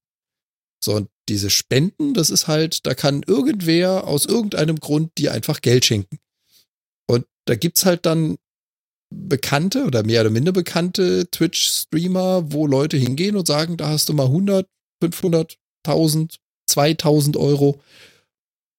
So, 0.83 0.95
und 0.95 1.09
diese 1.29 1.51
Spenden, 1.51 2.15
das 2.15 2.31
ist 2.31 2.47
halt, 2.47 2.87
da 2.87 2.95
kann 2.95 3.25
irgendwer 3.27 4.07
aus 4.07 4.25
irgendeinem 4.25 4.79
Grund 4.79 5.19
dir 5.19 5.33
einfach 5.33 5.63
Geld 5.63 5.85
schenken. 5.85 6.19
Und 7.09 7.27
da 7.47 7.57
gibt's 7.57 7.85
halt 7.85 8.07
dann 8.07 8.37
bekannte 9.13 9.85
oder 9.85 10.05
mehr 10.05 10.21
oder 10.21 10.31
minder 10.31 10.53
bekannte 10.53 11.29
Twitch-Streamer, 11.31 12.53
wo 12.53 12.67
Leute 12.69 12.97
hingehen 12.97 13.37
und 13.37 13.47
sagen, 13.47 13.77
da 13.77 13.89
hast 13.89 14.09
du 14.09 14.13
mal 14.13 14.27
100, 14.27 14.69
500, 15.03 15.57
1000, 15.85 16.37
2000 16.69 17.37
Euro. 17.37 17.81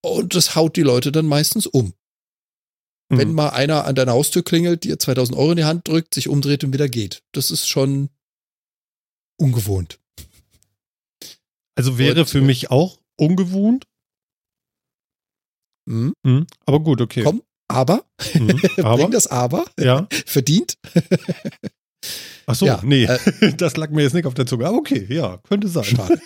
Und 0.02 0.34
das 0.34 0.54
haut 0.54 0.76
die 0.76 0.82
Leute 0.82 1.10
dann 1.12 1.26
meistens 1.26 1.66
um. 1.66 1.92
Wenn 3.10 3.28
Mhm. 3.28 3.34
mal 3.34 3.48
einer 3.50 3.86
an 3.86 3.94
deiner 3.94 4.12
Haustür 4.12 4.42
klingelt, 4.44 4.84
dir 4.84 4.98
2000 4.98 5.36
Euro 5.38 5.52
in 5.52 5.56
die 5.56 5.64
Hand 5.64 5.88
drückt, 5.88 6.12
sich 6.14 6.28
umdreht 6.28 6.62
und 6.62 6.72
wieder 6.74 6.88
geht. 6.88 7.22
Das 7.32 7.50
ist 7.50 7.66
schon 7.66 8.10
ungewohnt. 9.40 9.98
Also 11.74 11.96
wäre 11.96 12.20
Und, 12.20 12.26
für 12.28 12.38
äh, 12.38 12.42
mich 12.42 12.70
auch 12.70 12.98
ungewohnt. 13.16 13.86
Hm? 15.88 16.12
Mhm. 16.22 16.46
Aber 16.66 16.80
gut, 16.80 17.00
okay. 17.00 17.22
Komm, 17.22 17.42
aber, 17.66 18.04
Mhm. 18.34 18.46
bring 18.76 18.84
Aber, 18.84 19.08
das 19.08 19.26
Aber, 19.26 19.64
ja. 19.78 20.06
verdient. 20.26 20.76
Ach 22.46 22.54
so, 22.54 22.66
Ja, 22.66 22.80
nee. 22.84 23.04
äh, 23.04 23.52
das 23.56 23.76
lag 23.76 23.90
mir 23.90 24.02
jetzt 24.02 24.14
nicht 24.14 24.26
auf 24.26 24.34
der 24.34 24.46
Zunge. 24.46 24.66
Aber 24.66 24.76
okay, 24.78 25.06
ja, 25.08 25.38
könnte 25.48 25.68
sein. 25.68 25.84
Schade. 25.84 26.20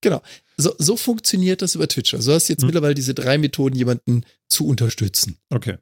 genau. 0.00 0.20
So, 0.60 0.74
so 0.78 0.96
funktioniert 0.96 1.62
das 1.62 1.74
über 1.74 1.88
Twitch. 1.88 2.14
Also 2.14 2.30
du 2.30 2.34
hast 2.34 2.48
jetzt 2.48 2.62
Hm. 2.62 2.66
mittlerweile 2.66 2.94
diese 2.94 3.14
drei 3.14 3.38
Methoden, 3.38 3.76
jemanden 3.76 4.24
zu 4.48 4.66
unterstützen. 4.66 5.38
Okay. 5.50 5.78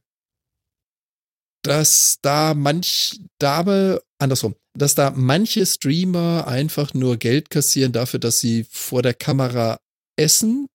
Dass 1.65 2.19
da 2.23 2.55
manch 2.55 3.21
Dame, 3.39 4.01
andersrum, 4.19 4.55
dass 4.75 4.95
da 4.95 5.11
manche 5.11 5.67
Streamer 5.67 6.47
einfach 6.47 6.95
nur 6.95 7.17
Geld 7.17 7.51
kassieren 7.51 7.93
dafür, 7.93 8.21
dass 8.21 8.39
sie 8.41 8.65
vor 8.71 9.03
der 9.03 9.15
Kamera 9.15 9.81
essen, 10.17 10.69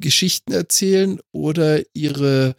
Geschichten 0.00 0.52
erzählen 0.52 1.20
oder 1.32 1.82
ihre 1.94 2.54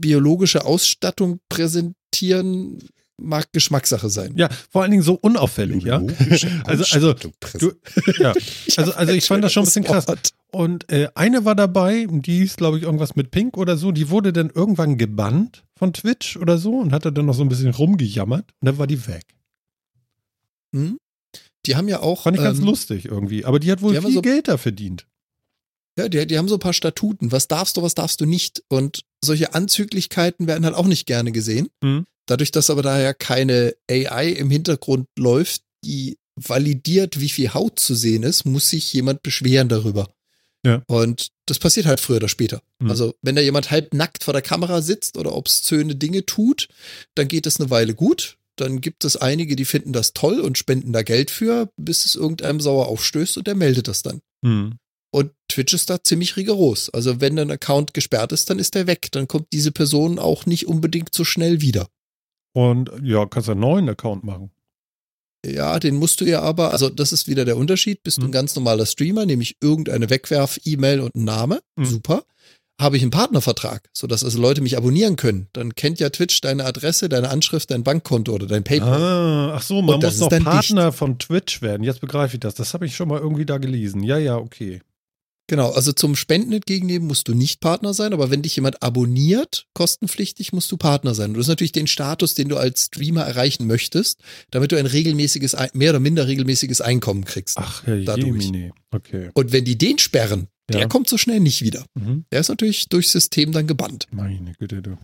biologische 0.00 0.64
Ausstattung 0.64 1.40
präsentieren, 1.48 2.88
mag 3.22 3.52
Geschmackssache 3.52 4.10
sein. 4.10 4.34
Ja, 4.36 4.48
vor 4.70 4.82
allen 4.82 4.90
Dingen 4.90 5.02
so 5.02 5.14
unauffällig, 5.14 5.84
ja. 5.84 5.98
Also- 6.64 6.84
also, 6.94 7.14
du- 7.14 7.72
ja. 8.18 8.34
Also, 8.76 8.92
also 8.92 9.12
ich 9.12 9.26
fand 9.26 9.42
das 9.44 9.52
schon 9.52 9.62
ein 9.62 9.66
bisschen 9.66 9.84
krass. 9.84 10.06
Und 10.50 10.90
äh, 10.92 11.08
eine 11.14 11.44
war 11.44 11.54
dabei, 11.54 12.06
die 12.10 12.38
hieß, 12.38 12.56
glaube 12.56 12.76
ich, 12.78 12.82
irgendwas 12.84 13.16
mit 13.16 13.30
Pink 13.30 13.56
oder 13.56 13.76
so, 13.76 13.90
die 13.92 14.10
wurde 14.10 14.32
dann 14.32 14.50
irgendwann 14.50 14.98
gebannt 14.98 15.64
von 15.78 15.92
Twitch 15.92 16.36
oder 16.36 16.58
so 16.58 16.78
und 16.78 16.92
hatte 16.92 17.12
dann 17.12 17.26
noch 17.26 17.34
so 17.34 17.42
ein 17.42 17.48
bisschen 17.48 17.70
rumgejammert 17.72 18.44
und 18.60 18.66
dann 18.66 18.78
war 18.78 18.86
die 18.86 19.06
weg. 19.06 19.24
Hm? 20.74 20.98
Die 21.66 21.76
haben 21.76 21.88
ja 21.88 22.00
auch. 22.00 22.22
Fand 22.24 22.36
ich 22.36 22.42
ganz 22.42 22.58
ähm, 22.58 22.64
lustig 22.66 23.04
irgendwie. 23.06 23.44
Aber 23.44 23.60
die 23.60 23.70
hat 23.70 23.82
wohl 23.82 23.94
die 23.94 24.00
viel 24.00 24.12
so- 24.14 24.22
Geld 24.22 24.48
da 24.48 24.56
verdient. 24.58 25.06
Ja, 25.98 26.08
die, 26.08 26.26
die 26.26 26.38
haben 26.38 26.48
so 26.48 26.54
ein 26.56 26.60
paar 26.60 26.72
Statuten. 26.72 27.32
Was 27.32 27.48
darfst 27.48 27.76
du, 27.76 27.82
was 27.82 27.94
darfst 27.94 28.20
du 28.20 28.26
nicht? 28.26 28.62
Und 28.68 29.04
solche 29.22 29.54
Anzüglichkeiten 29.54 30.46
werden 30.46 30.64
halt 30.64 30.74
auch 30.74 30.86
nicht 30.86 31.06
gerne 31.06 31.32
gesehen. 31.32 31.68
Mhm. 31.82 32.04
Dadurch, 32.26 32.52
dass 32.52 32.70
aber 32.70 32.82
daher 32.82 33.14
keine 33.14 33.74
AI 33.90 34.28
im 34.28 34.50
Hintergrund 34.50 35.08
läuft, 35.18 35.62
die 35.84 36.18
validiert, 36.36 37.20
wie 37.20 37.28
viel 37.28 37.52
Haut 37.54 37.78
zu 37.78 37.94
sehen 37.94 38.22
ist, 38.22 38.44
muss 38.44 38.70
sich 38.70 38.92
jemand 38.92 39.22
beschweren 39.22 39.68
darüber. 39.68 40.08
Ja. 40.64 40.82
Und 40.86 41.28
das 41.46 41.58
passiert 41.58 41.86
halt 41.86 42.00
früher 42.00 42.18
oder 42.18 42.28
später. 42.28 42.62
Mhm. 42.78 42.90
Also, 42.90 43.14
wenn 43.20 43.34
da 43.34 43.42
jemand 43.42 43.70
halb 43.70 43.94
nackt 43.94 44.24
vor 44.24 44.32
der 44.32 44.42
Kamera 44.42 44.80
sitzt 44.80 45.18
oder 45.18 45.34
obszöne 45.34 45.96
Dinge 45.96 46.24
tut, 46.24 46.68
dann 47.14 47.28
geht 47.28 47.46
es 47.46 47.58
eine 47.58 47.70
Weile 47.70 47.94
gut. 47.94 48.38
Dann 48.56 48.80
gibt 48.80 49.04
es 49.04 49.16
einige, 49.16 49.56
die 49.56 49.64
finden 49.64 49.92
das 49.92 50.12
toll 50.12 50.38
und 50.38 50.58
spenden 50.58 50.92
da 50.92 51.02
Geld 51.02 51.30
für, 51.30 51.70
bis 51.76 52.04
es 52.04 52.14
irgendeinem 52.14 52.60
sauer 52.60 52.86
aufstößt 52.86 53.38
und 53.38 53.46
der 53.46 53.54
meldet 53.54 53.88
das 53.88 54.02
dann. 54.02 54.20
Hm. 54.44 54.74
Und 55.10 55.32
Twitch 55.48 55.74
ist 55.74 55.90
da 55.90 56.02
ziemlich 56.02 56.36
rigoros. 56.36 56.90
Also, 56.90 57.20
wenn 57.20 57.38
ein 57.38 57.50
Account 57.50 57.92
gesperrt 57.92 58.32
ist, 58.32 58.48
dann 58.48 58.58
ist 58.58 58.74
der 58.74 58.86
weg. 58.86 59.08
Dann 59.10 59.26
kommt 59.26 59.48
diese 59.52 59.72
Person 59.72 60.18
auch 60.18 60.46
nicht 60.46 60.68
unbedingt 60.68 61.12
so 61.12 61.24
schnell 61.24 61.60
wieder. 61.60 61.88
Und 62.54 62.90
ja, 63.02 63.26
kannst 63.26 63.48
einen 63.48 63.60
neuen 63.60 63.88
Account 63.88 64.24
machen. 64.24 64.50
Ja, 65.44 65.78
den 65.80 65.96
musst 65.96 66.20
du 66.20 66.24
ja 66.24 66.40
aber, 66.40 66.72
also 66.72 66.88
das 66.88 67.12
ist 67.12 67.26
wieder 67.26 67.44
der 67.44 67.56
Unterschied. 67.56 68.02
Bist 68.04 68.18
du 68.18 68.22
ein 68.22 68.26
Mhm. 68.28 68.32
ganz 68.32 68.54
normaler 68.54 68.86
Streamer, 68.86 69.26
nämlich 69.26 69.56
irgendeine 69.60 70.08
Wegwerf-E-Mail 70.08 71.00
und 71.00 71.14
ein 71.16 71.24
Name, 71.24 71.60
Mhm. 71.76 71.84
super. 71.86 72.24
Habe 72.80 72.96
ich 72.96 73.02
einen 73.02 73.10
Partnervertrag, 73.10 73.88
sodass 73.96 74.24
also 74.24 74.40
Leute 74.40 74.60
mich 74.60 74.76
abonnieren 74.76 75.16
können. 75.16 75.48
Dann 75.52 75.74
kennt 75.74 76.00
ja 76.00 76.10
Twitch 76.10 76.40
deine 76.40 76.64
Adresse, 76.64 77.08
deine 77.08 77.28
Anschrift, 77.30 77.70
dein 77.70 77.84
Bankkonto 77.84 78.32
oder 78.32 78.46
dein 78.46 78.64
PayPal. 78.64 79.00
Ah, 79.02 79.54
ach 79.56 79.62
so, 79.62 79.82
man 79.82 80.00
muss 80.00 80.18
noch 80.18 80.30
Partner 80.30 80.90
von 80.92 81.18
Twitch 81.18 81.60
werden. 81.62 81.82
Jetzt 81.84 82.00
begreife 82.00 82.34
ich 82.36 82.40
das. 82.40 82.54
Das 82.54 82.72
habe 82.74 82.86
ich 82.86 82.96
schon 82.96 83.08
mal 83.08 83.20
irgendwie 83.20 83.44
da 83.46 83.58
gelesen. 83.58 84.02
Ja, 84.02 84.18
ja, 84.18 84.36
okay. 84.36 84.80
Genau, 85.52 85.68
also 85.68 85.92
zum 85.92 86.16
Spenden 86.16 86.50
entgegennehmen 86.54 87.06
musst 87.06 87.28
du 87.28 87.34
nicht 87.34 87.60
Partner 87.60 87.92
sein, 87.92 88.14
aber 88.14 88.30
wenn 88.30 88.40
dich 88.40 88.56
jemand 88.56 88.82
abonniert, 88.82 89.66
kostenpflichtig, 89.74 90.54
musst 90.54 90.72
du 90.72 90.78
Partner 90.78 91.14
sein. 91.14 91.32
Und 91.32 91.36
das 91.36 91.42
ist 91.44 91.48
natürlich 91.50 91.72
den 91.72 91.86
Status, 91.86 92.32
den 92.32 92.48
du 92.48 92.56
als 92.56 92.86
Streamer 92.86 93.24
erreichen 93.24 93.66
möchtest, 93.66 94.20
damit 94.50 94.72
du 94.72 94.78
ein 94.78 94.86
regelmäßiges, 94.86 95.54
mehr 95.74 95.90
oder 95.90 96.00
minder 96.00 96.26
regelmäßiges 96.26 96.80
Einkommen 96.80 97.26
kriegst. 97.26 97.58
Ach, 97.58 97.84
Herr 97.84 97.98
Dadurch. 97.98 98.44
Jemine. 98.44 98.72
Okay. 98.92 99.28
Und 99.34 99.52
wenn 99.52 99.66
die 99.66 99.76
den 99.76 99.98
sperren, 99.98 100.48
Ja. 100.70 100.78
der 100.78 100.88
kommt 100.88 101.10
so 101.10 101.18
schnell 101.18 101.40
nicht 101.40 101.60
wieder. 101.60 101.84
Mhm. 101.92 102.24
Der 102.32 102.40
ist 102.40 102.48
natürlich 102.48 102.88
durchs 102.88 103.12
System 103.12 103.52
dann 103.52 103.66
gebannt. 103.66 104.06
Meine 104.10 104.54
Güte, 104.58 104.80
du. 104.80 104.96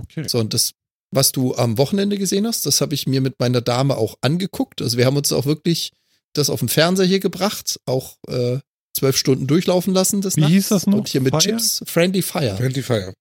Okay. 0.00 0.26
So, 0.26 0.40
und 0.40 0.52
das, 0.52 0.72
was 1.12 1.30
du 1.30 1.54
am 1.54 1.78
Wochenende 1.78 2.18
gesehen 2.18 2.44
hast, 2.44 2.66
das 2.66 2.80
habe 2.80 2.94
ich 2.94 3.06
mir 3.06 3.20
mit 3.20 3.38
meiner 3.38 3.60
Dame 3.60 3.96
auch 3.96 4.16
angeguckt. 4.20 4.82
Also 4.82 4.96
wir 4.98 5.06
haben 5.06 5.16
uns 5.16 5.30
auch 5.30 5.46
wirklich 5.46 5.92
das 6.32 6.50
auf 6.50 6.58
dem 6.58 6.68
Fernseher 6.68 7.06
hier 7.06 7.20
gebracht, 7.20 7.78
auch 7.86 8.16
äh, 8.26 8.58
zwölf 8.96 9.16
Stunden 9.16 9.46
durchlaufen 9.46 9.94
lassen. 9.94 10.20
Des 10.20 10.36
Wie 10.36 10.40
Nachts. 10.40 10.52
hieß 10.54 10.68
das 10.68 10.86
noch? 10.86 10.98
Und 10.98 11.08
hier 11.08 11.20
mit 11.20 11.32
Fire? 11.32 11.42
Chips, 11.42 11.82
Friendly 11.86 12.22
Fire. 12.22 12.56
Friendly 12.56 12.82
Fire. 12.82 13.14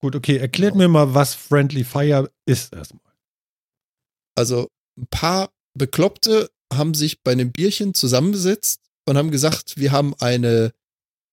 Gut, 0.00 0.16
okay. 0.16 0.36
Erklärt 0.38 0.72
Genau. 0.72 0.84
mir 0.84 0.88
mal, 0.88 1.14
was 1.14 1.34
Friendly 1.34 1.84
Fire 1.84 2.30
ist 2.46 2.72
erstmal. 2.72 3.00
Also 4.36 4.68
ein 4.98 5.06
paar 5.10 5.50
Bekloppte 5.78 6.50
haben 6.72 6.94
sich 6.94 7.22
bei 7.22 7.32
einem 7.32 7.52
Bierchen 7.52 7.94
zusammengesetzt 7.94 8.80
und 9.06 9.16
haben 9.16 9.30
gesagt, 9.30 9.76
wir 9.76 9.92
haben 9.92 10.14
eine 10.20 10.72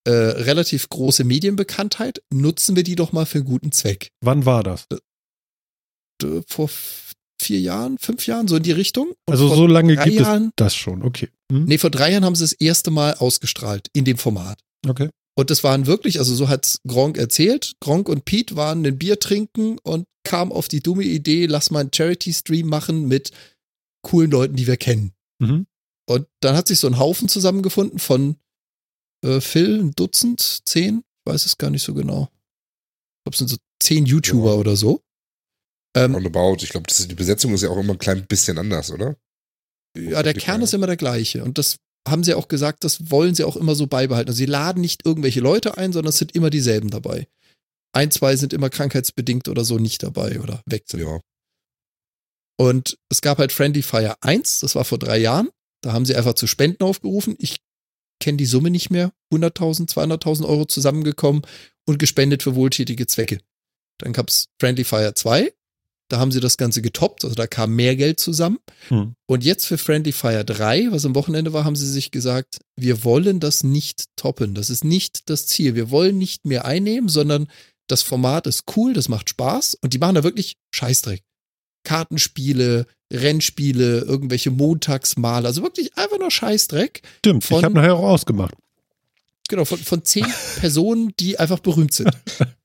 äh, 0.06 0.10
relativ 0.10 0.88
große 0.88 1.24
Medienbekanntheit, 1.24 2.22
nutzen 2.32 2.76
wir 2.76 2.82
die 2.84 2.94
doch 2.96 3.12
mal 3.12 3.26
für 3.26 3.38
einen 3.38 3.46
guten 3.46 3.72
Zweck. 3.72 4.10
Wann 4.22 4.46
war 4.46 4.62
das? 4.62 4.86
Vor 6.46 6.68
vier 7.40 7.60
Jahren, 7.60 7.96
fünf 7.98 8.26
Jahren, 8.26 8.46
so 8.48 8.56
in 8.56 8.62
die 8.62 8.72
Richtung. 8.72 9.08
Und 9.08 9.32
Also 9.32 9.48
so 9.54 9.66
lange 9.66 9.96
gibt 9.96 10.08
es 10.20 10.22
Jahren, 10.22 10.52
das 10.56 10.74
schon. 10.74 11.02
Okay. 11.02 11.28
Hm? 11.50 11.64
Nee, 11.64 11.78
vor 11.78 11.90
drei 11.90 12.12
Jahren 12.12 12.24
haben 12.24 12.34
sie 12.34 12.44
das 12.44 12.52
erste 12.52 12.90
Mal 12.90 13.14
ausgestrahlt 13.14 13.88
in 13.92 14.04
dem 14.04 14.18
Format. 14.18 14.60
Okay. 14.88 15.10
Und 15.38 15.50
das 15.50 15.62
waren 15.64 15.86
wirklich, 15.86 16.18
also 16.18 16.34
so 16.34 16.48
hat's 16.48 16.80
Gronk 16.86 17.16
erzählt. 17.16 17.74
Gronk 17.80 18.08
und 18.08 18.24
Pete 18.24 18.56
waren 18.56 18.84
ein 18.84 18.98
Bier 18.98 19.18
trinken 19.18 19.78
und 19.78 20.06
kam 20.24 20.52
auf 20.52 20.68
die 20.68 20.80
dumme 20.82 21.04
Idee, 21.04 21.46
lass 21.46 21.70
mal 21.70 21.80
einen 21.80 21.92
Charity-Stream 21.94 22.66
machen 22.66 23.08
mit 23.08 23.30
coolen 24.02 24.30
Leuten, 24.30 24.56
die 24.56 24.66
wir 24.66 24.76
kennen. 24.76 25.12
Mhm. 25.40 25.66
Und 26.08 26.26
dann 26.40 26.56
hat 26.56 26.66
sich 26.68 26.78
so 26.80 26.86
ein 26.86 26.98
Haufen 26.98 27.28
zusammengefunden 27.28 27.98
von 27.98 28.36
äh, 29.24 29.40
Phil, 29.40 29.80
ein 29.80 29.92
Dutzend, 29.92 30.62
zehn, 30.64 30.98
ich 30.98 31.32
weiß 31.32 31.46
es 31.46 31.56
gar 31.58 31.70
nicht 31.70 31.82
so 31.84 31.94
genau. 31.94 32.24
Ich 32.24 33.24
glaube, 33.24 33.34
es 33.34 33.38
sind 33.38 33.48
so 33.48 33.56
zehn 33.82 34.06
YouTuber 34.06 34.50
Ja. 34.54 34.56
oder 34.56 34.76
so. 34.76 35.02
Ähm, 35.96 36.14
Roundabout. 36.14 36.58
Ich 36.62 36.70
glaube, 36.70 36.86
die 36.88 37.14
Besetzung 37.14 37.52
ist 37.54 37.62
ja 37.62 37.70
auch 37.70 37.76
immer 37.78 37.94
ein 37.94 37.98
klein 37.98 38.26
bisschen 38.26 38.58
anders, 38.58 38.90
oder? 38.90 39.16
Ja, 39.96 40.22
der 40.22 40.34
Kern 40.34 40.62
ist 40.62 40.74
immer 40.74 40.86
der 40.86 40.96
gleiche. 40.96 41.42
Und 41.44 41.58
das 41.58 41.76
haben 42.08 42.24
sie 42.24 42.34
auch 42.34 42.48
gesagt, 42.48 42.84
das 42.84 43.10
wollen 43.10 43.34
sie 43.34 43.44
auch 43.44 43.56
immer 43.56 43.74
so 43.74 43.86
beibehalten. 43.86 44.30
Also 44.30 44.38
sie 44.38 44.46
laden 44.46 44.80
nicht 44.80 45.04
irgendwelche 45.04 45.40
Leute 45.40 45.76
ein, 45.76 45.92
sondern 45.92 46.10
es 46.10 46.18
sind 46.18 46.34
immer 46.34 46.50
dieselben 46.50 46.90
dabei. 46.90 47.26
Ein, 47.92 48.10
zwei 48.10 48.36
sind 48.36 48.52
immer 48.52 48.70
krankheitsbedingt 48.70 49.48
oder 49.48 49.64
so 49.64 49.78
nicht 49.78 50.02
dabei 50.02 50.40
oder 50.40 50.62
weg. 50.66 50.84
Ja. 50.92 51.20
Und 52.56 52.98
es 53.08 53.20
gab 53.20 53.38
halt 53.38 53.52
Friendly 53.52 53.82
Fire 53.82 54.16
1, 54.20 54.60
das 54.60 54.74
war 54.74 54.84
vor 54.84 54.98
drei 54.98 55.18
Jahren. 55.18 55.48
Da 55.82 55.92
haben 55.92 56.04
sie 56.04 56.14
einfach 56.14 56.34
zu 56.34 56.46
Spenden 56.46 56.84
aufgerufen. 56.84 57.34
Ich 57.38 57.56
kenne 58.20 58.36
die 58.36 58.46
Summe 58.46 58.70
nicht 58.70 58.90
mehr. 58.90 59.12
100.000, 59.32 59.90
200.000 59.90 60.46
Euro 60.46 60.66
zusammengekommen 60.66 61.42
und 61.86 61.98
gespendet 61.98 62.42
für 62.42 62.54
wohltätige 62.54 63.06
Zwecke. 63.06 63.40
Dann 63.98 64.12
gab's 64.12 64.48
Friendly 64.60 64.84
Fire 64.84 65.14
2. 65.14 65.52
Da 66.10 66.18
haben 66.18 66.32
sie 66.32 66.40
das 66.40 66.56
Ganze 66.56 66.82
getoppt, 66.82 67.22
also 67.24 67.36
da 67.36 67.46
kam 67.46 67.76
mehr 67.76 67.94
Geld 67.94 68.18
zusammen. 68.18 68.58
Hm. 68.88 69.14
Und 69.26 69.44
jetzt 69.44 69.66
für 69.66 69.78
Friendly 69.78 70.10
Fire 70.10 70.44
3, 70.44 70.88
was 70.90 71.06
am 71.06 71.14
Wochenende 71.14 71.52
war, 71.52 71.64
haben 71.64 71.76
sie 71.76 71.88
sich 71.88 72.10
gesagt, 72.10 72.58
wir 72.76 73.04
wollen 73.04 73.38
das 73.38 73.62
nicht 73.62 74.06
toppen. 74.16 74.54
Das 74.54 74.70
ist 74.70 74.82
nicht 74.82 75.30
das 75.30 75.46
Ziel. 75.46 75.76
Wir 75.76 75.90
wollen 75.90 76.18
nicht 76.18 76.44
mehr 76.46 76.64
einnehmen, 76.64 77.08
sondern 77.08 77.46
das 77.86 78.02
Format 78.02 78.48
ist 78.48 78.64
cool, 78.76 78.92
das 78.92 79.08
macht 79.08 79.30
Spaß 79.30 79.76
und 79.82 79.94
die 79.94 79.98
machen 79.98 80.16
da 80.16 80.24
wirklich 80.24 80.56
Scheißdreck. 80.74 81.22
Kartenspiele, 81.84 82.86
Rennspiele, 83.12 84.00
irgendwelche 84.00 84.50
Montagsmale, 84.50 85.46
also 85.46 85.62
wirklich 85.62 85.96
einfach 85.96 86.18
nur 86.18 86.30
Scheißdreck. 86.30 87.02
Stimmt, 87.18 87.44
Von- 87.44 87.58
ich 87.58 87.64
habe 87.64 87.74
nachher 87.74 87.94
auch 87.94 88.02
ausgemacht. 88.02 88.54
Genau, 89.48 89.64
von, 89.64 89.78
von 89.78 90.04
zehn 90.04 90.26
Personen, 90.60 91.12
die 91.20 91.38
einfach 91.38 91.60
berühmt 91.60 91.94
sind. 91.94 92.10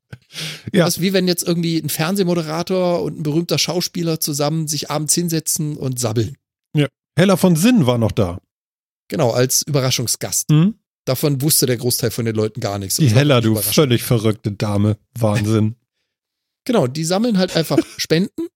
Ja. 0.73 0.85
Das 0.85 0.97
ist 0.97 1.01
wie 1.01 1.13
wenn 1.13 1.27
jetzt 1.27 1.47
irgendwie 1.47 1.77
ein 1.77 1.89
Fernsehmoderator 1.89 3.01
und 3.01 3.19
ein 3.19 3.23
berühmter 3.23 3.57
Schauspieler 3.57 4.19
zusammen 4.19 4.67
sich 4.67 4.89
abends 4.89 5.13
hinsetzen 5.13 5.77
und 5.77 5.99
sabbeln. 5.99 6.37
Heller 7.17 7.37
von 7.37 7.55
Sinn 7.55 7.85
war 7.85 7.97
noch 7.97 8.11
da. 8.11 8.41
Genau, 9.07 9.31
als 9.31 9.61
Überraschungsgast. 9.61 10.49
Hm? 10.49 10.75
Davon 11.05 11.41
wusste 11.41 11.65
der 11.65 11.77
Großteil 11.77 12.11
von 12.11 12.25
den 12.25 12.35
Leuten 12.35 12.59
gar 12.59 12.79
nichts. 12.79 12.97
Die 12.97 13.07
Heller, 13.07 13.41
du 13.41 13.55
völlig 13.55 14.03
verrückte 14.03 14.51
Dame. 14.51 14.97
Wahnsinn. 15.17 15.75
Genau, 16.67 16.87
die 16.87 17.03
sammeln 17.03 17.37
halt 17.37 17.55
einfach 17.55 17.77
Spenden 17.97 18.47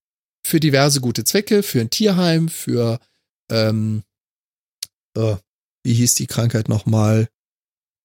für 0.44 0.60
diverse 0.60 1.00
gute 1.00 1.26
Zwecke, 1.26 1.62
für 1.62 1.80
ein 1.80 1.92
Tierheim, 1.92 2.50
für, 2.50 3.00
ähm, 3.52 4.02
äh, 5.16 5.36
wie 5.84 5.94
hieß 5.94 6.16
die 6.16 6.26
Krankheit 6.26 6.70
nochmal? 6.70 7.30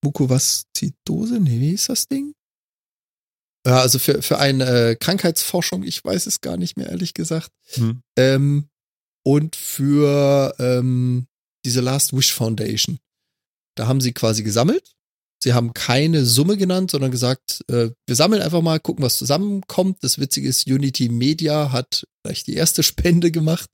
Mukoviszidose? 0.04 1.40
Nee, 1.40 1.58
wie 1.58 1.70
hieß 1.70 1.86
das 1.86 2.06
Ding? 2.06 2.34
Ja, 3.66 3.80
also 3.80 3.98
für, 3.98 4.22
für 4.22 4.38
eine 4.38 4.90
äh, 4.90 4.96
Krankheitsforschung, 4.96 5.84
ich 5.84 6.04
weiß 6.04 6.26
es 6.26 6.40
gar 6.40 6.56
nicht 6.56 6.76
mehr, 6.76 6.90
ehrlich 6.90 7.14
gesagt. 7.14 7.50
Hm. 7.74 8.02
Ähm, 8.16 8.68
und 9.24 9.56
für 9.56 10.54
ähm, 10.58 11.26
diese 11.64 11.80
Last 11.80 12.14
Wish 12.14 12.34
Foundation. 12.34 12.98
Da 13.76 13.86
haben 13.86 14.00
sie 14.00 14.12
quasi 14.12 14.42
gesammelt. 14.42 14.92
Sie 15.42 15.52
haben 15.52 15.74
keine 15.74 16.24
Summe 16.24 16.56
genannt, 16.56 16.90
sondern 16.90 17.10
gesagt, 17.10 17.62
äh, 17.68 17.90
wir 18.06 18.16
sammeln 18.16 18.42
einfach 18.42 18.62
mal, 18.62 18.80
gucken, 18.80 19.04
was 19.04 19.16
zusammenkommt. 19.16 19.98
Das 20.02 20.18
Witzige 20.18 20.48
ist, 20.48 20.66
Unity 20.66 21.08
Media 21.08 21.72
hat 21.72 22.06
gleich 22.22 22.44
die 22.44 22.54
erste 22.54 22.82
Spende 22.82 23.30
gemacht 23.30 23.68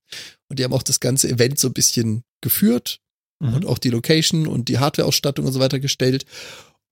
und 0.49 0.59
die 0.59 0.65
haben 0.65 0.73
auch 0.73 0.83
das 0.83 1.01
ganze 1.01 1.29
Event 1.29 1.59
so 1.59 1.69
ein 1.69 1.75
bisschen 1.75 2.23
geführt 2.41 3.01
und 3.41 3.65
Mhm. 3.65 3.67
auch 3.67 3.79
die 3.79 3.91
Location 3.91 4.47
und 4.47 4.69
die 4.69 4.79
Hardwareausstattung 4.79 5.47
und 5.47 5.53
so 5.53 5.61
weiter 5.61 5.81
gestellt. 5.81 6.27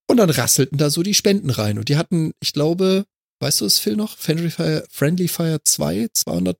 Und 0.09 0.17
dann 0.17 0.31
rasselten 0.31 0.79
da 0.79 0.89
so 0.89 1.03
die 1.03 1.13
Spenden 1.13 1.51
rein. 1.51 1.77
Und 1.77 1.87
die 1.87 1.95
hatten, 1.95 2.33
ich 2.41 2.51
glaube, 2.51 3.05
weißt 3.41 3.61
du 3.61 3.65
es, 3.65 3.77
Phil 3.77 3.95
noch? 3.95 4.17
Friendly 4.17 4.49
Fire, 4.49 4.83
Friendly 4.89 5.27
Fire 5.27 5.59
2, 5.63 6.07
270.000, 6.15 6.55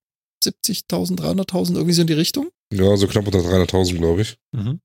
300.000, 1.17 1.73
irgendwie 1.73 1.93
so 1.93 2.01
in 2.01 2.07
die 2.07 2.13
Richtung. 2.13 2.49
Ja, 2.71 2.95
so 2.95 3.07
knapp 3.07 3.25
unter 3.25 3.39
300.000, 3.39 3.95
glaube 3.95 4.21
ich. 4.21 4.37
Mhm. 4.51 4.79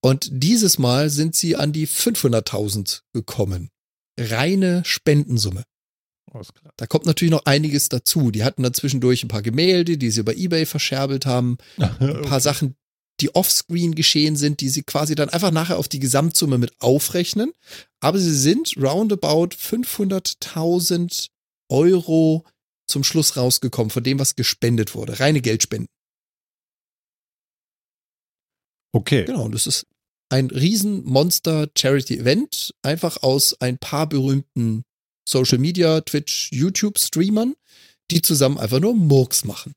Und 0.00 0.28
dieses 0.32 0.78
Mal 0.78 1.08
sind 1.08 1.36
sie 1.36 1.54
an 1.54 1.72
die 1.72 1.86
500.000 1.86 3.02
gekommen. 3.12 3.70
Reine 4.18 4.82
Spendensumme. 4.84 5.62
Da 6.76 6.86
kommt 6.86 7.06
natürlich 7.06 7.30
noch 7.30 7.46
einiges 7.46 7.88
dazu. 7.88 8.32
Die 8.32 8.42
hatten 8.42 8.64
dann 8.64 8.74
zwischendurch 8.74 9.22
ein 9.22 9.28
paar 9.28 9.42
Gemälde, 9.42 9.96
die 9.96 10.10
sie 10.10 10.20
über 10.20 10.36
Ebay 10.36 10.66
verscherbelt 10.66 11.26
haben. 11.26 11.58
Ein 11.78 12.22
paar 12.22 12.40
Sachen, 12.40 12.74
die 13.20 13.34
offscreen 13.34 13.94
geschehen 13.94 14.36
sind, 14.36 14.60
die 14.60 14.68
sie 14.68 14.82
quasi 14.82 15.14
dann 15.14 15.28
einfach 15.28 15.50
nachher 15.50 15.78
auf 15.78 15.88
die 15.88 15.98
Gesamtsumme 15.98 16.58
mit 16.58 16.72
aufrechnen. 16.80 17.52
Aber 18.00 18.18
sie 18.18 18.34
sind 18.34 18.74
roundabout 18.76 19.56
500.000 19.56 21.28
Euro 21.68 22.44
zum 22.86 23.04
Schluss 23.04 23.36
rausgekommen 23.36 23.90
von 23.90 24.04
dem, 24.04 24.18
was 24.18 24.36
gespendet 24.36 24.94
wurde. 24.94 25.20
Reine 25.20 25.40
Geldspenden. 25.40 25.88
Okay. 28.92 29.24
Genau, 29.24 29.44
und 29.44 29.54
es 29.54 29.66
ist 29.66 29.86
ein 30.30 30.50
riesen 30.50 31.04
Monster 31.04 31.68
Charity 31.76 32.18
Event, 32.18 32.74
einfach 32.82 33.22
aus 33.22 33.60
ein 33.60 33.78
paar 33.78 34.08
berühmten 34.08 34.84
Social 35.28 35.58
Media, 35.58 36.00
Twitch, 36.00 36.50
YouTube-Streamern, 36.52 37.54
die 38.10 38.22
zusammen 38.22 38.58
einfach 38.58 38.80
nur 38.80 38.94
Murks 38.94 39.44
machen. 39.44 39.74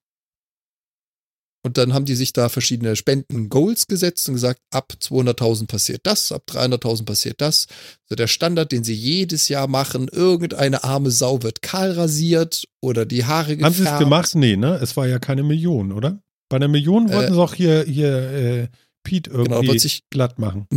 Und 1.63 1.77
dann 1.77 1.93
haben 1.93 2.05
die 2.05 2.15
sich 2.15 2.33
da 2.33 2.49
verschiedene 2.49 2.95
Spenden-Goals 2.95 3.85
gesetzt 3.87 4.27
und 4.27 4.33
gesagt, 4.35 4.61
ab 4.71 4.93
200.000 4.99 5.67
passiert 5.67 6.01
das, 6.03 6.31
ab 6.31 6.43
300.000 6.49 7.05
passiert 7.05 7.39
das. 7.39 7.67
So 8.09 8.15
der 8.15 8.27
Standard, 8.27 8.71
den 8.71 8.83
sie 8.83 8.95
jedes 8.95 9.47
Jahr 9.47 9.67
machen, 9.67 10.07
irgendeine 10.11 10.83
arme 10.83 11.11
Sau 11.11 11.43
wird 11.43 11.61
kahl 11.61 11.91
rasiert 11.91 12.63
oder 12.81 13.05
die 13.05 13.25
Haare 13.25 13.57
gefärbt. 13.57 13.75
Haben 13.77 13.83
sie 13.85 13.89
es 13.91 13.99
gemacht? 13.99 14.35
Nee, 14.35 14.57
ne? 14.57 14.79
Es 14.81 14.97
war 14.97 15.07
ja 15.07 15.19
keine 15.19 15.43
Million, 15.43 15.91
oder? 15.91 16.19
Bei 16.49 16.55
einer 16.57 16.67
Million 16.67 17.09
wollten 17.11 17.31
Äh, 17.33 17.35
sie 17.35 17.41
auch 17.41 17.53
hier, 17.53 17.83
hier 17.83 18.15
äh, 18.31 18.67
Pete 19.03 19.29
Genau, 19.29 19.41
irgendwie 19.43 19.67
wollte 19.69 19.79
sich- 19.81 20.03
glatt 20.09 20.39
machen. 20.39 20.67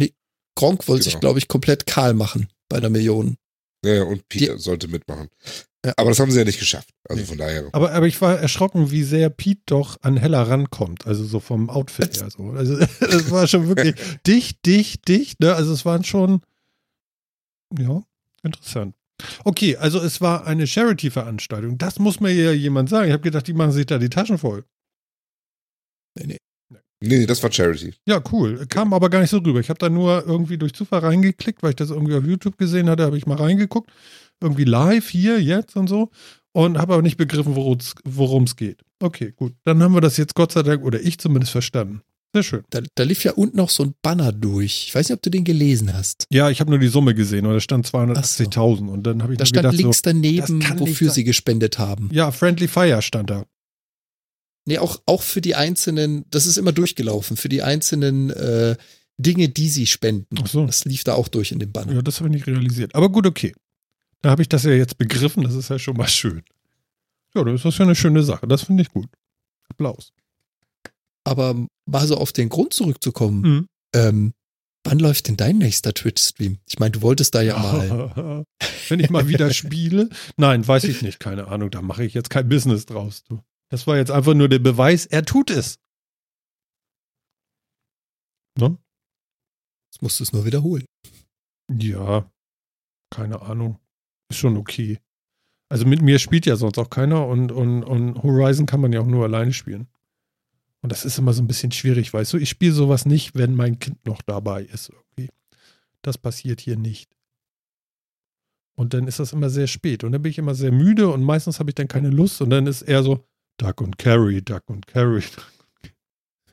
Gronk 0.56 0.86
wollte 0.86 1.04
sich, 1.04 1.14
Genau. 1.14 1.20
glaube 1.20 1.38
ich, 1.38 1.48
komplett 1.48 1.86
kahl 1.86 2.14
machen 2.14 2.48
bei 2.68 2.76
einer 2.76 2.90
Million. 2.90 3.36
Ja, 3.84 4.02
und 4.04 4.28
Peter 4.28 4.58
sollte 4.58 4.86
mitmachen. 4.88 5.28
Ja. 5.84 5.92
Aber 5.96 6.10
das 6.10 6.18
haben 6.18 6.30
sie 6.30 6.38
ja 6.38 6.44
nicht 6.44 6.58
geschafft. 6.58 6.88
Also 7.08 7.20
Nee. 7.20 7.26
von 7.26 7.38
daher. 7.38 7.68
Aber, 7.72 7.92
aber 7.92 8.06
ich 8.06 8.20
war 8.20 8.38
erschrocken, 8.38 8.90
wie 8.90 9.02
sehr 9.02 9.28
Pete 9.30 9.62
doch 9.66 9.98
an 10.02 10.16
Hella 10.16 10.42
rankommt. 10.42 11.06
Also 11.06 11.24
so 11.24 11.40
vom 11.40 11.68
Outfit 11.68 12.16
her. 12.20 12.30
So. 12.30 12.50
Also 12.50 12.76
das 13.00 13.30
war 13.30 13.46
schon 13.46 13.68
wirklich 13.68 13.94
dicht, 14.26 14.64
dicht, 14.64 15.06
dicht. 15.08 15.40
Ne? 15.40 15.54
Also 15.54 15.72
es 15.72 15.84
waren 15.84 16.04
schon, 16.04 16.40
ja, 17.78 18.02
interessant. 18.42 18.94
Okay, 19.44 19.76
also 19.76 20.00
es 20.00 20.20
war 20.20 20.46
eine 20.46 20.66
Charity-Veranstaltung. 20.66 21.78
Das 21.78 21.98
muss 21.98 22.20
mir 22.20 22.32
ja 22.32 22.52
jemand 22.52 22.88
sagen. 22.88 23.06
Ich 23.06 23.12
habe 23.12 23.22
gedacht, 23.22 23.46
die 23.46 23.52
machen 23.54 23.72
sich 23.72 23.86
da 23.86 23.98
die 23.98 24.10
Taschen 24.10 24.38
voll. 24.38 24.64
Nee, 26.18 26.26
nee. 26.26 26.38
Nee, 27.00 27.18
nee, 27.18 27.26
das 27.26 27.42
war 27.42 27.52
Charity. 27.52 27.94
Ja, 28.06 28.22
cool. 28.32 28.66
Kam 28.68 28.94
aber 28.94 29.10
gar 29.10 29.20
nicht 29.20 29.30
so 29.30 29.38
rüber. 29.38 29.60
Ich 29.60 29.68
habe 29.68 29.78
da 29.78 29.90
nur 29.90 30.24
irgendwie 30.26 30.56
durch 30.56 30.72
Zufall 30.72 31.00
reingeklickt, 31.00 31.62
weil 31.62 31.70
ich 31.70 31.76
das 31.76 31.90
irgendwie 31.90 32.14
auf 32.14 32.24
YouTube 32.24 32.56
gesehen 32.56 32.88
hatte, 32.88 33.04
habe 33.04 33.18
ich 33.18 33.26
mal 33.26 33.36
reingeguckt. 33.36 33.90
Irgendwie 34.44 34.64
live 34.64 35.08
hier, 35.08 35.42
jetzt 35.42 35.76
und 35.76 35.88
so. 35.88 36.10
Und 36.52 36.78
habe 36.78 36.92
aber 36.94 37.02
nicht 37.02 37.16
begriffen, 37.16 37.56
worum 37.56 38.44
es 38.44 38.56
geht. 38.56 38.82
Okay, 39.02 39.32
gut. 39.34 39.54
Dann 39.64 39.82
haben 39.82 39.94
wir 39.94 40.00
das 40.00 40.16
jetzt 40.16 40.34
Gott 40.36 40.52
sei 40.52 40.62
Dank, 40.62 40.84
oder 40.84 41.00
ich 41.00 41.18
zumindest 41.18 41.50
verstanden. 41.50 42.02
Sehr 42.34 42.42
schön. 42.42 42.62
Da, 42.70 42.80
da 42.96 43.04
lief 43.04 43.22
ja 43.22 43.32
unten 43.32 43.56
noch 43.56 43.70
so 43.70 43.84
ein 43.84 43.94
Banner 44.02 44.32
durch. 44.32 44.86
Ich 44.88 44.94
weiß 44.94 45.08
nicht, 45.08 45.16
ob 45.16 45.22
du 45.22 45.30
den 45.30 45.44
gelesen 45.44 45.94
hast. 45.94 46.26
Ja, 46.32 46.50
ich 46.50 46.60
habe 46.60 46.70
nur 46.70 46.80
die 46.80 46.88
Summe 46.88 47.14
gesehen 47.14 47.46
und 47.46 47.54
da 47.54 47.60
stand 47.60 47.86
280.000. 47.86 48.88
Und 48.88 49.04
dann 49.04 49.22
habe 49.22 49.32
ich 49.32 49.38
Da 49.38 49.46
stand 49.46 49.62
gedacht, 49.62 49.76
links 49.76 49.98
so, 49.98 50.02
daneben, 50.04 50.62
wofür 50.78 51.10
sie 51.10 51.22
gespendet 51.22 51.78
haben. 51.78 52.10
ja, 52.12 52.32
Friendly 52.32 52.66
Fire 52.66 53.02
stand 53.02 53.30
da. 53.30 53.44
Nee, 54.66 54.78
auch, 54.78 55.00
auch 55.06 55.22
für 55.22 55.40
die 55.40 55.54
einzelnen, 55.54 56.24
das 56.30 56.46
ist 56.46 56.56
immer 56.56 56.72
durchgelaufen, 56.72 57.36
für 57.36 57.48
die 57.48 57.62
einzelnen 57.62 58.30
äh, 58.30 58.76
Dinge, 59.16 59.48
die 59.48 59.68
sie 59.68 59.86
spenden. 59.86 60.36
Ach 60.42 60.46
so. 60.48 60.66
Das 60.66 60.84
lief 60.86 61.04
da 61.04 61.14
auch 61.14 61.28
durch 61.28 61.52
in 61.52 61.60
dem 61.60 61.70
Banner. 61.70 61.92
Ja, 61.94 62.02
das 62.02 62.18
habe 62.18 62.28
ich 62.30 62.34
nicht 62.34 62.46
realisiert. 62.46 62.94
Aber 62.94 63.10
gut, 63.10 63.26
okay. 63.26 63.54
Da 64.24 64.30
habe 64.30 64.40
ich 64.40 64.48
das 64.48 64.64
ja 64.64 64.70
jetzt 64.70 64.96
begriffen. 64.96 65.42
Das 65.42 65.52
ist 65.54 65.68
ja 65.68 65.78
schon 65.78 65.98
mal 65.98 66.08
schön. 66.08 66.42
Ja, 67.34 67.44
das 67.44 67.62
ist 67.62 67.76
ja 67.78 67.84
eine 67.84 67.94
schöne 67.94 68.22
Sache. 68.22 68.48
Das 68.48 68.62
finde 68.62 68.82
ich 68.82 68.88
gut. 68.88 69.06
Applaus. 69.68 70.14
Aber 71.24 71.54
mal 71.84 72.06
so 72.06 72.16
auf 72.16 72.32
den 72.32 72.48
Grund 72.48 72.72
zurückzukommen, 72.72 73.40
Mhm. 73.42 73.68
ähm, 73.94 74.34
wann 74.82 74.98
läuft 74.98 75.28
denn 75.28 75.36
dein 75.36 75.58
nächster 75.58 75.92
Twitch-Stream? 75.92 76.58
Ich 76.66 76.78
meine, 76.78 76.92
du 76.92 77.02
wolltest 77.02 77.34
da 77.34 77.42
ja 77.42 77.58
mal. 77.58 78.46
Wenn 78.88 79.00
ich 79.00 79.10
mal 79.10 79.28
wieder 79.28 79.52
spiele? 79.52 80.08
Nein, 80.38 80.66
weiß 80.66 80.84
ich 80.84 81.02
nicht. 81.02 81.20
Keine 81.20 81.48
Ahnung. 81.48 81.70
Da 81.70 81.82
mache 81.82 82.02
ich 82.04 82.14
jetzt 82.14 82.30
kein 82.30 82.48
Business 82.48 82.86
draus. 82.86 83.24
Du. 83.24 83.42
Das 83.68 83.86
war 83.86 83.98
jetzt 83.98 84.10
einfach 84.10 84.32
nur 84.32 84.48
der 84.48 84.58
Beweis, 84.58 85.04
er 85.04 85.26
tut 85.26 85.50
es. 85.50 85.78
Ne? 88.58 88.78
Jetzt 89.92 90.00
musst 90.00 90.18
du 90.18 90.24
es 90.24 90.32
nur 90.32 90.46
wiederholen. 90.46 90.86
Ja, 91.70 92.30
keine 93.10 93.42
Ahnung. 93.42 93.78
Ist 94.34 94.40
schon 94.40 94.56
okay. 94.56 94.98
Also 95.68 95.86
mit 95.86 96.02
mir 96.02 96.18
spielt 96.18 96.44
ja 96.44 96.56
sonst 96.56 96.76
auch 96.78 96.90
keiner 96.90 97.24
und, 97.28 97.52
und, 97.52 97.84
und 97.84 98.20
Horizon 98.20 98.66
kann 98.66 98.80
man 98.80 98.92
ja 98.92 99.00
auch 99.00 99.06
nur 99.06 99.22
alleine 99.22 99.52
spielen. 99.52 99.86
Und 100.82 100.90
das 100.90 101.04
ist 101.04 101.18
immer 101.18 101.32
so 101.32 101.40
ein 101.40 101.46
bisschen 101.46 101.70
schwierig, 101.70 102.12
weißt 102.12 102.32
du? 102.32 102.38
Ich 102.38 102.48
spiele 102.50 102.72
sowas 102.72 103.06
nicht, 103.06 103.36
wenn 103.36 103.54
mein 103.54 103.78
Kind 103.78 104.04
noch 104.04 104.22
dabei 104.22 104.64
ist 104.64 104.90
irgendwie. 104.90 105.30
Das 106.02 106.18
passiert 106.18 106.60
hier 106.60 106.76
nicht. 106.76 107.10
Und 108.74 108.92
dann 108.92 109.06
ist 109.06 109.20
das 109.20 109.32
immer 109.32 109.50
sehr 109.50 109.68
spät. 109.68 110.02
Und 110.02 110.10
dann 110.10 110.20
bin 110.22 110.30
ich 110.30 110.38
immer 110.38 110.56
sehr 110.56 110.72
müde 110.72 111.08
und 111.10 111.22
meistens 111.22 111.60
habe 111.60 111.70
ich 111.70 111.76
dann 111.76 111.86
keine 111.86 112.10
Lust 112.10 112.42
und 112.42 112.50
dann 112.50 112.66
ist 112.66 112.82
eher 112.82 113.04
so 113.04 113.24
Duck 113.56 113.80
und 113.80 113.98
Carry, 113.98 114.42
Duck 114.42 114.68
und 114.68 114.86
Carry. 114.88 115.22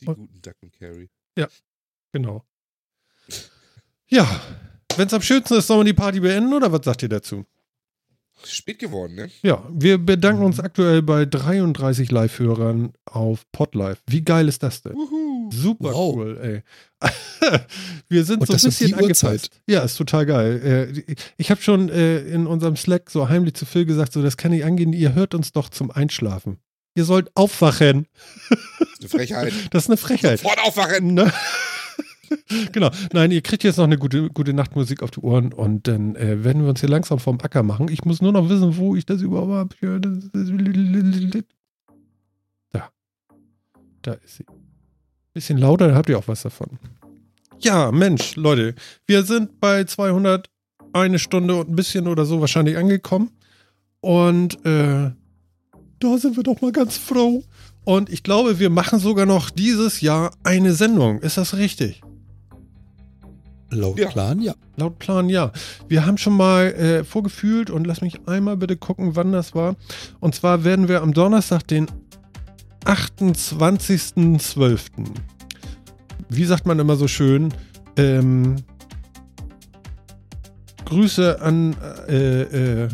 Die 0.00 0.06
Und- 0.06 0.16
guten 0.16 0.40
Duck 0.40 0.56
und 0.62 0.72
Carry. 0.72 1.10
Genau. 2.12 2.46
Ja, 4.12 4.26
wenn 4.96 5.06
es 5.06 5.14
am 5.14 5.22
schönsten 5.22 5.54
ist, 5.54 5.66
sollen 5.66 5.80
wir 5.80 5.92
die 5.92 5.98
Party 5.98 6.20
beenden 6.20 6.52
oder 6.52 6.70
was 6.72 6.84
sagt 6.84 7.02
ihr 7.02 7.08
dazu? 7.08 7.44
Spät 8.46 8.78
geworden, 8.78 9.16
ne? 9.16 9.30
Ja, 9.42 9.62
wir 9.70 9.98
bedanken 9.98 10.42
uns 10.42 10.60
aktuell 10.60 11.02
bei 11.02 11.26
33 11.26 12.10
Live-Hörern 12.10 12.94
auf 13.04 13.44
Podlife. 13.52 13.98
Wie 14.06 14.22
geil 14.22 14.48
ist 14.48 14.62
das 14.62 14.80
denn? 14.80 14.94
Wuhu. 14.94 15.50
Super 15.52 15.92
Wow. 15.92 16.14
cool, 16.16 16.38
ey. 16.40 16.62
wir 18.08 18.24
sind 18.24 18.40
Und 18.40 18.46
so 18.46 18.52
ein 18.54 18.56
das 18.56 18.62
bisschen 18.64 18.94
angepasst. 18.94 19.50
Ja, 19.68 19.80
ist 19.82 19.96
total 19.96 20.24
geil. 20.24 20.94
Äh, 20.96 21.14
ich 21.36 21.50
habe 21.50 21.60
schon 21.60 21.90
äh, 21.90 22.20
in 22.20 22.46
unserem 22.46 22.76
Slack 22.76 23.10
so 23.10 23.28
heimlich 23.28 23.54
zu 23.54 23.66
Phil 23.66 23.84
gesagt, 23.84 24.14
so 24.14 24.22
das 24.22 24.38
kann 24.38 24.52
nicht 24.52 24.64
angehen, 24.64 24.94
ihr 24.94 25.14
hört 25.14 25.34
uns 25.34 25.52
doch 25.52 25.68
zum 25.68 25.90
Einschlafen. 25.90 26.58
Ihr 26.94 27.04
sollt 27.04 27.30
aufwachen. 27.36 28.06
Eine 29.00 29.08
Frechheit. 29.08 29.52
Das 29.70 29.84
ist 29.84 29.90
eine 29.90 29.96
Frechheit. 29.98 30.40
Sofort 30.40 30.60
aufwachen! 30.64 31.12
Ne? 31.14 31.30
genau. 32.72 32.90
Nein, 33.12 33.30
ihr 33.30 33.42
kriegt 33.42 33.64
jetzt 33.64 33.76
noch 33.76 33.84
eine 33.84 33.98
gute, 33.98 34.30
gute 34.30 34.52
Nachtmusik 34.52 35.02
auf 35.02 35.10
die 35.10 35.20
Ohren 35.20 35.52
und 35.52 35.88
dann 35.88 36.14
äh, 36.16 36.44
werden 36.44 36.62
wir 36.62 36.70
uns 36.70 36.80
hier 36.80 36.88
langsam 36.88 37.18
vom 37.18 37.40
Acker 37.40 37.62
machen. 37.62 37.88
Ich 37.90 38.04
muss 38.04 38.22
nur 38.22 38.32
noch 38.32 38.48
wissen, 38.48 38.76
wo 38.76 38.96
ich 38.96 39.06
das 39.06 39.22
überhaupt 39.22 39.76
habe. 39.82 40.00
Da. 42.72 42.90
Da 44.02 44.12
ist 44.12 44.36
sie. 44.36 44.46
Bisschen 45.32 45.58
lauter, 45.58 45.88
dann 45.88 45.96
habt 45.96 46.08
ihr 46.08 46.18
auch 46.18 46.28
was 46.28 46.42
davon. 46.42 46.78
Ja, 47.60 47.92
Mensch, 47.92 48.36
Leute, 48.36 48.74
wir 49.06 49.22
sind 49.22 49.60
bei 49.60 49.84
200 49.84 50.48
eine 50.92 51.18
Stunde 51.18 51.54
und 51.54 51.68
ein 51.68 51.76
bisschen 51.76 52.08
oder 52.08 52.24
so 52.24 52.40
wahrscheinlich 52.40 52.76
angekommen. 52.76 53.30
Und 54.00 54.64
äh, 54.64 55.10
da 56.00 56.18
sind 56.18 56.36
wir 56.36 56.42
doch 56.42 56.60
mal 56.62 56.72
ganz 56.72 56.96
froh. 56.96 57.44
Und 57.84 58.10
ich 58.10 58.22
glaube, 58.22 58.58
wir 58.58 58.70
machen 58.70 58.98
sogar 58.98 59.26
noch 59.26 59.50
dieses 59.50 60.00
Jahr 60.00 60.32
eine 60.42 60.72
Sendung. 60.72 61.20
Ist 61.20 61.36
das 61.36 61.56
richtig? 61.56 62.02
Laut 63.70 63.98
Ja. 63.98 64.08
Plan, 64.08 64.40
ja. 64.40 64.54
Laut 64.76 64.98
Plan 64.98 65.28
ja. 65.28 65.52
Wir 65.88 66.04
haben 66.06 66.18
schon 66.18 66.36
mal 66.36 66.72
äh, 66.72 67.04
vorgefühlt 67.04 67.70
und 67.70 67.86
lass 67.86 68.00
mich 68.00 68.26
einmal 68.26 68.56
bitte 68.56 68.76
gucken, 68.76 69.14
wann 69.16 69.32
das 69.32 69.54
war. 69.54 69.76
Und 70.18 70.34
zwar 70.34 70.64
werden 70.64 70.88
wir 70.88 71.02
am 71.02 71.12
Donnerstag, 71.12 71.66
den 71.68 71.86
28.12. 72.84 74.80
Wie 76.28 76.44
sagt 76.44 76.66
man 76.66 76.78
immer 76.78 76.96
so 76.96 77.06
schön? 77.08 77.54
Ähm, 77.96 78.56
Grüße 80.84 81.40
an, 81.40 81.76
äh, 82.08 82.82
äh, 82.82 82.88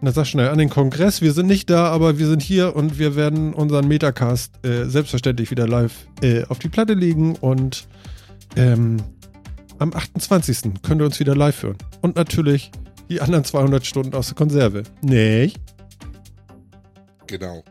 na 0.00 0.12
sag 0.12 0.26
schnell, 0.26 0.48
an 0.48 0.58
den 0.58 0.70
Kongress. 0.70 1.22
Wir 1.22 1.32
sind 1.32 1.46
nicht 1.46 1.70
da, 1.70 1.86
aber 1.86 2.18
wir 2.18 2.26
sind 2.26 2.42
hier 2.42 2.74
und 2.74 2.98
wir 2.98 3.14
werden 3.14 3.54
unseren 3.54 3.86
Metacast 3.86 4.64
äh, 4.66 4.86
selbstverständlich 4.86 5.50
wieder 5.50 5.68
live 5.68 6.08
äh, 6.22 6.44
auf 6.46 6.58
die 6.58 6.68
Platte 6.68 6.94
legen 6.94 7.36
und 7.36 7.86
ähm, 8.56 8.96
am 9.78 9.92
28. 9.92 10.82
könnt 10.82 11.00
ihr 11.00 11.04
uns 11.04 11.20
wieder 11.20 11.36
live 11.36 11.62
hören. 11.62 11.78
Und 12.00 12.16
natürlich 12.16 12.70
die 13.08 13.20
anderen 13.20 13.44
200 13.44 13.86
Stunden 13.86 14.14
aus 14.14 14.28
der 14.28 14.36
Konserve. 14.36 14.82
Nicht? 15.02 15.60
Genau. 17.26 17.62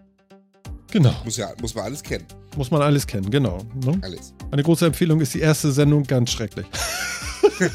Genau. 0.91 1.13
Muss 1.25 1.37
ja, 1.37 1.51
muss 1.61 1.75
man 1.75 1.85
alles 1.85 2.01
kennen. 2.03 2.25
Muss 2.55 2.71
man 2.71 2.81
alles 2.81 3.05
kennen, 3.05 3.29
genau. 3.29 3.59
Ne? 3.85 3.99
Alles. 4.01 4.33
Eine 4.51 4.63
große 4.63 4.85
Empfehlung 4.85 5.21
ist 5.21 5.33
die 5.33 5.41
erste 5.41 5.71
Sendung 5.71 6.03
ganz 6.03 6.31
schrecklich. 6.31 6.65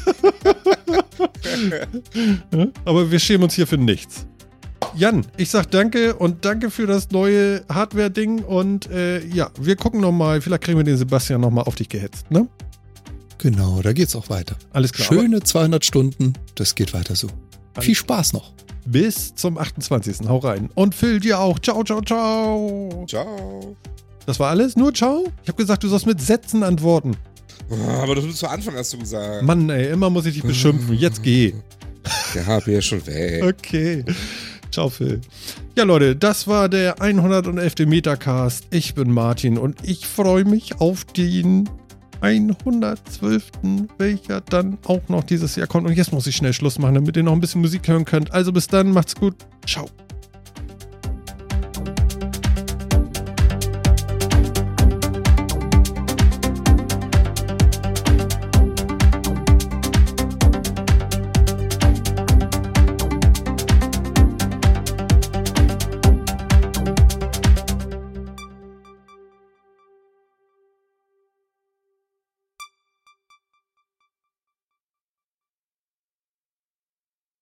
Aber 2.85 3.11
wir 3.11 3.19
schämen 3.19 3.43
uns 3.43 3.53
hier 3.53 3.67
für 3.67 3.77
nichts. 3.77 4.25
Jan, 4.95 5.25
ich 5.37 5.49
sag 5.49 5.71
danke 5.71 6.15
und 6.15 6.45
danke 6.45 6.69
für 6.69 6.85
das 6.85 7.09
neue 7.11 7.63
Hardware-Ding 7.67 8.43
und 8.43 8.89
äh, 8.91 9.25
ja, 9.25 9.49
wir 9.59 9.75
gucken 9.75 10.01
nochmal, 10.01 10.39
vielleicht 10.41 10.63
kriegen 10.63 10.77
wir 10.77 10.83
den 10.83 10.97
Sebastian 10.97 11.41
nochmal 11.41 11.63
auf 11.63 11.75
dich 11.75 11.89
gehetzt, 11.89 12.29
ne? 12.29 12.47
Genau, 13.37 13.81
da 13.81 13.93
geht's 13.93 14.15
auch 14.15 14.29
weiter. 14.29 14.55
Alles 14.71 14.93
klar. 14.93 15.07
Schöne 15.07 15.41
200 15.41 15.83
Stunden, 15.83 16.33
das 16.55 16.75
geht 16.75 16.93
weiter 16.93 17.15
so. 17.15 17.27
Alles- 17.73 17.85
Viel 17.85 17.95
Spaß 17.95 18.33
noch. 18.33 18.53
Bis 18.85 19.33
zum 19.35 19.57
28. 19.57 20.27
Hau 20.27 20.37
rein. 20.39 20.69
Und 20.75 20.93
Phil 20.93 21.19
dir 21.19 21.39
auch. 21.39 21.57
Ciao, 21.59 21.83
ciao, 21.83 22.01
ciao. 22.01 23.05
Ciao. 23.07 23.75
Das 24.25 24.39
war 24.39 24.49
alles? 24.49 24.75
Nur 24.75 24.93
ciao? 24.93 25.25
Ich 25.43 25.47
habe 25.49 25.57
gesagt, 25.61 25.83
du 25.83 25.87
sollst 25.87 26.05
mit 26.05 26.21
Sätzen 26.21 26.63
antworten. 26.63 27.15
Ah, 27.69 28.03
Aber 28.03 28.15
das 28.15 28.25
ist 28.25 28.37
zu 28.37 28.47
Anfang 28.47 28.75
hast 28.75 28.91
du 28.93 28.97
gesagt. 28.99 29.43
Mann, 29.43 29.69
ey, 29.69 29.89
immer 29.91 30.09
muss 30.09 30.25
ich 30.25 30.33
dich 30.35 30.43
beschimpfen. 30.43 30.95
Jetzt 30.97 31.23
geh. 31.23 31.53
Der 32.35 32.45
HP 32.45 32.77
ist 32.77 32.85
schon 32.85 33.05
weg. 33.07 33.43
Okay. 33.43 34.03
Ciao, 34.69 34.89
Phil. 34.89 35.21
Ja, 35.77 35.83
Leute, 35.85 36.15
das 36.15 36.47
war 36.47 36.67
der 36.67 37.01
111. 37.01 37.85
Metacast. 37.87 38.65
Ich 38.71 38.95
bin 38.95 39.11
Martin 39.11 39.57
und 39.57 39.77
ich 39.87 40.05
freue 40.07 40.43
mich 40.45 40.79
auf 40.81 41.05
den 41.05 41.69
112., 42.23 43.51
welcher 43.97 44.41
dann 44.41 44.77
auch 44.85 45.07
noch 45.09 45.23
dieses 45.25 45.55
Jahr 45.55 45.67
kommt. 45.67 45.85
Und 45.85 45.93
jetzt 45.93 46.13
muss 46.13 46.25
ich 46.25 46.35
schnell 46.35 46.53
Schluss 46.53 46.79
machen, 46.79 46.95
damit 46.95 47.17
ihr 47.17 47.23
noch 47.23 47.33
ein 47.33 47.41
bisschen 47.41 47.61
Musik 47.61 47.87
hören 47.87 48.05
könnt. 48.05 48.31
Also 48.31 48.53
bis 48.53 48.67
dann, 48.67 48.91
macht's 48.91 49.15
gut. 49.15 49.35
Ciao. 49.67 49.85